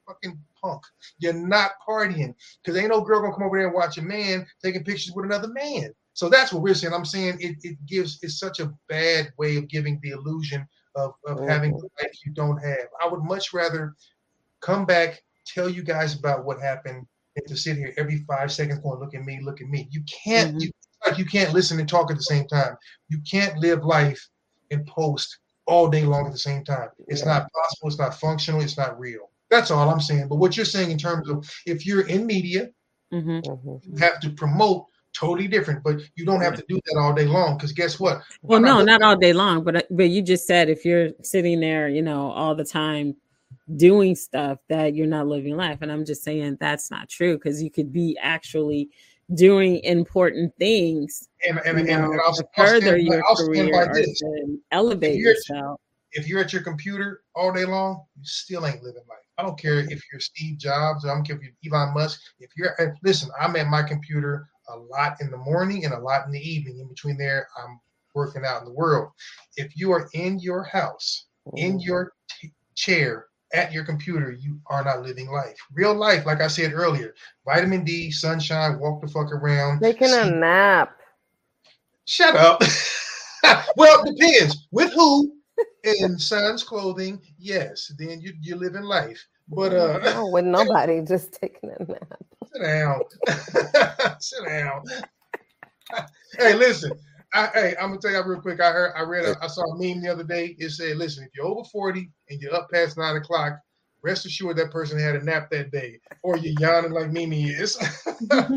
fucking 0.06 0.38
punk. 0.60 0.82
You're 1.18 1.32
not 1.32 1.72
partying. 1.86 2.34
Because 2.62 2.76
ain't 2.76 2.90
no 2.90 3.00
girl 3.00 3.20
gonna 3.20 3.34
come 3.34 3.44
over 3.44 3.56
there 3.56 3.66
and 3.66 3.74
watch 3.74 3.98
a 3.98 4.02
man 4.02 4.46
taking 4.62 4.82
pictures 4.82 5.12
with 5.14 5.26
another 5.26 5.48
man. 5.48 5.94
So 6.14 6.28
that's 6.28 6.52
what 6.52 6.62
we're 6.62 6.74
saying. 6.74 6.92
I'm 6.92 7.04
saying 7.04 7.36
it, 7.40 7.56
it 7.62 7.76
gives 7.86 8.18
it's 8.22 8.40
such 8.40 8.58
a 8.58 8.72
bad 8.88 9.32
way 9.38 9.56
of 9.56 9.68
giving 9.68 10.00
the 10.02 10.10
illusion 10.10 10.66
of, 10.96 11.12
of 11.26 11.36
mm-hmm. 11.36 11.48
having 11.48 11.72
the 11.72 11.88
life 12.02 12.18
you 12.24 12.32
don't 12.32 12.58
have. 12.58 12.88
I 13.00 13.06
would 13.06 13.22
much 13.22 13.52
rather 13.52 13.94
come 14.60 14.86
back, 14.86 15.22
tell 15.46 15.68
you 15.68 15.82
guys 15.82 16.14
about 16.14 16.44
what 16.44 16.60
happened, 16.60 17.06
and 17.36 17.46
to 17.46 17.56
sit 17.56 17.76
here 17.76 17.92
every 17.96 18.24
five 18.26 18.50
seconds 18.50 18.80
going, 18.80 18.98
look 18.98 19.14
at 19.14 19.24
me, 19.24 19.40
look 19.42 19.60
at 19.60 19.68
me. 19.68 19.88
You 19.90 20.02
can't 20.24 20.52
mm-hmm. 20.52 20.60
you 20.60 20.70
like 21.06 21.18
you 21.18 21.24
can't 21.24 21.52
listen 21.52 21.78
and 21.80 21.88
talk 21.88 22.10
at 22.10 22.16
the 22.16 22.22
same 22.22 22.46
time. 22.46 22.76
You 23.08 23.20
can't 23.30 23.58
live 23.58 23.84
life 23.84 24.20
and 24.70 24.86
post 24.86 25.38
all 25.66 25.88
day 25.88 26.04
long 26.04 26.26
at 26.26 26.32
the 26.32 26.38
same 26.38 26.64
time. 26.64 26.88
It's 27.08 27.24
not 27.24 27.48
possible, 27.52 27.88
it's 27.88 27.98
not 27.98 28.18
functional, 28.20 28.60
it's 28.60 28.76
not 28.76 28.98
real. 28.98 29.30
That's 29.50 29.70
all 29.70 29.88
I'm 29.88 30.00
saying. 30.00 30.28
But 30.28 30.36
what 30.36 30.56
you're 30.56 30.66
saying 30.66 30.90
in 30.90 30.98
terms 30.98 31.28
of 31.28 31.48
if 31.66 31.86
you're 31.86 32.06
in 32.08 32.26
media, 32.26 32.70
Mhm. 33.12 33.42
Mm-hmm. 33.44 33.76
you 33.92 33.98
have 33.98 34.18
to 34.20 34.30
promote 34.30 34.86
totally 35.12 35.46
different, 35.48 35.82
but 35.84 36.00
you 36.16 36.24
don't 36.26 36.40
have 36.40 36.56
to 36.56 36.64
do 36.68 36.78
that 36.86 36.98
all 37.00 37.14
day 37.14 37.24
long. 37.24 37.56
Because 37.56 37.72
guess 37.72 37.98
what? 38.00 38.20
Well, 38.42 38.58
I'm 38.58 38.64
no, 38.64 38.72
looking- 38.78 38.86
not 38.86 39.02
all 39.02 39.16
day 39.16 39.32
long, 39.32 39.62
but 39.64 39.76
uh, 39.76 39.82
but 39.90 40.10
you 40.10 40.22
just 40.22 40.46
said 40.46 40.68
if 40.68 40.84
you're 40.84 41.10
sitting 41.22 41.60
there, 41.60 41.88
you 41.88 42.02
know, 42.02 42.30
all 42.32 42.54
the 42.54 42.64
time 42.64 43.14
doing 43.76 44.14
stuff 44.14 44.58
that 44.68 44.94
you're 44.94 45.06
not 45.06 45.26
living 45.26 45.56
life, 45.56 45.78
and 45.82 45.90
I'm 45.90 46.04
just 46.04 46.22
saying 46.24 46.58
that's 46.60 46.90
not 46.90 47.08
true 47.08 47.36
because 47.36 47.62
you 47.62 47.70
could 47.70 47.92
be 47.92 48.16
actually 48.20 48.90
doing 49.34 49.80
important 49.84 50.52
things, 50.58 51.28
and 51.48 51.58
and, 51.64 51.78
and, 51.78 51.86
know, 51.88 52.12
and 52.12 52.20
I'll, 52.24 52.32
to 52.34 52.44
I'll 52.56 52.66
further 52.66 52.96
your 52.96 53.22
I'll 53.26 53.36
career 53.36 53.70
or 53.74 53.92
elevate 54.70 55.14
If 55.14 55.18
you're- 55.18 55.30
yourself. 55.34 55.80
if 56.12 56.28
you're 56.28 56.40
at 56.40 56.52
your 56.52 56.62
computer 56.62 57.22
all 57.34 57.52
day 57.52 57.64
long, 57.64 58.04
you 58.16 58.24
still 58.24 58.66
ain't 58.66 58.82
living 58.82 59.02
life. 59.08 59.18
I 59.38 59.42
don't 59.42 59.58
care 59.58 59.80
if 59.80 60.00
you're 60.10 60.20
Steve 60.20 60.58
Jobs, 60.58 61.04
I 61.04 61.08
don't 61.08 61.26
care 61.26 61.36
if 61.36 61.42
you're 61.42 61.74
Elon 61.74 61.92
Musk. 61.94 62.20
If 62.38 62.50
you're 62.56 62.74
and 62.78 62.96
listen, 63.02 63.28
I'm 63.40 63.56
at 63.56 63.66
my 63.66 63.82
computer 63.82 64.48
a 64.68 64.76
lot 64.76 65.20
in 65.20 65.30
the 65.30 65.36
morning 65.36 65.84
and 65.84 65.92
a 65.94 65.98
lot 65.98 66.24
in 66.26 66.32
the 66.32 66.40
evening. 66.40 66.78
In 66.80 66.88
between 66.88 67.16
there, 67.18 67.46
I'm 67.62 67.78
working 68.14 68.44
out 68.44 68.60
in 68.62 68.64
the 68.66 68.72
world. 68.72 69.10
If 69.56 69.76
you 69.76 69.92
are 69.92 70.08
in 70.14 70.38
your 70.38 70.62
house, 70.64 71.26
in 71.54 71.78
your 71.80 72.12
t- 72.40 72.52
chair, 72.74 73.26
at 73.52 73.72
your 73.72 73.84
computer, 73.84 74.32
you 74.32 74.60
are 74.66 74.84
not 74.84 75.02
living 75.02 75.28
life. 75.30 75.56
Real 75.72 75.94
life, 75.94 76.26
like 76.26 76.40
I 76.40 76.48
said 76.48 76.72
earlier, 76.72 77.14
vitamin 77.44 77.84
D, 77.84 78.10
sunshine, 78.10 78.78
walk 78.78 79.00
the 79.00 79.08
fuck 79.08 79.32
around. 79.32 79.80
Taking 79.80 80.12
a 80.12 80.30
nap. 80.30 80.96
Shut 82.06 82.36
up. 82.36 82.62
well, 83.76 84.04
it 84.04 84.16
depends 84.16 84.66
with 84.70 84.92
who. 84.92 85.32
In 85.84 86.18
son's 86.18 86.62
clothing, 86.62 87.20
yes, 87.38 87.92
then 87.98 88.20
you 88.20 88.34
you're 88.42 88.58
living 88.58 88.82
life. 88.82 89.24
But 89.48 89.72
uh, 89.74 89.98
No, 90.04 90.26
with 90.32 90.44
nobody, 90.44 91.00
just 91.02 91.32
taking 91.32 91.70
a 91.70 91.84
nap. 91.84 92.22
sit 92.52 92.62
down, 92.62 93.00
sit 94.20 94.44
down. 94.46 94.82
hey, 96.38 96.54
listen. 96.54 96.92
I, 97.36 97.50
hey, 97.52 97.74
I'm 97.78 97.90
gonna 97.90 98.00
tell 98.00 98.12
you 98.12 98.22
real 98.24 98.40
quick. 98.40 98.60
I 98.60 98.72
heard, 98.72 98.94
I 98.96 99.02
read, 99.02 99.26
a, 99.26 99.36
I 99.42 99.46
saw 99.46 99.60
a 99.62 99.76
meme 99.76 100.00
the 100.02 100.10
other 100.10 100.24
day. 100.24 100.56
It 100.58 100.70
said, 100.70 100.96
"Listen, 100.96 101.24
if 101.24 101.30
you're 101.34 101.44
over 101.44 101.64
40 101.64 102.10
and 102.30 102.40
you're 102.40 102.54
up 102.54 102.70
past 102.72 102.96
nine 102.96 103.16
o'clock, 103.16 103.58
rest 104.02 104.24
assured 104.24 104.56
that 104.56 104.70
person 104.70 104.98
had 104.98 105.16
a 105.16 105.22
nap 105.22 105.50
that 105.50 105.70
day, 105.70 106.00
or 106.22 106.38
you're 106.38 106.54
yawning 106.58 106.92
like 106.92 107.12
Mimi 107.12 107.50
is." 107.50 107.76
I 108.32 108.48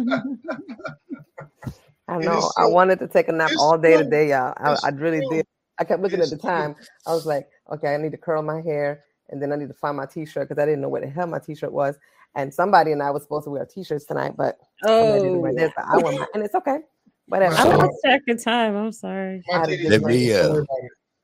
know. 2.18 2.38
is 2.38 2.54
I 2.58 2.68
wanted 2.68 3.00
to 3.00 3.08
take 3.08 3.28
a 3.28 3.34
nap 3.34 3.52
all 3.60 3.78
day 3.78 3.98
so- 3.98 4.04
today, 4.04 4.30
y'all. 4.30 4.54
I, 4.56 4.78
I 4.82 4.90
really 4.92 5.20
so- 5.22 5.30
did. 5.30 5.46
I 5.78 5.84
kept 5.84 6.02
looking 6.02 6.22
at 6.22 6.30
the 6.30 6.38
time. 6.38 6.76
I 7.08 7.14
was 7.14 7.26
like, 7.26 7.48
okay, 7.72 7.94
I 7.94 7.98
need 7.98 8.12
to 8.12 8.18
curl 8.18 8.42
my 8.42 8.62
hair, 8.62 9.04
and 9.30 9.42
then 9.42 9.52
I 9.52 9.56
need 9.56 9.70
to 9.70 9.74
find 9.74 9.98
my 9.98 10.06
t-shirt 10.06 10.50
because 10.50 10.62
I 10.62 10.66
didn't 10.66 10.82
know 10.82 10.90
where 10.90 11.02
the 11.02 11.10
hell 11.10 11.28
my 11.28 11.40
t-shirt 11.40 11.72
was. 11.72 11.98
And 12.36 12.54
somebody 12.54 12.92
and 12.92 13.02
I 13.02 13.12
was 13.12 13.24
supposed 13.24 13.46
to 13.46 13.50
wear 13.50 13.66
t-shirts 13.66 14.06
tonight, 14.06 14.34
but 14.38 14.58
I'm 14.84 15.12
ready 15.12 15.30
to 15.30 15.38
wear 15.38 15.52
Oh, 15.52 15.56
this. 15.56 15.72
But 15.76 15.86
I 15.86 15.98
want 15.98 16.20
my, 16.20 16.28
and 16.34 16.44
it's 16.44 16.56
okay. 16.56 16.80
Whatever. 17.30 17.56
I 17.56 17.64
So- 17.64 17.78
lost 17.78 17.98
track 18.04 18.22
of 18.28 18.44
time. 18.44 18.76
I'm 18.76 18.92
sorry. 18.92 19.44
My 19.48 19.56
I'd 19.56 19.60
have 19.60 19.68
titties 19.70 19.82
just 19.82 19.92
Let 19.92 20.02
me, 20.04 20.34
uh, 20.34 20.50
worry 20.50 20.62
about 20.62 20.78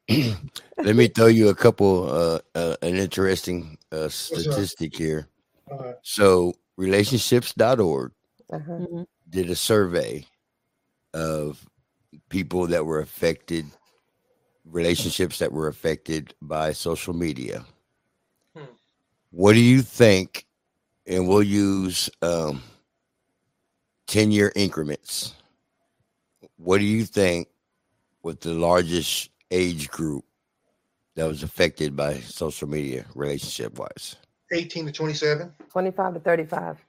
it. 0.07 0.37
Let 0.85 0.95
me 0.95 1.07
throw 1.07 1.25
you 1.27 1.49
a 1.49 1.55
couple 1.55 2.07
uh, 2.09 2.39
uh 2.53 2.75
an 2.83 2.95
interesting 2.95 3.77
uh 3.91 4.07
statistic 4.07 4.95
here. 4.95 5.27
Uh, 5.69 5.93
So 6.03 6.53
relationships.org 6.77 8.11
Uh-huh. 8.53 9.05
Did 9.29 9.49
a 9.49 9.55
survey 9.55 10.25
of 11.13 11.65
people 12.29 12.67
that 12.67 12.85
were 12.85 12.99
affected 12.99 13.65
relationships 14.65 15.39
that 15.39 15.51
were 15.51 15.67
affected 15.67 16.33
by 16.41 16.71
social 16.73 17.13
media. 17.13 17.65
Hmm. 18.55 18.65
What 19.31 19.53
do 19.53 19.59
you 19.59 19.81
think? 19.81 20.45
And 21.07 21.27
we'll 21.27 21.43
use 21.43 22.09
um 22.21 22.61
10 24.07 24.31
year 24.31 24.51
increments. 24.55 25.33
What 26.65 26.79
do 26.79 26.83
you 26.83 27.05
think 27.05 27.47
with 28.23 28.39
the 28.39 28.55
largest 28.55 29.29
age 29.51 29.87
group 29.87 30.25
that 31.13 31.25
was 31.27 31.43
affected 31.43 31.95
by 31.95 32.15
social 32.15 32.67
media 32.67 33.05
relationship 33.13 33.77
wise? 33.77 34.15
18 34.51 34.87
to 34.87 34.91
27. 34.91 35.53
25 35.69 36.13
to 36.15 36.19
35. 36.21 36.83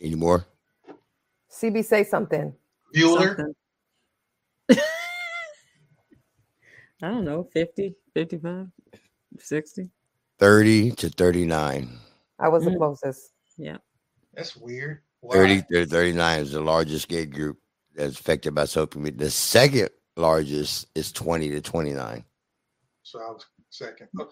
Any 0.00 0.14
more? 0.14 0.46
CB, 1.52 1.84
say 1.84 2.04
something. 2.04 2.54
Bueller. 2.96 3.36
Something. 3.36 3.54
I 7.02 7.08
don't 7.10 7.24
know, 7.26 7.44
50, 7.52 7.96
55, 8.14 8.66
60. 9.38 9.90
30 10.38 10.90
to 10.92 11.10
39. 11.10 11.98
I 12.38 12.48
was 12.48 12.64
the 12.64 12.70
Mm. 12.70 12.78
closest. 12.78 13.32
Yeah. 13.58 13.76
That's 14.32 14.56
weird. 14.56 15.02
Why? 15.20 15.34
30 15.34 15.62
to 15.72 15.86
39 15.86 16.40
is 16.40 16.52
the 16.52 16.60
largest 16.60 17.08
gay 17.08 17.26
group 17.26 17.58
that's 17.94 18.18
affected 18.18 18.54
by 18.54 18.64
social 18.64 19.00
media. 19.00 19.18
The 19.18 19.30
second 19.30 19.90
largest 20.16 20.86
is 20.94 21.12
20 21.12 21.50
to 21.50 21.60
29. 21.60 22.24
So 23.02 23.18
I 23.18 23.30
was 23.32 23.44
second. 23.70 24.08
Oh, 24.18 24.30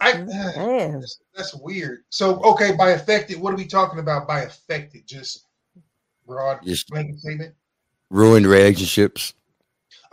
I, 0.00 0.12
sense. 0.12 0.56
Man. 0.56 1.00
that's, 1.00 1.20
that's 1.34 1.54
weird. 1.56 2.04
So 2.10 2.40
okay, 2.44 2.74
by 2.76 2.90
affected, 2.90 3.40
what 3.40 3.52
are 3.52 3.56
we 3.56 3.66
talking 3.66 3.98
about 3.98 4.26
by 4.28 4.40
affected? 4.42 5.06
Just 5.06 5.46
broad 6.26 6.60
Just 6.64 6.88
blanket 6.88 7.18
statement. 7.18 7.54
ruined 8.10 8.46
relationships. 8.46 9.34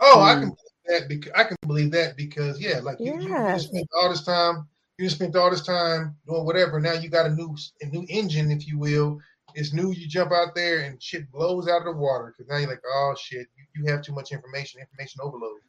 Oh, 0.00 0.20
I 0.22 0.34
Mm. 0.34 0.40
can 0.40 0.48
believe 0.50 1.00
that 1.00 1.08
because 1.08 1.32
I 1.34 1.44
can 1.44 1.56
believe 1.66 1.90
that 1.92 2.16
because 2.16 2.60
yeah, 2.60 2.80
like 2.80 2.98
you, 3.00 3.14
you, 3.20 3.28
you 3.52 3.58
spent 3.58 3.88
all 3.96 4.10
this 4.10 4.22
time, 4.24 4.66
you 4.98 5.06
just 5.06 5.16
spent 5.16 5.34
all 5.36 5.50
this 5.50 5.64
time 5.64 6.16
doing 6.26 6.44
whatever. 6.44 6.78
Now 6.80 6.92
you 6.92 7.08
got 7.08 7.26
a 7.26 7.30
new 7.34 7.56
a 7.80 7.86
new 7.86 8.04
engine, 8.08 8.50
if 8.50 8.66
you 8.66 8.78
will. 8.78 9.18
It's 9.54 9.72
new. 9.72 9.92
You 9.92 10.08
jump 10.08 10.32
out 10.32 10.54
there 10.54 10.80
and 10.80 11.02
shit 11.02 11.30
blows 11.30 11.68
out 11.68 11.78
of 11.78 11.84
the 11.84 11.92
water 11.92 12.34
because 12.36 12.50
now 12.50 12.58
you're 12.58 12.68
like, 12.68 12.82
oh 12.86 13.14
shit, 13.20 13.46
you, 13.56 13.84
you 13.84 13.90
have 13.92 14.02
too 14.02 14.12
much 14.12 14.32
information, 14.32 14.80
information 14.80 15.20
overload. 15.22 15.60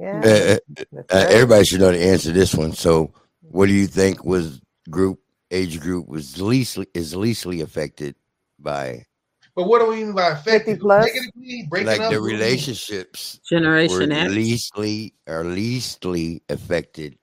Yeah. 0.00 0.20
Uh, 0.24 0.82
uh, 0.96 1.02
uh, 1.14 1.26
everybody 1.28 1.64
should 1.64 1.80
know 1.80 1.92
the 1.92 2.00
answer 2.04 2.28
to 2.28 2.32
this 2.38 2.54
one. 2.54 2.72
So, 2.72 3.12
what 3.42 3.66
do 3.66 3.72
you 3.72 3.86
think 3.86 4.24
was 4.24 4.60
group 4.90 5.20
age 5.50 5.78
group 5.80 6.08
was 6.08 6.40
least 6.40 6.78
is 6.94 7.14
leastly 7.14 7.60
affected 7.60 8.14
by 8.58 9.04
But 9.54 9.64
what 9.68 9.80
do 9.80 9.86
we 9.86 9.96
mean 10.04 10.14
by 10.14 10.30
affected? 10.30 10.72
50 10.78 10.80
plus? 10.80 11.06
Negatively 11.06 11.66
breaking 11.70 11.86
like 11.86 12.00
up. 12.00 12.10
the 12.12 12.20
What 12.20 12.20
do 12.20 12.22
we 12.22 12.32
mean? 12.32 12.40
relationships 12.40 13.40
were 13.50 13.58
Generation 13.58 14.12
X. 14.12 14.32
leastly 14.34 15.14
or 15.26 15.44
leastly 15.44 16.42
affected 16.48 17.16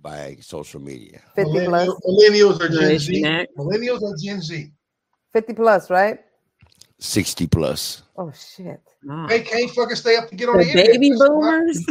by 0.00 0.36
social 0.40 0.80
media? 0.80 1.20
50 1.36 1.50
plus. 1.52 1.52
Millennial- 1.68 2.00
Millennials 2.08 2.60
or 2.60 2.68
Gen 2.68 2.72
Generation 2.80 3.14
Z? 3.14 3.24
X. 3.24 3.52
Millennials 3.58 4.02
or 4.02 4.14
Gen 4.22 4.40
Z? 4.40 4.72
50 5.32 5.54
plus, 5.54 5.90
right? 5.90 6.20
60 6.98 7.46
plus. 7.48 8.02
Oh, 8.16 8.30
shit. 8.32 8.80
Mm. 9.04 9.22
Wow. 9.22 9.26
They 9.28 9.40
can't 9.40 9.70
fucking 9.70 9.96
stay 9.96 10.16
up 10.16 10.28
to 10.28 10.36
get 10.36 10.48
on 10.48 10.58
the, 10.58 10.64
The 10.64 10.70
internet. 10.70 10.92
baby 10.92 11.10
That's 11.10 11.28
boomers. 11.28 11.86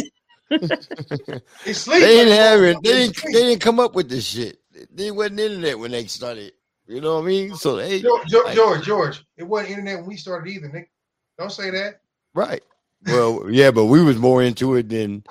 They 1.65 1.73
sleep. 1.73 2.01
They 2.01 2.07
didn't 2.07 2.33
have 2.33 2.61
it. 2.61 2.77
They 2.83 2.91
They 2.91 3.07
didn't, 3.07 3.23
they 3.33 3.41
didn't 3.43 3.61
come 3.61 3.79
up 3.79 3.95
with 3.95 4.09
this 4.09 4.25
shit. 4.25 4.59
They 4.93 5.09
wasn't 5.11 5.39
internet 5.39 5.79
when 5.79 5.91
they 5.91 6.05
started. 6.05 6.53
You 6.87 6.99
know 6.99 7.15
what 7.15 7.23
I 7.23 7.27
mean? 7.27 7.55
So 7.55 7.77
they 7.77 8.01
George, 8.01 8.27
George, 8.27 8.45
like- 8.45 8.55
George, 8.55 8.83
George, 8.85 9.25
it 9.37 9.43
wasn't 9.43 9.71
internet 9.71 9.99
when 9.99 10.07
we 10.07 10.17
started 10.17 10.49
either, 10.51 10.67
Nick. 10.69 10.91
Don't 11.37 11.51
say 11.51 11.69
that. 11.71 12.01
right. 12.33 12.61
Well, 13.07 13.47
yeah, 13.49 13.71
but 13.71 13.85
we 13.85 14.03
was 14.03 14.17
more 14.17 14.43
into 14.43 14.75
it 14.75 14.89
than 14.89 15.23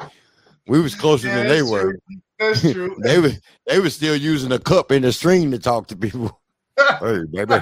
we 0.67 0.81
was 0.81 0.95
closer 0.97 1.29
Yeah, 1.29 1.37
than 1.37 1.49
they 1.49 1.59
that's 1.61 1.71
were. 1.71 1.99
That's 2.39 2.61
true. 2.63 2.97
They 3.03 3.21
were 3.21 3.31
they 3.67 3.79
were 3.79 3.91
still 3.91 4.17
using 4.17 4.51
a 4.53 4.59
cup 4.59 4.91
and 4.91 5.05
a 5.05 5.13
string 5.13 5.51
to 5.53 5.59
talk 5.59 5.87
to 5.89 5.97
people. 5.97 6.41
hey, 6.79 7.25
baby, 7.31 7.57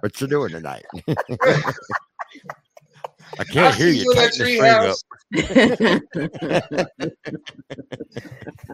what 0.00 0.20
you 0.20 0.26
doing 0.26 0.50
tonight? 0.50 0.84
I 3.38 3.44
can't 3.44 3.74
I 3.74 3.76
hear 3.76 3.88
you. 3.88 4.04
Tighten 4.14 4.38
the 4.38 4.98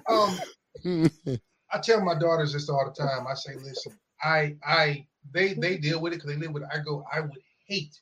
Um, 0.09 0.39
string 0.85 1.11
up. 1.27 1.39
I 1.73 1.79
tell 1.81 2.01
my 2.03 2.19
daughters 2.19 2.53
this 2.55 2.69
all 2.69 2.85
the 2.85 3.03
time. 3.03 3.27
I 3.27 3.35
say, 3.35 3.55
listen, 3.57 3.93
I, 4.23 4.57
I, 4.67 5.07
they, 5.33 5.55
they 5.55 5.77
deal 5.77 6.01
with 6.01 6.13
it 6.13 6.17
because 6.17 6.31
they 6.31 6.39
live 6.39 6.53
with 6.53 6.63
it. 6.63 6.71
I 6.73 6.79
go, 6.79 7.05
I 7.13 7.21
would 7.21 7.39
hate 7.67 8.01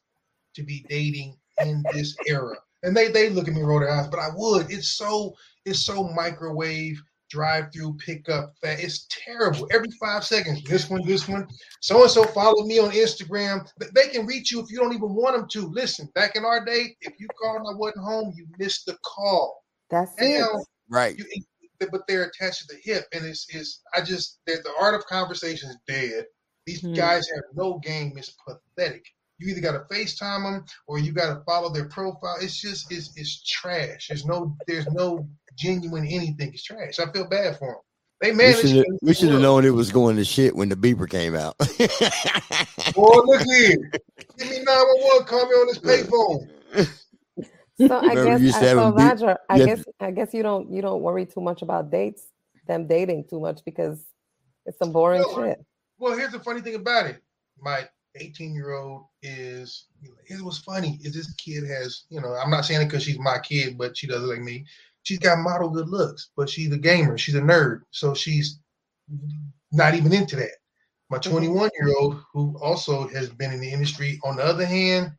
to 0.54 0.62
be 0.62 0.84
dating 0.88 1.36
in 1.64 1.84
this 1.92 2.16
era, 2.26 2.56
and 2.82 2.96
they, 2.96 3.08
they 3.08 3.28
look 3.28 3.48
at 3.48 3.54
me 3.54 3.62
roll 3.62 3.80
their 3.80 3.90
eyes, 3.90 4.06
but 4.08 4.20
I 4.20 4.28
would. 4.34 4.70
It's 4.70 4.90
so, 4.90 5.34
it's 5.64 5.80
so 5.80 6.04
microwave, 6.14 7.02
drive-through, 7.28 7.97
pickup. 8.05 8.55
That 8.62 8.81
it's 8.81 9.07
terrible. 9.11 9.69
Every 9.73 9.90
five 10.01 10.24
seconds, 10.24 10.62
this 10.65 10.89
one, 10.90 11.07
this 11.07 11.28
one. 11.28 11.47
So 11.81 12.03
and 12.03 12.11
so 12.11 12.24
followed 12.24 12.66
me 12.66 12.78
on 12.78 12.90
Instagram. 12.90 13.69
They 13.94 14.09
can 14.09 14.27
reach 14.27 14.53
you 14.53 14.61
if 14.61 14.70
you 14.70 14.78
don't 14.78 14.94
even 14.94 15.15
want 15.15 15.36
them 15.36 15.48
to. 15.48 15.69
Listen, 15.69 16.09
back 16.15 16.36
in 16.36 16.44
our 16.44 16.65
day, 16.65 16.97
if 17.01 17.15
you 17.19 17.28
called 17.40 17.61
and 17.61 17.69
I 17.69 17.77
wasn't 17.78 18.05
home, 18.05 18.32
you 18.36 18.47
missed 18.59 18.86
the 18.86 18.97
call. 19.05 19.62
That's 19.90 20.12
it. 20.19 20.39
Now, 20.40 20.65
right. 20.89 21.16
you, 21.16 21.24
but 21.93 22.03
they're 22.09 22.24
attached 22.24 22.66
to 22.69 22.74
the 22.74 22.81
hip, 22.82 23.05
and 23.12 23.24
it's 23.24 23.47
is 23.55 23.82
I 23.94 24.01
just 24.01 24.40
the, 24.47 24.55
the 24.65 24.73
art 24.81 24.94
of 24.94 25.05
conversation 25.07 25.69
is 25.70 25.78
dead. 25.86 26.24
These 26.66 26.81
Hmm. 26.81 26.94
guys 26.94 27.28
have 27.35 27.44
no 27.55 27.78
game. 27.78 28.15
It's 28.16 28.35
pathetic. 28.47 29.05
You 29.38 29.48
either 29.48 29.60
got 29.60 29.72
to 29.72 29.94
FaceTime 29.94 30.42
them 30.44 30.64
or 30.86 30.98
you 30.98 31.12
got 31.12 31.34
to 31.34 31.42
follow 31.44 31.70
their 31.72 31.88
profile. 31.88 32.36
It's 32.40 32.58
just 32.60 32.90
it's 32.92 33.12
it's 33.16 33.42
trash. 33.42 34.08
There's 34.08 34.24
no 34.24 34.56
there's 34.66 34.86
no 34.88 35.28
genuine 35.58 36.06
anything. 36.06 36.52
It's 36.54 36.64
trash. 36.64 36.98
I 36.98 37.10
feel 37.12 37.28
bad 37.28 37.58
for 37.58 37.68
them. 37.68 37.80
They 38.22 38.30
We 38.30 38.36
managed. 38.38 38.68
should 38.70 38.86
we 39.02 39.12
should 39.14 39.28
have 39.30 39.42
known 39.42 39.64
it 39.66 39.70
was 39.74 39.92
going 39.92 40.16
to 40.16 40.24
shit 40.24 40.56
when 40.56 40.70
the 40.70 40.76
beeper 40.76 41.08
came 41.08 41.34
out. 41.34 41.56
Boy, 42.94 43.20
look 43.26 43.42
here. 43.42 43.90
Give 44.38 44.48
me 44.50 44.62
911. 44.62 45.26
Call 45.26 45.46
me 45.46 45.54
on 45.54 45.66
this 45.66 45.78
payphone. 45.78 46.48
So 47.78 47.94
I 47.94 48.14
Remember 48.14 48.38
guess, 48.38 48.54
I, 48.56 48.60
to 48.60 48.66
so 48.70 48.76
them 48.76 48.94
beat- 48.96 49.02
Roger, 49.02 49.38
I 49.50 49.56
you 49.58 49.66
guess, 49.66 49.84
I 50.00 50.10
guess 50.12 50.32
you 50.32 50.42
don't, 50.42 50.70
you 50.72 50.80
don't 50.80 51.02
worry 51.02 51.26
too 51.26 51.42
much 51.42 51.60
about 51.60 51.90
dates, 51.90 52.22
them 52.66 52.86
dating 52.86 53.26
too 53.28 53.38
much 53.38 53.60
because 53.66 54.02
it's 54.64 54.78
some 54.78 54.92
boring 54.92 55.20
No, 55.20 55.34
shit. 55.44 55.58
Well, 55.98 56.16
here's 56.16 56.32
the 56.32 56.40
funny 56.40 56.62
thing 56.62 56.74
about 56.76 57.04
it. 57.06 57.18
My 57.60 57.86
18 58.18 58.55
year 58.55 58.72
old 58.72 59.06
is. 59.22 59.86
Here's 60.26 60.43
what's 60.43 60.59
funny 60.59 60.98
is 61.02 61.14
this 61.14 61.32
kid 61.34 61.64
has. 61.64 62.05
You 62.09 62.20
know, 62.20 62.34
I'm 62.34 62.51
not 62.51 62.64
saying 62.64 62.82
it 62.82 62.84
because 62.86 63.02
she's 63.05 63.18
my 63.18 63.38
kid, 63.38 63.78
but 63.78 63.97
she 63.97 64.06
doesn't 64.06 64.28
like 64.28 64.40
me. 64.40 64.64
She's 65.02 65.18
got 65.18 65.38
model 65.38 65.70
good 65.70 65.88
looks, 65.88 66.30
but 66.36 66.51
she's 66.51 66.72
a 66.72 66.78
gamer. 66.78 67.16
She's 67.16 67.36
a 67.36 67.40
nerd, 67.40 67.82
so 67.90 68.12
she's 68.14 68.59
not 69.72 69.94
even 69.94 70.12
into 70.12 70.36
that. 70.36 70.51
My 71.10 71.18
21 71.18 71.70
year 71.78 71.94
old, 71.97 72.20
who 72.32 72.59
also 72.60 73.06
has 73.09 73.28
been 73.28 73.52
in 73.52 73.60
the 73.60 73.70
industry, 73.70 74.18
on 74.24 74.36
the 74.36 74.44
other 74.44 74.66
hand, 74.66 75.12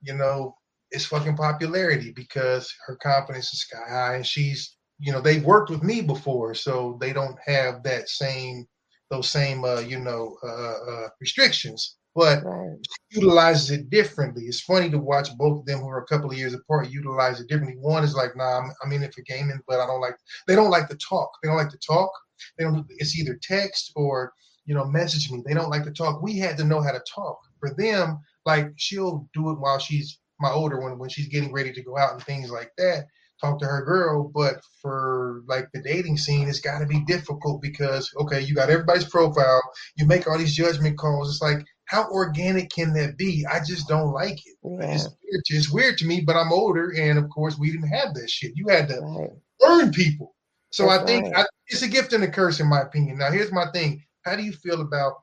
you 0.00 0.14
know, 0.14 0.56
it's 0.90 1.04
fucking 1.04 1.36
popularity 1.36 2.12
because 2.12 2.72
her 2.86 2.96
confidence 2.96 3.52
is 3.52 3.60
sky 3.60 3.84
high, 3.86 4.14
and 4.16 4.26
she's, 4.26 4.76
you 4.98 5.12
know, 5.12 5.20
they've 5.20 5.44
worked 5.44 5.70
with 5.70 5.82
me 5.82 6.00
before, 6.00 6.54
so 6.54 6.96
they 7.00 7.12
don't 7.12 7.36
have 7.44 7.82
that 7.82 8.08
same, 8.08 8.66
those 9.10 9.28
same, 9.28 9.64
uh, 9.64 9.80
you 9.80 9.98
know, 9.98 10.38
uh, 10.42 10.90
uh, 10.90 11.08
restrictions. 11.20 11.96
But 12.18 12.42
Right. 12.44 12.76
utilizes 13.12 13.70
it 13.70 13.90
differently. 13.90 14.46
It's 14.46 14.60
funny 14.60 14.90
to 14.90 14.98
watch 14.98 15.28
both 15.36 15.60
of 15.60 15.66
them 15.66 15.78
who 15.78 15.88
are 15.88 16.02
a 16.02 16.06
couple 16.06 16.28
of 16.32 16.36
years 16.36 16.52
apart 16.52 16.90
utilize 16.90 17.40
it 17.40 17.46
differently. 17.46 17.76
One 17.80 18.02
is 18.02 18.16
like, 18.16 18.34
nah, 18.34 18.58
I'm, 18.58 18.72
I'm 18.82 18.92
in 18.92 19.04
it 19.04 19.14
for 19.14 19.22
gaming, 19.22 19.60
but 19.68 19.78
I 19.78 19.86
don't 19.86 20.00
like. 20.00 20.16
They 20.48 20.56
don't 20.56 20.70
like 20.70 20.88
to 20.88 20.96
talk. 20.96 21.30
They 21.40 21.48
don't 21.48 21.56
like 21.56 21.70
to 21.70 21.78
talk. 21.78 22.10
They 22.58 22.64
don't. 22.64 22.84
It's 22.98 23.16
either 23.16 23.38
text 23.40 23.92
or 23.94 24.32
you 24.66 24.74
know 24.74 24.84
message 24.84 25.30
me. 25.30 25.44
They 25.46 25.54
don't 25.54 25.70
like 25.70 25.84
to 25.84 25.92
talk. 25.92 26.20
We 26.20 26.36
had 26.38 26.56
to 26.56 26.64
know 26.64 26.80
how 26.80 26.90
to 26.90 27.02
talk. 27.14 27.38
For 27.60 27.72
them, 27.74 28.18
like 28.44 28.72
she'll 28.76 29.28
do 29.32 29.50
it 29.50 29.60
while 29.60 29.78
she's 29.78 30.18
my 30.40 30.50
older 30.50 30.80
one 30.80 30.98
when 30.98 31.08
she's 31.08 31.28
getting 31.28 31.52
ready 31.52 31.72
to 31.72 31.82
go 31.84 31.96
out 31.96 32.14
and 32.14 32.22
things 32.24 32.50
like 32.50 32.72
that. 32.78 33.06
Talk 33.40 33.60
to 33.60 33.66
her 33.66 33.84
girl, 33.84 34.32
but 34.34 34.60
for 34.82 35.42
like 35.46 35.68
the 35.72 35.80
dating 35.80 36.18
scene, 36.18 36.48
it's 36.48 36.60
got 36.60 36.80
to 36.80 36.86
be 36.86 37.04
difficult 37.04 37.62
because 37.62 38.10
okay, 38.22 38.40
you 38.40 38.56
got 38.56 38.70
everybody's 38.70 39.08
profile. 39.08 39.62
You 39.96 40.06
make 40.06 40.26
all 40.26 40.36
these 40.36 40.56
judgment 40.56 40.98
calls. 40.98 41.30
It's 41.30 41.42
like 41.42 41.64
how 41.88 42.06
organic 42.10 42.70
can 42.70 42.92
that 42.92 43.16
be? 43.16 43.46
I 43.50 43.60
just 43.64 43.88
don't 43.88 44.12
like 44.12 44.38
it. 44.46 44.56
Yeah. 44.62 44.92
It's, 44.94 45.04
weird 45.04 45.44
to, 45.46 45.54
it's 45.56 45.70
weird 45.70 45.98
to 45.98 46.06
me, 46.06 46.20
but 46.20 46.36
I'm 46.36 46.52
older, 46.52 46.92
and 46.96 47.18
of 47.18 47.28
course, 47.30 47.58
we 47.58 47.72
didn't 47.72 47.88
have 47.88 48.12
that 48.14 48.28
shit. 48.28 48.52
You 48.54 48.68
had 48.68 48.88
to 48.88 49.00
Right. 49.00 49.30
earn 49.64 49.90
people. 49.90 50.34
So 50.70 50.86
That's 50.86 51.02
I 51.02 51.06
think 51.06 51.24
right. 51.34 51.44
I, 51.44 51.46
it's 51.68 51.80
a 51.80 51.88
gift 51.88 52.12
and 52.12 52.22
a 52.24 52.30
curse, 52.30 52.60
in 52.60 52.66
my 52.66 52.82
opinion. 52.82 53.16
Now, 53.16 53.30
here's 53.30 53.52
my 53.52 53.70
thing: 53.72 54.04
How 54.22 54.36
do 54.36 54.42
you 54.42 54.52
feel 54.52 54.82
about 54.82 55.14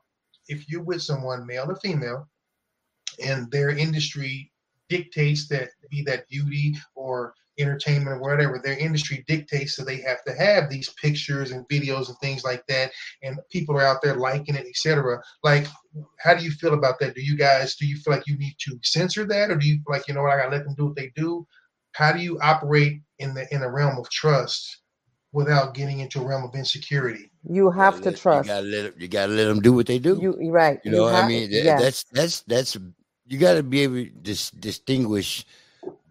if 0.48 0.68
you're 0.68 0.82
with 0.82 1.02
someone, 1.02 1.46
male 1.46 1.70
or 1.70 1.76
female, 1.76 2.28
and 3.24 3.48
their 3.52 3.70
industry 3.70 4.50
dictates 4.88 5.46
that 5.48 5.68
be 5.88 6.02
that 6.02 6.28
beauty 6.28 6.74
or 6.96 7.32
entertainment 7.58 8.08
or 8.16 8.20
whatever 8.20 8.60
their 8.62 8.76
industry 8.78 9.24
dictates 9.26 9.74
so 9.76 9.84
they 9.84 10.00
have 10.00 10.22
to 10.24 10.32
have 10.34 10.68
these 10.68 10.90
pictures 11.02 11.52
and 11.52 11.66
videos 11.68 12.08
and 12.08 12.18
things 12.18 12.44
like 12.44 12.62
that 12.66 12.90
and 13.22 13.38
people 13.50 13.74
are 13.76 13.86
out 13.86 14.00
there 14.02 14.16
liking 14.16 14.54
it 14.54 14.66
etc 14.66 15.18
like 15.42 15.66
how 16.18 16.34
do 16.34 16.44
you 16.44 16.50
feel 16.50 16.74
about 16.74 16.98
that 17.00 17.14
do 17.14 17.22
you 17.22 17.36
guys 17.36 17.76
do 17.76 17.86
you 17.86 17.96
feel 17.98 18.12
like 18.14 18.26
you 18.26 18.36
need 18.38 18.54
to 18.58 18.78
censor 18.82 19.24
that 19.26 19.50
or 19.50 19.56
do 19.56 19.66
you 19.66 19.74
feel 19.76 19.96
like 19.96 20.06
you 20.08 20.14
know 20.14 20.22
what 20.22 20.32
i 20.32 20.36
gotta 20.36 20.50
let 20.54 20.64
them 20.64 20.74
do 20.76 20.86
what 20.86 20.96
they 20.96 21.10
do 21.16 21.46
how 21.92 22.12
do 22.12 22.20
you 22.20 22.38
operate 22.40 23.00
in 23.20 23.32
the 23.34 23.46
in 23.54 23.62
a 23.62 23.70
realm 23.70 23.96
of 23.98 24.08
trust 24.10 24.82
without 25.32 25.74
getting 25.74 26.00
into 26.00 26.20
a 26.20 26.26
realm 26.26 26.44
of 26.44 26.54
insecurity 26.54 27.30
You 27.48 27.70
have 27.70 28.00
to 28.02 28.10
You 28.10 28.16
trust. 28.16 28.48
gotta 28.48 28.66
let 28.66 28.84
'em- 28.86 28.94
you 28.98 29.08
gotta 29.08 29.32
let 29.32 29.44
them 29.46 29.60
do 29.60 29.72
what 29.72 29.86
they 29.86 29.98
do. 29.98 30.18
You 30.20 30.50
right. 30.50 30.80
You 30.84 30.90
know, 30.92 31.04
what 31.04 31.14
I 31.14 31.28
mean, 31.28 31.50
That- 31.50 31.64
yes. 31.64 31.80
that's 31.80 32.04
that's 32.12 32.40
that's 32.42 32.76
you 33.26 33.38
got 33.38 33.54
to 33.54 33.62
be 33.62 33.80
able 33.82 33.96
to 34.04 34.10
dis- 34.10 34.50
distinguish 34.50 35.44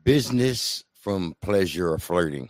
business 0.04 0.84
from 1.06 1.36
pleasure 1.44 1.94
or 1.94 2.00
flirting. 2.00 2.50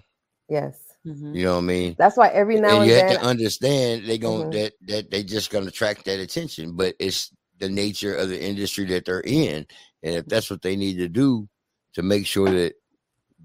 Yes. 0.49 0.77
Mhm. 1.05 1.33
You 1.35 1.45
know 1.45 1.53
what 1.55 1.59
I 1.59 1.63
mean? 1.63 1.97
That's 1.97 2.17
why 2.17 2.29
every 2.29 2.57
now 2.57 2.79
and 2.79 2.85
and, 2.85 2.85
you 2.87 2.93
have 2.93 3.07
to 3.07 3.21
understand 3.21 4.05
they 4.07 4.17
going 4.17 4.49
Mhm. 4.49 4.51
that 4.51 4.73
that 4.87 5.11
they 5.11 5.23
just 5.23 5.51
gonna 5.51 5.67
attract 5.67 6.05
that 6.05 6.19
attention, 6.21 6.75
but 6.77 6.95
it's 6.99 7.31
the 7.59 7.69
nature 7.69 8.15
of 8.15 8.29
the 8.29 8.41
industry 8.43 8.85
that 8.85 9.05
they're 9.05 9.21
in, 9.21 9.67
and 10.03 10.15
if 10.15 10.27
that's 10.27 10.49
what 10.49 10.61
they 10.63 10.77
need 10.77 10.97
to 10.99 11.09
do 11.09 11.49
to 11.95 12.03
make 12.03 12.25
sure 12.27 12.51
that 12.51 12.75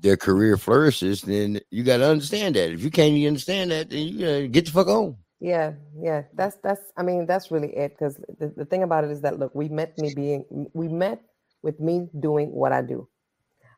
their 0.00 0.16
career 0.16 0.56
flourishes, 0.58 1.22
then 1.22 1.60
you 1.70 1.84
got 1.84 1.98
to 1.98 2.08
understand 2.08 2.56
that. 2.56 2.72
If 2.72 2.82
you 2.84 2.90
can't 2.90 3.14
even 3.14 3.28
understand 3.28 3.72
that, 3.72 3.90
then 3.90 4.08
you 4.08 4.20
gotta 4.20 4.48
get 4.48 4.66
the 4.66 4.72
fuck 4.72 4.88
on. 4.88 5.16
Yeah, 5.40 5.74
yeah. 6.00 6.24
That's 6.34 6.56
that's. 6.64 6.92
I 6.96 7.04
mean, 7.04 7.26
that's 7.26 7.52
really 7.52 7.76
it. 7.76 7.92
Because 7.92 8.16
the, 8.38 8.54
the 8.56 8.66
thing 8.66 8.84
about 8.84 9.04
it 9.04 9.10
is 9.12 9.22
that 9.22 9.38
look, 9.38 9.54
we 9.54 9.68
met 9.68 9.98
me 9.98 10.10
being, 10.10 10.46
we 10.74 10.88
met 10.88 11.22
with 11.62 11.80
me 11.80 12.08
doing 12.20 12.52
what 12.52 12.72
I 12.72 12.82
do, 12.82 13.08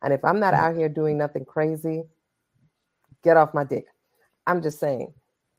and 0.02 0.12
if 0.12 0.24
I'm 0.24 0.40
not 0.40 0.54
mm. 0.54 0.58
out 0.58 0.76
here 0.76 0.88
doing 0.88 1.16
nothing 1.16 1.44
crazy, 1.44 2.04
get 3.22 3.36
off 3.36 3.54
my 3.54 3.64
dick. 3.64 3.86
I'm 4.46 4.62
just 4.62 4.80
saying. 4.80 5.12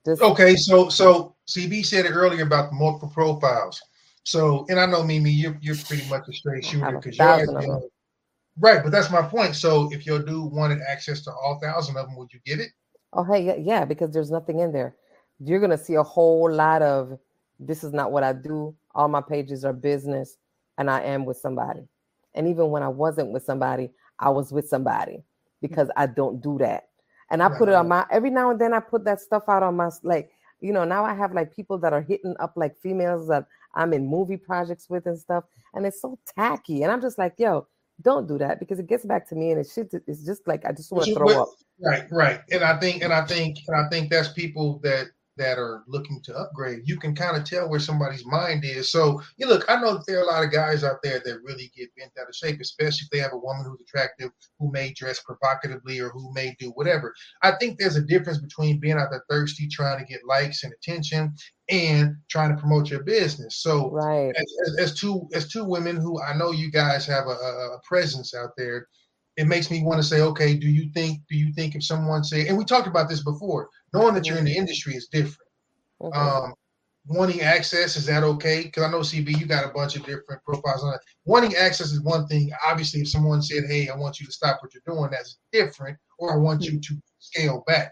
Just 0.06 0.22
Okay, 0.22 0.56
so 0.56 0.90
so 0.90 1.36
CB 1.48 1.86
said 1.86 2.06
it 2.06 2.12
earlier 2.12 2.44
about 2.44 2.70
the 2.70 2.76
multiple 2.76 3.10
profiles. 3.10 3.82
So, 4.24 4.66
and 4.70 4.80
I 4.80 4.86
know 4.86 5.04
Mimi, 5.04 5.32
you're 5.32 5.58
you're 5.62 5.76
pretty 5.76 6.08
much 6.10 6.28
a 6.30 6.34
straight 6.34 6.66
shooter 6.66 6.92
because 6.92 7.18
you're 7.18 7.82
right. 8.58 8.84
But 8.84 8.92
that's 8.92 9.12
my 9.12 9.22
point. 9.22 9.56
So, 9.56 9.90
if 9.92 10.06
your 10.06 10.20
dude 10.20 10.52
wanted 10.52 10.80
access 10.88 11.22
to 11.24 11.32
all 11.32 11.60
thousand 11.62 11.98
of 11.98 12.08
them, 12.08 12.16
would 12.18 12.32
you 12.34 12.40
give 12.46 12.60
it? 12.60 12.72
Oh, 13.14 13.24
hey, 13.24 13.46
yeah, 13.46 13.56
yeah, 13.56 13.86
because 13.86 14.12
there's 14.12 14.32
nothing 14.32 14.60
in 14.60 14.72
there. 14.72 14.96
You're 15.40 15.60
gonna 15.60 15.78
see 15.78 15.96
a 15.96 16.04
whole 16.04 16.52
lot 16.52 16.82
of 16.82 17.18
this 17.60 17.84
is 17.84 17.94
not 17.94 18.12
what 18.12 18.24
I 18.24 18.34
do. 18.34 18.76
All 18.96 19.08
my 19.08 19.22
pages 19.22 19.64
are 19.66 19.74
business, 19.74 20.38
and 20.78 20.90
I 20.90 21.02
am 21.02 21.26
with 21.26 21.38
somebody. 21.38 21.88
And 22.34 22.48
even 22.48 22.72
when 22.72 22.84
I 22.84 22.88
wasn't 22.88 23.32
with 23.32 23.44
somebody, 23.44 23.92
I 24.20 24.30
was 24.30 24.52
with 24.52 24.68
somebody 24.68 25.24
because 25.62 25.90
I 25.96 26.08
don't 26.08 26.42
do 26.42 26.58
that. 26.60 26.90
And 27.30 27.42
I 27.42 27.50
put 27.50 27.70
it 27.70 27.74
on 27.74 27.88
my 27.88 28.06
every 28.12 28.30
now 28.30 28.52
and 28.52 28.62
then 28.62 28.74
I 28.74 28.80
put 28.80 29.06
that 29.06 29.20
stuff 29.20 29.44
out 29.48 29.64
on 29.64 29.76
my 29.76 29.90
like, 30.04 30.32
you 30.62 30.72
know, 30.72 30.84
now 30.84 31.04
I 31.04 31.14
have 31.14 31.34
like 31.34 31.56
people 31.56 31.78
that 31.80 31.94
are 31.94 32.02
hitting 32.02 32.36
up 32.40 32.54
like 32.56 32.78
females 32.78 33.28
that 33.30 33.48
I'm 33.74 33.94
in 33.94 34.08
movie 34.08 34.38
projects 34.38 34.90
with 34.90 35.08
and 35.08 35.18
stuff, 35.18 35.46
and 35.74 35.86
it's 35.86 36.02
so 36.02 36.20
tacky. 36.38 36.84
And 36.84 36.92
I'm 36.92 37.02
just 37.02 37.18
like, 37.18 37.34
yo, 37.38 37.68
don't 38.02 38.28
do 38.28 38.38
that 38.38 38.60
because 38.60 38.80
it 38.80 38.88
gets 38.88 39.06
back 39.06 39.28
to 39.30 39.36
me 39.36 39.52
and 39.52 39.60
it's 39.60 39.74
shit. 39.74 39.94
It's 40.08 40.26
just 40.26 40.48
like 40.48 40.66
I 40.66 40.72
just 40.72 40.92
want 40.92 41.06
to 41.06 41.16
throw 41.16 41.28
but- 41.28 41.38
up. 41.38 41.50
Right, 41.80 42.06
right. 42.12 42.40
And 42.52 42.64
I 42.64 42.80
think, 42.80 43.04
and 43.04 43.12
I 43.12 43.26
think, 43.26 43.58
and 43.68 43.76
I 43.76 43.90
think 43.90 44.12
that's 44.12 44.30
people 44.30 44.80
that 44.84 45.08
that 45.38 45.58
are 45.58 45.84
looking 45.88 46.22
to 46.24 46.38
upgrade. 46.38 46.82
You 46.86 46.98
can 46.98 47.16
kind 47.16 47.36
of 47.36 47.44
tell 47.44 47.70
where 47.70 47.80
somebody's 47.80 48.26
mind 48.26 48.64
is. 48.64 48.92
So 48.92 49.22
you 49.38 49.48
look, 49.48 49.66
I 49.68 49.80
know 49.82 49.94
that 49.96 50.06
there 50.06 50.20
are 50.20 50.24
a 50.24 50.28
lot 50.28 50.44
of 50.44 50.52
guys 50.52 50.84
out 50.84 50.98
there 51.04 51.22
that 51.26 51.44
really 51.44 51.72
get 51.76 51.96
bent 51.96 52.12
out 52.20 52.30
of 52.30 52.36
shape, 52.36 52.60
especially 52.62 53.06
if 53.06 53.10
they 53.10 53.20
have 53.20 53.34
a 53.34 53.38
woman 53.38 53.66
who's 53.66 53.82
attractive, 53.82 54.30
who 54.60 54.72
may 54.72 54.94
dress 54.94 55.20
provocatively 55.22 56.00
or 56.00 56.10
who 56.10 56.32
may 56.34 56.56
do 56.60 56.70
whatever. 56.72 57.14
I 57.42 57.54
think 57.60 57.78
there's 57.78 57.96
a 57.96 58.02
difference 58.02 58.40
between 58.40 58.80
being 58.80 58.98
out 58.98 59.10
there 59.10 59.24
thirsty, 59.30 59.68
trying 59.68 60.00
to 60.00 60.06
get 60.06 60.26
likes 60.28 60.64
and 60.64 60.74
attention, 60.74 61.34
and 61.70 62.16
trying 62.30 62.56
to 62.56 62.60
promote 62.60 62.90
your 62.90 63.04
business. 63.04 63.58
So 63.58 63.90
right. 63.92 64.34
as, 64.36 64.46
as, 64.68 64.76
as 64.80 65.00
two 65.00 65.28
as 65.34 65.48
two 65.48 65.64
women 65.64 65.96
who 65.96 66.22
I 66.22 66.36
know 66.36 66.52
you 66.52 66.70
guys 66.70 67.06
have 67.08 67.26
a, 67.28 67.32
a 67.32 67.80
presence 67.88 68.36
out 68.36 68.52
there, 68.58 68.88
it 69.38 69.48
makes 69.48 69.72
me 69.72 69.84
want 69.84 70.00
to 70.00 70.08
say, 70.08 70.22
okay, 70.22 70.56
do 70.56 70.68
you 70.68 70.90
think 70.92 71.22
do 71.30 71.36
you 71.36 71.52
think 71.54 71.76
if 71.76 71.84
someone 71.84 72.24
say, 72.24 72.48
and 72.48 72.58
we 72.58 72.66
talked 72.66 72.88
about 72.88 73.10
this 73.10 73.24
before, 73.24 73.70
knowing 73.94 74.14
that 74.14 74.26
you're 74.26 74.38
in 74.38 74.46
the 74.46 74.56
industry 74.56 74.94
is 74.96 75.08
different. 75.08 75.50
Mhm. 76.02 76.16
Um, 76.16 76.54
wanting 77.08 77.42
access 77.42 77.96
is 77.96 78.06
that 78.06 78.24
okay? 78.24 78.64
Because 78.64 78.84
I 78.84 78.92
know 78.92 79.00
CB, 79.00 79.38
you 79.40 79.46
got 79.46 79.66
a 79.66 79.74
bunch 79.74 79.96
of 79.96 80.06
different 80.06 80.44
profiles 80.44 80.84
on 80.84 80.94
it. 80.94 81.00
Wanting 81.26 81.56
access 81.56 81.92
is 81.92 82.02
one 82.02 82.28
thing. 82.28 82.52
Obviously, 82.66 83.02
if 83.02 83.10
someone 83.10 83.42
said, 83.42 83.64
"Hey, 83.68 83.90
I 83.90 83.96
want 83.96 84.20
you 84.20 84.26
to 84.26 84.32
stop 84.32 84.62
what 84.62 84.74
you're 84.74 84.84
doing," 84.86 85.10
that's 85.12 85.38
different. 85.52 85.98
Or 86.20 86.34
I 86.34 86.38
want 86.38 86.64
you 86.64 86.80
to 86.80 87.02
scale 87.20 87.64
back. 87.66 87.92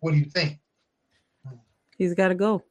What 0.00 0.12
do 0.12 0.18
you 0.18 0.24
think? 0.24 0.58
He's 1.98 2.14
got 2.14 2.28
to 2.28 2.34
go. 2.34 2.62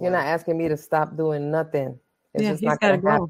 You're 0.00 0.10
not 0.10 0.24
asking 0.24 0.58
me 0.58 0.68
to 0.68 0.76
stop 0.76 1.16
doing 1.16 1.50
nothing. 1.50 1.98
It's 2.34 2.42
Yeah, 2.42 2.50
just 2.50 2.60
he's 2.60 2.68
not 2.68 2.80
gotta 2.80 2.98
gonna 2.98 3.18
go. 3.18 3.26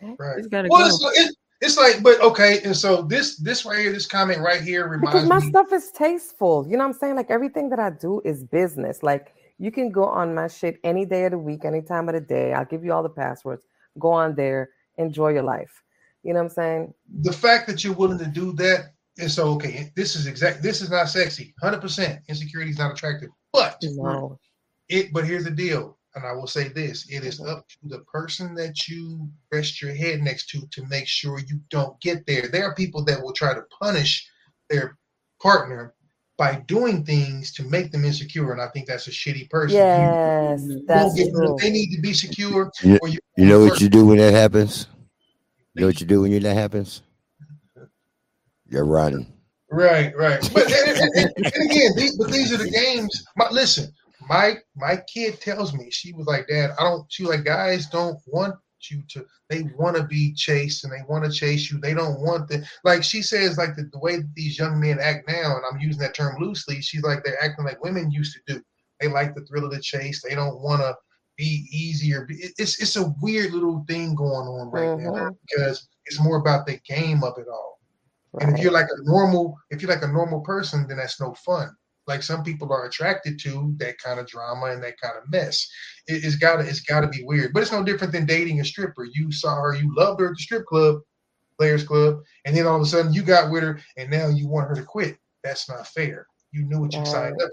happen. 0.00 0.16
Right. 0.18 0.36
He's 0.38 0.46
got 0.46 0.62
to 0.62 0.68
Well, 0.70 0.88
go. 0.88 1.08
it's, 1.10 1.18
it's, 1.20 1.36
it's 1.62 1.76
like, 1.78 2.02
but 2.02 2.20
okay, 2.20 2.60
and 2.64 2.76
so 2.76 3.02
this 3.02 3.36
this 3.38 3.64
right 3.64 3.78
here, 3.78 3.92
this 3.92 4.06
comment 4.06 4.40
right 4.40 4.60
here 4.60 4.86
reminds 4.88 5.12
Because 5.12 5.28
my 5.28 5.38
me. 5.38 5.48
stuff 5.48 5.72
is 5.72 5.90
tasteful. 5.92 6.66
You 6.68 6.76
know 6.76 6.84
what 6.84 6.94
I'm 6.94 7.00
saying? 7.00 7.16
Like 7.16 7.30
everything 7.30 7.70
that 7.70 7.78
I 7.78 7.90
do 7.90 8.20
is 8.24 8.44
business. 8.44 9.02
Like 9.02 9.34
you 9.58 9.70
can 9.72 9.90
go 9.90 10.04
on 10.04 10.34
my 10.34 10.48
shit 10.48 10.78
any 10.84 11.04
day 11.06 11.24
of 11.26 11.30
the 11.32 11.38
week, 11.38 11.64
any 11.64 11.80
time 11.82 12.08
of 12.08 12.14
the 12.14 12.20
day. 12.20 12.52
I'll 12.52 12.64
give 12.66 12.84
you 12.84 12.92
all 12.92 13.02
the 13.02 13.08
passwords. 13.08 13.64
Go 13.98 14.10
on 14.10 14.34
there, 14.34 14.70
enjoy 14.98 15.30
your 15.30 15.42
life. 15.44 15.82
You 16.24 16.32
know 16.34 16.40
what 16.40 16.44
I'm 16.50 16.50
saying? 16.50 16.94
the 17.22 17.32
fact 17.32 17.66
that 17.68 17.82
you're 17.82 17.94
willing 17.94 18.18
to 18.18 18.26
do 18.26 18.52
that 18.54 18.92
is 19.16 19.34
so 19.34 19.48
okay. 19.54 19.90
This 19.96 20.16
is 20.16 20.26
exact. 20.26 20.62
This 20.62 20.80
is 20.82 20.90
not 20.90 21.08
sexy. 21.08 21.54
Hundred 21.62 21.80
percent. 21.80 22.20
Insecurity 22.28 22.70
is 22.70 22.78
not 22.78 22.92
attractive. 22.92 23.30
But 23.52 23.76
No. 23.82 24.38
it. 24.88 25.12
But 25.12 25.26
here's 25.26 25.44
the 25.44 25.50
deal, 25.50 25.98
and 26.14 26.26
I 26.26 26.32
will 26.32 26.46
say 26.46 26.68
this: 26.68 27.06
it 27.10 27.24
is 27.24 27.40
up 27.40 27.66
to 27.68 27.76
the 27.88 28.00
person 28.00 28.54
that 28.56 28.86
you 28.88 29.28
rest 29.52 29.80
your 29.82 29.94
head 29.94 30.20
next 30.22 30.48
to 30.50 30.66
to 30.70 30.86
make 30.86 31.06
sure 31.06 31.38
you 31.40 31.60
don't 31.70 31.98
get 32.00 32.26
there. 32.26 32.48
There 32.48 32.64
are 32.64 32.74
people 32.74 33.04
that 33.04 33.22
will 33.22 33.32
try 33.32 33.54
to 33.54 33.62
punish 33.80 34.28
their 34.70 34.96
partner 35.40 35.94
by 36.38 36.56
doing 36.66 37.04
things 37.04 37.52
to 37.52 37.62
make 37.64 37.92
them 37.92 38.04
insecure, 38.04 38.52
and 38.52 38.60
I 38.60 38.68
think 38.68 38.86
that's 38.86 39.06
a 39.06 39.10
shitty 39.10 39.48
person. 39.50 39.76
Yes, 39.76 40.62
you 40.64 40.84
that's 40.86 41.14
get- 41.14 41.32
true. 41.32 41.56
They 41.60 41.70
need 41.70 41.94
to 41.94 42.00
be 42.00 42.12
secure, 42.12 42.70
You, 42.82 42.98
or 43.02 43.08
you. 43.08 43.18
you 43.36 43.46
know 43.46 43.60
what 43.64 43.80
you 43.80 43.88
do 43.88 44.06
when 44.06 44.18
that 44.18 44.32
happens? 44.32 44.86
You 45.74 45.82
know 45.82 45.86
what 45.88 46.00
you 46.00 46.06
do 46.06 46.22
when 46.22 46.42
that 46.42 46.54
happens? 46.54 47.02
You're 48.68 48.84
running. 48.86 49.26
Right, 49.70 50.14
right. 50.16 50.40
But 50.52 50.70
and, 50.70 50.98
and- 50.98 51.10
and- 51.16 51.32
and 51.54 51.70
again, 51.70 51.92
these, 51.96 52.16
but 52.16 52.30
these 52.30 52.52
are 52.52 52.58
the 52.58 52.70
games. 52.70 53.24
My, 53.36 53.48
listen, 53.50 53.92
my 54.32 54.56
my 54.76 54.96
kid 55.12 55.40
tells 55.40 55.74
me 55.74 55.90
she 55.90 56.12
was 56.12 56.26
like, 56.26 56.48
Dad, 56.48 56.70
I 56.78 56.84
don't. 56.84 57.04
She 57.12 57.22
was 57.22 57.36
like 57.36 57.44
guys 57.44 57.86
don't 57.86 58.18
want 58.26 58.54
you 58.90 59.02
to. 59.10 59.24
They 59.48 59.62
want 59.78 59.96
to 59.96 60.04
be 60.04 60.32
chased 60.34 60.84
and 60.84 60.92
they 60.92 61.04
want 61.08 61.24
to 61.24 61.30
chase 61.30 61.70
you. 61.70 61.78
They 61.78 61.94
don't 61.94 62.20
want 62.20 62.48
the 62.48 62.66
like. 62.84 63.04
She 63.04 63.22
says 63.22 63.58
like 63.58 63.76
the, 63.76 63.88
the 63.92 63.98
way 63.98 64.16
that 64.16 64.34
these 64.34 64.58
young 64.58 64.80
men 64.80 64.98
act 65.00 65.28
now, 65.28 65.56
and 65.56 65.64
I'm 65.70 65.80
using 65.80 66.00
that 66.02 66.14
term 66.14 66.36
loosely. 66.40 66.80
She's 66.80 67.02
like 67.02 67.22
they're 67.24 67.42
acting 67.42 67.64
like 67.64 67.82
women 67.84 68.10
used 68.10 68.34
to 68.46 68.54
do. 68.54 68.62
They 69.00 69.08
like 69.08 69.34
the 69.34 69.44
thrill 69.44 69.64
of 69.66 69.72
the 69.72 69.80
chase. 69.80 70.22
They 70.22 70.34
don't 70.34 70.60
want 70.60 70.80
to 70.82 70.94
be 71.36 71.66
easy 71.70 72.12
or 72.14 72.26
be, 72.26 72.34
it's 72.58 72.80
it's 72.82 72.96
a 72.96 73.14
weird 73.20 73.52
little 73.52 73.84
thing 73.88 74.14
going 74.14 74.46
on 74.48 74.70
right 74.70 74.98
now 74.98 75.12
Mhm. 75.12 75.36
because 75.48 75.88
it's 76.06 76.20
more 76.20 76.36
about 76.36 76.66
the 76.66 76.78
game 76.86 77.22
of 77.24 77.38
it 77.38 77.46
all. 77.48 77.80
And 78.40 78.56
if 78.56 78.62
you're 78.62 78.72
like 78.72 78.86
a 78.86 79.02
normal, 79.02 79.58
if 79.70 79.82
you're 79.82 79.90
like 79.90 80.02
a 80.02 80.08
normal 80.08 80.40
person, 80.40 80.86
then 80.88 80.96
that's 80.98 81.20
no 81.20 81.34
fun. 81.34 81.74
Like 82.06 82.22
some 82.22 82.42
people 82.42 82.72
are 82.72 82.86
attracted 82.86 83.38
to 83.40 83.74
that 83.78 83.98
kind 83.98 84.18
of 84.18 84.26
drama 84.26 84.66
and 84.66 84.82
that 84.82 85.00
kind 85.00 85.14
of 85.16 85.30
mess. 85.30 85.68
It, 86.08 86.24
it's 86.24 86.36
gotta, 86.36 86.66
it's 86.66 86.80
gotta 86.80 87.08
be 87.08 87.22
weird. 87.24 87.52
But 87.52 87.62
it's 87.62 87.72
no 87.72 87.84
different 87.84 88.12
than 88.12 88.26
dating 88.26 88.60
a 88.60 88.64
stripper. 88.64 89.06
You 89.12 89.30
saw 89.30 89.54
her, 89.56 89.74
you 89.76 89.94
loved 89.96 90.20
her 90.20 90.26
at 90.26 90.36
the 90.36 90.42
strip 90.42 90.66
club, 90.66 91.00
Players 91.58 91.84
Club, 91.84 92.20
and 92.44 92.56
then 92.56 92.66
all 92.66 92.76
of 92.76 92.82
a 92.82 92.86
sudden 92.86 93.12
you 93.12 93.22
got 93.22 93.50
with 93.50 93.62
her, 93.62 93.80
and 93.96 94.10
now 94.10 94.28
you 94.28 94.48
want 94.48 94.68
her 94.68 94.74
to 94.74 94.82
quit. 94.82 95.16
That's 95.44 95.68
not 95.68 95.86
fair. 95.86 96.26
You 96.50 96.64
knew 96.64 96.80
what 96.80 96.94
you 96.94 97.04
signed 97.04 97.40
up. 97.40 97.50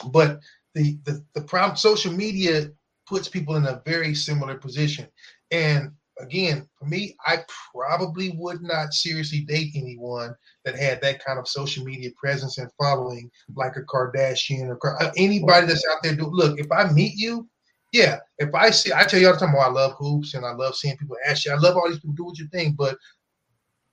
for. 0.00 0.10
But 0.10 0.40
the 0.74 0.98
the 1.04 1.22
the 1.34 1.42
problem, 1.42 1.76
social 1.76 2.12
media 2.12 2.70
puts 3.06 3.28
people 3.28 3.56
in 3.56 3.66
a 3.66 3.82
very 3.84 4.14
similar 4.14 4.56
position, 4.56 5.06
and 5.50 5.90
again, 6.18 6.68
for 6.78 6.86
me, 6.86 7.16
I 7.26 7.38
probably 7.74 8.30
would 8.36 8.62
not 8.62 8.92
seriously 8.92 9.40
date 9.40 9.72
anyone 9.74 10.34
that 10.64 10.78
had 10.78 11.00
that 11.02 11.24
kind 11.24 11.38
of 11.38 11.48
social 11.48 11.84
media 11.84 12.10
presence 12.16 12.58
and 12.58 12.70
following, 12.80 13.30
like 13.54 13.76
a 13.76 13.82
Kardashian 13.82 14.68
or 14.68 15.02
uh, 15.02 15.10
anybody 15.16 15.66
that's 15.66 15.86
out 15.90 15.98
there. 16.02 16.14
Do 16.14 16.26
look, 16.26 16.58
if 16.58 16.70
I 16.70 16.90
meet 16.92 17.14
you, 17.16 17.48
yeah, 17.92 18.18
if 18.38 18.54
I 18.54 18.70
see, 18.70 18.92
I 18.92 19.04
tell 19.04 19.20
you 19.20 19.28
all 19.28 19.34
the 19.34 19.40
time, 19.40 19.54
oh, 19.56 19.60
I 19.60 19.70
love 19.70 19.96
Hoopz 19.98 20.34
and 20.34 20.46
I 20.46 20.52
love 20.52 20.76
seeing 20.76 20.96
people 20.96 21.16
ask 21.26 21.44
you. 21.44 21.52
I 21.52 21.56
love 21.56 21.76
all 21.76 21.88
these 21.88 21.98
people 21.98 22.14
do 22.14 22.24
what 22.24 22.38
you 22.38 22.48
think, 22.48 22.76
but 22.76 22.96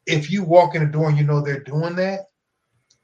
if 0.05 0.31
you 0.31 0.43
walk 0.43 0.75
in 0.75 0.83
the 0.83 0.91
door 0.91 1.09
and 1.09 1.17
you 1.17 1.23
know 1.23 1.41
they're 1.41 1.63
doing 1.63 1.95
that, 1.95 2.21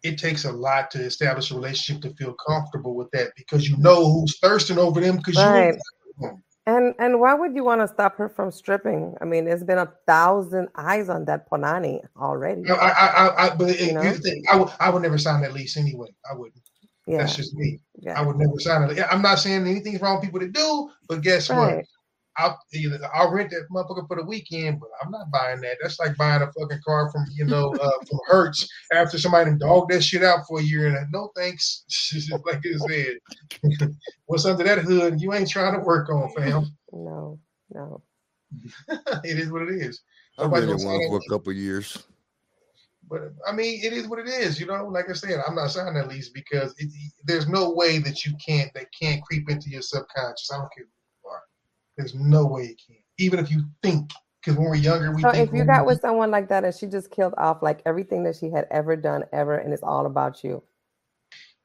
it 0.04 0.18
takes 0.18 0.46
a 0.46 0.52
lot 0.52 0.92
to 0.92 1.00
establish 1.00 1.52
a 1.52 1.56
relationship 1.56 2.02
to 2.04 2.16
feel 2.16 2.36
comfortable 2.48 2.96
with 2.96 3.10
that 3.12 3.32
because 3.36 3.68
you 3.68 3.76
know 3.78 4.12
who's 4.12 4.38
thirsting 4.40 4.78
over 4.78 5.02
them 5.02 5.18
because 5.18 5.36
Right. 5.44 5.76
you. 6.22 6.42
And 6.68 6.96
and 6.98 7.20
why 7.20 7.36
would 7.36 7.56
you 7.56 7.64
want 7.64 7.82
to 7.82 7.88
stop 7.88 8.18
her 8.18 8.28
from 8.28 8.52
stripping? 8.52 9.16
I 9.22 9.26
mean, 9.26 9.46
there's 9.46 9.64
been 9.64 9.78
a 9.78 9.92
thousand 10.08 10.70
eyes 10.76 11.10
on 11.10 11.26
that 11.26 11.48
Ponani 11.50 12.00
already. 12.18 12.62
No, 12.62 12.74
I, 12.76 12.90
I, 12.90 13.06
I, 13.06 13.46
I 13.46 13.56
but 13.56 13.70
it, 13.70 13.82
You 13.82 13.94
know? 13.94 14.14
thing. 14.14 14.44
I 14.52 14.58
would, 14.58 14.70
I 14.80 14.90
would 14.90 15.04
never 15.04 15.20
sign 15.20 15.42
that 15.42 15.54
lease 15.54 15.78
anyway. 15.78 16.08
I 16.30 16.36
wouldn't. 16.36 16.62
Yeah. 17.06 17.20
That's 17.20 17.36
just 17.36 17.54
me. 17.54 17.80
Yeah. 18.00 18.20
I 18.20 18.26
would 18.26 18.38
never 18.38 18.60
sign 18.60 18.90
it. 18.90 19.00
I'm 19.12 19.22
not 19.22 19.38
saying 19.38 19.68
anything's 19.68 20.02
wrong 20.02 20.16
with 20.16 20.26
people 20.26 20.40
to 20.40 20.48
do, 20.48 20.90
but 21.08 21.22
guess 21.22 21.50
what? 21.50 21.86
Right. 22.38 22.46
I'll 22.46 22.60
either 22.74 23.00
I'll 23.14 23.32
rent 23.32 23.52
that 23.52 23.68
motherfucker 23.72 24.08
for 24.08 24.18
the 24.18 24.26
weekend, 24.26 24.80
but 24.80 24.90
I'm 25.02 25.12
not 25.12 25.32
buying 25.32 25.62
that. 25.62 25.78
That's 25.82 26.00
like 26.00 26.18
buying 26.18 26.42
a 26.42 26.52
fucking 26.52 26.82
car 26.86 27.12
from 27.12 27.26
you 27.34 27.46
know 27.46 27.74
uh, 27.82 28.06
from 28.08 28.20
Hertz 28.28 28.68
after 28.92 29.18
somebody 29.18 29.52
dogged 29.56 29.92
that 29.92 30.04
shit 30.04 30.24
out 30.24 30.46
for 30.48 30.60
a 30.60 30.64
year 30.64 30.88
and 30.88 31.12
no 31.12 31.32
thanks. 31.36 31.86
like 32.46 32.64
you 32.64 32.80
said, 32.90 33.90
what's 34.26 34.46
under 34.46 34.64
that 34.64 34.80
hood 34.80 35.22
you 35.22 35.34
ain't 35.34 35.50
trying 35.50 35.74
to 35.74 35.80
work 35.80 36.10
on, 36.10 36.32
fam. 36.34 36.66
No, 36.92 37.40
no. 37.74 38.02
it 39.24 39.40
is 39.40 39.52
what 39.52 39.64
it 39.64 39.70
is. 39.70 40.02
I 40.38 40.44
Nobody's 40.44 40.68
rented 40.68 40.86
gonna 40.86 40.98
one 40.98 41.02
sign 41.02 41.10
for 41.10 41.18
a 41.26 41.30
couple 41.30 41.54
years. 41.54 42.06
But 43.08 43.34
I 43.48 43.52
mean, 43.52 43.82
it 43.84 43.94
is 43.94 44.08
what 44.08 44.20
it 44.20 44.28
is. 44.28 44.60
You 44.60 44.66
know, 44.66 44.88
like 44.88 45.10
I 45.10 45.14
said, 45.14 45.40
I'm 45.48 45.56
not 45.56 45.72
signing 45.72 45.94
that 45.94 46.08
lease 46.08 46.30
because 46.30 46.74
it, 46.78 46.90
there's 47.24 47.48
no 47.48 47.72
way 47.72 48.00
that 48.00 48.26
you 48.26 48.34
can't 48.46 48.74
that 48.74 48.88
can't 49.00 49.24
creep 49.24 49.50
into 49.50 49.70
your 49.70 49.82
subconscious. 49.82 50.50
I 50.52 50.58
don't 50.58 50.74
care 50.76 50.86
who 50.86 50.86
you 50.86 50.88
are. 50.88 50.95
There's 51.98 52.16
no 52.16 52.46
way 52.46 52.64
it 52.64 52.82
can. 52.86 52.98
Even 53.18 53.40
if 53.40 53.50
you 53.52 53.64
think, 53.82 54.12
because 54.42 54.58
when 54.58 54.68
we're 54.68 54.76
younger, 54.76 55.12
we 55.14 55.22
So 55.22 55.32
think. 55.32 55.50
if 55.50 55.56
you 55.56 55.64
got 55.66 55.86
with 55.86 56.02
someone 56.02 56.30
like 56.32 56.50
that 56.50 56.64
and 56.66 56.74
she 56.76 56.88
just 56.88 57.10
killed 57.12 57.34
off 57.38 57.62
like 57.64 57.82
everything 57.86 58.24
that 58.24 58.36
she 58.36 58.50
had 58.50 58.68
ever 58.72 58.96
done 58.96 59.24
ever, 59.32 59.58
and 59.58 59.74
it's 59.74 59.84
all 59.84 60.06
about 60.06 60.44
you. 60.44 60.62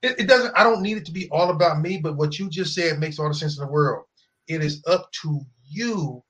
it, 0.03 0.19
it 0.21 0.27
doesn't 0.29 0.57
i 0.57 0.63
don't 0.65 0.81
need 0.81 0.97
it 0.97 1.05
to 1.05 1.13
be 1.13 1.29
all 1.31 1.51
about 1.51 1.81
me 1.83 1.99
but 1.99 2.17
what 2.17 2.39
you 2.39 2.49
just 2.49 2.75
said 2.75 2.99
makes 2.99 3.19
all 3.19 3.29
the 3.29 3.35
sense 3.35 3.59
in 3.59 3.65
the 3.67 3.71
world 3.71 4.05
it 4.49 4.63
is 4.65 4.83
up 4.87 5.11
to 5.13 5.41
you 5.69 6.23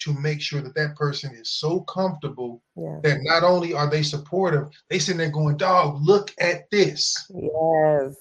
to 0.00 0.12
make 0.14 0.40
sure 0.40 0.60
that 0.60 0.74
that 0.74 0.96
person 0.96 1.32
is 1.34 1.48
so 1.50 1.80
comfortable 1.82 2.60
Yeah. 2.76 2.98
that 3.04 3.18
not 3.22 3.44
only 3.44 3.72
are 3.72 3.88
they 3.88 4.02
supportive 4.02 4.66
they 4.90 4.98
sitting 4.98 5.18
there 5.18 5.30
going 5.30 5.56
dog 5.56 6.02
look 6.02 6.32
at 6.40 6.68
this 6.72 7.30
Yes. 7.30 8.16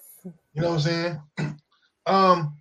you 0.54 0.62
know 0.62 0.70
what 0.76 0.76
i'm 0.76 0.80
saying 0.80 1.22
um 2.06 2.56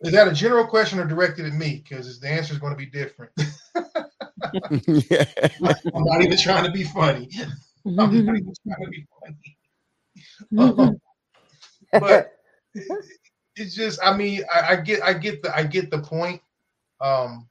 is 0.00 0.12
that 0.12 0.28
a 0.28 0.32
general 0.32 0.66
question 0.66 0.98
or 0.98 1.04
directed 1.04 1.46
at 1.46 1.52
me? 1.52 1.82
Because 1.82 2.20
the 2.20 2.28
answer 2.28 2.52
is 2.52 2.58
going 2.58 2.72
to 2.72 2.76
be 2.76 2.86
different. 2.86 3.32
Yeah. 5.10 5.24
i'm 5.94 6.04
not 6.04 6.22
even 6.22 6.38
trying 6.38 6.64
to 6.64 6.70
be 6.70 6.84
funny. 6.84 7.28
I'm 7.84 7.96
not 7.96 8.12
even 8.12 8.26
trying 8.26 8.84
to 8.84 8.90
be 8.90 9.06
funny. 9.20 9.56
Mm-hmm. 10.52 10.80
Um, 10.80 11.00
but 11.92 12.32
it's 13.56 13.74
just 13.74 13.98
i 14.02 14.16
mean 14.16 14.42
I, 14.52 14.72
I 14.72 14.76
get 14.76 15.02
i 15.02 15.12
get 15.12 15.42
the 15.42 15.56
i 15.56 15.64
get 15.64 15.90
the 15.90 15.98
point 15.98 16.40
um 17.00 17.48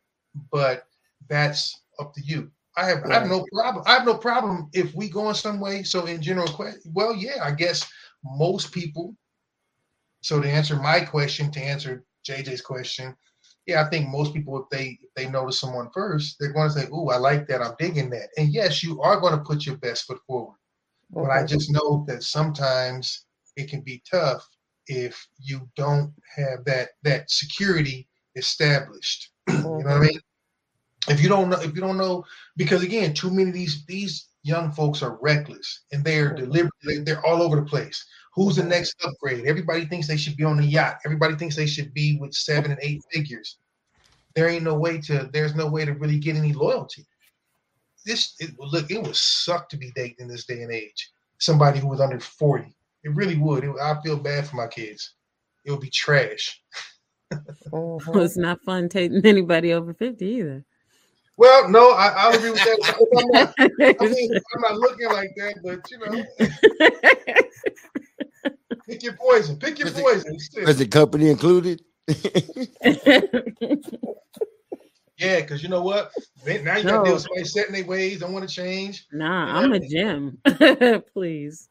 but 0.51 0.85
that's 1.27 1.81
up 1.99 2.13
to 2.13 2.21
you. 2.21 2.51
I 2.77 2.85
have 2.85 3.03
i 3.05 3.13
have 3.13 3.27
no 3.27 3.45
problem 3.51 3.83
i 3.87 3.93
have 3.93 4.05
no 4.05 4.15
problem 4.15 4.69
if 4.73 4.93
we 4.93 5.09
go 5.09 5.29
in 5.29 5.35
some 5.35 5.59
way. 5.59 5.83
So 5.83 6.05
in 6.05 6.21
general 6.21 6.47
que- 6.47 6.79
well 6.93 7.15
yeah 7.15 7.43
i 7.43 7.51
guess 7.51 7.89
most 8.23 8.71
people 8.71 9.15
so 10.21 10.41
to 10.41 10.49
answer 10.49 10.75
my 10.75 10.99
question 11.01 11.51
to 11.51 11.59
answer 11.59 12.03
jj's 12.27 12.61
question 12.61 13.15
yeah 13.65 13.83
i 13.83 13.89
think 13.89 14.07
most 14.09 14.33
people 14.33 14.57
if 14.61 14.69
they 14.69 14.97
if 15.01 15.09
they 15.15 15.27
notice 15.29 15.59
someone 15.59 15.89
first 15.93 16.35
they're 16.39 16.53
going 16.53 16.69
to 16.69 16.73
say 16.79 16.87
oh 16.91 17.07
i 17.09 17.17
like 17.17 17.47
that 17.47 17.61
i'm 17.61 17.75
digging 17.79 18.09
that 18.09 18.29
and 18.37 18.49
yes 18.53 18.83
you 18.83 19.01
are 19.01 19.19
going 19.19 19.33
to 19.33 19.43
put 19.43 19.65
your 19.65 19.77
best 19.77 20.05
foot 20.05 20.19
forward 20.27 20.55
but 21.23 21.31
I 21.31 21.45
just 21.45 21.71
know 21.71 22.03
that 22.09 22.21
sometimes 22.23 23.25
it 23.55 23.69
can 23.69 23.79
be 23.81 24.03
tough 24.09 24.45
if 24.87 25.25
you 25.39 25.69
don't 25.77 26.13
have 26.35 26.65
that 26.65 26.89
that 27.03 27.31
security 27.31 28.09
established. 28.35 29.31
you 29.49 29.55
know 29.63 29.69
what 29.69 29.87
I 29.87 29.99
mean? 29.99 30.19
If 31.07 31.21
you 31.21 31.29
don't 31.29 31.49
know, 31.49 31.61
if 31.61 31.73
you 31.75 31.81
don't 31.81 31.97
know, 31.97 32.25
because 32.57 32.83
again, 32.83 33.13
too 33.13 33.31
many 33.31 33.49
of 33.49 33.53
these 33.55 33.85
these 33.85 34.27
young 34.43 34.71
folks 34.73 35.01
are 35.01 35.17
reckless 35.21 35.85
and 35.93 36.03
they're 36.03 36.33
deliberate. 36.33 36.73
they- 36.85 36.97
They're 36.97 37.25
all 37.25 37.41
over 37.41 37.55
the 37.55 37.65
place. 37.65 38.05
Who's 38.37 38.55
the 38.55 38.63
next 38.63 38.95
upgrade? 39.05 39.45
Everybody 39.45 39.85
thinks 39.85 40.07
they 40.07 40.15
should 40.15 40.37
be 40.37 40.45
on 40.45 40.55
the 40.55 40.65
yacht. 40.65 40.99
Everybody 41.05 41.35
thinks 41.35 41.57
they 41.57 41.67
should 41.67 41.93
be 41.93 42.17
with 42.21 42.33
seven 42.33 42.71
and 42.71 42.79
eight 42.81 43.01
figures. 43.11 43.57
There 44.33 44.47
ain't 44.47 44.63
no 44.63 44.75
way 44.75 45.01
to. 45.01 45.29
There's 45.33 45.55
no 45.55 45.67
way 45.67 45.83
to 45.83 45.93
really 45.93 46.19
get 46.19 46.37
any 46.37 46.53
loyalty 46.53 47.05
this 48.07 48.33
it, 48.39 48.57
look 48.57 48.89
it 48.89 49.03
would 49.03 49.15
suck 49.15 49.69
to 49.69 49.77
be 49.77 49.91
dating 49.95 50.15
in 50.19 50.27
this 50.27 50.45
day 50.45 50.63
and 50.63 50.71
age 50.71 51.11
somebody 51.37 51.79
who 51.79 51.87
was 51.87 52.01
under 52.01 52.19
40 52.19 52.73
it 53.03 53.13
really 53.13 53.37
would 53.37 53.63
it, 53.63 53.75
i 53.81 53.95
feel 54.01 54.17
bad 54.17 54.47
for 54.47 54.55
my 54.55 54.67
kids 54.67 55.13
it 55.65 55.71
would 55.71 55.81
be 55.81 55.89
trash 55.89 56.59
mm-hmm. 57.31 58.11
Well, 58.11 58.23
it's 58.23 58.37
not 58.37 58.63
fun 58.63 58.89
taking 58.89 59.25
anybody 59.25 59.73
over 59.73 59.93
50 59.93 60.25
either. 60.25 60.63
well 61.35 61.69
no 61.69 61.91
i, 61.91 62.07
I'll 62.15 62.35
agree 62.35 62.51
with 62.51 62.63
that 62.63 62.95
I'm 62.97 63.27
not, 63.31 63.53
I 63.59 64.05
mean, 64.07 64.31
I'm 64.55 64.61
not 64.61 64.75
looking 64.77 65.09
like 65.09 65.29
that 65.35 65.55
but 65.63 65.91
you 65.91 65.99
know 65.99 66.23
pick 68.87 69.03
your 69.03 69.13
poison 69.13 69.57
pick 69.57 69.79
your 69.79 69.91
poison 69.91 70.37
Is 70.55 70.77
the 70.77 70.87
company 70.87 71.29
included? 71.29 71.81
yeah 75.17 75.41
because 75.41 75.61
you 75.63 75.69
know 75.69 75.81
what 75.81 76.11
now 76.45 76.53
you 76.53 76.63
got 76.63 76.75
to 76.83 76.97
No. 76.97 77.03
deal 77.03 77.13
with 77.13 77.21
somebody 77.23 77.43
setting 77.45 77.73
their 77.73 77.85
ways 77.85 78.19
don't 78.19 78.33
want 78.33 78.47
to 78.47 78.53
change 78.53 79.05
Nah, 79.11 79.47
You 79.47 79.65
I'm 79.65 79.73
a 79.73 79.79
gem. 79.79 80.37
Please. 81.13 81.69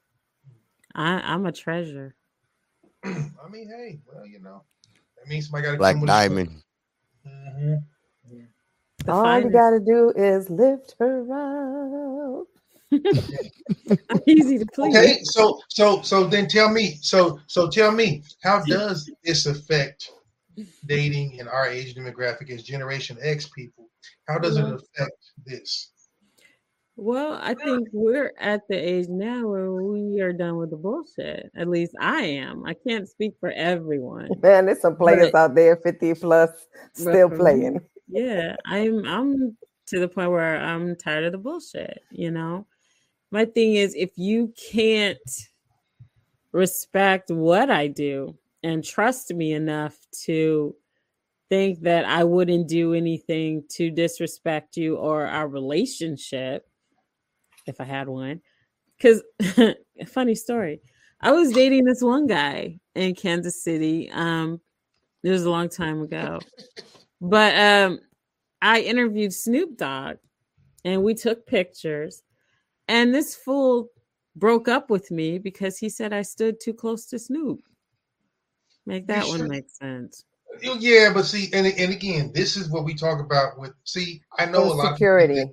I, 0.94 1.20
I'm 1.20 1.46
a 1.46 1.52
treasure. 1.52 2.14
i 3.04 3.08
mean 3.50 3.68
hey 3.68 3.98
well 4.06 4.26
you 4.26 4.40
know 4.40 4.62
that 5.18 5.28
means 5.28 5.46
somebody 5.46 5.64
got 5.64 5.72
to 5.72 5.78
Black 5.78 5.94
come 5.94 6.00
with 6.02 6.08
Diamond. 6.08 6.62
Mhm. 7.26 7.82
The 9.04 9.12
All 9.12 9.38
you 9.40 9.50
gotta 9.50 9.80
do 9.80 10.10
is 10.16 10.50
lift 10.50 10.94
her 10.98 11.20
up. 12.40 12.46
Easy 14.26 14.58
to 14.58 14.66
please. 14.66 14.96
Okay, 14.96 15.18
so 15.22 15.60
so 15.68 16.02
so 16.02 16.26
then 16.26 16.46
tell 16.48 16.70
me, 16.70 16.98
so 17.00 17.38
so 17.46 17.68
tell 17.68 17.90
me, 17.92 18.22
how 18.42 18.62
does 18.64 19.10
this 19.24 19.46
affect 19.46 20.10
dating 20.86 21.34
in 21.34 21.48
our 21.48 21.66
age 21.66 21.94
demographic 21.94 22.50
as 22.50 22.62
Generation 22.62 23.16
X 23.20 23.48
people? 23.48 23.88
How 24.28 24.38
does 24.38 24.56
it 24.56 24.64
affect 24.64 25.12
this? 25.44 25.90
Well, 26.98 27.38
I 27.42 27.52
think 27.54 27.88
we're 27.92 28.32
at 28.40 28.62
the 28.70 28.76
age 28.76 29.06
now 29.08 29.46
where 29.46 29.70
we 29.70 30.20
are 30.22 30.32
done 30.32 30.56
with 30.56 30.70
the 30.70 30.76
bullshit. 30.78 31.50
At 31.54 31.68
least 31.68 31.92
I 32.00 32.22
am. 32.22 32.64
I 32.64 32.72
can't 32.88 33.06
speak 33.06 33.34
for 33.38 33.50
everyone. 33.50 34.30
Man, 34.42 34.64
there's 34.66 34.80
some 34.80 34.96
players 34.96 35.30
But- 35.30 35.38
out 35.38 35.54
there 35.54 35.76
50 35.76 36.14
plus 36.14 36.50
still 36.94 37.28
for 37.28 37.34
me, 37.34 37.38
playing. 37.38 37.80
yeah, 38.08 38.56
I'm 38.64 39.04
I'm 39.06 39.56
to 39.88 40.00
the 40.00 40.08
point 40.08 40.30
where 40.30 40.56
I'm 40.56 40.96
tired 40.96 41.24
of 41.24 41.32
the 41.32 41.38
bullshit, 41.38 42.00
you 42.10 42.30
know. 42.30 42.66
My 43.30 43.44
thing 43.44 43.74
is 43.74 43.94
if 43.94 44.10
you 44.16 44.52
can't 44.70 45.18
respect 46.52 47.30
what 47.30 47.70
I 47.70 47.88
do 47.88 48.36
and 48.62 48.82
trust 48.82 49.32
me 49.34 49.52
enough 49.52 49.96
to 50.24 50.74
think 51.48 51.80
that 51.82 52.04
I 52.04 52.24
wouldn't 52.24 52.68
do 52.68 52.94
anything 52.94 53.64
to 53.70 53.90
disrespect 53.90 54.76
you 54.76 54.96
or 54.96 55.26
our 55.26 55.46
relationship 55.46 56.68
if 57.66 57.80
I 57.80 57.84
had 57.84 58.08
one. 58.08 58.40
Cuz 59.00 59.22
funny 60.06 60.34
story. 60.34 60.80
I 61.20 61.32
was 61.32 61.52
dating 61.52 61.84
this 61.84 62.02
one 62.02 62.26
guy 62.26 62.78
in 62.94 63.14
Kansas 63.14 63.62
City. 63.62 64.10
Um 64.10 64.60
it 65.22 65.30
was 65.30 65.44
a 65.44 65.50
long 65.50 65.68
time 65.68 66.00
ago. 66.02 66.38
But 67.20 67.56
um 67.56 68.00
I 68.62 68.80
interviewed 68.80 69.32
Snoop 69.32 69.76
Dogg 69.76 70.16
and 70.84 71.02
we 71.02 71.14
took 71.14 71.46
pictures 71.46 72.22
and 72.88 73.14
this 73.14 73.34
fool 73.34 73.88
broke 74.34 74.68
up 74.68 74.90
with 74.90 75.10
me 75.10 75.38
because 75.38 75.78
he 75.78 75.88
said 75.88 76.12
I 76.12 76.22
stood 76.22 76.60
too 76.60 76.74
close 76.74 77.06
to 77.06 77.18
Snoop. 77.18 77.60
Make 78.86 79.06
that 79.08 79.26
one 79.26 79.48
make 79.48 79.68
sense. 79.70 80.24
Yeah, 80.62 81.12
but 81.12 81.24
see, 81.24 81.50
and 81.52 81.66
and 81.66 81.92
again, 81.92 82.30
this 82.34 82.56
is 82.56 82.70
what 82.70 82.84
we 82.84 82.94
talk 82.94 83.20
about 83.20 83.58
with. 83.58 83.72
See, 83.84 84.22
I 84.38 84.46
know 84.46 84.64
a 84.64 84.72
lot 84.72 84.84
of 84.86 84.90
Insecurity. 84.92 85.44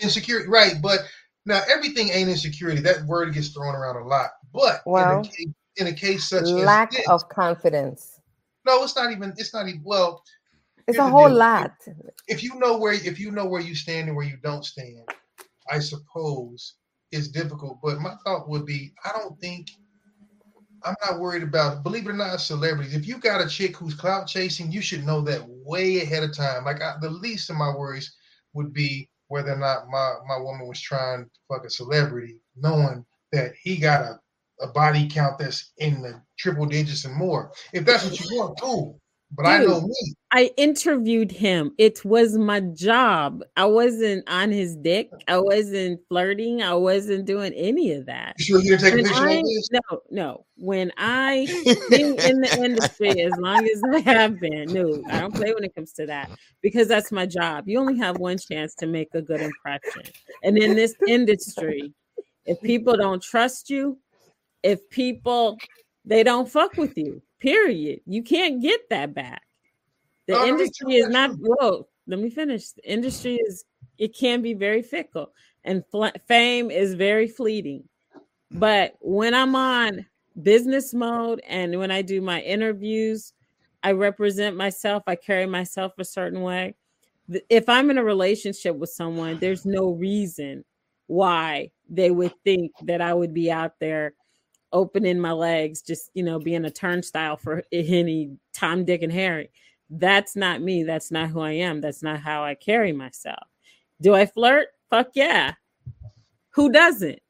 insecurity, 0.00 0.48
right? 0.48 0.74
But 0.82 1.00
now 1.46 1.62
everything 1.70 2.10
ain't 2.10 2.28
insecurity. 2.28 2.80
That 2.82 3.04
word 3.06 3.32
gets 3.34 3.48
thrown 3.48 3.74
around 3.74 3.96
a 3.96 4.06
lot. 4.06 4.30
But 4.52 4.82
Well, 4.86 5.20
in, 5.20 5.20
a 5.20 5.28
case, 5.28 5.48
in 5.78 5.86
a 5.88 5.92
case 5.92 6.28
such 6.28 6.44
Lack 6.44 6.90
as 6.92 6.98
this, 6.98 7.08
of 7.08 7.28
confidence. 7.28 8.20
no, 8.66 8.84
it's 8.84 8.94
not 8.94 9.10
even. 9.10 9.32
It's 9.36 9.54
not 9.54 9.68
even. 9.68 9.82
Well, 9.82 10.22
It's 10.86 10.98
a 10.98 11.08
whole 11.08 11.28
deal. 11.28 11.38
lot. 11.38 11.72
if 12.28 12.42
you 12.42 12.54
know 12.60 12.76
where 12.78 12.92
if 12.92 13.18
you 13.18 13.30
know 13.32 13.46
where 13.46 13.62
you 13.62 13.74
stand 13.74 14.08
and 14.08 14.16
where 14.16 14.26
you 14.26 14.36
don't 14.44 14.64
stand, 14.64 15.08
I 15.70 15.78
suppose 15.78 16.74
it's 17.12 17.28
difficult. 17.28 17.78
But 17.82 18.00
my 18.00 18.14
thought 18.24 18.48
would 18.48 18.66
be, 18.66 18.92
I 19.04 19.12
don't 19.16 19.38
think 19.40 19.70
I'm 20.84 20.96
not 21.08 21.20
worried 21.20 21.42
about. 21.42 21.82
Believe 21.82 22.06
it 22.06 22.10
or 22.10 22.14
not, 22.14 22.40
celebrities. 22.40 22.94
If 22.94 23.06
you 23.06 23.18
got 23.18 23.44
a 23.44 23.48
chick 23.48 23.76
who's 23.76 23.94
clout 23.94 24.26
chasing, 24.26 24.72
you 24.72 24.80
should 24.80 25.06
know 25.06 25.20
that 25.22 25.44
way 25.46 26.00
ahead 26.00 26.24
of 26.24 26.36
time. 26.36 26.64
Like 26.64 26.82
I, 26.82 26.94
the 27.00 27.10
least 27.10 27.50
of 27.50 27.56
my 27.56 27.72
worries 27.74 28.16
would 28.54 28.72
be 28.72 29.08
whether 29.28 29.52
or 29.52 29.58
not 29.58 29.88
my 29.88 30.14
my 30.26 30.38
woman 30.38 30.66
was 30.66 30.80
trying 30.80 31.24
to 31.24 31.30
fuck 31.48 31.64
a 31.64 31.70
celebrity, 31.70 32.38
knowing 32.56 33.04
that 33.30 33.52
he 33.62 33.76
got 33.76 34.02
a 34.02 34.18
a 34.62 34.68
body 34.68 35.08
count 35.08 35.38
that's 35.38 35.72
in 35.78 36.00
the 36.02 36.22
triple 36.38 36.66
digits 36.66 37.04
and 37.04 37.14
more. 37.14 37.52
If 37.72 37.84
that's 37.84 38.04
what 38.04 38.18
you 38.20 38.38
want, 38.38 38.60
cool. 38.60 39.00
But 39.34 39.46
I 39.46 39.64
know 39.64 39.80
me. 39.80 40.14
I 40.30 40.50
interviewed 40.58 41.30
him. 41.30 41.72
It 41.78 42.04
was 42.04 42.36
my 42.36 42.60
job. 42.60 43.42
I 43.56 43.64
wasn't 43.64 44.28
on 44.28 44.50
his 44.50 44.76
dick. 44.76 45.10
I 45.26 45.38
wasn't 45.38 46.00
flirting. 46.08 46.62
I 46.62 46.74
wasn't 46.74 47.24
doing 47.24 47.54
any 47.54 47.92
of 47.92 48.06
that. 48.06 48.34
You 48.38 48.44
sure 48.44 48.60
you 48.60 48.76
didn't 48.76 48.80
take 48.82 48.92
a 48.94 48.96
picture 48.96 49.14
I, 49.14 49.34
like 49.36 49.44
this? 49.44 49.68
no, 49.72 50.00
no. 50.10 50.46
When 50.56 50.92
I 50.98 51.46
been 51.90 52.18
in 52.20 52.40
the 52.42 52.58
industry 52.62 53.22
as 53.22 53.32
long 53.38 53.66
as 53.66 53.82
I 53.94 54.00
have 54.00 54.38
been, 54.38 54.72
no, 54.72 55.02
I 55.08 55.20
don't 55.20 55.34
play 55.34 55.54
when 55.54 55.64
it 55.64 55.74
comes 55.74 55.92
to 55.94 56.06
that 56.06 56.30
because 56.60 56.86
that's 56.86 57.10
my 57.10 57.24
job. 57.24 57.68
You 57.68 57.80
only 57.80 57.98
have 57.98 58.18
one 58.18 58.36
chance 58.36 58.74
to 58.76 58.86
make 58.86 59.08
a 59.14 59.22
good 59.22 59.40
impression. 59.40 60.12
And 60.42 60.58
in 60.58 60.74
this 60.74 60.94
industry, 61.08 61.94
if 62.44 62.60
people 62.60 62.96
don't 62.98 63.22
trust 63.22 63.70
you, 63.70 63.98
if 64.62 64.88
people 64.90 65.56
they 66.04 66.22
don't 66.22 66.48
fuck 66.48 66.76
with 66.76 66.98
you, 66.98 67.22
period. 67.42 68.00
You 68.06 68.22
can't 68.22 68.62
get 68.62 68.88
that 68.90 69.14
back. 69.14 69.42
The 70.28 70.40
industry 70.46 70.94
is 70.94 71.08
not 71.08 71.32
whoa, 71.38 71.88
let 72.06 72.20
me 72.20 72.30
finish. 72.30 72.70
The 72.70 72.90
industry 72.90 73.36
is 73.36 73.64
it 73.98 74.16
can 74.16 74.40
be 74.40 74.54
very 74.54 74.82
fickle. 74.82 75.32
and 75.64 75.84
fl- 75.90 76.06
fame 76.26 76.70
is 76.70 76.94
very 76.94 77.28
fleeting. 77.28 77.84
But 78.50 78.94
when 79.00 79.34
I'm 79.34 79.54
on 79.54 80.06
business 80.42 80.94
mode 80.94 81.40
and 81.46 81.78
when 81.78 81.90
I 81.90 82.02
do 82.02 82.20
my 82.20 82.40
interviews, 82.40 83.32
I 83.82 83.92
represent 83.92 84.56
myself, 84.56 85.02
I 85.06 85.16
carry 85.16 85.46
myself 85.46 85.92
a 85.98 86.04
certain 86.04 86.42
way. 86.42 86.76
If 87.48 87.68
I'm 87.68 87.90
in 87.90 87.98
a 87.98 88.04
relationship 88.04 88.76
with 88.76 88.90
someone, 88.90 89.38
there's 89.38 89.64
no 89.64 89.90
reason 89.90 90.64
why 91.06 91.70
they 91.88 92.10
would 92.10 92.32
think 92.44 92.72
that 92.84 93.00
I 93.00 93.14
would 93.14 93.34
be 93.34 93.50
out 93.50 93.72
there 93.80 94.14
opening 94.72 95.18
my 95.18 95.32
legs, 95.32 95.82
just 95.82 96.10
you 96.14 96.22
know, 96.22 96.38
being 96.38 96.64
a 96.64 96.70
turnstile 96.70 97.36
for 97.36 97.62
any 97.72 98.36
Tom, 98.52 98.84
Dick, 98.84 99.02
and 99.02 99.12
Harry. 99.12 99.50
That's 99.90 100.36
not 100.36 100.62
me. 100.62 100.82
That's 100.82 101.10
not 101.10 101.30
who 101.30 101.40
I 101.40 101.52
am. 101.52 101.80
That's 101.80 102.02
not 102.02 102.20
how 102.20 102.44
I 102.44 102.54
carry 102.54 102.92
myself. 102.92 103.46
Do 104.00 104.14
I 104.14 104.26
flirt? 104.26 104.68
Fuck 104.90 105.10
yeah. 105.14 105.54
Who 106.50 106.70
doesn't? 106.70 107.21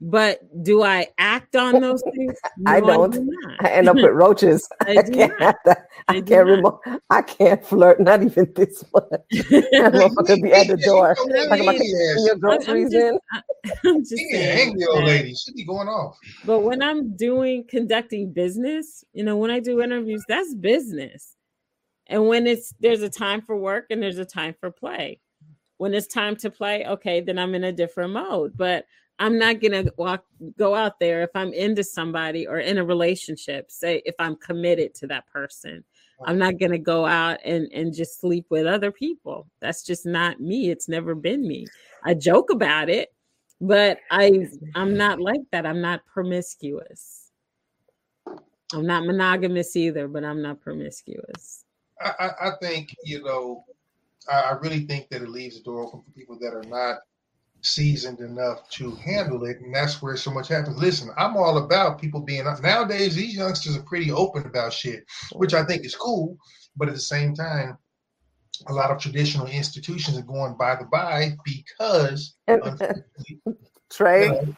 But 0.00 0.38
do 0.62 0.84
I 0.84 1.08
act 1.18 1.56
on 1.56 1.80
those 1.80 2.02
things? 2.14 2.34
I 2.66 2.80
don't. 2.80 3.10
do 3.10 3.24
not. 3.28 3.64
I 3.64 3.70
end 3.70 3.88
up 3.88 3.96
with 3.96 4.04
roaches. 4.12 4.68
I 4.86 4.98
I 4.98 5.02
can't. 5.02 5.32
I, 5.40 5.54
I 6.06 6.20
can't 6.20 6.62
not. 6.62 6.80
I 7.10 7.22
can't 7.22 7.64
flirt. 7.64 7.98
Not 8.00 8.22
even 8.22 8.52
this 8.54 8.84
much. 8.94 9.04
That 9.10 9.92
motherfucker 9.92 10.40
be 10.42 10.52
at 10.52 10.68
the 10.68 10.76
door. 10.76 11.16
Yeah, 11.28 11.46
Talking 11.46 11.62
about 11.62 11.74
yeah, 11.74 11.78
"Can 11.78 11.84
you 11.84 12.14
bring 12.14 12.24
your 12.26 12.26
yeah. 12.26 12.30
I'm- 12.30 12.34
I'm 12.34 12.38
groceries 12.40 12.92
just- 12.92 13.04
in. 13.06 13.18
I'm 13.86 14.00
just 14.02 14.14
Yeah, 14.16 14.38
saying 14.38 14.68
angry 14.68 14.86
old 14.86 15.04
lady. 15.04 15.34
She 15.34 15.52
be 15.52 15.64
going 15.64 15.88
off. 15.88 16.16
But 16.44 16.60
when 16.60 16.80
I'm 16.80 17.16
doing 17.16 17.64
conducting 17.68 18.32
business, 18.32 19.02
you 19.12 19.24
know, 19.24 19.36
when 19.36 19.50
I 19.50 19.58
do 19.58 19.80
interviews, 19.82 20.22
that's 20.28 20.54
business. 20.54 21.34
And 22.06 22.28
when 22.28 22.46
it's 22.46 22.72
there's 22.78 23.02
a 23.02 23.10
time 23.10 23.42
for 23.42 23.56
work 23.56 23.86
and 23.90 24.00
there's 24.00 24.18
a 24.18 24.24
time 24.24 24.54
for 24.60 24.70
play. 24.70 25.20
When 25.78 25.92
it's 25.92 26.06
time 26.06 26.36
to 26.36 26.50
play, 26.50 26.86
okay, 26.86 27.20
then 27.20 27.36
I'm 27.38 27.54
in 27.56 27.64
a 27.64 27.72
different 27.72 28.12
mode. 28.12 28.52
But 28.56 28.86
I'm 29.18 29.38
not 29.38 29.60
gonna 29.60 29.84
walk 29.96 30.24
go 30.56 30.74
out 30.74 31.00
there 31.00 31.22
if 31.22 31.30
I'm 31.34 31.52
into 31.52 31.82
somebody 31.82 32.46
or 32.46 32.58
in 32.58 32.78
a 32.78 32.84
relationship, 32.84 33.70
say 33.70 34.02
if 34.04 34.14
I'm 34.18 34.36
committed 34.36 34.94
to 34.96 35.06
that 35.08 35.26
person. 35.26 35.84
I'm 36.24 36.38
not 36.38 36.58
gonna 36.58 36.78
go 36.78 37.06
out 37.06 37.38
and, 37.44 37.68
and 37.72 37.94
just 37.94 38.20
sleep 38.20 38.46
with 38.50 38.66
other 38.66 38.90
people. 38.90 39.46
That's 39.60 39.84
just 39.84 40.04
not 40.04 40.40
me. 40.40 40.70
It's 40.70 40.88
never 40.88 41.14
been 41.14 41.46
me. 41.46 41.66
I 42.04 42.14
joke 42.14 42.50
about 42.50 42.88
it, 42.90 43.12
but 43.60 43.98
I 44.10 44.48
I'm 44.74 44.96
not 44.96 45.20
like 45.20 45.42
that. 45.52 45.66
I'm 45.66 45.80
not 45.80 46.04
promiscuous. 46.06 47.30
I'm 48.72 48.86
not 48.86 49.06
monogamous 49.06 49.76
either, 49.76 50.08
but 50.08 50.24
I'm 50.24 50.42
not 50.42 50.60
promiscuous. 50.60 51.64
I, 52.00 52.12
I, 52.18 52.48
I 52.48 52.50
think 52.60 52.94
you 53.04 53.22
know, 53.22 53.64
I, 54.30 54.40
I 54.40 54.52
really 54.58 54.80
think 54.86 55.08
that 55.10 55.22
it 55.22 55.28
leaves 55.28 55.56
the 55.56 55.64
door 55.64 55.86
open 55.86 56.02
for 56.02 56.10
people 56.12 56.38
that 56.40 56.54
are 56.54 56.64
not 56.64 56.98
seasoned 57.62 58.20
enough 58.20 58.68
to 58.70 58.94
handle 58.96 59.44
it, 59.44 59.60
and 59.60 59.74
that's 59.74 60.00
where 60.00 60.16
so 60.16 60.30
much 60.30 60.48
happens. 60.48 60.78
Listen, 60.78 61.10
I'm 61.16 61.36
all 61.36 61.58
about 61.58 62.00
people 62.00 62.20
being 62.20 62.44
nowadays. 62.44 63.14
These 63.14 63.36
youngsters 63.36 63.76
are 63.76 63.82
pretty 63.82 64.10
open 64.10 64.46
about 64.46 64.72
shit, 64.72 65.04
which 65.32 65.54
I 65.54 65.64
think 65.64 65.84
is 65.84 65.94
cool. 65.94 66.36
But 66.76 66.88
at 66.88 66.94
the 66.94 67.00
same 67.00 67.34
time, 67.34 67.76
a 68.68 68.72
lot 68.72 68.90
of 68.90 68.98
traditional 68.98 69.46
institutions 69.46 70.18
are 70.18 70.22
going 70.22 70.56
by 70.56 70.76
the 70.76 70.84
by 70.84 71.36
because 71.44 72.34
Trey, 73.90 74.24
you 74.24 74.32
know, 74.32 74.56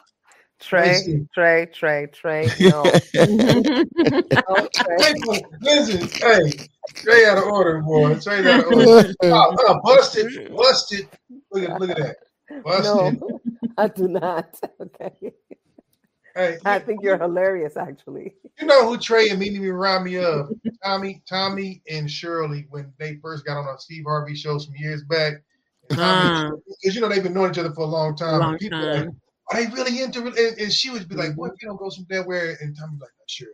Trey. 0.61 1.27
Trey, 1.33 1.67
Trey, 1.67 2.07
Trey. 2.13 2.49
No. 2.61 2.83
no, 3.15 4.69
Trey. 4.75 5.43
Listen, 5.61 6.09
hey, 6.09 6.69
Trey 6.95 7.25
out 7.27 7.39
of 7.39 7.45
order, 7.45 7.81
boy. 7.81 8.19
Trey 8.19 8.47
out 8.51 8.67
of 8.67 8.73
order. 8.73 9.15
Oh, 9.23 9.57
oh, 9.59 9.81
busted, 9.83 10.55
busted. 10.55 11.09
Look 11.51 11.69
at, 11.69 11.81
look 11.81 11.91
at 11.91 11.97
that. 11.97 12.17
Busted. 12.65 13.21
No, 13.21 13.41
I 13.79 13.89
do 13.89 14.09
not. 14.09 14.59
Okay. 14.81 15.33
Hey, 16.37 16.59
I 16.65 16.79
think 16.79 17.03
you're 17.03 17.19
hilarious, 17.19 17.77
actually. 17.77 18.35
you 18.61 18.67
know 18.67 18.87
who 18.87 18.97
Trey 18.99 19.31
immediately 19.31 19.69
remind 19.71 20.05
me 20.05 20.17
of? 20.19 20.49
Tommy, 20.85 21.23
Tommy 21.29 21.83
and 21.91 22.09
Shirley 22.09 22.67
when 22.71 22.93
they 22.99 23.17
first 23.17 23.45
got 23.45 23.57
on 23.59 23.67
a 23.67 23.77
Steve 23.79 24.05
Harvey 24.07 24.37
show 24.37 24.57
some 24.59 24.75
years 24.77 25.03
back. 25.05 25.35
Ah. 25.99 26.51
Because 26.81 26.95
you 26.95 27.01
know 27.01 27.09
they've 27.09 27.23
been 27.23 27.35
knowing 27.35 27.51
each 27.51 27.59
other 27.59 27.73
for 27.73 27.81
a 27.83 27.87
long 27.87 28.15
time. 28.17 28.39
Long 28.39 28.59
people 28.59 28.79
are 28.79 28.95
like, 28.95 29.05
time. 29.07 29.21
are 29.51 29.57
they 29.65 29.67
really 29.73 30.03
into 30.03 30.25
it? 30.29 30.39
And, 30.39 30.61
and 30.61 30.73
she 30.73 30.91
would 30.91 31.09
be 31.09 31.17
like, 31.17 31.35
"What 31.35 31.53
if 31.53 31.61
you 31.61 31.67
don't 31.69 31.79
go 31.81 31.89
somewhere 31.89 32.23
where?" 32.23 32.57
And 32.61 32.77
Tommy's 32.79 33.01
like, 33.01 33.11
"Shirley, 33.27 33.51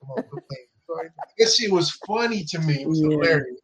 come 0.00 0.10
on, 0.10 0.22
quit 0.24 0.44
playing." 0.48 0.66
So 0.86 1.00
I- 1.00 1.08
That 1.38 1.50
shit 1.50 1.72
was 1.72 1.92
funny 2.06 2.44
to 2.44 2.58
me. 2.58 2.82
It 2.82 2.88
was 2.88 3.00
Yeah. 3.00 3.08
hilarious. 3.08 3.60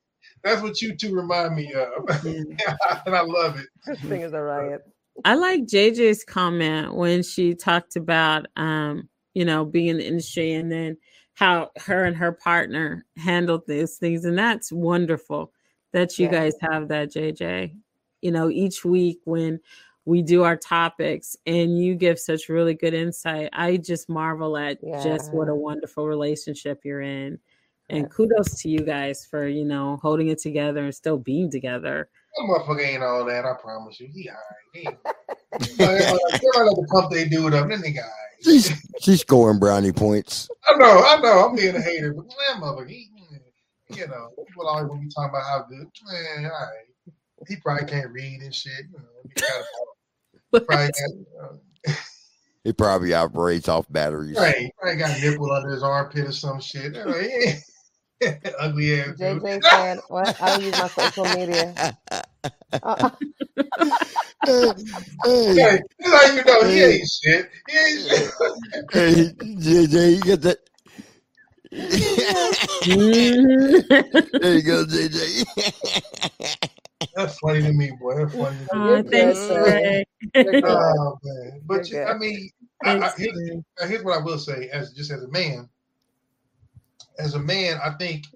That's 0.48 0.62
what 0.62 0.80
you 0.82 0.96
two 0.96 1.14
remind 1.14 1.54
me 1.54 1.72
of, 1.74 2.08
and 2.24 3.14
I 3.14 3.22
love 3.22 3.58
it. 3.58 3.66
This 3.86 4.00
thing 4.00 4.22
is 4.22 4.32
a 4.32 4.40
riot. 4.40 4.82
I 5.24 5.34
like 5.34 5.62
JJ's 5.62 6.24
comment 6.24 6.94
when 6.94 7.22
she 7.22 7.54
talked 7.54 7.96
about 7.96 8.46
um, 8.56 9.08
you 9.34 9.44
know, 9.44 9.64
being 9.64 9.88
in 9.88 9.98
the 9.98 10.06
industry 10.06 10.52
and 10.52 10.70
then 10.70 10.96
how 11.34 11.70
her 11.86 12.04
and 12.04 12.16
her 12.16 12.32
partner 12.32 13.04
handled 13.16 13.62
these 13.68 13.96
things. 13.96 14.24
And 14.24 14.36
that's 14.36 14.72
wonderful 14.72 15.52
that 15.92 16.18
you 16.18 16.26
Yeah. 16.26 16.32
guys 16.32 16.54
have 16.60 16.88
that, 16.88 17.12
JJ. 17.12 17.72
You 18.20 18.32
know, 18.32 18.50
each 18.50 18.84
week 18.84 19.20
when 19.24 19.60
we 20.04 20.22
do 20.22 20.42
our 20.42 20.56
topics 20.56 21.36
and 21.46 21.78
you 21.78 21.94
give 21.94 22.18
such 22.18 22.48
really 22.48 22.74
good 22.74 22.94
insight, 22.94 23.50
I 23.52 23.76
just 23.76 24.08
marvel 24.08 24.56
at 24.56 24.78
just 25.00 25.32
what 25.32 25.48
a 25.48 25.54
wonderful 25.54 26.06
relationship 26.08 26.80
you're 26.84 27.00
in. 27.02 27.38
And 27.90 28.10
kudos 28.10 28.60
to 28.62 28.68
you 28.68 28.80
guys 28.80 29.26
for, 29.30 29.48
you 29.48 29.64
know, 29.64 29.98
holding 30.02 30.28
it 30.28 30.38
together 30.38 30.84
and 30.84 30.94
still 30.94 31.16
being 31.16 31.50
together. 31.50 32.08
That 32.36 32.42
motherfucker 32.44 32.86
ain't 32.86 33.02
all 33.02 33.24
that. 33.24 33.44
I 33.46 33.54
promise 33.60 33.98
you. 33.98 34.08
He 34.12 34.28
all 34.28 34.34
right. 34.36 34.42
He 34.74 34.80
ain't- 34.88 34.98
Everybody 35.80 36.64
like 36.66 36.76
to 36.76 36.86
pump 36.90 37.10
they 37.10 37.24
dude 37.26 37.54
up. 37.54 37.68
That 37.68 37.78
nigga 37.78 37.98
all 37.98 38.02
right. 38.02 38.44
She's 38.44 38.72
she's 39.00 39.20
scoring 39.22 39.58
brownie 39.58 39.90
points. 39.92 40.48
I 40.68 40.74
know, 40.76 41.02
I 41.04 41.20
know. 41.20 41.46
I'm 41.48 41.56
being 41.56 41.74
a 41.74 41.80
hater, 41.80 42.12
but 42.12 42.26
man, 42.26 42.62
motherfucker, 42.62 42.88
he, 42.88 43.08
you 43.90 44.06
know, 44.06 44.28
people 44.46 44.68
always 44.68 44.86
want 44.88 45.00
to 45.00 45.06
be 45.06 45.12
talking 45.12 45.30
about 45.30 45.44
how 45.44 45.64
good. 45.68 45.86
Man, 46.06 46.44
all 46.44 46.50
right. 46.50 47.14
He 47.48 47.56
probably 47.56 47.86
can't 47.86 48.10
read 48.10 48.42
and 48.42 48.54
shit. 48.54 48.84
You 48.92 48.98
know, 48.98 49.08
he 49.24 50.60
got, 50.60 50.66
probably 50.66 50.86
got, 50.86 51.50
uh, 51.90 51.92
He 52.64 52.72
probably 52.74 53.14
operates 53.14 53.68
off 53.68 53.86
batteries. 53.90 54.36
right, 54.36 54.56
he 54.58 54.72
probably 54.78 54.98
got 54.98 55.16
a 55.18 55.20
nipple 55.20 55.50
under 55.50 55.70
his 55.70 55.82
armpit 55.82 56.26
or 56.28 56.32
some 56.32 56.60
shit. 56.60 56.94
You 58.20 58.28
know, 58.28 58.34
he- 58.44 58.50
Ugly 58.58 59.00
ass. 59.00 59.08
JJ 59.20 59.62
said, 59.70 59.98
"What? 60.08 60.36
I 60.40 60.48
don't 60.48 60.64
use 60.64 60.76
my 60.76 60.88
social 60.88 61.26
media." 61.26 61.74
Uh, 62.82 63.10
Hey, 64.46 64.72
that's 66.00 66.14
how 66.14 66.34
you 66.34 66.44
know 66.44 66.68
he 66.68 66.82
ain't 66.82 67.08
shit. 67.22 67.48
He 67.68 67.78
ain't 67.78 68.08
shit. 68.08 68.30
Hey, 68.92 69.32
JJ, 69.58 70.16
you 70.16 70.22
got 70.22 70.40
that? 70.42 70.58
there 74.40 74.54
you 74.54 74.62
go, 74.62 74.84
JJ. 74.84 75.44
That's 77.14 77.38
funny 77.38 77.62
to 77.62 77.72
me, 77.72 77.90
boy. 78.00 78.14
That's 78.16 78.34
funny. 78.34 78.56
To 78.56 78.62
me. 78.62 78.68
Oh, 78.72 79.02
thanks, 79.10 79.48
Ray. 79.50 80.04
Oh 80.64 81.18
man, 81.22 81.60
but 81.66 81.90
You're 81.90 82.08
I 82.08 82.16
mean, 82.18 82.50
I, 82.84 82.98
I, 82.98 83.10
here's, 83.18 83.38
here's 83.88 84.04
what 84.04 84.18
I 84.18 84.22
will 84.22 84.38
say, 84.38 84.68
as 84.72 84.92
just 84.92 85.10
as 85.10 85.22
a 85.22 85.28
man. 85.28 85.68
As 87.18 87.34
a 87.34 87.38
man, 87.38 87.78
I 87.84 87.90
think 87.98 88.26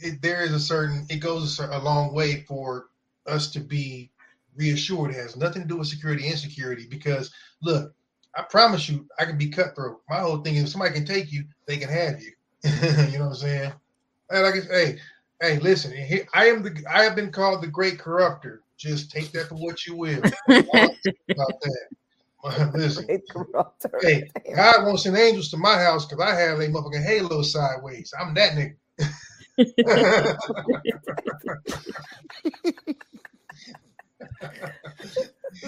it, 0.00 0.22
there 0.22 0.42
is 0.42 0.52
a 0.52 0.60
certain. 0.60 1.06
It 1.10 1.16
goes 1.16 1.58
a, 1.58 1.78
long 1.78 2.14
way 2.14 2.44
for 2.46 2.86
us 3.26 3.50
to 3.52 3.60
be 3.60 4.10
reassured. 4.56 5.10
It 5.10 5.16
has 5.16 5.36
nothing 5.36 5.62
to 5.62 5.68
do 5.68 5.76
with 5.76 5.88
security, 5.88 6.24
and 6.24 6.32
insecurity. 6.32 6.86
Because 6.88 7.32
look, 7.62 7.92
I 8.34 8.42
promise 8.42 8.88
you, 8.88 9.06
I 9.18 9.24
can 9.24 9.38
be 9.38 9.48
cutthroat. 9.48 10.00
My 10.08 10.20
whole 10.20 10.38
thing 10.38 10.56
is, 10.56 10.64
if 10.64 10.68
somebody 10.70 10.94
can 10.94 11.04
take 11.04 11.32
you, 11.32 11.44
they 11.66 11.76
can 11.76 11.88
have 11.88 12.20
you. 12.20 12.32
you 13.10 13.18
know 13.18 13.26
what 13.26 13.30
I'm 13.30 13.34
saying? 13.34 13.72
And 14.30 14.46
I 14.46 14.52
said, 14.52 14.70
hey, 14.70 14.98
hey, 15.40 15.58
listen. 15.58 15.92
I 16.34 16.46
am 16.46 16.62
the. 16.62 16.84
I 16.92 17.02
have 17.02 17.16
been 17.16 17.32
called 17.32 17.62
the 17.62 17.68
great 17.68 17.98
corrupter. 17.98 18.62
Just 18.76 19.10
take 19.10 19.32
that 19.32 19.48
for 19.48 19.56
what 19.56 19.86
you 19.86 19.96
will. 19.96 20.22
about 20.48 21.60
that. 21.60 21.88
Listen, 22.74 23.06
hey, 24.00 24.30
God 24.54 24.84
won't 24.84 25.00
send 25.00 25.16
angels 25.16 25.50
to 25.50 25.56
my 25.56 25.74
house 25.74 26.06
because 26.06 26.22
I 26.22 26.34
have 26.38 26.58
a 26.60 26.68
motherfucking 26.68 27.04
halo 27.04 27.42
sideways. 27.42 28.12
I'm 28.18 28.34
that 28.34 28.52
nigga. 28.52 28.76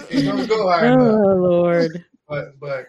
it 0.09 0.25
don't 0.25 0.47
go 0.47 0.69
high 0.69 0.87
enough. 0.87 1.21
Oh 1.25 1.35
Lord. 1.35 2.05
But 2.27 2.59
but 2.59 2.85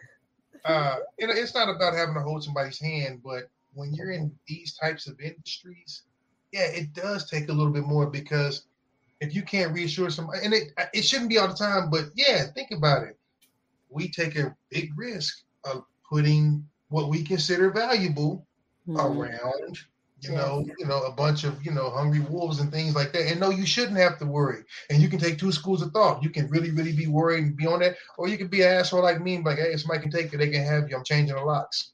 uh, 0.64 0.96
you 1.18 1.26
know, 1.26 1.34
it's 1.34 1.54
not 1.54 1.68
about 1.68 1.94
having 1.94 2.14
to 2.14 2.20
hold 2.20 2.44
somebody's 2.44 2.78
hand, 2.78 3.20
but 3.24 3.50
when 3.74 3.92
you're 3.94 4.12
in 4.12 4.32
these 4.46 4.74
types 4.74 5.08
of 5.08 5.20
industries, 5.20 6.02
yeah, 6.52 6.66
it 6.66 6.92
does 6.92 7.28
take 7.28 7.48
a 7.48 7.52
little 7.52 7.72
bit 7.72 7.84
more 7.84 8.06
because 8.06 8.66
if 9.20 9.34
you 9.34 9.42
can't 9.42 9.72
reassure 9.72 10.10
somebody, 10.10 10.40
and 10.44 10.54
it 10.54 10.72
it 10.92 11.02
shouldn't 11.02 11.30
be 11.30 11.38
all 11.38 11.48
the 11.48 11.54
time, 11.54 11.90
but 11.90 12.06
yeah, 12.14 12.44
think 12.54 12.70
about 12.70 13.02
it. 13.04 13.16
We 13.92 14.08
take 14.10 14.36
a 14.36 14.56
big 14.70 14.96
risk 14.96 15.42
of 15.64 15.84
putting 16.08 16.68
what 16.88 17.08
we 17.10 17.22
consider 17.24 17.70
valuable 17.70 18.46
Mm-hmm. 18.88 19.20
around 19.20 19.78
you 20.20 20.32
know, 20.32 20.64
you 20.78 20.86
know, 20.86 21.02
a 21.02 21.12
bunch 21.12 21.44
of 21.44 21.64
you 21.64 21.72
know 21.72 21.90
hungry 21.90 22.20
wolves 22.20 22.60
and 22.60 22.70
things 22.72 22.94
like 22.94 23.12
that. 23.12 23.26
And 23.30 23.40
no, 23.40 23.50
you 23.50 23.66
shouldn't 23.66 23.98
have 23.98 24.18
to 24.18 24.26
worry. 24.26 24.62
And 24.90 25.02
you 25.02 25.08
can 25.08 25.18
take 25.18 25.38
two 25.38 25.52
schools 25.52 25.82
of 25.82 25.92
thought. 25.92 26.22
You 26.22 26.30
can 26.30 26.48
really, 26.48 26.70
really 26.70 26.92
be 26.92 27.06
worried 27.06 27.44
and 27.44 27.56
be 27.56 27.66
on 27.66 27.80
that, 27.80 27.96
or 28.18 28.28
you 28.28 28.38
can 28.38 28.48
be 28.48 28.62
an 28.62 28.68
asshole 28.68 29.02
like 29.02 29.20
me 29.20 29.34
and 29.36 29.44
be 29.44 29.50
like, 29.50 29.58
hey, 29.58 29.72
if 29.72 29.80
somebody 29.80 30.00
can 30.02 30.10
take 30.10 30.32
it, 30.32 30.38
they 30.38 30.48
can 30.50 30.64
have 30.64 30.88
you. 30.88 30.96
I'm 30.96 31.04
changing 31.04 31.34
the 31.36 31.42
locks. 31.42 31.92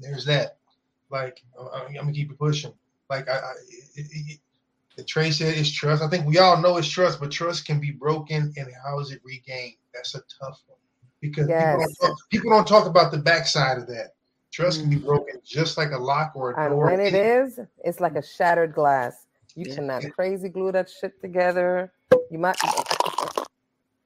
There's 0.00 0.24
that. 0.26 0.58
Like 1.10 1.42
I- 1.58 1.84
I'm 1.86 1.94
gonna 1.94 2.12
keep 2.12 2.30
it 2.30 2.38
pushing. 2.38 2.74
Like 3.10 3.28
I, 3.28 3.34
I 3.38 3.52
it, 3.96 4.06
it, 4.10 4.40
the 4.96 5.04
Trey 5.04 5.30
said 5.30 5.56
it's 5.56 5.70
trust. 5.70 6.02
I 6.02 6.08
think 6.08 6.26
we 6.26 6.38
all 6.38 6.60
know 6.60 6.76
it's 6.78 6.88
trust, 6.88 7.20
but 7.20 7.30
trust 7.30 7.66
can 7.66 7.80
be 7.80 7.90
broken, 7.92 8.52
and 8.56 8.68
how 8.84 9.00
is 9.00 9.10
it 9.12 9.20
regained? 9.24 9.76
That's 9.94 10.14
a 10.14 10.20
tough 10.40 10.62
one 10.66 10.78
because 11.22 11.46
people, 11.46 11.60
Yes. 11.60 11.78
don't 11.78 12.08
talk, 12.10 12.18
people 12.28 12.50
don't 12.50 12.68
talk 12.68 12.86
about 12.86 13.10
the 13.10 13.18
backside 13.18 13.78
of 13.78 13.86
that. 13.86 14.12
Trust 14.50 14.80
can 14.80 14.90
be 14.90 14.96
mm-hmm. 14.96 15.06
broken 15.06 15.40
just 15.42 15.78
like 15.78 15.92
a 15.92 15.96
lock 15.98 16.32
or 16.34 16.50
a 16.50 16.60
And 16.60 16.72
door. 16.72 16.86
when 16.86 17.00
it 17.00 17.14
is, 17.14 17.58
it's 17.82 18.00
like 18.00 18.16
a 18.16 18.22
shattered 18.22 18.74
glass. 18.74 19.24
You 19.54 19.72
cannot 19.74 20.04
crazy 20.12 20.50
glue 20.50 20.72
that 20.72 20.90
shit 20.90 21.18
together. 21.22 21.90
You 22.30 22.38
might. 22.38 22.56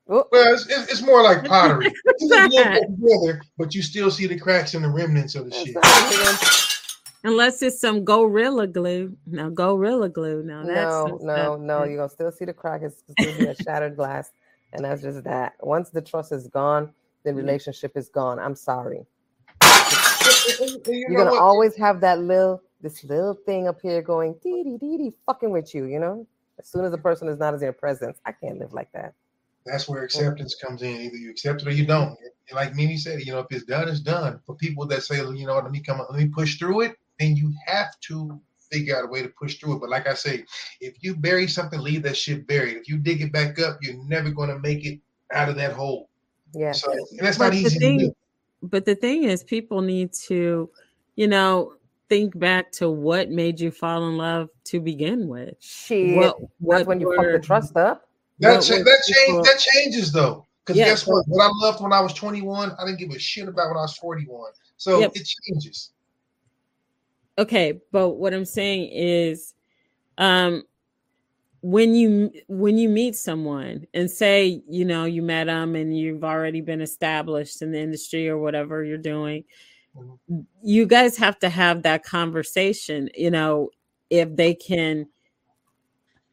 Well, 0.09 0.29
it's, 0.33 0.65
it's, 0.69 0.93
it's 0.93 1.03
more 1.03 1.21
like 1.21 1.45
pottery. 1.45 1.93
You 2.21 2.29
can 2.29 2.51
together, 2.53 3.43
but 3.59 3.75
you 3.75 3.83
still 3.83 4.09
see 4.09 4.29
the 4.29 4.39
cracks 4.39 4.75
and 4.75 4.85
the 4.85 4.89
remnants 4.89 5.35
of 5.35 5.51
the 5.51 5.51
shit. 5.51 5.75
Unless 7.25 7.61
it's 7.63 7.81
some 7.81 8.05
gorilla 8.05 8.69
glue. 8.69 9.17
Now 9.27 9.49
gorilla 9.49 10.09
glue. 10.09 10.45
Now 10.45 10.63
that's 10.63 10.77
No, 10.77 11.19
no, 11.21 11.35
stuff 11.35 11.61
no. 11.61 11.83
You're 11.83 11.97
gonna 11.97 12.09
still 12.09 12.31
see 12.31 12.45
the 12.45 12.53
crack. 12.53 12.83
It's 12.83 13.03
still 13.11 13.37
be 13.37 13.47
a 13.47 13.55
shattered 13.57 13.97
glass, 13.97 14.31
and 14.73 14.85
that's 14.85 15.03
just 15.03 15.25
that. 15.25 15.55
Once 15.61 15.91
the 15.91 16.01
trust 16.01 16.31
is 16.31 16.47
gone, 16.47 16.93
the 17.27 17.33
Mm-hmm. 17.33 17.39
relationship 17.39 17.97
is 17.97 18.09
gone. 18.09 18.39
I'm 18.39 18.55
sorry. 18.57 19.05
You 20.27 20.81
You're 20.87 21.25
gonna 21.25 21.31
always 21.41 21.77
have 21.77 22.01
that 22.01 22.21
little, 22.21 22.63
this 22.81 23.05
little 23.05 23.35
thing 23.35 23.69
up 23.69 23.81
here 23.83 24.03
going 24.03 24.35
dee 24.43 24.65
dee 24.65 24.79
dee 24.79 24.97
dee, 24.99 25.13
fucking 25.27 25.51
with 25.51 25.75
you. 25.75 25.85
You 25.87 26.01
know, 26.01 26.27
as 26.59 26.69
soon 26.69 26.85
as 26.85 26.93
the 26.93 26.99
person 26.99 27.29
is 27.29 27.39
not 27.39 27.55
in 27.55 27.61
your 27.61 27.73
presence, 27.73 28.19
I 28.27 28.33
can't 28.33 28.59
live 28.59 28.73
like 28.73 28.91
that. 28.93 29.15
That's 29.67 29.89
where 29.89 30.03
acceptance 30.05 30.57
comes 30.57 30.83
in. 30.83 31.01
Either 31.03 31.17
you 31.17 31.31
accept 31.31 31.63
it 31.63 31.69
or 31.69 31.73
you 31.73 31.87
don't. 31.87 32.17
Like 32.53 32.75
Mimi 32.75 32.97
said, 32.97 33.21
you 33.21 33.33
know, 33.33 33.41
if 33.41 33.47
it's 33.51 33.65
done, 33.65 33.89
it's 33.89 34.01
done. 34.01 34.41
For 34.47 34.57
people 34.57 34.87
that 34.87 35.03
say, 35.05 35.17
you 35.19 35.47
know, 35.47 35.57
let 35.57 35.71
me 35.73 35.81
come, 35.81 35.99
let 36.11 36.19
me 36.19 36.29
push 36.29 36.59
through 36.59 36.83
it, 36.83 36.97
then 37.19 37.37
you 37.37 37.53
have 37.67 37.91
to 38.09 38.41
figure 38.71 38.97
out 38.97 39.05
a 39.05 39.09
way 39.09 39.23
to 39.23 39.33
push 39.39 39.59
through 39.59 39.77
it. 39.77 39.81
But 39.81 39.91
like 39.91 40.09
I 40.09 40.15
say, 40.15 40.45
if 40.81 40.95
you 41.03 41.17
bury 41.17 41.49
something, 41.49 41.81
leave 41.81 42.03
that 42.05 42.17
shit 42.17 42.47
buried. 42.47 42.77
If 42.77 42.89
you 42.89 42.99
dig 42.99 43.23
it 43.23 43.33
back 43.33 43.61
up, 43.61 43.79
you're 43.83 44.03
never 44.07 44.31
going 44.31 44.51
to 44.51 44.59
make 44.59 44.85
it 44.87 45.01
out 45.33 45.49
of 45.49 45.57
that 45.57 45.73
hole. 45.73 46.09
Yeah. 46.55 46.73
So 46.73 46.93
that's 47.19 47.39
But 47.39 47.45
not 47.47 47.53
the 47.53 47.59
easy 47.59 47.79
thing- 47.79 48.15
But 48.63 48.85
the 48.85 48.95
thing 48.95 49.25
is, 49.25 49.45
people 49.45 49.81
need 49.83 50.13
to, 50.29 50.71
you 51.17 51.29
know, 51.29 51.75
think 52.09 52.39
back 52.39 52.73
to 52.73 52.91
what 52.91 53.31
made 53.31 53.61
you 53.61 53.71
fall 53.71 54.09
in 54.09 54.17
love 54.17 54.49
to 54.65 54.81
begin 54.81 55.29
with. 55.29 55.55
She 55.61 56.15
What, 56.15 56.37
that's 56.39 56.47
what 56.59 56.87
when 56.87 57.01
you 57.01 57.11
fuck 57.15 57.25
were- 57.27 57.33
the 57.33 57.39
trust 57.41 57.77
up. 57.77 58.09
That 58.41 58.63
cha- 58.63 58.77
that 58.79 59.03
people- 59.07 59.43
change 59.43 59.47
that 59.47 59.59
changes 59.59 60.13
though. 60.13 60.47
Because 60.65 60.79
Yeah, 60.79 60.87
guess 60.87 61.03
so- 61.05 61.13
what? 61.13 61.25
What 61.29 61.43
I 61.45 61.51
loved 61.67 61.81
when 61.83 61.93
I 61.93 62.01
was 62.01 62.13
21, 62.15 62.73
I 62.79 62.85
didn't 62.87 62.99
give 62.99 63.11
a 63.11 63.19
shit 63.19 63.49
about 63.49 63.69
when 63.69 63.77
I 63.79 63.83
was 63.83 63.97
41. 63.97 64.53
So 64.77 65.01
Yep. 65.01 65.13
it 65.17 65.29
changes. 65.45 65.93
okay 67.39 67.79
but 67.93 68.11
what 68.13 68.33
i'm 68.33 68.47
saying 68.47 68.89
is 68.91 69.53
um 70.17 70.63
when 71.67 71.97
you 71.97 72.31
when 72.47 72.79
you 72.79 72.89
meet 72.89 73.17
someone 73.17 73.85
and 73.93 74.09
say 74.09 74.63
you 74.69 74.85
know 74.85 75.05
you 75.05 75.21
met 75.21 75.49
them 75.49 75.75
and 75.75 75.99
you've 75.99 76.23
already 76.23 76.61
been 76.61 76.81
established 76.81 77.61
in 77.61 77.73
the 77.73 77.81
industry 77.81 78.29
or 78.29 78.39
whatever 78.39 78.85
you're 78.85 78.97
doing 78.97 79.43
mm-hmm. 79.97 80.41
you 80.63 80.87
guys 80.87 81.17
have 81.17 81.37
to 81.37 81.49
have 81.49 81.83
that 81.83 82.05
conversation 82.05 83.11
you 83.17 83.31
know 83.31 83.69
if 84.11 84.35
they 84.37 84.55
can 84.55 85.07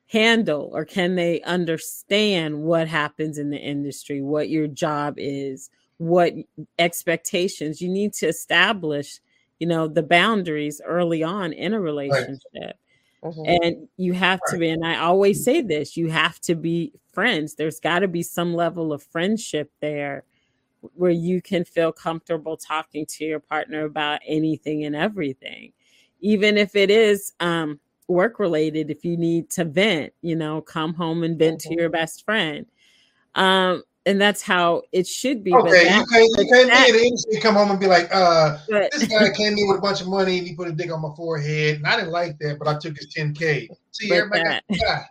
handle 0.06 0.70
or 0.72 0.86
can 0.86 1.16
they 1.16 1.42
understand 1.42 2.62
what 2.62 2.88
happens 2.88 3.40
in 3.40 3.50
the 3.50 3.58
industry 3.58 4.22
what 4.22 4.50
your 4.50 4.68
job 4.68 5.16
is 5.18 5.72
what 5.98 6.34
expectations. 6.80 7.82
You 7.82 7.90
need 7.90 8.14
to 8.14 8.28
establish 8.28 9.20
you 9.60 9.68
know 9.68 9.88
the 9.88 10.04
boundaries 10.04 10.82
early 10.86 11.24
on 11.24 11.54
in 11.54 11.74
a 11.74 11.80
relationship 11.80 12.78
and 13.46 13.88
you 13.98 14.14
have 14.14 14.40
to 14.48 14.58
be 14.58 14.70
and 14.70 14.86
i 14.86 14.98
always 14.98 15.44
say 15.44 15.62
this 15.62 15.96
you 15.98 16.10
have 16.10 16.40
to 16.40 16.56
be 16.56 16.92
friends. 17.14 17.56
There's 17.56 17.80
got 17.80 18.00
to 18.00 18.08
be 18.08 18.24
some 18.24 18.54
level 18.54 18.92
of 18.92 19.04
friendship 19.04 19.72
there 19.80 20.24
where 20.96 21.12
you 21.12 21.42
can 21.42 21.64
feel 21.64 21.94
comfortable 21.94 22.58
talking 22.58 23.06
to 23.06 23.24
your 23.24 23.40
partner 23.40 23.86
about 23.86 24.20
anything 24.28 24.84
and 24.84 24.96
everything. 24.96 25.72
Even 26.20 26.58
if 26.58 26.76
it 26.76 26.90
is 26.90 27.34
um 27.40 27.80
work 28.10 28.38
related 28.38 28.92
if 28.92 29.06
you 29.06 29.16
need 29.16 29.50
to 29.50 29.64
vent 29.64 30.12
you 30.22 30.36
know 30.36 30.60
come 30.60 30.94
home 30.94 31.24
and 31.24 31.40
vent 31.40 31.60
to 31.62 31.74
your 31.74 31.90
best 31.90 32.26
friend. 32.26 32.66
Um 33.36 33.84
and 34.06 34.20
that's 34.20 34.42
how 34.42 34.82
it 34.92 35.08
should 35.08 35.44
be 35.44 35.52
but 35.52 35.62
Okay, 35.62 35.86
that- 35.86 36.00
you 36.00 36.06
can't 36.08 36.30
you 36.38 36.52
can't 36.54 36.70
that- 36.70 36.90
the 36.92 37.04
industry 37.06 37.40
come 37.40 37.56
home 37.56 37.72
and 37.72 37.80
be 37.80 37.88
like, 37.88 38.10
uh, 38.14 38.58
But- 38.70 38.92
this 38.92 39.08
guy 39.08 39.32
came 39.32 39.58
in 39.58 39.68
with 39.68 39.78
a 39.78 39.82
bunch 39.82 40.02
of 40.02 40.08
money 40.08 40.40
and 40.40 40.48
he 40.48 40.56
put 40.56 40.68
a 40.68 40.72
dick 40.72 40.92
on 40.92 41.02
my 41.02 41.14
forehead, 41.16 41.78
and 41.78 41.88
I 41.88 41.96
didn't 41.96 42.12
like 42.12 42.38
that, 42.40 42.60
but 42.60 42.68
I 42.68 42.78
took 42.80 42.98
his 42.98 43.08
10K. 43.14 43.70
See, 43.92 44.10
But 44.10 44.18
everybody 44.18 44.44
got 44.44 44.64
to 44.72 44.80
die. 44.80 45.06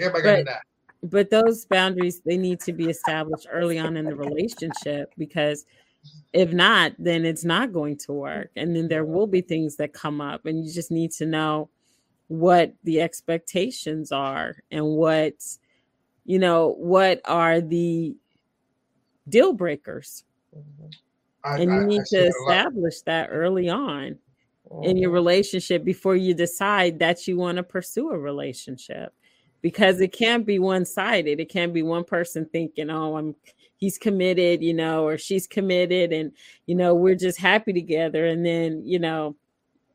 Everybody 0.00 0.22
got 0.22 0.36
to 0.36 0.44
die. 0.44 0.60
but 1.02 1.30
those 1.30 1.64
boundaries 1.66 2.20
they 2.24 2.36
need 2.36 2.60
to 2.60 2.72
be 2.72 2.86
established 2.88 3.46
early 3.52 3.78
on 3.78 3.96
in 3.96 4.04
the 4.06 4.14
relationship 4.14 5.12
because 5.18 5.66
if 6.32 6.52
not 6.52 6.92
then 6.98 7.24
it's 7.24 7.44
not 7.44 7.72
going 7.72 7.96
to 7.96 8.12
work 8.12 8.50
and 8.56 8.74
then 8.74 8.88
there 8.88 9.04
will 9.04 9.26
be 9.26 9.40
things 9.40 9.76
that 9.76 9.92
come 9.92 10.20
up 10.20 10.46
and 10.46 10.64
you 10.64 10.72
just 10.72 10.90
need 10.90 11.10
to 11.12 11.26
know 11.26 11.68
what 12.28 12.72
the 12.84 13.00
expectations 13.00 14.10
are 14.10 14.56
and 14.70 14.84
what 14.84 15.34
you 16.24 16.38
know 16.38 16.74
what 16.78 17.20
are 17.24 17.60
the 17.60 18.16
deal 19.28 19.52
breakers. 19.52 20.24
Mm-hmm. 20.56 20.86
I, 21.44 21.58
and 21.58 21.72
you 21.72 21.80
I 21.80 21.84
need 21.84 22.06
see 22.06 22.16
to 22.16 22.22
that 22.24 22.34
a 22.34 22.42
lot. 22.42 22.56
establish 22.56 23.00
that 23.02 23.28
early 23.30 23.68
on 23.68 24.18
in 24.82 24.96
your 24.96 25.10
mm-hmm. 25.10 25.14
relationship 25.14 25.84
before 25.84 26.16
you 26.16 26.34
decide 26.34 26.98
that 26.98 27.28
you 27.28 27.36
want 27.36 27.56
to 27.56 27.62
pursue 27.62 28.10
a 28.10 28.18
relationship 28.18 29.14
because 29.62 30.00
it 30.00 30.12
can't 30.12 30.44
be 30.44 30.58
one-sided. 30.58 31.38
It 31.38 31.48
can't 31.48 31.72
be 31.72 31.82
one 31.82 32.04
person 32.04 32.46
thinking 32.46 32.90
oh 32.90 33.16
i'm 33.16 33.34
he's 33.76 33.98
committed 33.98 34.62
you 34.62 34.74
know 34.74 35.06
or 35.06 35.18
she's 35.18 35.46
committed 35.46 36.12
and 36.12 36.32
you 36.66 36.74
know 36.74 36.94
we're 36.94 37.14
just 37.14 37.38
happy 37.38 37.72
together 37.72 38.26
and 38.26 38.44
then 38.44 38.82
you 38.84 38.98
know 38.98 39.36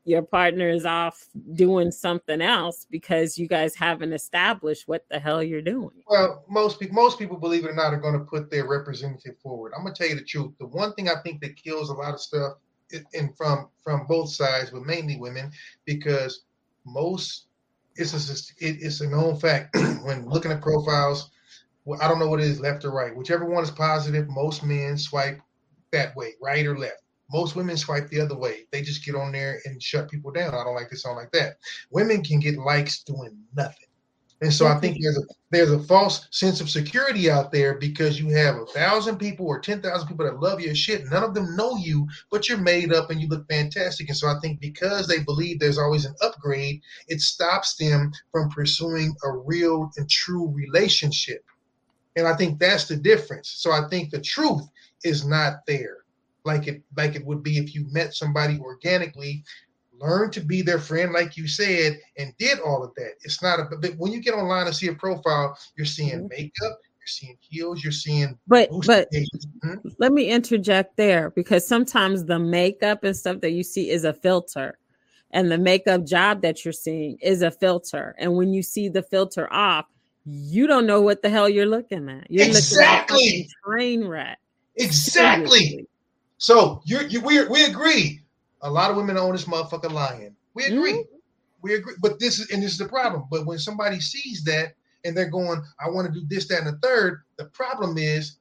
your 0.04 0.22
partner 0.22 0.68
is 0.68 0.84
off 0.84 1.26
doing 1.54 1.90
something 1.90 2.40
else 2.40 2.86
because 2.90 3.38
you 3.38 3.46
guys 3.46 3.74
haven't 3.74 4.12
established 4.12 4.88
what 4.88 5.04
the 5.10 5.18
hell 5.18 5.42
you're 5.42 5.62
doing 5.62 6.02
Well, 6.08 6.44
most 6.48 6.80
people, 6.80 6.94
most 6.94 7.18
people, 7.18 7.36
believe 7.36 7.64
it 7.64 7.70
or 7.70 7.74
not, 7.74 7.94
are 7.94 8.00
going 8.00 8.18
to 8.18 8.24
put 8.24 8.50
their 8.50 8.66
representative 8.66 9.38
forward. 9.42 9.72
I'm 9.76 9.84
going 9.84 9.94
to 9.94 10.02
tell 10.02 10.10
you 10.10 10.16
the 10.16 10.24
truth. 10.24 10.52
The 10.58 10.66
one 10.66 10.92
thing 10.94 11.08
I 11.08 11.20
think 11.22 11.40
that 11.40 11.56
kills 11.56 11.90
a 11.90 11.94
lot 11.94 12.14
of 12.14 12.20
stuff, 12.20 12.54
and 13.14 13.34
from 13.36 13.68
from 13.82 14.06
both 14.06 14.30
sides, 14.30 14.70
but 14.70 14.84
mainly 14.84 15.16
women, 15.16 15.50
because 15.86 16.44
most 16.84 17.46
it's 17.96 18.12
a, 18.14 18.64
it, 18.66 18.78
it's 18.80 19.00
a 19.00 19.08
known 19.08 19.38
fact 19.38 19.76
when 20.02 20.28
looking 20.28 20.52
at 20.52 20.62
profiles. 20.62 21.30
Well, 21.84 22.00
I 22.00 22.08
don't 22.08 22.20
know 22.20 22.28
what 22.28 22.40
it 22.40 22.46
is, 22.46 22.60
left 22.60 22.84
or 22.84 22.92
right. 22.92 23.14
Whichever 23.14 23.44
one 23.44 23.64
is 23.64 23.70
positive, 23.70 24.28
most 24.28 24.62
men 24.62 24.96
swipe 24.96 25.40
that 25.90 26.14
way, 26.14 26.34
right 26.40 26.64
or 26.64 26.78
left. 26.78 27.02
Most 27.32 27.56
women 27.56 27.76
swipe 27.76 28.08
the 28.08 28.20
other 28.20 28.36
way. 28.36 28.66
They 28.70 28.82
just 28.82 29.04
get 29.04 29.14
on 29.14 29.32
there 29.32 29.60
and 29.64 29.82
shut 29.82 30.10
people 30.10 30.30
down. 30.30 30.54
I 30.54 30.64
don't 30.64 30.74
like 30.74 30.90
this, 30.90 31.06
I 31.06 31.10
don't 31.10 31.16
like 31.18 31.32
that. 31.32 31.56
Women 31.90 32.22
can 32.22 32.40
get 32.40 32.58
likes 32.58 33.02
doing 33.02 33.36
nothing. 33.54 33.88
And 34.42 34.52
so 34.52 34.66
I 34.66 34.80
think 34.80 34.98
there's 35.00 35.16
a 35.16 35.22
there's 35.52 35.70
a 35.70 35.78
false 35.84 36.26
sense 36.32 36.60
of 36.60 36.68
security 36.68 37.30
out 37.30 37.52
there 37.52 37.78
because 37.78 38.18
you 38.18 38.30
have 38.30 38.56
a 38.56 38.66
thousand 38.66 39.18
people 39.18 39.46
or 39.46 39.60
ten 39.60 39.80
thousand 39.80 40.08
people 40.08 40.26
that 40.26 40.40
love 40.40 40.60
your 40.60 40.74
shit. 40.74 41.04
None 41.12 41.22
of 41.22 41.32
them 41.32 41.54
know 41.54 41.76
you, 41.76 42.08
but 42.28 42.48
you're 42.48 42.58
made 42.58 42.92
up 42.92 43.10
and 43.10 43.20
you 43.20 43.28
look 43.28 43.48
fantastic. 43.48 44.08
And 44.08 44.16
so 44.16 44.26
I 44.26 44.34
think 44.42 44.58
because 44.58 45.06
they 45.06 45.20
believe 45.20 45.60
there's 45.60 45.78
always 45.78 46.06
an 46.06 46.16
upgrade, 46.22 46.82
it 47.06 47.20
stops 47.20 47.76
them 47.76 48.10
from 48.32 48.50
pursuing 48.50 49.14
a 49.22 49.30
real 49.30 49.92
and 49.96 50.10
true 50.10 50.48
relationship. 50.48 51.44
And 52.16 52.26
I 52.26 52.34
think 52.34 52.58
that's 52.58 52.88
the 52.88 52.96
difference. 52.96 53.48
So 53.48 53.70
I 53.70 53.88
think 53.90 54.10
the 54.10 54.20
truth 54.20 54.62
is 55.04 55.24
not 55.24 55.64
there, 55.68 55.98
like 56.44 56.66
it 56.66 56.82
like 56.96 57.14
it 57.14 57.24
would 57.24 57.42
be 57.42 57.58
if 57.58 57.74
you 57.74 57.86
met 57.90 58.14
somebody 58.14 58.58
organically 58.58 59.44
learn 60.00 60.30
to 60.32 60.40
be 60.40 60.62
their 60.62 60.80
friend, 60.80 61.12
like 61.12 61.36
you 61.36 61.46
said, 61.46 61.98
and 62.18 62.34
did 62.38 62.58
all 62.58 62.82
of 62.82 62.92
that. 62.96 63.12
It's 63.22 63.42
not 63.42 63.60
a 63.60 63.64
but 63.64 63.94
when 63.96 64.12
you 64.12 64.20
get 64.20 64.34
online 64.34 64.66
and 64.66 64.74
see 64.74 64.88
a 64.88 64.94
profile, 64.94 65.56
you're 65.76 65.86
seeing 65.86 66.28
makeup, 66.28 66.52
you're 66.62 67.06
seeing 67.06 67.36
heels, 67.40 67.82
you're 67.82 67.92
seeing 67.92 68.38
but 68.46 68.68
but 68.86 69.10
pictures. 69.10 69.46
Hmm? 69.62 69.74
let 69.98 70.12
me 70.12 70.28
interject 70.28 70.96
there 70.96 71.30
because 71.30 71.66
sometimes 71.66 72.24
the 72.24 72.38
makeup 72.38 73.04
and 73.04 73.16
stuff 73.16 73.40
that 73.40 73.52
you 73.52 73.62
see 73.62 73.90
is 73.90 74.04
a 74.04 74.12
filter 74.12 74.78
and 75.30 75.50
the 75.50 75.58
makeup 75.58 76.04
job 76.04 76.42
that 76.42 76.64
you're 76.64 76.72
seeing 76.72 77.16
is 77.22 77.42
a 77.42 77.50
filter 77.50 78.14
and 78.18 78.34
when 78.34 78.52
you 78.52 78.62
see 78.62 78.88
the 78.88 79.02
filter 79.02 79.52
off 79.52 79.86
you 80.24 80.66
don't 80.66 80.86
know 80.86 81.00
what 81.00 81.22
the 81.22 81.30
hell 81.30 81.48
you're 81.48 81.66
looking 81.66 82.08
at 82.08 82.30
you're 82.30 82.46
looking 82.46 82.78
at 82.78 83.04
a 83.04 83.04
Exactly. 83.06 83.48
train 83.64 84.04
wreck 84.06 84.38
Exactly. 84.76 85.58
Seriously. 85.60 85.88
So 86.42 86.82
you're, 86.84 87.02
you 87.02 87.20
we 87.20 87.44
we 87.44 87.64
agree. 87.66 88.20
A 88.62 88.70
lot 88.70 88.90
of 88.90 88.96
women 88.96 89.16
own 89.16 89.30
this 89.30 89.44
motherfucker 89.44 89.92
lying. 89.92 90.34
We 90.54 90.64
mm-hmm. 90.64 90.78
agree. 90.78 91.04
We 91.62 91.74
agree, 91.74 91.94
but 92.00 92.18
this 92.18 92.40
is 92.40 92.50
and 92.50 92.60
this 92.60 92.72
is 92.72 92.78
the 92.78 92.88
problem. 92.88 93.26
But 93.30 93.46
when 93.46 93.60
somebody 93.60 94.00
sees 94.00 94.42
that 94.44 94.74
and 95.04 95.16
they're 95.16 95.30
going, 95.30 95.62
I 95.78 95.88
want 95.88 96.12
to 96.12 96.20
do 96.20 96.26
this, 96.28 96.48
that, 96.48 96.64
and 96.64 96.66
the 96.66 96.78
third, 96.86 97.22
the 97.36 97.44
problem 97.44 97.96
is 97.96 98.38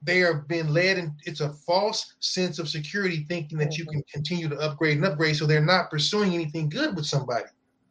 they 0.00 0.22
are 0.22 0.44
being 0.46 0.68
led 0.68 0.96
and 0.96 1.10
it's 1.24 1.40
a 1.40 1.52
false 1.66 2.14
sense 2.20 2.60
of 2.60 2.68
security 2.68 3.26
thinking 3.28 3.58
that 3.58 3.76
you 3.76 3.84
can 3.86 3.98
mm-hmm. 3.98 4.12
continue 4.12 4.48
to 4.48 4.58
upgrade 4.58 4.96
and 4.96 5.04
upgrade 5.04 5.36
so 5.36 5.44
they're 5.44 5.60
not 5.60 5.90
pursuing 5.90 6.34
anything 6.34 6.68
good 6.68 6.96
with 6.96 7.06
somebody 7.06 7.44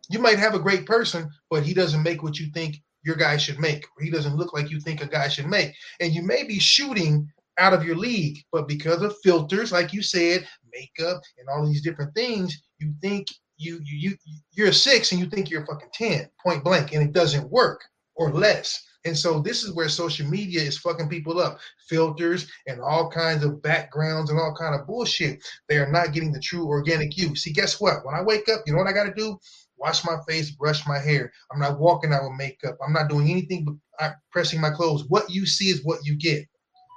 you 0.09 0.19
might 0.19 0.37
have 0.37 0.53
a 0.53 0.59
great 0.59 0.85
person 0.85 1.29
but 1.49 1.63
he 1.63 1.73
doesn't 1.73 2.03
make 2.03 2.21
what 2.21 2.37
you 2.37 2.51
think 2.51 2.81
your 3.03 3.15
guy 3.15 3.37
should 3.37 3.59
make 3.59 3.85
or 3.95 4.03
he 4.03 4.09
doesn't 4.09 4.35
look 4.35 4.53
like 4.53 4.69
you 4.69 4.77
think 4.77 5.01
a 5.01 5.07
guy 5.07 5.29
should 5.29 5.47
make 5.47 5.73
and 6.01 6.13
you 6.13 6.21
may 6.21 6.43
be 6.43 6.59
shooting 6.59 7.31
out 7.61 7.73
of 7.73 7.85
your 7.85 7.95
league 7.95 8.39
but 8.51 8.67
because 8.67 9.01
of 9.01 9.15
filters 9.23 9.71
like 9.71 9.93
you 9.93 10.01
said 10.01 10.47
makeup 10.73 11.21
and 11.37 11.47
all 11.49 11.65
these 11.65 11.81
different 11.81 12.13
things 12.15 12.61
you 12.79 12.93
think 13.01 13.27
you 13.57 13.79
you, 13.83 14.09
you 14.09 14.17
you're 14.51 14.69
a 14.69 14.73
six 14.73 15.11
and 15.11 15.21
you 15.21 15.27
think 15.27 15.49
you're 15.49 15.63
a 15.63 15.67
fucking 15.67 15.89
10 15.93 16.29
point 16.43 16.63
blank 16.63 16.93
and 16.93 17.03
it 17.03 17.13
doesn't 17.13 17.49
work 17.49 17.81
or 18.15 18.31
less 18.31 18.83
and 19.05 19.17
so 19.17 19.39
this 19.39 19.63
is 19.63 19.73
where 19.73 19.89
social 19.89 20.27
media 20.27 20.61
is 20.61 20.77
fucking 20.77 21.09
people 21.09 21.39
up. 21.39 21.59
Filters 21.89 22.47
and 22.67 22.79
all 22.81 23.09
kinds 23.09 23.43
of 23.43 23.61
backgrounds 23.61 24.29
and 24.29 24.39
all 24.39 24.55
kind 24.55 24.79
of 24.79 24.85
bullshit. 24.85 25.43
They 25.67 25.77
are 25.77 25.91
not 25.91 26.13
getting 26.13 26.31
the 26.31 26.39
true 26.39 26.67
organic 26.67 27.17
you. 27.17 27.35
See, 27.35 27.51
guess 27.51 27.81
what? 27.81 28.05
When 28.05 28.13
I 28.13 28.21
wake 28.21 28.47
up, 28.49 28.61
you 28.65 28.73
know 28.73 28.79
what 28.79 28.87
I 28.87 28.93
got 28.93 29.05
to 29.05 29.13
do? 29.13 29.37
Wash 29.77 30.05
my 30.05 30.17
face, 30.27 30.51
brush 30.51 30.85
my 30.85 30.99
hair. 30.99 31.31
I'm 31.51 31.59
not 31.59 31.79
walking 31.79 32.13
out 32.13 32.23
with 32.23 32.37
makeup. 32.37 32.77
I'm 32.85 32.93
not 32.93 33.09
doing 33.09 33.31
anything 33.31 33.65
but 33.99 34.13
pressing 34.31 34.61
my 34.61 34.69
clothes. 34.69 35.05
What 35.07 35.29
you 35.29 35.47
see 35.47 35.69
is 35.69 35.83
what 35.83 36.05
you 36.05 36.15
get. 36.15 36.45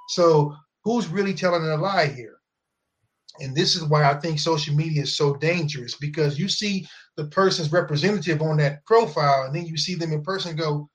So 0.07 0.55
who's 0.83 1.07
really 1.07 1.33
telling 1.33 1.63
a 1.63 1.75
lie 1.77 2.07
here? 2.07 2.37
And 3.39 3.55
this 3.55 3.75
is 3.75 3.83
why 3.83 4.09
I 4.09 4.13
think 4.19 4.39
social 4.39 4.75
media 4.75 5.03
is 5.03 5.17
so 5.17 5.35
dangerous 5.35 5.95
because 5.95 6.39
you 6.39 6.47
see 6.47 6.87
the 7.17 7.25
person's 7.25 7.71
representative 7.71 8.41
on 8.41 8.57
that 8.57 8.85
profile, 8.85 9.43
and 9.43 9.55
then 9.55 9.65
you 9.65 9.77
see 9.77 9.95
them 9.95 10.13
in 10.13 10.21
person 10.23 10.55
go, 10.55 10.89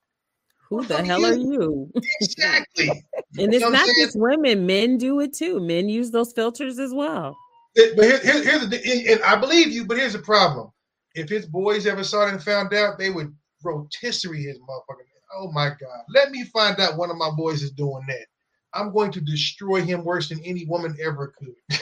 Who 0.70 0.84
the 0.84 1.02
hell 1.02 1.24
are 1.24 1.36
you? 1.36 1.92
Exactly. 2.20 3.04
And 3.38 3.52
You 3.52 3.58
it's 3.58 3.60
know 3.60 3.70
not 3.70 3.86
just 3.86 4.18
women, 4.18 4.66
men 4.66 4.98
do 4.98 5.20
it 5.20 5.32
too. 5.32 5.60
Men 5.60 5.88
use 5.88 6.10
those 6.10 6.32
filters 6.32 6.80
as 6.80 6.92
well. 6.92 7.36
It- 7.76 7.94
but 7.96 8.04
here, 8.06 8.18
here- 8.18 8.42
here's 8.42 8.68
the 8.68 8.76
thing, 8.76 9.06
and 9.08 9.22
I 9.22 9.36
believe 9.36 9.68
you, 9.68 9.84
but 9.84 9.98
here's 9.98 10.14
the 10.14 10.18
problem. 10.18 10.70
If 11.14 11.28
his 11.28 11.46
boys 11.46 11.86
ever 11.86 12.02
saw 12.02 12.26
it 12.26 12.32
and 12.32 12.42
found 12.42 12.74
out, 12.74 12.98
they 12.98 13.10
would 13.10 13.32
rotisserie 13.62 14.42
his 14.42 14.58
motherfucker. 14.58 15.04
Oh 15.36 15.52
my 15.52 15.68
God! 15.68 16.02
Let 16.08 16.32
me 16.32 16.42
find 16.44 16.78
out 16.80 16.96
one 16.96 17.08
of 17.10 17.16
my 17.16 17.30
boys 17.36 17.62
is 17.62 17.70
doing 17.70 18.02
that. 18.08 18.26
I'm 18.74 18.92
going 18.92 19.12
to 19.12 19.20
destroy 19.20 19.82
him 19.82 20.04
worse 20.04 20.28
than 20.28 20.40
any 20.44 20.64
woman 20.66 20.96
ever 21.02 21.34
could. 21.38 21.78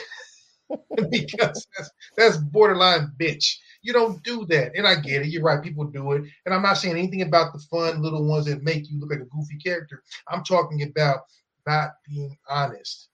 because 1.09 1.67
that's 1.77 1.91
that's 2.17 2.37
borderline 2.37 3.11
bitch. 3.19 3.55
You 3.81 3.93
don't 3.93 4.21
do 4.23 4.45
that. 4.47 4.73
And 4.75 4.87
I 4.87 4.95
get 4.95 5.21
it. 5.21 5.29
You're 5.29 5.43
right. 5.43 5.63
People 5.63 5.85
do 5.85 6.11
it. 6.13 6.23
And 6.45 6.53
I'm 6.53 6.61
not 6.61 6.77
saying 6.77 6.97
anything 6.97 7.21
about 7.21 7.53
the 7.53 7.59
fun 7.59 8.01
little 8.01 8.25
ones 8.25 8.45
that 8.45 8.61
make 8.61 8.89
you 8.89 8.99
look 8.99 9.11
like 9.11 9.21
a 9.21 9.25
goofy 9.25 9.57
character. 9.57 10.03
I'm 10.27 10.43
talking 10.43 10.83
about 10.83 11.21
not 11.65 11.91
being 12.07 12.37
honest. 12.49 13.07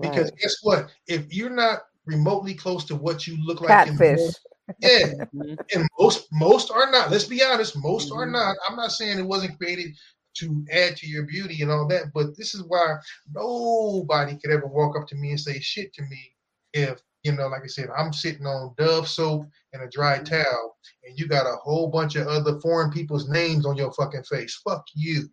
Because 0.00 0.30
guess 0.32 0.56
what? 0.62 0.90
If 1.06 1.32
you're 1.32 1.50
not 1.50 1.80
remotely 2.06 2.54
close 2.54 2.84
to 2.86 2.96
what 2.96 3.26
you 3.26 3.36
look 3.44 3.60
like, 3.60 3.88
in 3.88 3.96
Catfish. 3.96 4.18
real- 4.18 4.32
yeah, 4.80 5.06
mm-hmm. 5.34 5.54
and 5.74 5.88
most 5.98 6.28
most 6.30 6.70
are 6.70 6.90
not. 6.90 7.10
Let's 7.10 7.24
be 7.24 7.42
honest, 7.42 7.74
most 7.82 8.12
are 8.12 8.24
mm-hmm. 8.24 8.32
not. 8.32 8.56
I'm 8.68 8.76
not 8.76 8.92
saying 8.92 9.18
it 9.18 9.22
wasn't 9.22 9.56
created 9.56 9.96
to 10.38 10.64
add 10.72 10.96
to 10.96 11.06
your 11.06 11.24
beauty 11.24 11.62
and 11.62 11.70
all 11.70 11.86
that, 11.88 12.12
but 12.14 12.36
this 12.36 12.54
is 12.54 12.62
why 12.64 12.96
nobody 13.34 14.38
could 14.38 14.50
ever 14.50 14.66
walk 14.66 14.98
up 14.98 15.06
to 15.08 15.16
me 15.16 15.30
and 15.30 15.40
say 15.40 15.58
shit 15.60 15.92
to 15.94 16.02
me 16.02 16.32
if 16.72 17.00
you 17.24 17.32
know, 17.32 17.48
like 17.48 17.62
I 17.64 17.66
said, 17.66 17.88
I'm 17.96 18.12
sitting 18.12 18.46
on 18.46 18.74
Dove 18.78 19.08
soap 19.08 19.46
and 19.72 19.82
a 19.82 19.88
dry 19.88 20.16
mm-hmm. 20.16 20.24
towel, 20.24 20.76
and 21.04 21.18
you 21.18 21.26
got 21.26 21.46
a 21.46 21.56
whole 21.56 21.88
bunch 21.88 22.16
of 22.16 22.26
other 22.26 22.60
foreign 22.60 22.90
people's 22.90 23.28
names 23.28 23.66
on 23.66 23.76
your 23.76 23.92
fucking 23.92 24.22
face. 24.24 24.60
Fuck 24.66 24.84
you, 24.94 25.28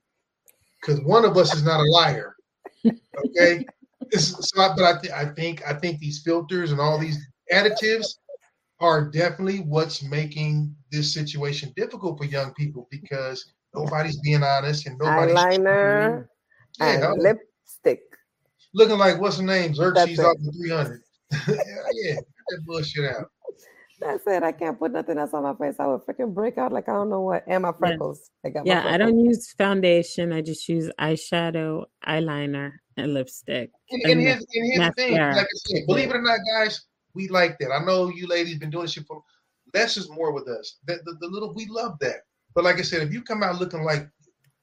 because 0.82 1.02
one 1.02 1.26
of 1.26 1.38
us 1.38 1.54
is 1.56 1.64
not 1.64 1.80
a 1.80 1.92
liar. 1.92 2.36
Okay. 2.86 3.66
It's, 4.12 4.52
so, 4.52 4.62
I- 4.62 4.76
but 4.76 4.84
I, 4.84 5.02
th- 5.02 5.14
I 5.14 5.26
think 5.34 5.68
I 5.68 5.74
think 5.74 5.98
these 5.98 6.22
filters 6.22 6.72
and 6.72 6.80
all 6.80 7.00
these 7.00 7.18
additives 7.52 8.06
are 8.80 9.10
definitely 9.10 9.62
what's 9.62 10.04
making 10.04 10.76
this 10.92 11.12
situation 11.12 11.74
difficult 11.76 12.20
for 12.20 12.26
young 12.26 12.54
people 12.54 12.88
because 12.92 13.55
nobody's 13.76 14.20
being 14.22 14.44
honest 14.44 14.86
and 14.88 14.98
nobody's 14.98 15.36
Eyeliner 15.36 16.28
and 16.80 17.04
I- 17.04 17.12
lipstick. 17.14 18.02
looking 18.74 18.98
like 18.98 19.20
what's 19.20 19.38
her 19.38 19.44
name 19.44 19.74
Xerxes 19.74 20.18
That's 20.18 20.20
it. 20.20 20.24
off 20.26 20.38
the 20.42 20.52
300. 20.52 21.02
yeah, 21.32 21.38
yeah, 21.94 22.14
get 22.16 22.24
that 22.50 22.62
bullshit 22.66 23.06
out. 23.16 23.30
That's 24.02 24.28
it. 24.28 24.44
I 24.44 24.52
can't 24.52 24.78
put 24.78 24.92
nothing 24.92 25.18
else 25.18 25.34
on 25.34 25.44
my 25.44 25.56
face. 25.56 25.78
I 25.80 25.88
would 25.88 26.02
freaking 26.02 26.34
break 26.34 26.58
out 26.58 26.74
like 26.74 26.90
I 26.90 26.94
don't 26.94 27.10
know 27.10 27.22
what. 27.22 27.46
And 27.48 27.64
my 27.64 27.72
freckles. 27.72 28.30
I 28.46 28.50
got 28.50 28.66
my 28.66 28.74
Yeah, 28.74 28.86
I 28.86 28.98
don't 28.98 29.18
use 29.18 29.54
foundation. 29.54 30.34
I 30.34 30.42
just 30.42 30.68
use 30.68 30.92
eyeshadow, 31.00 31.86
eyeliner, 32.06 32.74
and 32.98 33.14
lipstick. 33.14 33.72
And, 33.90 34.04
and 34.04 34.20
here's, 34.22 34.46
and 34.54 34.74
here's 34.74 34.88
the 34.90 34.94
thing, 34.96 35.14
like 35.14 35.38
I 35.38 35.46
said, 35.54 35.84
believe 35.88 36.10
it 36.10 36.16
or 36.18 36.22
not, 36.22 36.40
guys, 36.58 36.82
we 37.14 37.30
like 37.30 37.58
that. 37.60 37.72
I 37.72 37.84
know 37.86 38.10
you 38.10 38.28
ladies 38.28 38.58
been 38.58 38.70
doing 38.70 38.84
this 38.84 38.92
shit 38.92 39.08
for 39.08 39.22
less 39.74 39.96
is 39.96 40.10
more 40.10 40.34
with 40.34 40.50
us. 40.50 40.78
The, 40.88 41.00
the, 41.06 41.16
the 41.22 41.28
little 41.28 41.54
we 41.54 41.66
love 41.68 41.98
that. 42.02 42.18
But 42.56 42.64
like 42.64 42.80
I 42.80 42.84
said, 42.84 43.04
if 43.04 43.14
you 43.14 43.22
come 43.22 43.44
out 43.44 43.60
looking 43.60 43.84
like 43.84 44.10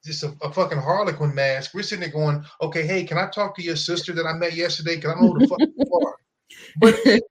just 0.03 0.23
a, 0.23 0.35
a 0.41 0.51
fucking 0.51 0.79
harlequin 0.79 1.33
mask, 1.33 1.73
we're 1.73 1.83
sitting 1.83 2.01
there 2.01 2.11
going, 2.11 2.43
okay, 2.61 2.85
hey, 2.85 3.03
can 3.03 3.19
I 3.19 3.27
talk 3.27 3.55
to 3.55 3.61
your 3.63 3.75
sister 3.75 4.11
that 4.13 4.25
I 4.25 4.33
met 4.33 4.53
yesterday? 4.53 4.95
Because 4.95 5.15
I 5.15 5.21
know 5.21 5.37
the 5.37 5.47
fuck 5.47 5.59
you 5.59 5.75
are. 6.05 6.15
But 6.79 6.95
if, 7.05 7.21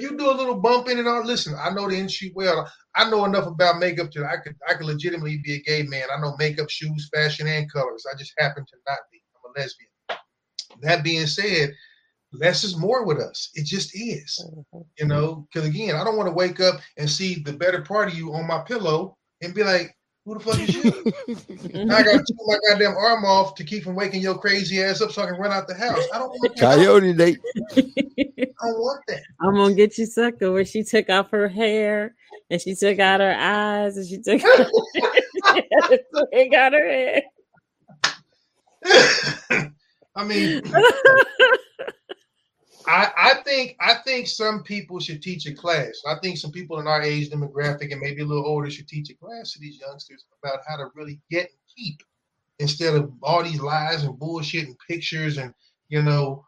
you 0.00 0.16
do 0.16 0.30
a 0.30 0.32
little 0.32 0.60
bumping 0.60 0.98
and 0.98 1.06
all, 1.06 1.24
listen, 1.24 1.54
I 1.58 1.70
know 1.70 1.88
the 1.88 1.96
industry 1.96 2.32
well. 2.34 2.70
I 2.96 3.08
know 3.08 3.24
enough 3.24 3.46
about 3.46 3.78
makeup 3.78 4.10
to 4.12 4.24
I 4.24 4.36
could 4.38 4.56
I 4.68 4.74
could 4.74 4.86
legitimately 4.86 5.40
be 5.44 5.54
a 5.54 5.60
gay 5.60 5.82
man. 5.82 6.04
I 6.14 6.20
know 6.20 6.34
makeup, 6.38 6.70
shoes, 6.70 7.08
fashion, 7.14 7.46
and 7.46 7.70
colors. 7.70 8.04
I 8.10 8.16
just 8.16 8.32
happen 8.38 8.64
to 8.64 8.76
not 8.88 8.98
be. 9.10 9.22
I'm 9.44 9.52
a 9.54 9.60
lesbian. 9.60 9.90
That 10.80 11.04
being 11.04 11.26
said, 11.26 11.72
less 12.32 12.64
is 12.64 12.76
more 12.76 13.04
with 13.04 13.18
us. 13.18 13.50
It 13.54 13.66
just 13.66 13.94
is. 13.94 14.44
Mm-hmm. 14.46 14.80
You 14.98 15.06
know, 15.06 15.46
because 15.52 15.68
again, 15.68 15.94
I 15.94 16.04
don't 16.04 16.16
want 16.16 16.28
to 16.28 16.34
wake 16.34 16.60
up 16.60 16.80
and 16.96 17.08
see 17.08 17.42
the 17.42 17.52
better 17.52 17.82
part 17.82 18.08
of 18.08 18.14
you 18.14 18.32
on 18.32 18.46
my 18.46 18.62
pillow 18.62 19.16
and 19.42 19.54
be 19.54 19.64
like, 19.64 19.96
who 20.24 20.34
the 20.34 20.40
fuck 20.40 20.60
is 20.60 20.74
you? 20.74 21.84
Now 21.84 21.96
I 21.96 22.02
got 22.04 22.12
to 22.12 22.18
chew 22.18 22.36
my 22.46 22.56
goddamn 22.68 22.96
arm 22.96 23.24
off 23.24 23.56
to 23.56 23.64
keep 23.64 23.82
from 23.82 23.96
waking 23.96 24.22
your 24.22 24.38
crazy 24.38 24.80
ass 24.80 25.00
up 25.00 25.10
so 25.10 25.22
I 25.22 25.26
can 25.26 25.34
run 25.34 25.50
out 25.50 25.66
the 25.66 25.74
house. 25.74 26.04
I 26.14 26.18
don't 26.18 26.28
want 26.28 26.56
that. 26.56 26.60
Coyote 26.60 27.12
date. 27.12 27.40
I 27.76 27.82
don't 28.62 28.78
want 28.78 29.02
that. 29.08 29.22
I'm 29.40 29.56
gonna 29.56 29.74
get 29.74 29.98
you 29.98 30.06
sucker 30.06 30.52
where 30.52 30.64
she 30.64 30.84
took 30.84 31.10
off 31.10 31.30
her 31.32 31.48
hair 31.48 32.14
and 32.50 32.60
she 32.60 32.76
took 32.76 33.00
out 33.00 33.18
her 33.18 33.34
eyes 33.36 33.96
and 33.96 34.06
she 34.06 34.18
took 34.18 34.44
out 34.44 34.68
took 36.32 36.54
out 36.54 36.72
her 36.72 36.88
head. 36.88 37.24
I 40.14 40.24
mean, 40.24 40.62
I 42.86 43.12
I 43.16 43.34
think 43.44 43.76
I 43.80 43.94
think 43.94 44.26
some 44.26 44.62
people 44.62 45.00
should 45.00 45.22
teach 45.22 45.46
a 45.46 45.54
class. 45.54 46.02
I 46.06 46.16
think 46.22 46.38
some 46.38 46.52
people 46.52 46.80
in 46.80 46.86
our 46.86 47.02
age 47.02 47.30
demographic 47.30 47.92
and 47.92 48.00
maybe 48.00 48.22
a 48.22 48.26
little 48.26 48.46
older 48.46 48.70
should 48.70 48.88
teach 48.88 49.10
a 49.10 49.14
class 49.14 49.52
to 49.52 49.60
these 49.60 49.78
youngsters 49.78 50.24
about 50.42 50.60
how 50.66 50.76
to 50.76 50.86
really 50.94 51.20
get 51.30 51.50
and 51.50 51.58
keep 51.76 52.02
instead 52.58 52.94
of 52.94 53.12
all 53.22 53.42
these 53.42 53.60
lies 53.60 54.04
and 54.04 54.18
bullshit 54.18 54.66
and 54.66 54.76
pictures 54.88 55.38
and 55.38 55.52
you 55.88 56.02
know, 56.02 56.44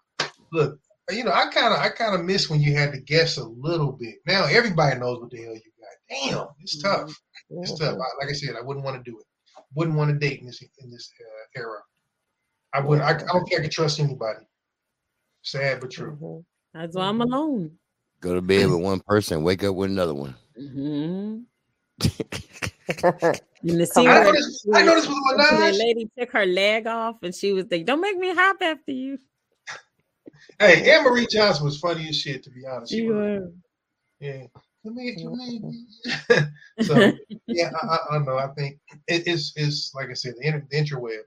look, 0.53 0.79
you 1.11 1.25
know, 1.25 1.33
I 1.33 1.47
kind 1.51 1.75
of 1.75 1.81
I 1.81 1.91
kind 1.91 2.15
of 2.15 2.25
miss 2.25 2.49
when 2.49 2.61
you 2.61 2.75
had 2.75 2.93
to 2.93 3.01
guess 3.01 3.37
a 3.37 3.45
little 3.45 3.93
bit. 3.93 4.17
Now 4.27 4.47
everybody 4.47 4.99
knows 4.99 5.21
what 5.21 5.31
the 5.31 5.43
hell 5.43 5.55
you 5.55 5.61
got. 5.79 6.31
Damn, 6.31 6.47
it's 6.61 6.81
tough. 6.81 7.15
It's 7.51 7.79
tough. 7.79 7.95
I, 7.95 8.25
like 8.25 8.31
I 8.31 8.33
said, 8.33 8.55
I 8.59 8.63
wouldn't 8.63 8.85
want 8.85 9.03
to 9.03 9.11
do 9.11 9.19
it. 9.19 9.27
Wouldn't 9.75 9.97
want 9.97 10.11
to 10.11 10.19
date 10.19 10.41
in 10.41 10.47
this 10.47 10.63
in 10.81 10.91
this 10.91 11.11
uh, 11.21 11.61
era. 11.61 11.81
I 12.73 12.81
wouldn't. 12.81 13.07
I, 13.07 13.15
I 13.15 13.33
don't 13.33 13.45
think 13.45 13.61
I 13.61 13.63
could 13.65 13.73
trust 13.73 14.01
anybody. 14.01 14.47
Sad 15.45 15.81
but 15.81 15.91
true. 15.91 16.13
Mm-hmm. 16.13 16.79
That's 16.79 16.97
why 16.97 17.07
I'm 17.07 17.19
mm-hmm. 17.19 17.33
alone. 17.33 17.71
Go 18.21 18.35
to 18.35 18.43
bed 18.43 18.69
with 18.69 18.81
one 18.83 19.01
person, 19.01 19.45
wake 19.45 19.63
up 19.63 19.75
with 19.75 19.91
another 19.91 20.15
one. 20.15 20.35
Mm-hmm. 20.61 21.41
In 23.63 23.79
the 23.79 23.83
I 23.83 23.85
scene 23.85 24.05
know 24.05 24.21
where 24.21 24.33
this- 24.33 24.67
I 24.75 24.83
know 24.83 24.95
this 24.95 25.07
was 25.07 25.35
my 25.37 25.71
the 25.71 25.79
lady 25.79 26.11
took 26.19 26.33
her 26.33 26.45
leg 26.45 26.87
off 26.87 27.17
and 27.23 27.35
she 27.35 27.53
was 27.53 27.67
like, 27.71 27.87
"Don't 27.87 28.01
make 28.01 28.19
me 28.19 28.35
hop 28.35 28.57
after 28.61 28.93
you." 28.93 29.19
Hey, 30.59 30.91
Anne 30.91 31.05
Marie 31.05 31.27
Johnson 31.31 31.65
was 31.65 31.79
funny 31.79 32.09
as 32.09 32.17
shit, 32.17 32.43
to 32.45 32.51
be 32.51 32.67
honest. 32.67 32.93
She 32.93 33.09
was. 33.09 33.51
Yeah. 34.21 34.45
Let 34.85 34.95
me, 34.95 35.17
let 35.19 35.49
me. 35.49 35.87
so 36.83 37.13
yeah, 37.47 37.71
I, 37.83 37.87
I, 37.87 37.99
I 38.11 38.13
don't 38.13 38.27
know. 38.27 38.37
I 38.37 38.49
think 38.49 38.79
it, 39.09 39.27
it's 39.27 39.55
it's 39.57 39.93
like 39.95 40.11
I 40.11 40.13
said, 40.13 40.35
the, 40.39 40.47
inter, 40.47 40.67
the 40.71 40.77
interweb. 40.77 41.23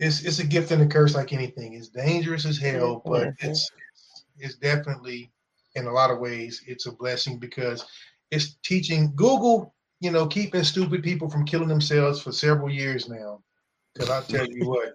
It's 0.00 0.24
it's 0.24 0.40
a 0.40 0.46
gift 0.46 0.70
and 0.70 0.82
a 0.82 0.86
curse, 0.86 1.14
like 1.14 1.32
anything. 1.32 1.74
It's 1.74 1.88
dangerous 1.88 2.44
as 2.44 2.58
hell, 2.58 3.02
but 3.04 3.32
it's 3.38 3.70
it's 4.38 4.56
definitely 4.56 5.30
in 5.74 5.86
a 5.86 5.92
lot 5.92 6.10
of 6.10 6.18
ways 6.18 6.62
it's 6.66 6.86
a 6.86 6.92
blessing 6.92 7.38
because 7.38 7.86
it's 8.30 8.56
teaching 8.64 9.12
Google, 9.14 9.74
you 10.00 10.10
know, 10.10 10.26
keeping 10.26 10.64
stupid 10.64 11.02
people 11.02 11.28
from 11.28 11.44
killing 11.44 11.68
themselves 11.68 12.20
for 12.20 12.32
several 12.32 12.70
years 12.70 13.08
now. 13.08 13.40
Because 13.92 14.10
I 14.10 14.22
tell 14.22 14.46
you 14.46 14.68
what, 14.68 14.94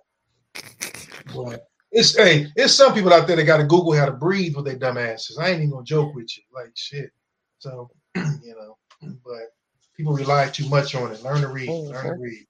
boy, 1.34 1.56
it's 1.92 2.18
hey, 2.18 2.48
it's 2.56 2.74
some 2.74 2.94
people 2.94 3.14
out 3.14 3.26
there 3.28 3.38
that 3.38 3.46
got 3.46 3.58
to 3.58 3.64
Google 3.64 3.94
how 3.94 4.06
to 4.06 4.12
breathe 4.12 4.56
with 4.56 4.66
their 4.66 4.76
dumb 4.76 4.98
asses. 4.98 5.38
I 5.38 5.50
ain't 5.50 5.60
even 5.60 5.72
gonna 5.72 5.86
joke 5.86 6.14
with 6.14 6.38
you, 6.38 6.44
like 6.54 6.72
shit. 6.76 7.12
So 7.60 7.90
you 8.16 8.56
know. 8.56 8.78
But 9.24 9.54
people 9.96 10.14
rely 10.14 10.50
too 10.50 10.68
much 10.68 10.94
on 10.96 11.12
it. 11.12 11.24
Learn 11.24 11.42
to 11.42 11.48
read. 11.48 11.70
Learn 11.70 12.06
to 12.06 12.12
Mhm. 12.12 12.20
read. 12.20 12.48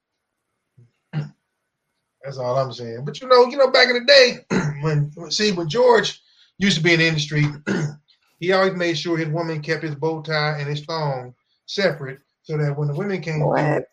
That's 2.24 2.38
all 2.38 2.58
I'm 2.58 2.72
saying. 2.72 3.04
But 3.04 3.20
you 3.20 3.28
know, 3.28 3.46
you 3.46 3.56
know, 3.56 3.70
back 3.70 3.88
in 3.88 3.94
the 3.94 4.04
day, 4.04 4.44
when 4.82 5.10
see 5.30 5.52
when 5.52 5.68
George 5.68 6.20
used 6.58 6.76
to 6.78 6.82
be 6.82 6.92
in 6.94 7.00
the 7.00 7.06
industry, 7.08 7.44
he 8.40 8.52
always 8.52 8.74
made 8.74 8.98
sure 8.98 9.16
his 9.16 9.28
woman 9.28 9.62
kept 9.62 9.82
his 9.82 9.94
bow 9.94 10.20
tie 10.22 10.58
and 10.58 10.68
his 10.68 10.84
thong 10.84 11.34
separate, 11.66 12.18
so 12.42 12.56
that 12.58 12.76
when 12.76 12.88
the 12.88 12.94
women 12.94 13.20
came, 13.22 13.40
through, 13.40 13.84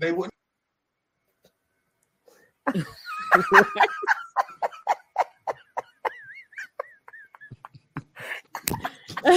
they 0.00 0.12
wouldn't. 0.12 0.34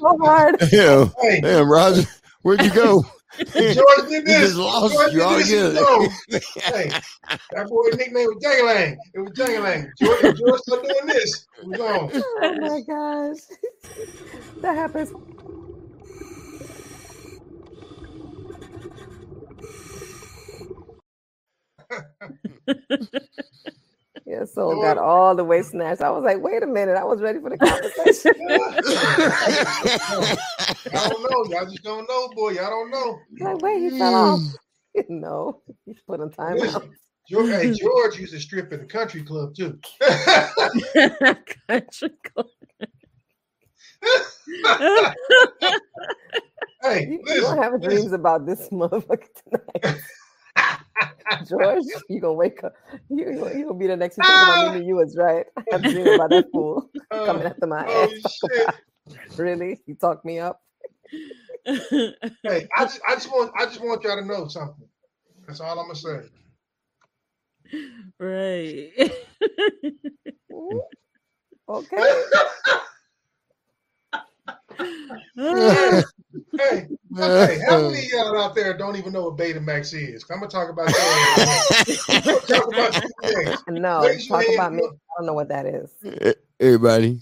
So 0.00 0.18
hard. 0.22 0.56
Damn, 0.70 1.12
Hey. 1.20 1.40
damn, 1.42 1.70
Roger, 1.70 2.04
where'd 2.42 2.62
you 2.62 2.70
go? 2.72 3.04
George 3.38 3.54
did 4.08 4.24
this. 4.26 4.40
just 4.40 4.56
lost 4.56 4.94
George 4.94 5.12
you 5.12 5.18
did 5.18 5.26
altogether. 5.26 6.08
this. 6.28 6.56
No. 6.56 6.62
hey, 6.62 6.90
that 7.52 7.68
boy 7.68 7.82
nickname 7.96 8.26
was 8.26 8.42
Jangalang. 8.42 8.96
It 9.14 9.20
was 9.20 9.30
Jangalang. 9.32 9.88
George, 10.00 10.36
George 10.38 10.60
started 10.62 10.88
doing 10.88 11.06
this. 11.06 11.46
It 11.62 11.68
was 11.68 11.80
on. 11.80 12.10
Oh 12.42 12.56
my 12.60 12.80
gosh. 12.80 13.38
That 14.62 14.76
happens. 14.76 15.10
Yeah, 24.26 24.44
so 24.44 24.80
got 24.80 24.98
all 24.98 25.34
the 25.34 25.44
way 25.44 25.62
snatched. 25.62 26.02
I 26.02 26.10
was 26.10 26.22
like, 26.22 26.40
wait 26.40 26.62
a 26.62 26.66
minute, 26.66 26.96
I 26.96 27.04
was 27.04 27.20
ready 27.20 27.40
for 27.40 27.50
the 27.50 27.58
conversation. 27.58 28.32
I 30.92 31.08
don't 31.08 31.22
know. 31.22 31.44
Y'all 31.56 31.66
just 31.66 31.82
don't 31.82 32.08
know, 32.08 32.28
boy. 32.34 32.50
Y'all 32.50 32.70
don't 32.70 32.90
know. 32.90 33.18
like, 33.40 33.62
wait, 33.62 33.82
you 33.82 33.98
fell 33.98 34.12
mm. 34.12 34.34
off. 34.34 34.40
no, 35.08 35.62
he 35.86 35.96
put 36.06 36.20
on 36.20 36.30
time 36.30 36.60
out. 36.62 36.88
George, 37.28 37.50
hey, 37.50 37.72
George 37.72 38.18
used 38.18 38.32
to 38.32 38.40
strip 38.40 38.72
at 38.72 38.80
the 38.80 38.86
country 38.86 39.22
club 39.22 39.54
too. 39.54 39.78
Country 41.68 42.10
club. 42.24 42.46
hey, 46.82 47.06
You, 47.06 47.22
you 47.26 47.40
don't 47.40 47.58
have 47.58 47.74
listen. 47.74 47.88
dreams 47.88 48.12
about 48.12 48.46
this 48.46 48.68
motherfucker 48.70 49.28
tonight. 49.44 50.00
George, 51.48 51.84
you 52.08 52.20
gonna 52.20 52.34
wake 52.34 52.62
up. 52.64 52.74
You 53.08 53.30
you 53.30 53.48
you 53.56 53.64
gonna 53.66 53.78
be 53.78 53.86
the 53.86 53.96
next 53.96 54.18
one 54.18 54.26
talking 54.26 54.42
about 54.42 54.74
me. 54.74 54.82
Ah! 54.82 54.86
You 54.86 54.96
was 54.96 55.16
right. 55.16 55.46
I'm 55.72 55.82
dreaming 55.82 56.14
about 56.14 56.30
that 56.30 56.46
fool 56.52 56.90
oh, 57.10 57.26
coming 57.26 57.46
after 57.46 57.66
my 57.66 57.84
Oh 57.86 58.08
ass. 58.24 58.40
Really? 59.36 59.80
You 59.86 59.94
talked 59.94 60.24
me 60.24 60.38
up. 60.38 60.60
Hey, 61.64 62.66
I 62.76 62.84
just, 62.84 63.00
I 63.06 63.14
just 63.14 63.28
want, 63.30 63.52
I 63.58 63.66
just 63.66 63.80
want 63.80 64.02
y'all 64.02 64.16
to 64.16 64.24
know 64.24 64.48
something. 64.48 64.88
That's 65.46 65.60
all 65.60 65.78
I'm 65.78 65.86
gonna 65.86 65.94
say. 65.94 66.20
right. 68.18 69.12
Okay. 71.70 72.22
Hey, 74.78 76.02
hey, 76.58 76.88
okay, 77.18 77.58
how 77.66 77.80
many 77.90 77.98
of 77.98 78.04
y'all 78.12 78.38
out 78.40 78.54
there 78.54 78.76
don't 78.76 78.96
even 78.96 79.12
know 79.12 79.24
what 79.24 79.36
Betamax 79.36 79.94
is? 79.94 80.24
I'm 80.30 80.38
gonna 80.40 80.50
talk 80.50 80.70
about 80.70 80.86
that. 80.88 82.42
Talk 82.48 82.72
about 82.72 82.94
things. 83.22 83.62
No, 83.68 84.02
Raise 84.02 84.26
talk 84.26 84.44
about 84.54 84.72
me. 84.72 84.82
you 84.82 84.88
I 84.88 85.20
don't 85.20 85.26
know 85.26 85.34
what 85.34 85.48
that 85.48 85.66
is. 85.66 85.90
Everybody. 86.58 87.20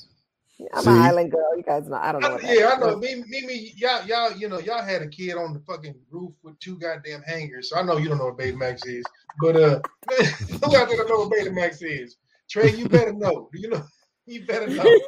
I'm 0.74 0.82
See? 0.82 0.90
an 0.90 0.96
island 0.96 1.30
girl. 1.30 1.56
You 1.56 1.62
guys 1.62 1.88
know. 1.88 1.96
I 1.96 2.10
don't 2.12 2.20
know 2.20 2.32
what 2.32 2.42
that 2.42 2.54
Yeah, 2.56 2.68
I 2.70 2.74
is. 2.74 2.80
know. 2.80 2.96
Me, 2.96 3.14
me, 3.28 3.46
me, 3.46 3.72
y'all, 3.76 4.04
y'all, 4.06 4.32
you 4.36 4.48
know, 4.48 4.58
y'all 4.58 4.82
had 4.82 5.02
a 5.02 5.08
kid 5.08 5.36
on 5.36 5.52
the 5.54 5.60
fucking 5.60 5.94
roof 6.10 6.32
with 6.42 6.58
two 6.58 6.76
goddamn 6.78 7.22
hangers. 7.22 7.70
So 7.70 7.76
I 7.78 7.82
know 7.82 7.96
you 7.96 8.08
don't 8.08 8.18
know 8.18 8.26
what 8.26 8.38
Betamax 8.38 8.86
is. 8.86 9.04
But 9.40 9.56
uh 9.56 9.80
who 10.18 10.76
out 10.76 10.88
there 10.88 10.96
don't 10.96 11.08
know 11.08 11.28
what 11.28 11.32
Betamax 11.32 11.78
is? 11.82 12.16
Trey, 12.50 12.74
you 12.74 12.88
better 12.88 13.12
know. 13.12 13.48
Do 13.52 13.60
you 13.60 13.68
know? 13.68 13.84
You 14.26 14.44
better 14.46 14.66
know. 14.68 14.98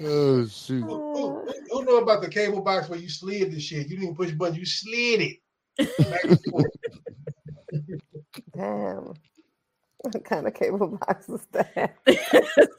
Oh 0.00 0.46
shoot. 0.46 0.82
Who, 0.82 1.14
who, 1.14 1.54
who 1.70 1.84
know 1.84 1.98
about 1.98 2.22
the 2.22 2.28
cable 2.28 2.62
box 2.62 2.88
where 2.88 2.98
you 2.98 3.08
slid 3.08 3.52
the 3.52 3.60
shit? 3.60 3.88
You 3.88 3.98
didn't 3.98 4.16
push 4.16 4.32
button, 4.32 4.56
you 4.56 4.64
slid 4.64 5.20
it. 5.20 5.38
Back 6.10 6.24
and 6.24 6.44
forth. 6.44 6.66
Damn. 8.54 9.14
What 9.98 10.24
kind 10.24 10.46
of 10.46 10.54
cable 10.54 10.98
box 10.98 11.28
is 11.28 11.46
that? 11.52 11.96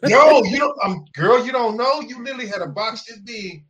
Yo, 0.07 0.43
you 0.43 0.57
don't, 0.57 0.77
um, 0.83 1.05
girl, 1.13 1.45
you 1.45 1.51
don't 1.51 1.75
know. 1.75 1.99
You 1.99 2.23
literally 2.23 2.47
had 2.47 2.61
a 2.61 2.67
box 2.67 3.03
this 3.03 3.19
big, 3.19 3.65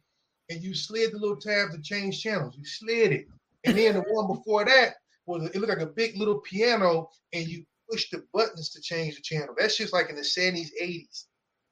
and 0.49 0.61
you 0.61 0.75
slid 0.75 1.13
the 1.13 1.17
little 1.17 1.35
tab 1.35 1.71
to 1.71 1.81
change 1.81 2.21
channels. 2.21 2.55
You 2.55 2.65
slid 2.65 3.11
it, 3.11 3.27
and 3.65 3.75
then 3.75 3.95
the 3.95 4.01
one 4.09 4.27
before 4.27 4.65
that 4.65 4.95
was 5.25 5.49
it 5.49 5.55
looked 5.55 5.69
like 5.69 5.79
a 5.79 5.87
big 5.87 6.15
little 6.15 6.39
piano, 6.41 7.09
and 7.33 7.47
you 7.47 7.65
pushed 7.89 8.11
the 8.11 8.23
buttons 8.33 8.69
to 8.69 8.81
change 8.81 9.15
the 9.15 9.21
channel. 9.21 9.55
That's 9.57 9.77
just 9.77 9.93
like 9.93 10.09
in 10.11 10.15
the 10.15 10.23
seventies, 10.23 10.71
eighties, 10.79 11.25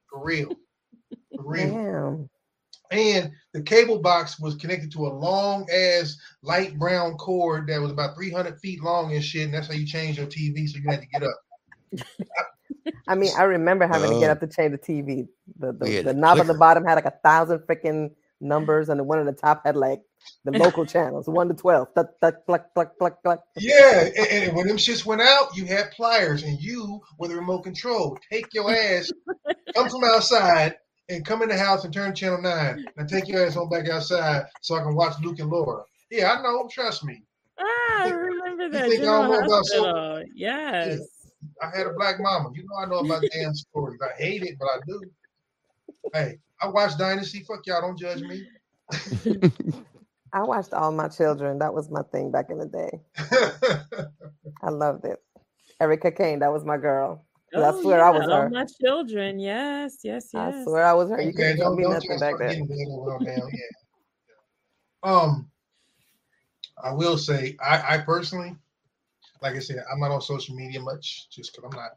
for 0.09 0.23
real, 0.23 0.49
for 1.37 1.43
real. 1.51 1.69
Damn. 1.69 2.29
And 2.89 3.31
the 3.53 3.61
cable 3.61 3.99
box 3.99 4.39
was 4.39 4.55
connected 4.55 4.91
to 4.93 5.07
a 5.07 5.09
long 5.09 5.67
ass 5.69 6.17
light 6.41 6.77
brown 6.79 7.15
cord 7.15 7.67
that 7.67 7.81
was 7.81 7.91
about 7.91 8.15
three 8.15 8.31
hundred 8.31 8.59
feet 8.61 8.81
long 8.81 9.13
and 9.13 9.23
shit. 9.23 9.43
And 9.45 9.53
that's 9.53 9.67
how 9.67 9.73
you 9.73 9.85
change 9.85 10.17
your 10.17 10.27
TV. 10.27 10.67
So 10.69 10.77
you 10.79 10.89
had 10.89 11.01
to 11.01 11.07
get 11.07 11.23
up. 11.23 12.07
I 13.07 13.15
mean, 13.15 13.31
I 13.37 13.43
remember 13.43 13.87
having 13.87 14.11
to 14.11 14.19
get 14.19 14.29
Oh. 14.29 14.33
up 14.33 14.39
to 14.41 14.47
change 14.47 14.71
the 14.71 14.77
TV. 14.77 15.27
The 15.59 15.73
the, 15.73 15.85
the 15.85 16.01
the 16.03 16.13
knob 16.13 16.39
at 16.39 16.47
the 16.47 16.53
bottom 16.53 16.85
had 16.85 16.95
like 16.95 17.05
a 17.05 17.13
thousand 17.23 17.59
freaking 17.59 18.11
numbers, 18.39 18.87
and 18.89 18.99
the 18.99 19.03
one 19.03 19.19
at 19.19 19.25
the 19.25 19.33
top 19.33 19.65
had 19.65 19.75
like 19.75 20.01
the 20.45 20.51
local 20.57 20.85
channels, 20.85 21.27
one 21.27 21.47
to 21.49 21.53
twelve. 21.53 21.93
Tuck, 21.93 22.07
tuck, 22.21 22.45
cluck, 22.45 22.73
cluck, 22.73 22.97
cluck, 22.97 23.21
cluck. 23.23 23.43
Yeah, 23.57 24.05
and, 24.17 24.27
and 24.27 24.55
when 24.55 24.67
them 24.67 24.77
shits 24.77 25.05
went 25.05 25.21
out, 25.21 25.55
you 25.57 25.65
had 25.65 25.91
pliers, 25.91 26.43
and 26.43 26.57
you 26.61 27.01
with 27.19 27.31
the 27.31 27.37
remote 27.37 27.63
control. 27.63 28.17
Take 28.31 28.53
your 28.53 28.71
ass, 28.73 29.11
come 29.75 29.89
from 29.89 30.03
outside, 30.05 30.75
and 31.09 31.25
come 31.25 31.41
in 31.41 31.49
the 31.49 31.57
house 31.57 31.83
and 31.83 31.93
turn 31.93 32.13
channel 32.13 32.41
nine. 32.41 32.85
And 32.97 33.07
take 33.07 33.27
your 33.27 33.45
ass 33.45 33.55
on 33.55 33.69
back 33.69 33.87
outside 33.89 34.45
so 34.61 34.75
I 34.75 34.83
can 34.83 34.95
watch 34.95 35.13
Luke 35.21 35.39
and 35.39 35.49
Laura. 35.49 35.83
Yeah, 36.11 36.33
I 36.33 36.41
know. 36.41 36.67
Trust 36.71 37.03
me. 37.03 37.23
ah, 37.59 37.63
I 38.05 38.09
remember 38.09 38.69
that. 38.69 38.89
think 38.89 39.01
I 39.01 39.05
don't 39.05 39.31
know 39.31 39.39
about 39.39 39.65
so- 39.65 39.83
Hospital. 39.83 40.23
Yes. 40.35 40.99
I 41.61 41.75
had 41.75 41.87
a 41.87 41.93
black 41.93 42.19
mama. 42.19 42.49
You 42.53 42.63
know 42.63 42.75
I 42.77 42.85
know 42.87 42.99
about 43.05 43.23
damn 43.31 43.53
stories. 43.53 43.99
I 44.01 44.19
hate 44.21 44.43
it, 44.43 44.57
but 44.59 44.67
I 44.67 44.77
do. 44.87 45.01
Hey, 46.13 46.37
I 46.61 46.67
watch 46.67 46.97
Dynasty. 46.97 47.43
Fuck 47.43 47.65
y'all. 47.65 47.81
Don't 47.81 47.97
judge 47.97 48.21
me. 48.21 48.47
I 50.33 50.43
watched 50.43 50.73
all 50.73 50.91
my 50.91 51.07
children. 51.07 51.59
That 51.59 51.73
was 51.73 51.89
my 51.89 52.01
thing 52.11 52.31
back 52.31 52.49
in 52.49 52.57
the 52.57 52.65
day. 52.65 52.99
I 54.61 54.69
loved 54.69 55.05
it. 55.05 55.21
Erica 55.79 56.11
Kane, 56.11 56.39
that 56.39 56.51
was 56.51 56.65
my 56.65 56.77
girl. 56.77 57.23
'Cause 57.53 57.63
I 57.63 57.77
Oh, 57.77 57.81
swear 57.81 58.03
I 58.03 58.09
was 58.09 58.27
all 58.27 58.41
her. 58.43 58.49
my 58.49 58.65
children. 58.65 59.39
Yes, 59.39 59.99
yes, 60.03 60.31
yes. 60.33 60.35
I 60.35 60.63
swear 60.63 60.85
I 60.85 60.93
was 60.93 61.09
her. 61.09 61.21
You 61.21 61.29
Okay, 61.29 61.33
couldn't 61.37 61.57
tell 61.57 61.69
don't, 61.69 61.77
me 61.77 61.83
nothing 61.83 62.09
just 62.09 62.19
back 62.19 62.35
start 62.35 62.51
then. 62.51 62.67
that. 62.67 63.51
Yeah. 63.53 65.09
Um, 65.09 65.49
I 66.83 66.91
will 66.91 67.17
say, 67.17 67.55
I, 67.61 67.95
I 67.95 67.97
personally, 67.99 68.55
like 69.41 69.55
I 69.55 69.59
said, 69.59 69.83
I'm 69.91 69.99
not 69.99 70.11
on 70.11 70.21
social 70.21 70.55
media 70.55 70.79
much, 70.81 71.29
just 71.29 71.53
because 71.55 71.69
I'm 71.71 71.77
not, 71.79 71.91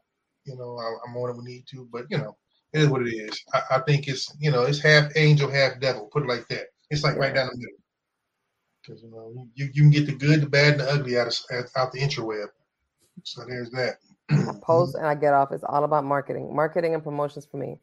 you 0.45 0.55
know, 0.55 0.77
I, 0.77 0.95
I'm 1.07 1.17
on 1.17 1.29
it 1.31 1.35
when 1.35 1.45
need 1.45 1.65
to. 1.71 1.87
But 1.91 2.05
you 2.09 2.17
know, 2.17 2.37
it 2.73 2.81
is 2.81 2.87
what 2.87 3.01
it 3.05 3.11
is. 3.11 3.43
I, 3.53 3.61
I 3.71 3.79
think 3.79 4.07
it's, 4.07 4.33
you 4.39 4.51
know, 4.51 4.63
it's 4.63 4.79
half 4.79 5.11
angel, 5.15 5.51
half 5.51 5.79
devil. 5.79 6.07
Put 6.11 6.23
it 6.23 6.29
like 6.29 6.47
that. 6.47 6.67
It's 6.89 7.03
like 7.03 7.17
right 7.17 7.33
down 7.33 7.47
the 7.51 7.57
middle. 7.57 7.77
Because 8.81 9.03
you 9.03 9.11
know, 9.11 9.47
you, 9.53 9.69
you 9.73 9.81
can 9.83 9.91
get 9.91 10.05
the 10.07 10.15
good, 10.15 10.41
the 10.41 10.47
bad, 10.49 10.73
and 10.73 10.81
the 10.81 10.91
ugly 10.91 11.17
out 11.17 11.27
of 11.27 11.65
out 11.75 11.91
the 11.91 11.99
interweb. 11.99 12.47
So 13.23 13.43
there's 13.45 13.69
that. 13.71 13.97
I 14.47 14.53
post 14.61 14.95
and 14.95 15.05
I 15.05 15.15
get 15.15 15.33
off. 15.33 15.51
It's 15.51 15.63
all 15.63 15.83
about 15.83 16.03
marketing, 16.03 16.55
marketing 16.55 16.93
and 16.93 17.03
promotions 17.03 17.45
for 17.45 17.57
me. 17.57 17.77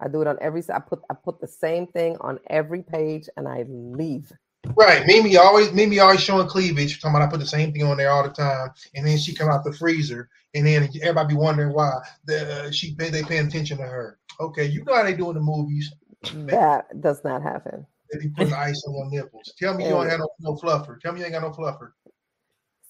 I 0.00 0.08
do 0.08 0.22
it 0.22 0.26
on 0.26 0.38
every. 0.40 0.62
I 0.72 0.78
put 0.78 1.00
I 1.10 1.14
put 1.14 1.40
the 1.40 1.46
same 1.46 1.86
thing 1.86 2.16
on 2.20 2.38
every 2.48 2.82
page 2.82 3.28
and 3.36 3.46
I 3.46 3.64
leave. 3.68 4.32
Right, 4.76 5.06
Mimi 5.06 5.36
always 5.36 5.72
Mimi 5.72 5.98
always 5.98 6.20
showing 6.20 6.46
cleavage. 6.46 7.00
Talking 7.00 7.16
about 7.16 7.28
I 7.28 7.30
put 7.30 7.40
the 7.40 7.46
same 7.46 7.72
thing 7.72 7.82
on 7.82 7.96
there 7.96 8.10
all 8.10 8.22
the 8.22 8.30
time, 8.30 8.70
and 8.94 9.06
then 9.06 9.18
she 9.18 9.34
come 9.34 9.50
out 9.50 9.64
the 9.64 9.72
freezer, 9.72 10.28
and 10.54 10.66
then 10.66 10.88
everybody 11.02 11.34
be 11.34 11.40
wondering 11.40 11.74
why 11.74 11.92
the, 12.24 12.66
uh, 12.66 12.70
she 12.70 12.94
they 12.94 13.22
paying 13.22 13.46
attention 13.46 13.78
to 13.78 13.84
her. 13.84 14.18
Okay, 14.38 14.66
you 14.66 14.84
know 14.84 14.96
how 14.96 15.02
they 15.02 15.14
do 15.14 15.28
in 15.30 15.34
the 15.34 15.40
movies. 15.40 15.92
That 16.32 17.00
does 17.00 17.24
not 17.24 17.42
happen. 17.42 17.86
They 18.12 18.18
be 18.18 18.28
putting 18.28 18.52
ice 18.52 18.84
on 18.86 18.94
your 18.94 19.10
nipples. 19.10 19.52
Tell 19.58 19.74
me 19.74 19.84
you 19.84 19.90
don't 19.90 20.08
have 20.08 20.20
no, 20.20 20.28
no 20.40 20.56
fluffer. 20.56 21.00
Tell 21.00 21.12
me 21.12 21.20
you 21.20 21.26
ain't 21.26 21.34
got 21.34 21.42
no 21.42 21.50
fluffer. 21.50 21.92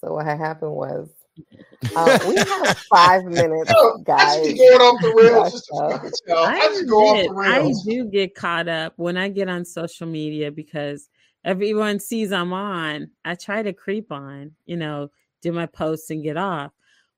So 0.00 0.14
what 0.14 0.26
had 0.26 0.38
happened 0.38 0.72
was 0.72 1.10
uh, 1.96 2.18
we 2.28 2.36
have 2.36 2.78
five 2.90 3.24
minutes, 3.26 3.70
I 3.70 3.92
guys. 4.04 4.36
just 4.46 4.56
going 4.58 4.80
off 4.80 5.00
the 5.00 5.14
rails. 5.14 5.52
Just 5.52 5.66
to 5.66 5.88
fucking 5.90 6.10
tell. 6.26 6.38
I 6.38 6.52
I 6.54 6.66
just 6.68 6.88
go 6.88 6.98
off 6.98 7.24
admit, 7.24 7.46
I 7.46 7.72
do 7.84 8.04
get 8.06 8.34
caught 8.34 8.68
up 8.68 8.94
when 8.96 9.16
I 9.16 9.28
get 9.28 9.48
on 9.48 9.64
social 9.64 10.06
media 10.06 10.50
because 10.50 11.08
everyone 11.44 11.98
sees 12.00 12.32
I'm 12.32 12.52
on. 12.52 13.10
I 13.24 13.34
try 13.34 13.62
to 13.62 13.72
creep 13.72 14.12
on, 14.12 14.52
you 14.66 14.76
know, 14.76 15.10
do 15.42 15.52
my 15.52 15.66
posts 15.66 16.10
and 16.10 16.22
get 16.22 16.36
off. 16.36 16.72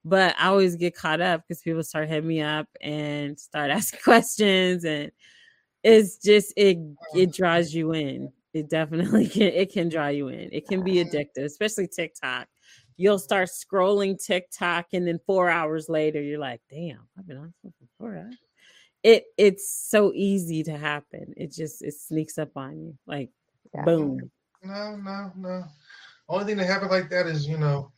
But 0.04 0.34
I 0.38 0.48
always 0.48 0.76
get 0.76 0.96
caught 0.96 1.20
up 1.20 1.42
because 1.42 1.62
people 1.62 1.82
start 1.84 2.08
hitting 2.08 2.28
me 2.28 2.40
up 2.40 2.66
and 2.80 3.38
start 3.38 3.70
asking 3.72 4.00
questions, 4.04 4.84
and 4.84 5.12
it's 5.82 6.18
just 6.18 6.52
it 6.56 6.78
it 7.14 7.32
draws 7.32 7.72
you 7.72 7.92
in. 7.92 8.32
It 8.54 8.68
definitely 8.68 9.28
can 9.28 9.42
it 9.42 9.72
can 9.72 9.88
draw 9.88 10.08
you 10.08 10.28
in. 10.28 10.50
It 10.52 10.68
can 10.68 10.82
be 10.82 11.04
addictive, 11.04 11.44
especially 11.44 11.88
TikTok. 11.88 12.48
You'll 12.96 13.18
start 13.18 13.48
scrolling 13.48 14.22
TikTok, 14.22 14.86
and 14.92 15.06
then 15.06 15.20
four 15.26 15.48
hours 15.48 15.88
later, 15.88 16.20
you're 16.20 16.38
like, 16.38 16.60
"Damn, 16.70 17.08
I've 17.18 17.26
been 17.26 17.38
on 17.38 17.54
for 17.62 17.72
four 17.98 18.16
hours." 18.16 18.36
It 19.02 19.24
it's 19.36 19.68
so 19.68 20.12
easy 20.14 20.62
to 20.64 20.76
happen. 20.76 21.34
It 21.36 21.52
just 21.52 21.82
it 21.82 21.94
sneaks 21.94 22.38
up 22.38 22.56
on 22.56 22.78
you, 22.78 22.98
like 23.06 23.30
Yeah. 23.74 23.84
boom. 23.84 24.30
No, 24.62 24.96
no, 24.96 25.32
no. 25.36 25.64
Only 26.28 26.44
thing 26.44 26.56
that 26.58 26.66
happens 26.66 26.90
like 26.90 27.10
that 27.10 27.26
is, 27.26 27.48
you 27.48 27.58
know, 27.58 27.92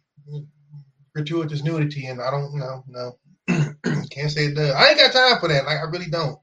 gratuitous 1.15 1.63
nudity, 1.63 2.07
and 2.07 2.21
I 2.21 2.31
don't 2.31 2.55
know, 2.55 2.85
no. 2.89 3.19
Can't 4.11 4.31
say 4.31 4.47
it 4.47 4.55
does. 4.55 4.75
I 4.75 4.89
ain't 4.89 4.99
got 4.99 5.13
time 5.13 5.41
for 5.41 5.49
that. 5.49 5.67
Like 5.67 5.79
I 5.79 5.85
really 5.91 6.11
don't. 6.11 6.39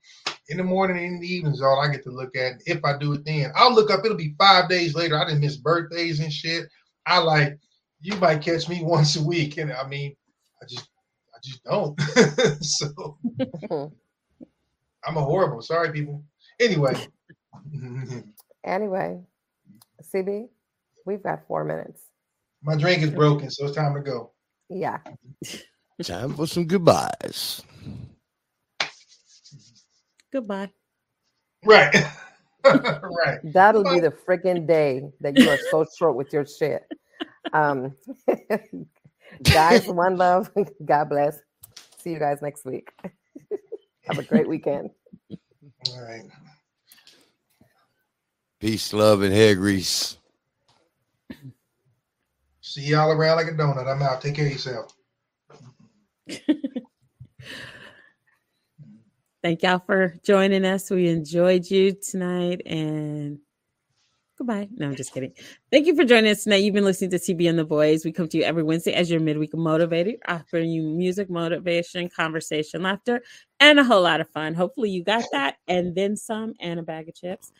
In 0.49 0.57
the 0.57 0.63
morning 0.63 0.97
and 0.97 1.15
in 1.15 1.21
the 1.21 1.27
evenings, 1.27 1.61
all 1.61 1.79
I 1.79 1.91
get 1.91 2.03
to 2.03 2.11
look 2.11 2.35
at. 2.35 2.61
If 2.65 2.83
I 2.83 2.97
do 2.97 3.13
it 3.13 3.25
then, 3.25 3.51
I'll 3.55 3.73
look 3.73 3.89
up. 3.89 4.05
It'll 4.05 4.17
be 4.17 4.35
five 4.37 4.69
days 4.69 4.93
later. 4.93 5.17
I 5.17 5.25
didn't 5.25 5.41
miss 5.41 5.57
birthdays 5.57 6.19
and 6.19 6.31
shit. 6.31 6.67
I 7.05 7.19
like 7.19 7.57
you 8.01 8.15
might 8.17 8.41
catch 8.41 8.67
me 8.67 8.83
once 8.83 9.15
a 9.15 9.23
week, 9.23 9.57
and 9.57 9.71
I 9.71 9.87
mean, 9.87 10.15
I 10.61 10.65
just, 10.65 10.89
I 11.33 11.37
just 11.43 11.63
don't. 11.63 11.99
so 12.63 13.17
I'm 15.05 15.17
a 15.17 15.21
horrible. 15.21 15.61
Sorry, 15.61 15.91
people. 15.91 16.23
Anyway, 16.59 16.93
Anyway, 18.63 19.19
CB, 20.13 20.47
we've 21.05 21.23
got 21.23 21.47
four 21.47 21.63
minutes. 21.63 22.03
my 22.61 22.75
drink 22.75 23.01
is 23.01 23.09
broken, 23.09 23.49
so 23.49 23.65
it's 23.65 23.75
time 23.75 23.95
to 23.95 24.01
go. 24.01 24.31
Yeah. 24.69 24.99
Time 26.03 26.33
for 26.33 26.47
some 26.47 26.65
goodbyes. 26.65 27.61
Goodbye. 30.31 30.69
Right. 31.65 31.93
right. 32.63 33.39
That'll 33.43 33.83
be 33.83 33.99
the 33.99 34.11
freaking 34.11 34.67
day 34.67 35.03
that 35.19 35.37
you 35.37 35.49
are 35.49 35.57
so 35.69 35.85
short 35.97 36.15
with 36.15 36.31
your 36.31 36.45
shit. 36.45 36.83
Um, 37.53 37.95
guys, 39.43 39.88
one 39.88 40.18
love. 40.18 40.51
God 40.85 41.09
bless. 41.09 41.39
See 41.97 42.11
you 42.11 42.19
guys 42.19 42.41
next 42.41 42.65
week. 42.65 42.91
Have 44.05 44.19
a 44.19 44.23
great 44.23 44.47
weekend. 44.47 44.89
All 45.30 46.01
right. 46.01 46.23
Peace, 48.59 48.93
love, 48.93 49.22
and 49.22 49.34
hair 49.34 49.55
grease. 49.55 50.18
See 52.61 52.81
y'all 52.81 53.11
around 53.11 53.38
like 53.38 53.47
a 53.47 53.51
donut. 53.51 53.88
I'm 53.88 54.01
out. 54.01 54.22
Take 54.22 54.35
care 54.35 54.45
of 54.45 54.51
yourself. 54.51 54.93
Thank 59.43 59.63
y'all 59.63 59.80
for 59.80 60.15
joining 60.23 60.65
us. 60.65 60.91
We 60.91 61.09
enjoyed 61.09 61.65
you 61.69 61.93
tonight 61.93 62.61
and 62.68 63.39
goodbye. 64.41 64.68
No, 64.76 64.88
I'm 64.88 64.95
just 64.95 65.13
kidding. 65.13 65.34
Thank 65.72 65.85
you 65.85 65.95
for 65.95 66.03
joining 66.03 66.31
us 66.31 66.43
tonight. 66.43 66.63
You've 66.63 66.73
been 66.73 66.84
listening 66.84 67.11
to 67.11 67.19
CB 67.19 67.47
and 67.47 67.59
the 67.59 67.63
Boys. 67.63 68.03
We 68.03 68.11
come 68.11 68.27
to 68.30 68.38
you 68.38 68.43
every 68.43 68.63
Wednesday 68.63 68.93
as 68.93 69.11
your 69.11 69.19
midweek 69.19 69.51
motivator, 69.53 70.18
offering 70.27 70.72
you 70.72 70.81
music, 70.81 71.30
motivation, 71.30 72.09
conversation, 72.09 72.81
laughter, 72.81 73.22
and 73.59 73.80
a 73.80 73.84
whole 73.84 74.01
lot 74.01 74.19
of 74.19 74.27
fun. 74.30 74.55
Hopefully, 74.55 74.89
you 74.89 75.03
got 75.03 75.26
that 75.31 75.57
and 75.68 75.93
then 75.93 76.15
some, 76.15 76.55
and 76.59 76.80
a 76.80 76.84
bag 76.84 77.07
of 77.07 77.13
chips. 77.13 77.51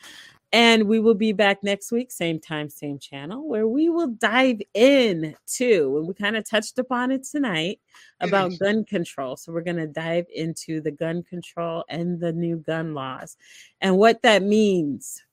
And 0.54 0.88
we 0.88 1.00
will 1.00 1.14
be 1.14 1.34
back 1.34 1.64
next 1.64 1.92
week, 1.92 2.12
same 2.12 2.40
time, 2.40 2.68
same 2.68 2.98
channel, 2.98 3.48
where 3.48 3.68
we 3.68 3.88
will 3.88 4.08
dive 4.08 4.60
in 4.74 5.36
to, 5.54 5.98
and 5.98 6.08
we 6.08 6.16
kind 6.16 6.36
of 6.36 6.50
touched 6.50 6.80
upon 6.80 7.12
it 7.12 7.24
tonight 7.24 7.80
about 8.20 8.58
gun 8.60 8.84
control. 8.86 9.38
So 9.38 9.54
we're 9.54 9.62
going 9.62 9.78
to 9.78 9.88
dive 9.88 10.26
into 10.34 10.82
the 10.82 10.92
gun 10.92 11.22
control 11.22 11.86
and 11.90 12.20
the 12.20 12.34
new 12.34 12.58
gun 12.58 12.96
laws 12.96 13.38
and 13.80 13.98
what 13.98 14.24
that 14.24 14.42
means 14.42 15.24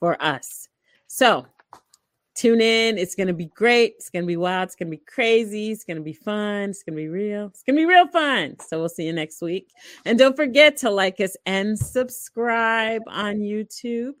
for 0.00 0.20
us. 0.22 0.68
So 1.06 1.46
tune 2.34 2.60
in. 2.60 2.98
It's 2.98 3.14
going 3.14 3.28
to 3.28 3.32
be 3.32 3.46
great. 3.46 3.94
It's 3.96 4.10
going 4.10 4.24
to 4.24 4.26
be 4.26 4.36
wild. 4.36 4.68
It's 4.68 4.76
going 4.76 4.90
to 4.90 4.96
be 4.96 5.02
crazy. 5.06 5.70
It's 5.70 5.84
going 5.84 5.96
to 5.96 6.02
be 6.02 6.12
fun. 6.12 6.70
It's 6.70 6.82
going 6.82 6.96
to 6.96 7.02
be 7.02 7.08
real. 7.08 7.46
It's 7.46 7.62
going 7.62 7.76
to 7.76 7.80
be 7.80 7.86
real 7.86 8.08
fun. 8.08 8.56
So 8.60 8.78
we'll 8.78 8.88
see 8.88 9.06
you 9.06 9.12
next 9.12 9.40
week. 9.40 9.72
And 10.04 10.18
don't 10.18 10.36
forget 10.36 10.76
to 10.78 10.90
like 10.90 11.20
us 11.20 11.36
and 11.46 11.78
subscribe 11.78 13.02
on 13.06 13.36
YouTube. 13.36 14.12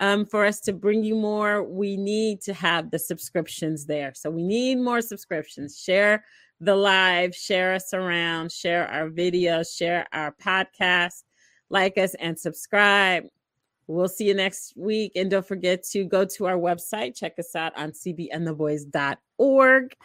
Um, 0.00 0.24
for 0.24 0.46
us 0.46 0.60
to 0.60 0.72
bring 0.72 1.04
you 1.04 1.14
more, 1.14 1.62
we 1.62 1.98
need 1.98 2.40
to 2.42 2.54
have 2.54 2.90
the 2.90 2.98
subscriptions 2.98 3.84
there. 3.84 4.12
So 4.14 4.30
we 4.30 4.42
need 4.42 4.76
more 4.76 5.02
subscriptions. 5.02 5.78
Share 5.78 6.24
the 6.60 6.74
live, 6.74 7.34
share 7.34 7.74
us 7.74 7.92
around, 7.92 8.50
share 8.50 8.88
our 8.88 9.10
videos, 9.10 9.76
share 9.76 10.06
our 10.12 10.34
podcast, 10.42 11.24
like 11.68 11.98
us 11.98 12.14
and 12.14 12.38
subscribe. 12.38 13.24
We'll 13.90 14.08
see 14.08 14.28
you 14.28 14.34
next 14.34 14.74
week. 14.76 15.12
And 15.16 15.30
don't 15.30 15.46
forget 15.46 15.82
to 15.90 16.04
go 16.04 16.24
to 16.24 16.46
our 16.46 16.56
website, 16.56 17.16
check 17.16 17.38
us 17.38 17.56
out 17.56 17.76
on 17.76 17.90
cbandtheboys.org. 17.90 19.96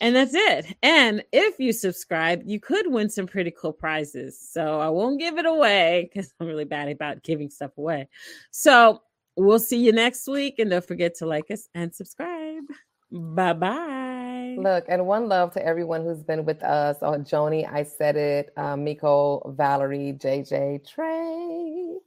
And 0.00 0.16
that's 0.16 0.34
it. 0.34 0.76
And 0.82 1.22
if 1.32 1.60
you 1.60 1.72
subscribe, 1.72 2.42
you 2.44 2.58
could 2.58 2.88
win 2.88 3.08
some 3.08 3.26
pretty 3.26 3.52
cool 3.52 3.72
prizes. 3.72 4.40
So 4.50 4.80
I 4.80 4.88
won't 4.88 5.20
give 5.20 5.38
it 5.38 5.46
away 5.46 6.10
because 6.12 6.32
I'm 6.40 6.48
really 6.48 6.64
bad 6.64 6.88
about 6.88 7.22
giving 7.22 7.50
stuff 7.50 7.70
away. 7.78 8.08
So 8.50 9.02
we'll 9.36 9.60
see 9.60 9.78
you 9.78 9.92
next 9.92 10.26
week. 10.26 10.58
And 10.58 10.70
don't 10.70 10.84
forget 10.84 11.14
to 11.18 11.26
like 11.26 11.50
us 11.50 11.68
and 11.74 11.94
subscribe. 11.94 12.64
Bye 13.12 13.52
bye. 13.52 14.56
Look, 14.58 14.86
and 14.88 15.06
one 15.06 15.28
love 15.28 15.52
to 15.52 15.64
everyone 15.64 16.02
who's 16.02 16.24
been 16.24 16.44
with 16.44 16.62
us. 16.64 16.96
Oh, 17.00 17.12
Joni, 17.12 17.70
I 17.70 17.84
said 17.84 18.16
it. 18.16 18.52
Um, 18.56 18.82
Miko, 18.82 19.54
Valerie, 19.56 20.16
JJ, 20.18 20.88
Trey. 20.88 21.98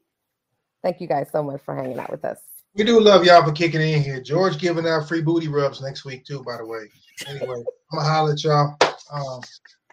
Thank 0.86 1.02
you 1.02 1.08
guys 1.08 1.30
so 1.32 1.42
much 1.42 1.62
for 1.66 1.76
hanging 1.76 1.98
out 1.98 2.12
with 2.12 2.24
us. 2.24 2.38
We 2.76 2.84
do 2.84 3.00
love 3.00 3.26
y'all 3.26 3.44
for 3.44 3.52
kicking 3.52 3.82
in 3.82 4.04
here. 4.04 4.22
George 4.22 4.60
giving 4.60 4.86
out 4.86 5.08
free 5.08 5.24
booty 5.24 5.48
rubs 5.48 5.82
next 5.82 6.06
week 6.06 6.24
too, 6.26 6.44
by 6.44 6.58
the 6.58 6.66
way. 6.66 6.84
Anyway, 7.26 7.56
I'm 7.92 7.98
gonna 7.98 8.08
holler 8.08 8.34
at 8.34 8.44
y'all. 8.44 8.78
Um, 9.12 9.42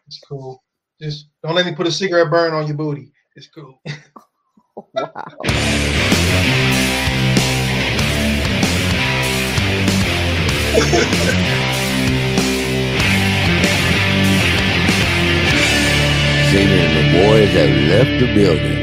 it's 0.06 0.20
cool. 0.28 0.62
Just 1.00 1.28
don't 1.42 1.54
let 1.54 1.64
me 1.64 1.74
put 1.74 1.86
a 1.86 1.90
cigarette 1.90 2.28
burn 2.30 2.52
on 2.52 2.66
your 2.66 2.76
booty. 2.76 3.10
It's 3.36 3.48
cool. 3.48 3.80
Wow. 4.74 5.12
singing 16.50 16.94
the 16.94 17.04
boys 17.12 17.50
have 17.50 17.70
left 17.88 18.20
the 18.20 18.34
building. 18.34 18.81